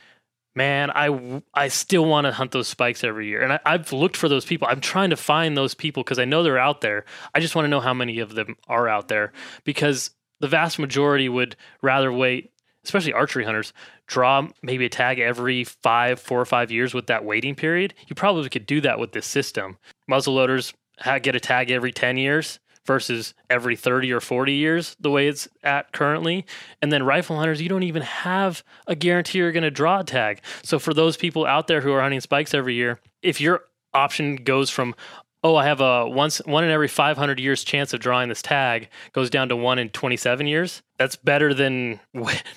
man 0.56 0.92
i 0.92 1.42
i 1.54 1.68
still 1.68 2.06
want 2.06 2.26
to 2.26 2.32
hunt 2.32 2.52
those 2.52 2.68
spikes 2.68 3.04
every 3.04 3.28
year. 3.28 3.42
And 3.42 3.54
I, 3.54 3.60
i've 3.66 3.94
looked 3.94 4.18
for 4.18 4.28
those 4.28 4.46
people. 4.46 4.68
I'm 4.68 4.82
trying 4.82 5.12
to 5.12 5.16
find 5.16 5.56
those 5.56 5.74
people 5.74 6.04
because 6.04 6.20
i 6.20 6.26
know 6.26 6.44
they're 6.44 6.58
out 6.58 6.82
there. 6.82 7.06
I 7.34 7.40
just 7.40 7.56
want 7.56 7.66
to 7.66 7.70
know 7.70 7.80
how 7.80 7.94
many 7.94 8.20
of 8.20 8.36
them 8.36 8.58
are 8.68 8.88
out 8.88 9.08
there. 9.08 9.32
Because 9.64 10.12
the 10.40 10.48
vast 10.48 10.80
majority 10.80 11.30
would 11.30 11.56
rather 11.82 12.12
wait 12.12 12.52
especially 12.84 13.14
archery 13.14 13.44
hunters 13.44 13.74
draw 14.08 14.48
maybe 14.62 14.86
a 14.86 14.90
tag 14.90 15.20
every 15.20 15.64
five 15.64 16.20
four 16.20 16.40
or 16.40 16.46
five 16.46 16.72
years 16.72 16.94
with 16.94 17.08
that 17.08 17.24
waiting 17.24 17.56
period. 17.56 17.94
You 18.08 18.16
probably 18.16 18.50
could 18.50 18.66
do 18.66 18.82
that 18.82 19.00
with 19.00 19.12
this 19.12 19.26
system. 19.26 19.78
Muzzleloaders 20.10 20.74
get 21.22 21.36
a 21.36 21.40
tag 21.40 21.72
every 21.72 21.92
10 21.92 22.18
years 22.18 22.60
versus 22.86 23.36
every 23.50 23.76
30 23.76 24.12
or 24.12 24.20
40 24.20 24.54
years 24.54 24.96
the 25.00 25.12
way 25.12 25.28
it's 25.28 25.48
at 25.64 25.92
currently. 25.92 26.46
And 26.82 26.92
then 26.92 27.04
rifle 27.04 27.38
hunters 27.38 27.62
you 27.62 27.70
don't 27.70 27.84
even 27.84 28.02
have 28.02 28.64
a 28.88 28.96
guarantee 28.96 29.38
you're 29.38 29.52
going 29.52 29.64
to 29.64 29.72
draw 29.72 30.00
a 30.00 30.04
tag. 30.04 30.42
So 30.64 30.80
for 30.80 30.94
those 30.94 31.16
people 31.16 31.46
out 31.46 31.68
there 31.68 31.82
who 31.82 31.92
are 31.92 32.02
hunting 32.02 32.22
spikes 32.22 32.54
every 32.54 32.74
year 32.74 33.00
if 33.22 33.40
your 33.40 33.66
option 33.94 34.38
goes 34.38 34.70
from 34.70 34.96
oh 35.44 35.56
i 35.56 35.66
have 35.66 35.82
a 35.82 36.08
once 36.08 36.40
one 36.46 36.64
in 36.64 36.70
every 36.70 36.88
500 36.88 37.40
years 37.40 37.64
chance 37.64 37.94
of 37.94 38.00
drawing 38.00 38.30
this 38.30 38.42
tag 38.42 38.90
goes 39.14 39.30
down 39.30 39.50
to 39.50 39.56
one 39.56 39.80
in 39.80 39.90
27 39.90 40.48
years. 40.48 40.82
That's 40.98 41.16
better 41.16 41.54
than 41.54 42.00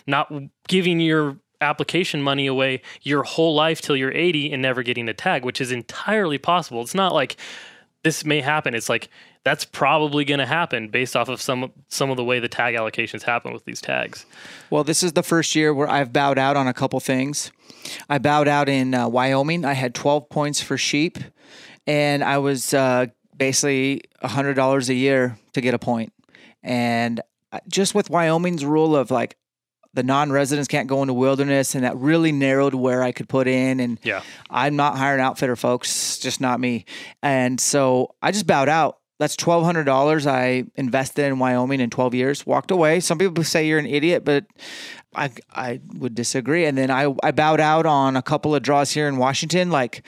not 0.07 0.33
giving 0.69 1.01
your 1.01 1.39
application 1.61 2.23
money 2.23 2.47
away 2.47 2.83
your 3.03 3.23
whole 3.23 3.55
life 3.55 3.81
till 3.81 3.97
you're 3.97 4.13
80 4.13 4.53
and 4.53 4.63
never 4.63 4.83
getting 4.83 5.09
a 5.09 5.15
tag 5.15 5.45
which 5.45 5.61
is 5.61 5.71
entirely 5.71 6.39
possible. 6.39 6.83
It's 6.83 6.95
not 6.95 7.15
like 7.15 7.37
this 8.03 8.25
may 8.25 8.41
happen. 8.41 8.75
It's 8.75 8.89
like 8.89 9.09
that's 9.45 9.65
probably 9.65 10.25
going 10.25 10.39
to 10.39 10.47
happen 10.47 10.89
based 10.89 11.17
off 11.17 11.29
of 11.29 11.41
some 11.41 11.73
some 11.89 12.11
of 12.11 12.17
the 12.17 12.25
way 12.25 12.41
the 12.41 12.49
tag 12.49 12.75
allocations 12.75 13.23
happen 13.23 13.53
with 13.53 13.65
these 13.65 13.81
tags. 13.81 14.27
Well, 14.71 14.85
this 14.85 15.03
is 15.03 15.13
the 15.13 15.23
first 15.23 15.55
year 15.55 15.73
where 15.75 15.89
I've 15.89 16.13
bowed 16.13 16.39
out 16.39 16.57
on 16.57 16.67
a 16.67 16.75
couple 16.75 17.01
things. 17.01 17.53
I 18.09 18.19
bowed 18.19 18.49
out 18.49 18.69
in 18.69 18.95
uh, 18.95 19.09
Wyoming. 19.09 19.65
I 19.65 19.73
had 19.73 19.95
12 19.95 20.29
points 20.29 20.61
for 20.61 20.79
sheep, 20.79 21.19
and 21.87 22.23
I 22.23 22.39
was 22.39 22.75
uh, 22.75 23.07
basically 23.37 24.03
$100 24.23 24.89
a 24.89 24.95
year 24.95 25.39
to 25.53 25.61
get 25.61 25.75
a 25.75 25.79
point. 25.79 26.13
And 26.63 27.21
just 27.69 27.95
with 27.95 28.09
Wyoming's 28.11 28.65
rule 28.65 28.97
of 28.97 29.11
like 29.11 29.37
the 29.95 30.03
non-residents 30.03 30.69
can't 30.69 30.89
go 30.89 31.03
into 31.03 31.13
wilderness, 31.13 31.75
and 31.75 31.85
that 31.85 31.97
really 31.97 32.33
narrowed 32.33 32.75
where 32.75 33.03
I 33.03 33.13
could 33.13 33.29
put 33.29 33.47
in. 33.47 33.81
And 33.81 33.99
yeah 34.03 34.23
I'm 34.49 34.77
not 34.77 34.97
hiring 34.97 35.21
outfitter, 35.21 35.57
folks. 35.57 36.19
Just 36.19 36.41
not 36.41 36.61
me. 36.61 36.87
And 37.23 37.61
so 37.61 38.15
I 38.23 38.33
just 38.33 38.47
bowed 38.47 38.69
out. 38.69 38.99
That's 39.19 39.37
twelve 39.37 39.65
hundred 39.65 39.85
dollars 39.85 40.27
I 40.27 40.65
invested 40.75 41.27
in 41.27 41.39
Wyoming 41.39 41.81
in 41.81 41.91
twelve 41.91 42.15
years. 42.15 42.47
Walked 42.47 42.71
away. 42.71 43.01
Some 43.01 43.19
people 43.19 43.45
say 43.45 43.67
you're 43.69 43.79
an 43.79 43.87
idiot, 43.87 44.25
but 44.25 44.47
I 45.15 45.31
I 45.53 45.81
would 45.95 46.15
disagree. 46.15 46.65
And 46.65 46.77
then 46.79 46.91
I 46.91 47.15
I 47.23 47.31
bowed 47.33 47.61
out 47.61 47.87
on 47.87 48.17
a 48.17 48.23
couple 48.23 48.55
of 48.55 48.63
draws 48.63 48.91
here 48.93 49.09
in 49.09 49.17
Washington. 49.17 49.71
Like, 49.71 50.03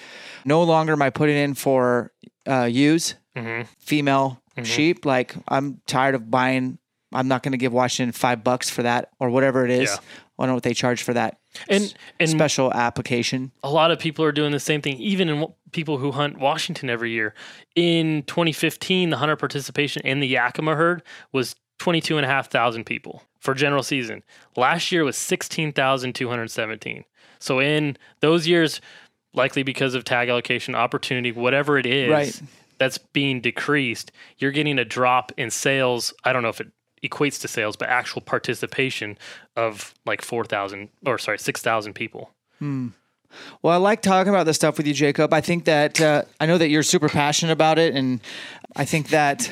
no 0.45 0.63
longer 0.63 0.93
am 0.95 1.03
I 1.03 1.11
putting 1.11 1.37
in 1.37 1.55
for 1.55 2.13
uh, 2.47 2.65
ewes, 2.65 3.15
Mhm. 3.37 3.67
female 3.79 4.41
sheep. 4.63 5.05
Like, 5.05 5.35
I'm 5.49 5.81
tired 5.87 6.15
of 6.15 6.31
buying. 6.31 6.79
I'm 7.13 7.29
not 7.29 7.43
going 7.43 7.53
to 7.53 7.59
give 7.59 7.73
Washington 7.73 8.13
five 8.13 8.43
bucks 8.43 8.69
for 8.71 8.83
that 8.83 9.11
or 9.21 9.31
whatever 9.31 9.65
it 9.65 9.71
is. 9.71 9.89
Yeah. 9.91 9.97
I 10.37 10.43
don't 10.43 10.49
know 10.49 10.55
what 10.55 10.63
they 10.65 10.75
charge 10.75 11.03
for 11.05 11.13
that 11.15 11.39
and 11.69 11.95
and 12.19 12.29
special 12.29 12.73
application. 12.73 13.53
a 13.63 13.71
lot 13.71 13.93
of 13.93 14.01
people 14.01 14.25
are 14.25 14.33
doing 14.33 14.51
the 14.51 14.59
same 14.59 14.83
thing, 14.83 14.97
even 14.99 15.29
in 15.29 15.37
w- 15.41 15.55
people 15.71 15.99
who 15.99 16.11
hunt 16.11 16.39
Washington 16.41 16.91
every 16.91 17.13
year. 17.13 17.35
In 17.77 18.25
2015, 18.25 19.11
the 19.11 19.19
hunter 19.19 19.37
participation 19.37 20.03
in 20.05 20.19
the 20.19 20.27
Yakima 20.27 20.75
herd 20.75 21.05
was 21.33 21.55
22,500 21.79 22.87
people 22.87 23.22
for 23.41 23.55
general 23.55 23.83
season. 23.83 24.22
Last 24.57 24.91
year 24.93 25.05
was 25.05 25.16
16,217. 25.16 27.05
So 27.39 27.61
in 27.61 27.97
those 28.20 28.47
years, 28.47 28.81
likely 29.35 29.62
because 29.62 29.95
of 29.95 30.05
tag 30.05 30.29
allocation, 30.29 30.75
opportunity, 30.75 31.33
whatever 31.33 31.79
it 31.79 31.87
is, 31.87 32.11
Right. 32.11 32.41
that's 32.79 32.99
being 32.99 33.41
decreased, 33.41 34.12
you're 34.39 34.51
getting 34.53 34.79
a 34.79 34.85
drop 34.85 35.33
in 35.37 35.51
sales. 35.51 36.14
I 36.25 36.33
don't 36.33 36.43
know 36.43 36.49
if 36.49 36.61
it 36.61 36.68
equates 37.03 37.41
to 37.43 37.49
sales, 37.49 37.77
but 37.77 37.89
actual 37.89 38.22
participation 38.22 39.18
of 39.57 39.93
like 40.07 40.22
4,000 40.22 40.89
or 41.05 41.18
sorry, 41.18 41.39
6,000 41.39 41.93
people. 41.93 42.31
Well, 42.61 43.75
I 43.75 43.77
like 43.77 44.01
talking 44.01 44.31
about 44.33 44.45
this 44.47 44.57
stuff 44.57 44.79
with 44.79 44.87
you, 44.87 44.95
Jacob. 44.95 45.35
I 45.35 45.41
think 45.43 45.64
that 45.64 46.01
uh, 46.01 46.22
I 46.41 46.47
know 46.47 46.57
that 46.57 46.68
you're 46.68 46.83
super 46.85 47.09
passionate 47.11 47.53
about 47.53 47.79
it, 47.79 47.95
and 47.95 48.20
I 48.77 48.85
think 48.87 49.09
that 49.09 49.51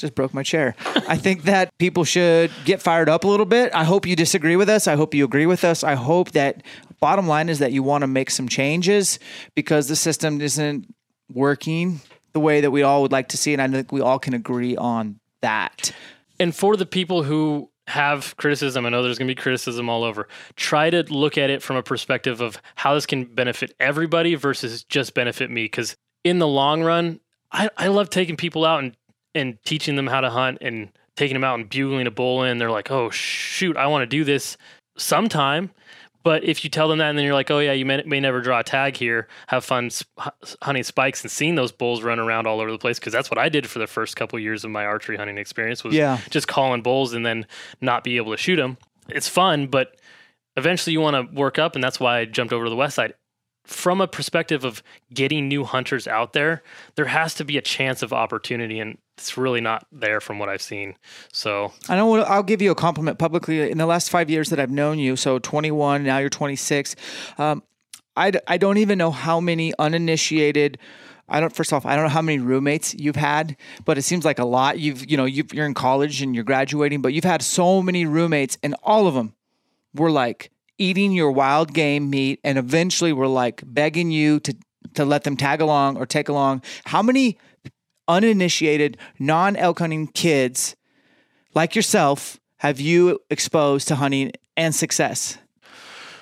just 0.00 0.14
broke 0.14 0.32
my 0.34 0.42
chair. 0.42 0.74
I 1.08 1.16
think 1.16 1.42
that 1.44 1.70
people 1.78 2.04
should 2.04 2.50
get 2.64 2.82
fired 2.82 3.08
up 3.08 3.24
a 3.24 3.28
little 3.28 3.46
bit. 3.46 3.74
I 3.74 3.84
hope 3.84 4.06
you 4.06 4.16
disagree 4.16 4.56
with 4.56 4.68
us. 4.68 4.86
I 4.86 4.96
hope 4.96 5.14
you 5.14 5.24
agree 5.24 5.46
with 5.46 5.64
us. 5.64 5.84
I 5.84 5.94
hope 5.94 6.32
that 6.32 6.62
bottom 7.00 7.26
line 7.26 7.48
is 7.48 7.58
that 7.58 7.72
you 7.72 7.82
want 7.82 8.02
to 8.02 8.06
make 8.06 8.30
some 8.30 8.48
changes 8.48 9.18
because 9.54 9.88
the 9.88 9.96
system 9.96 10.40
isn't 10.40 10.92
working 11.32 12.00
the 12.32 12.40
way 12.40 12.60
that 12.60 12.70
we 12.70 12.82
all 12.82 13.02
would 13.02 13.12
like 13.12 13.28
to 13.28 13.36
see, 13.36 13.52
and 13.52 13.62
I 13.62 13.68
think 13.68 13.92
we 13.92 14.00
all 14.00 14.18
can 14.18 14.34
agree 14.34 14.76
on 14.76 15.18
that. 15.40 15.92
and 16.40 16.54
for 16.54 16.76
the 16.76 16.86
people 16.86 17.22
who 17.22 17.70
have 17.88 18.36
criticism, 18.36 18.84
I 18.84 18.90
know 18.90 19.02
there's 19.02 19.18
going 19.18 19.28
to 19.28 19.34
be 19.34 19.40
criticism 19.40 19.88
all 19.88 20.04
over. 20.04 20.28
Try 20.56 20.90
to 20.90 21.02
look 21.04 21.38
at 21.38 21.48
it 21.48 21.62
from 21.62 21.76
a 21.76 21.82
perspective 21.82 22.40
of 22.40 22.60
how 22.74 22.94
this 22.94 23.06
can 23.06 23.24
benefit 23.24 23.74
everybody 23.80 24.34
versus 24.34 24.84
just 24.84 25.14
benefit 25.14 25.50
me. 25.50 25.64
Because 25.64 25.96
in 26.22 26.38
the 26.38 26.46
long 26.46 26.82
run, 26.82 27.20
I, 27.50 27.70
I 27.78 27.88
love 27.88 28.10
taking 28.10 28.36
people 28.36 28.64
out 28.64 28.84
and, 28.84 28.94
and 29.34 29.58
teaching 29.64 29.96
them 29.96 30.06
how 30.06 30.20
to 30.20 30.30
hunt 30.30 30.58
and 30.60 30.90
taking 31.16 31.34
them 31.34 31.44
out 31.44 31.58
and 31.58 31.68
bugling 31.68 32.06
a 32.06 32.10
bull 32.10 32.42
in. 32.44 32.58
They're 32.58 32.70
like, 32.70 32.90
oh, 32.90 33.10
shoot, 33.10 33.76
I 33.76 33.86
want 33.86 34.02
to 34.02 34.06
do 34.06 34.24
this 34.24 34.56
sometime. 34.96 35.70
But 36.24 36.44
if 36.44 36.64
you 36.64 36.68
tell 36.70 36.88
them 36.88 36.98
that 36.98 37.08
and 37.10 37.16
then 37.18 37.24
you're 37.24 37.34
like, 37.34 37.50
oh, 37.50 37.60
yeah, 37.60 37.72
you 37.72 37.86
may, 37.86 38.02
may 38.04 38.20
never 38.20 38.40
draw 38.40 38.58
a 38.60 38.64
tag 38.64 38.96
here, 38.96 39.28
have 39.46 39.64
fun 39.64 39.88
sp- 39.88 40.10
hunting 40.62 40.82
spikes 40.82 41.22
and 41.22 41.30
seeing 41.30 41.54
those 41.54 41.72
bulls 41.72 42.02
run 42.02 42.18
around 42.18 42.46
all 42.46 42.60
over 42.60 42.70
the 42.70 42.76
place, 42.78 42.98
because 42.98 43.12
that's 43.12 43.30
what 43.30 43.38
I 43.38 43.48
did 43.48 43.66
for 43.68 43.78
the 43.78 43.86
first 43.86 44.16
couple 44.16 44.38
years 44.38 44.64
of 44.64 44.70
my 44.70 44.84
archery 44.84 45.16
hunting 45.16 45.38
experience 45.38 45.84
was 45.84 45.94
Yeah. 45.94 46.18
just 46.28 46.48
calling 46.48 46.82
bulls 46.82 47.14
and 47.14 47.24
then 47.24 47.46
not 47.80 48.04
be 48.04 48.16
able 48.16 48.32
to 48.32 48.36
shoot 48.36 48.56
them. 48.56 48.76
It's 49.08 49.28
fun, 49.28 49.68
but 49.68 49.96
eventually 50.56 50.92
you 50.92 51.00
want 51.00 51.14
to 51.30 51.34
work 51.34 51.58
up, 51.58 51.76
and 51.76 51.82
that's 51.82 52.00
why 52.00 52.18
I 52.18 52.24
jumped 52.26 52.52
over 52.52 52.64
to 52.64 52.70
the 52.70 52.76
west 52.76 52.96
side. 52.96 53.14
From 53.64 54.00
a 54.00 54.08
perspective 54.08 54.64
of 54.64 54.82
getting 55.14 55.48
new 55.48 55.64
hunters 55.64 56.06
out 56.08 56.32
there, 56.32 56.62
there 56.96 57.06
has 57.06 57.32
to 57.34 57.44
be 57.44 57.56
a 57.56 57.62
chance 57.62 58.02
of 58.02 58.12
opportunity, 58.12 58.80
and 58.80 58.98
it's 59.18 59.36
really 59.36 59.60
not 59.60 59.86
there 59.90 60.20
from 60.20 60.38
what 60.38 60.48
I've 60.48 60.62
seen. 60.62 60.94
So 61.32 61.72
I 61.88 61.96
know 61.96 62.22
I'll 62.22 62.42
give 62.42 62.62
you 62.62 62.70
a 62.70 62.74
compliment 62.74 63.18
publicly. 63.18 63.70
In 63.70 63.78
the 63.78 63.86
last 63.86 64.10
five 64.10 64.30
years 64.30 64.50
that 64.50 64.60
I've 64.60 64.70
known 64.70 64.98
you, 64.98 65.16
so 65.16 65.38
21, 65.38 66.04
now 66.04 66.18
you're 66.18 66.30
26, 66.30 66.94
um, 67.36 67.62
I, 68.16 68.32
I 68.46 68.56
don't 68.58 68.78
even 68.78 68.98
know 68.98 69.10
how 69.10 69.40
many 69.40 69.72
uninitiated 69.78 70.78
I 71.28 71.40
don't. 71.40 71.54
First 71.54 71.74
off, 71.74 71.84
I 71.84 71.94
don't 71.94 72.04
know 72.04 72.10
how 72.10 72.22
many 72.22 72.38
roommates 72.38 72.94
you've 72.94 73.16
had, 73.16 73.56
but 73.84 73.98
it 73.98 74.02
seems 74.02 74.24
like 74.24 74.38
a 74.38 74.46
lot. 74.46 74.78
You've, 74.78 75.10
you 75.10 75.18
know, 75.18 75.26
you 75.26 75.44
you're 75.52 75.66
in 75.66 75.74
college 75.74 76.22
and 76.22 76.34
you're 76.34 76.42
graduating, 76.42 77.02
but 77.02 77.12
you've 77.12 77.24
had 77.24 77.42
so 77.42 77.82
many 77.82 78.06
roommates, 78.06 78.56
and 78.62 78.74
all 78.82 79.06
of 79.06 79.12
them 79.12 79.34
were 79.94 80.10
like 80.10 80.50
eating 80.78 81.12
your 81.12 81.30
wild 81.30 81.74
game 81.74 82.08
meat, 82.08 82.40
and 82.44 82.56
eventually 82.56 83.12
were 83.12 83.28
like 83.28 83.62
begging 83.66 84.10
you 84.10 84.40
to 84.40 84.56
to 84.94 85.04
let 85.04 85.24
them 85.24 85.36
tag 85.36 85.60
along 85.60 85.98
or 85.98 86.06
take 86.06 86.30
along. 86.30 86.62
How 86.86 87.02
many 87.02 87.36
uninitiated, 88.08 88.96
non 89.18 89.54
elk 89.56 89.78
hunting 89.78 90.08
kids 90.08 90.74
like 91.54 91.76
yourself 91.76 92.38
have 92.58 92.80
you 92.80 93.20
exposed 93.30 93.88
to 93.88 93.96
hunting 93.96 94.32
and 94.56 94.74
success? 94.74 95.38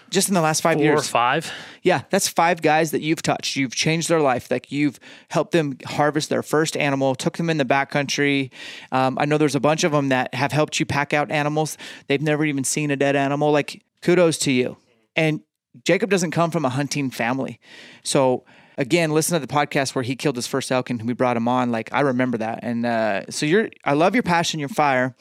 Just 0.09 0.29
in 0.29 0.35
the 0.35 0.41
last 0.41 0.61
five 0.61 0.77
Four 0.77 0.85
years. 0.85 1.01
or 1.01 1.03
five. 1.03 1.53
Yeah, 1.83 2.03
that's 2.11 2.29
five 2.29 2.63
guys 2.63 2.93
that 2.93 3.01
you've 3.01 3.23
touched. 3.23 3.57
You've 3.57 3.75
changed 3.75 4.09
their 4.09 4.21
life. 4.21 4.51
Like 4.51 4.71
you've 4.71 5.01
helped 5.31 5.53
them 5.53 5.79
harvest 5.85 6.29
their 6.29 6.43
first 6.43 6.77
animal, 6.77 7.15
took 7.15 7.37
them 7.37 7.51
in 7.51 7.57
the 7.57 7.65
backcountry. 7.65 8.51
Um, 8.93 9.19
I 9.19 9.25
know 9.25 9.37
there's 9.37 9.57
a 9.57 9.61
bunch 9.61 9.83
of 9.83 9.93
them 9.93 10.11
that 10.11 10.33
have 10.35 10.53
helped 10.53 10.79
you 10.79 10.87
pack 10.87 11.13
out 11.13 11.31
animals. 11.31 11.77
They've 12.07 12.23
never 12.23 12.45
even 12.45 12.63
seen 12.63 12.91
a 12.91 12.97
dead 12.97 13.17
animal. 13.17 13.51
Like 13.51 13.83
kudos 14.01 14.39
to 14.39 14.53
you. 14.53 14.77
And 15.17 15.41
Jacob 15.85 16.11
doesn't 16.11 16.31
come 16.31 16.51
from 16.51 16.65
a 16.65 16.71
hunting 16.71 17.11
family. 17.11 17.59
So 18.05 18.45
again, 18.79 19.11
listen 19.11 19.39
to 19.41 19.47
the 19.47 19.53
podcast 19.53 19.95
where 19.95 20.03
he 20.03 20.17
killed 20.17 20.37
his 20.37 20.47
first 20.47 20.71
elk 20.71 20.91
and 20.91 21.03
we 21.07 21.13
brought 21.13 21.37
him 21.37 21.49
on. 21.49 21.71
Like 21.71 21.93
I 21.93 22.01
remember 22.01 22.39
that. 22.39 22.61
And 22.63 22.85
uh, 22.85 23.23
so 23.31 23.47
you're, 23.47 23.71
I 23.85 23.95
love 23.95 24.15
your 24.15 24.23
passion, 24.23 24.61
your 24.61 24.69
fire. 24.69 25.15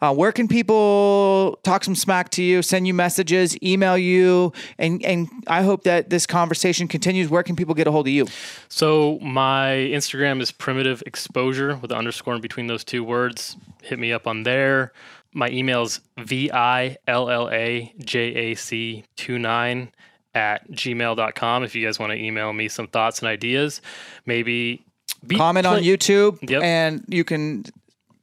Uh, 0.00 0.14
where 0.14 0.32
can 0.32 0.48
people 0.48 1.58
talk 1.62 1.84
some 1.84 1.94
smack 1.94 2.30
to 2.30 2.42
you, 2.42 2.62
send 2.62 2.86
you 2.86 2.94
messages, 2.94 3.60
email 3.62 3.96
you, 3.96 4.52
and 4.78 5.02
and 5.04 5.28
I 5.46 5.62
hope 5.62 5.84
that 5.84 6.10
this 6.10 6.26
conversation 6.26 6.88
continues. 6.88 7.28
Where 7.28 7.42
can 7.42 7.56
people 7.56 7.74
get 7.74 7.86
a 7.86 7.92
hold 7.92 8.06
of 8.06 8.12
you? 8.12 8.26
So 8.68 9.18
my 9.20 9.72
Instagram 9.74 10.40
is 10.40 10.52
primitive 10.52 11.02
exposure 11.06 11.76
with 11.76 11.90
an 11.90 11.98
underscore 11.98 12.34
in 12.34 12.40
between 12.40 12.66
those 12.66 12.84
two 12.84 13.04
words. 13.04 13.56
Hit 13.82 13.98
me 13.98 14.12
up 14.12 14.26
on 14.26 14.42
there. 14.42 14.92
My 15.32 15.48
email 15.50 15.82
is 15.82 16.00
V 16.18 16.50
I 16.52 16.96
L 17.06 17.30
L 17.30 17.48
A 17.50 17.94
J 17.98 18.20
A 18.34 18.54
C 18.54 19.04
29 19.16 19.92
at 20.34 20.70
gmail.com 20.70 21.64
if 21.64 21.74
you 21.74 21.84
guys 21.86 21.98
want 21.98 22.12
to 22.12 22.18
email 22.18 22.52
me 22.52 22.68
some 22.68 22.86
thoughts 22.86 23.18
and 23.20 23.28
ideas. 23.28 23.80
Maybe 24.26 24.84
be, 25.26 25.36
Comment 25.36 25.66
on 25.66 25.82
YouTube, 25.82 26.38
Yep. 26.48 26.62
and 26.62 27.04
you 27.08 27.24
can 27.24 27.64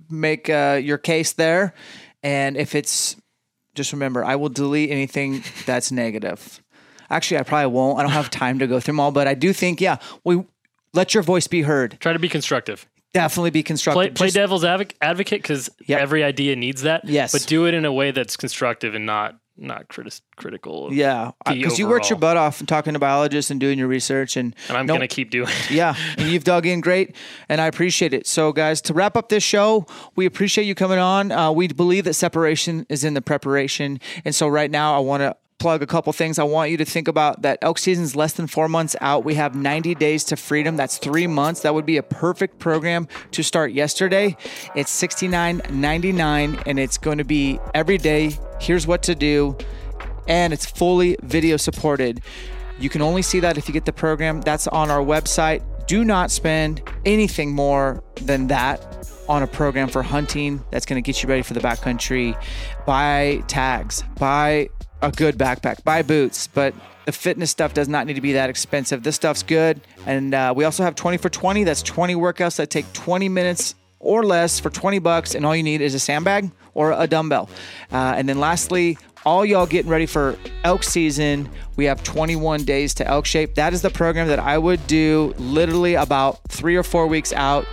make 0.10 0.50
uh, 0.50 0.80
your 0.82 0.98
case 0.98 1.34
there. 1.34 1.74
And 2.24 2.58
if 2.58 2.74
it's 2.76 3.16
just 3.76 3.94
remember, 3.94 4.24
I 4.26 4.36
will 4.36 4.50
delete 4.50 4.90
anything 4.90 5.44
that's 5.66 5.92
negative. 5.92 6.62
Actually, 7.10 7.40
I 7.40 7.44
probably 7.44 7.68
won't. 7.72 8.00
I 8.00 8.02
don't 8.02 8.12
have 8.12 8.30
time 8.30 8.60
to 8.60 8.68
go 8.68 8.80
through 8.80 8.94
them 8.94 9.00
all, 9.00 9.12
but 9.12 9.28
I 9.28 9.34
do 9.34 9.54
think, 9.54 9.80
yeah, 9.80 9.98
we 10.24 10.44
let 10.94 11.14
your 11.14 11.24
voice 11.24 11.48
be 11.48 11.62
heard. 11.62 11.98
Try 12.00 12.14
to 12.14 12.20
be 12.20 12.28
constructive. 12.30 12.86
Definitely 13.14 13.52
be 13.52 13.64
constructive. 13.64 13.96
Play, 14.02 14.10
play 14.10 14.28
Just- 14.28 14.36
devil's 14.36 14.64
advocate 14.66 15.42
because 15.42 15.70
Yep. 15.86 16.02
every 16.02 16.24
idea 16.24 16.56
needs 16.56 16.82
that. 16.82 17.06
Yes. 17.06 17.32
But 17.32 17.46
do 17.48 17.66
it 17.68 17.74
in 17.74 17.86
a 17.86 17.94
way 17.94 18.12
that's 18.12 18.36
constructive 18.36 18.94
and 18.96 19.06
not 19.06 19.36
not 19.58 19.88
critis- 19.88 20.22
critical. 20.36 20.90
yeah, 20.92 21.32
because 21.48 21.80
you 21.80 21.88
worked 21.88 22.10
your 22.10 22.20
butt 22.20 22.38
off 22.38 22.60
and 22.60 22.68
talking 22.68 22.94
to 22.94 23.00
biologists 23.00 23.50
and 23.52 23.60
doing 23.60 23.80
your 23.80 23.88
research, 23.88 24.38
and 24.38 24.56
And 24.70 24.78
I'm 24.78 24.86
no- 24.86 24.96
going 24.96 25.08
to 25.08 25.14
keep 25.14 25.32
doing 25.32 25.50
it. 25.50 25.72
yeah, 25.72 25.96
and 26.18 26.30
you've 26.30 26.44
dug 26.44 26.66
in 26.66 26.82
great, 26.82 27.16
and 27.50 27.60
I 27.60 27.68
appreciate 27.68 28.14
it. 28.14 28.28
So, 28.28 28.52
guys, 28.52 28.82
to 28.84 28.94
wrap 28.94 29.18
up 29.18 29.30
this 29.30 29.44
show, 29.44 29.86
we 30.16 30.26
appreciate 30.26 30.66
you 30.66 30.76
coming 30.76 31.00
on. 31.00 31.32
Uh, 31.32 31.52
we 31.52 31.68
believe 31.68 32.04
that 32.06 32.14
separation 32.14 32.86
is 32.90 33.04
in 33.04 33.14
the 33.14 33.22
preparation, 33.22 34.00
and 34.26 34.34
so 34.36 34.48
right 34.48 34.70
now, 34.72 34.96
I 34.96 35.00
want 35.00 35.22
to 35.22 35.36
plug 35.60 35.82
a 35.82 35.88
couple 35.88 36.14
things. 36.14 36.40
I 36.40 36.44
want 36.44 36.72
you 36.72 36.78
to 36.78 36.86
think 36.86 37.08
about 37.08 37.42
that 37.42 37.60
elk 37.62 37.78
season's 37.78 38.16
less 38.16 38.34
than 38.34 38.48
four 38.48 38.70
months 38.70 38.96
out. 39.02 39.26
We 39.26 39.36
have 39.36 39.56
90 39.56 39.96
days 39.96 40.24
to 40.26 40.36
freedom. 40.36 40.78
That's 40.78 40.98
three 40.98 41.28
months. 41.28 41.62
That 41.62 41.74
would 41.74 41.86
be 41.86 41.98
a 41.98 42.04
perfect 42.04 42.60
program 42.60 43.08
to 43.32 43.44
start 43.44 43.72
yesterday. 43.72 44.38
It's 44.76 44.92
$69.99, 45.02 46.64
and 46.66 46.80
it's 46.80 46.98
going 46.98 47.18
to 47.18 47.24
be 47.24 47.60
every 47.74 47.98
day. 47.98 48.38
Here's 48.60 48.86
what 48.88 49.04
to 49.04 49.16
do 49.16 49.58
and 50.28 50.54
it's 50.54 50.66
fully 50.66 51.18
video 51.24 51.58
supported. 51.58 52.22
You 52.80 52.90
can 52.90 53.02
only 53.02 53.22
see 53.22 53.40
that 53.40 53.58
if 53.58 53.68
you 53.68 53.74
get 53.74 53.86
the 53.86 53.94
program. 53.94 54.42
That's 54.42 54.68
on 54.68 54.92
our 54.92 55.00
website. 55.00 55.64
Do 55.88 56.04
not 56.04 56.32
spend 56.32 56.82
anything 57.06 57.54
more 57.54 58.04
than 58.16 58.48
that 58.48 58.84
on 59.30 59.44
a 59.44 59.48
program 59.48 59.88
for 59.88 60.04
hunting 60.04 60.64
that's 60.72 60.86
going 60.86 61.02
to 61.02 61.06
get 61.06 61.22
you 61.24 61.30
ready 61.30 61.42
for 61.42 61.54
the 61.54 61.60
backcountry. 61.60 62.42
Buy 62.86 63.44
tags, 63.48 64.04
buy 64.20 64.70
a 65.02 65.12
good 65.12 65.38
backpack, 65.38 65.84
buy 65.84 66.02
boots, 66.02 66.48
but 66.48 66.74
the 67.06 67.12
fitness 67.12 67.52
stuff 67.52 67.74
does 67.74 67.88
not 67.88 68.06
need 68.06 68.16
to 68.16 68.22
be 68.22 68.34
that 68.34 68.50
expensive. 68.50 69.04
This 69.04 69.16
stuff's 69.16 69.44
good. 69.44 69.80
And 70.06 70.34
uh, 70.34 70.54
we 70.56 70.66
also 70.66 70.84
have 70.84 70.96
20 70.96 71.18
for 71.18 71.30
20. 71.30 71.64
That's 71.64 71.82
20 71.82 72.16
workouts 72.16 72.58
that 72.58 72.70
take 72.70 72.92
20 72.94 73.30
minutes 73.30 73.76
or 74.00 74.26
less 74.26 74.60
for 74.60 74.70
20 74.70 75.00
bucks. 75.00 75.34
And 75.34 75.46
all 75.46 75.56
you 75.56 75.64
need 75.64 75.82
is 75.82 75.96
a 75.96 76.00
sandbag 76.00 76.52
or 76.74 76.92
a 76.92 77.08
dumbbell. 77.08 77.50
Uh, 77.92 78.16
and 78.18 78.28
then 78.28 78.40
lastly, 78.40 78.98
all 79.26 79.46
y'all 79.46 79.66
getting 79.66 79.90
ready 79.90 80.06
for 80.06 80.38
elk 80.64 80.84
season. 80.84 81.50
We 81.76 81.86
have 81.86 82.04
21 82.04 82.64
days 82.64 82.94
to 82.96 83.08
elk 83.08 83.26
shape. 83.26 83.56
That 83.56 83.74
is 83.74 83.82
the 83.82 83.90
program 83.90 84.28
that 84.28 84.40
I 84.40 84.58
would 84.58 84.86
do 84.88 85.34
literally 85.38 85.96
about 85.96 86.42
three 86.50 86.76
or 86.76 86.84
four 86.84 87.08
weeks 87.08 87.34
out 87.34 87.66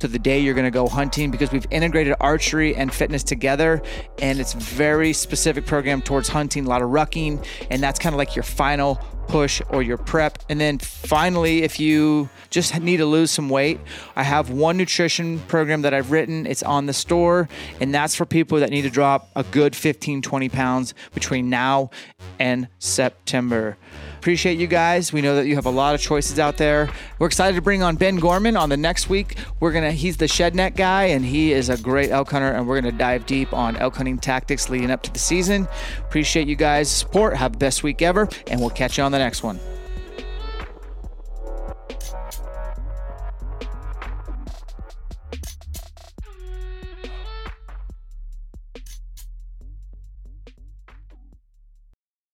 to 0.00 0.08
the 0.08 0.18
day 0.18 0.40
you're 0.40 0.54
going 0.54 0.64
to 0.64 0.70
go 0.70 0.88
hunting 0.88 1.30
because 1.30 1.52
we've 1.52 1.66
integrated 1.70 2.14
archery 2.20 2.74
and 2.74 2.92
fitness 2.92 3.22
together 3.22 3.82
and 4.20 4.40
it's 4.40 4.54
very 4.54 5.12
specific 5.12 5.66
program 5.66 6.02
towards 6.02 6.28
hunting 6.28 6.66
a 6.66 6.68
lot 6.68 6.82
of 6.82 6.90
rucking 6.90 7.44
and 7.70 7.82
that's 7.82 7.98
kind 7.98 8.14
of 8.14 8.18
like 8.18 8.34
your 8.34 8.42
final 8.42 8.96
push 9.28 9.62
or 9.68 9.80
your 9.80 9.96
prep. 9.96 10.38
And 10.48 10.60
then 10.60 10.78
finally 10.78 11.62
if 11.62 11.78
you 11.78 12.28
just 12.50 12.78
need 12.80 12.96
to 12.96 13.06
lose 13.06 13.30
some 13.30 13.48
weight 13.48 13.78
i 14.16 14.24
have 14.24 14.50
one 14.50 14.76
nutrition 14.76 15.38
program 15.40 15.82
that 15.82 15.94
i've 15.94 16.10
written. 16.10 16.46
It's 16.46 16.62
on 16.62 16.86
the 16.86 16.92
store 16.92 17.48
and 17.80 17.94
that's 17.94 18.14
for 18.14 18.26
people 18.26 18.58
that 18.58 18.70
need 18.70 18.82
to 18.82 18.90
drop 18.90 19.30
a 19.36 19.44
good 19.44 19.76
15 19.76 20.22
20 20.22 20.48
pounds 20.48 20.94
between 21.14 21.48
now 21.48 21.90
and 22.38 22.68
september 22.78 23.76
Appreciate 24.20 24.58
you 24.58 24.66
guys. 24.66 25.14
We 25.14 25.22
know 25.22 25.34
that 25.36 25.46
you 25.46 25.54
have 25.54 25.64
a 25.64 25.70
lot 25.70 25.94
of 25.94 26.00
choices 26.02 26.38
out 26.38 26.58
there. 26.58 26.90
We're 27.18 27.26
excited 27.28 27.56
to 27.56 27.62
bring 27.62 27.82
on 27.82 27.96
Ben 27.96 28.16
Gorman 28.16 28.54
on 28.54 28.68
the 28.68 28.76
next 28.76 29.08
week. 29.08 29.38
We're 29.60 29.72
gonna 29.72 29.92
he's 29.92 30.18
the 30.18 30.28
shed 30.28 30.54
net 30.54 30.76
guy 30.76 31.04
and 31.04 31.24
he 31.24 31.52
is 31.52 31.70
a 31.70 31.78
great 31.78 32.10
elk 32.10 32.30
hunter 32.30 32.50
and 32.50 32.68
we're 32.68 32.78
gonna 32.78 32.92
dive 32.92 33.24
deep 33.24 33.54
on 33.54 33.78
elk 33.78 33.96
hunting 33.96 34.18
tactics 34.18 34.68
leading 34.68 34.90
up 34.90 35.02
to 35.04 35.10
the 35.10 35.18
season. 35.18 35.66
Appreciate 36.00 36.48
you 36.48 36.54
guys' 36.54 36.90
support. 36.90 37.34
Have 37.34 37.52
the 37.52 37.58
best 37.58 37.82
week 37.82 38.02
ever, 38.02 38.28
and 38.48 38.60
we'll 38.60 38.68
catch 38.68 38.98
you 38.98 39.04
on 39.04 39.10
the 39.10 39.18
next 39.18 39.42
one. 39.42 39.58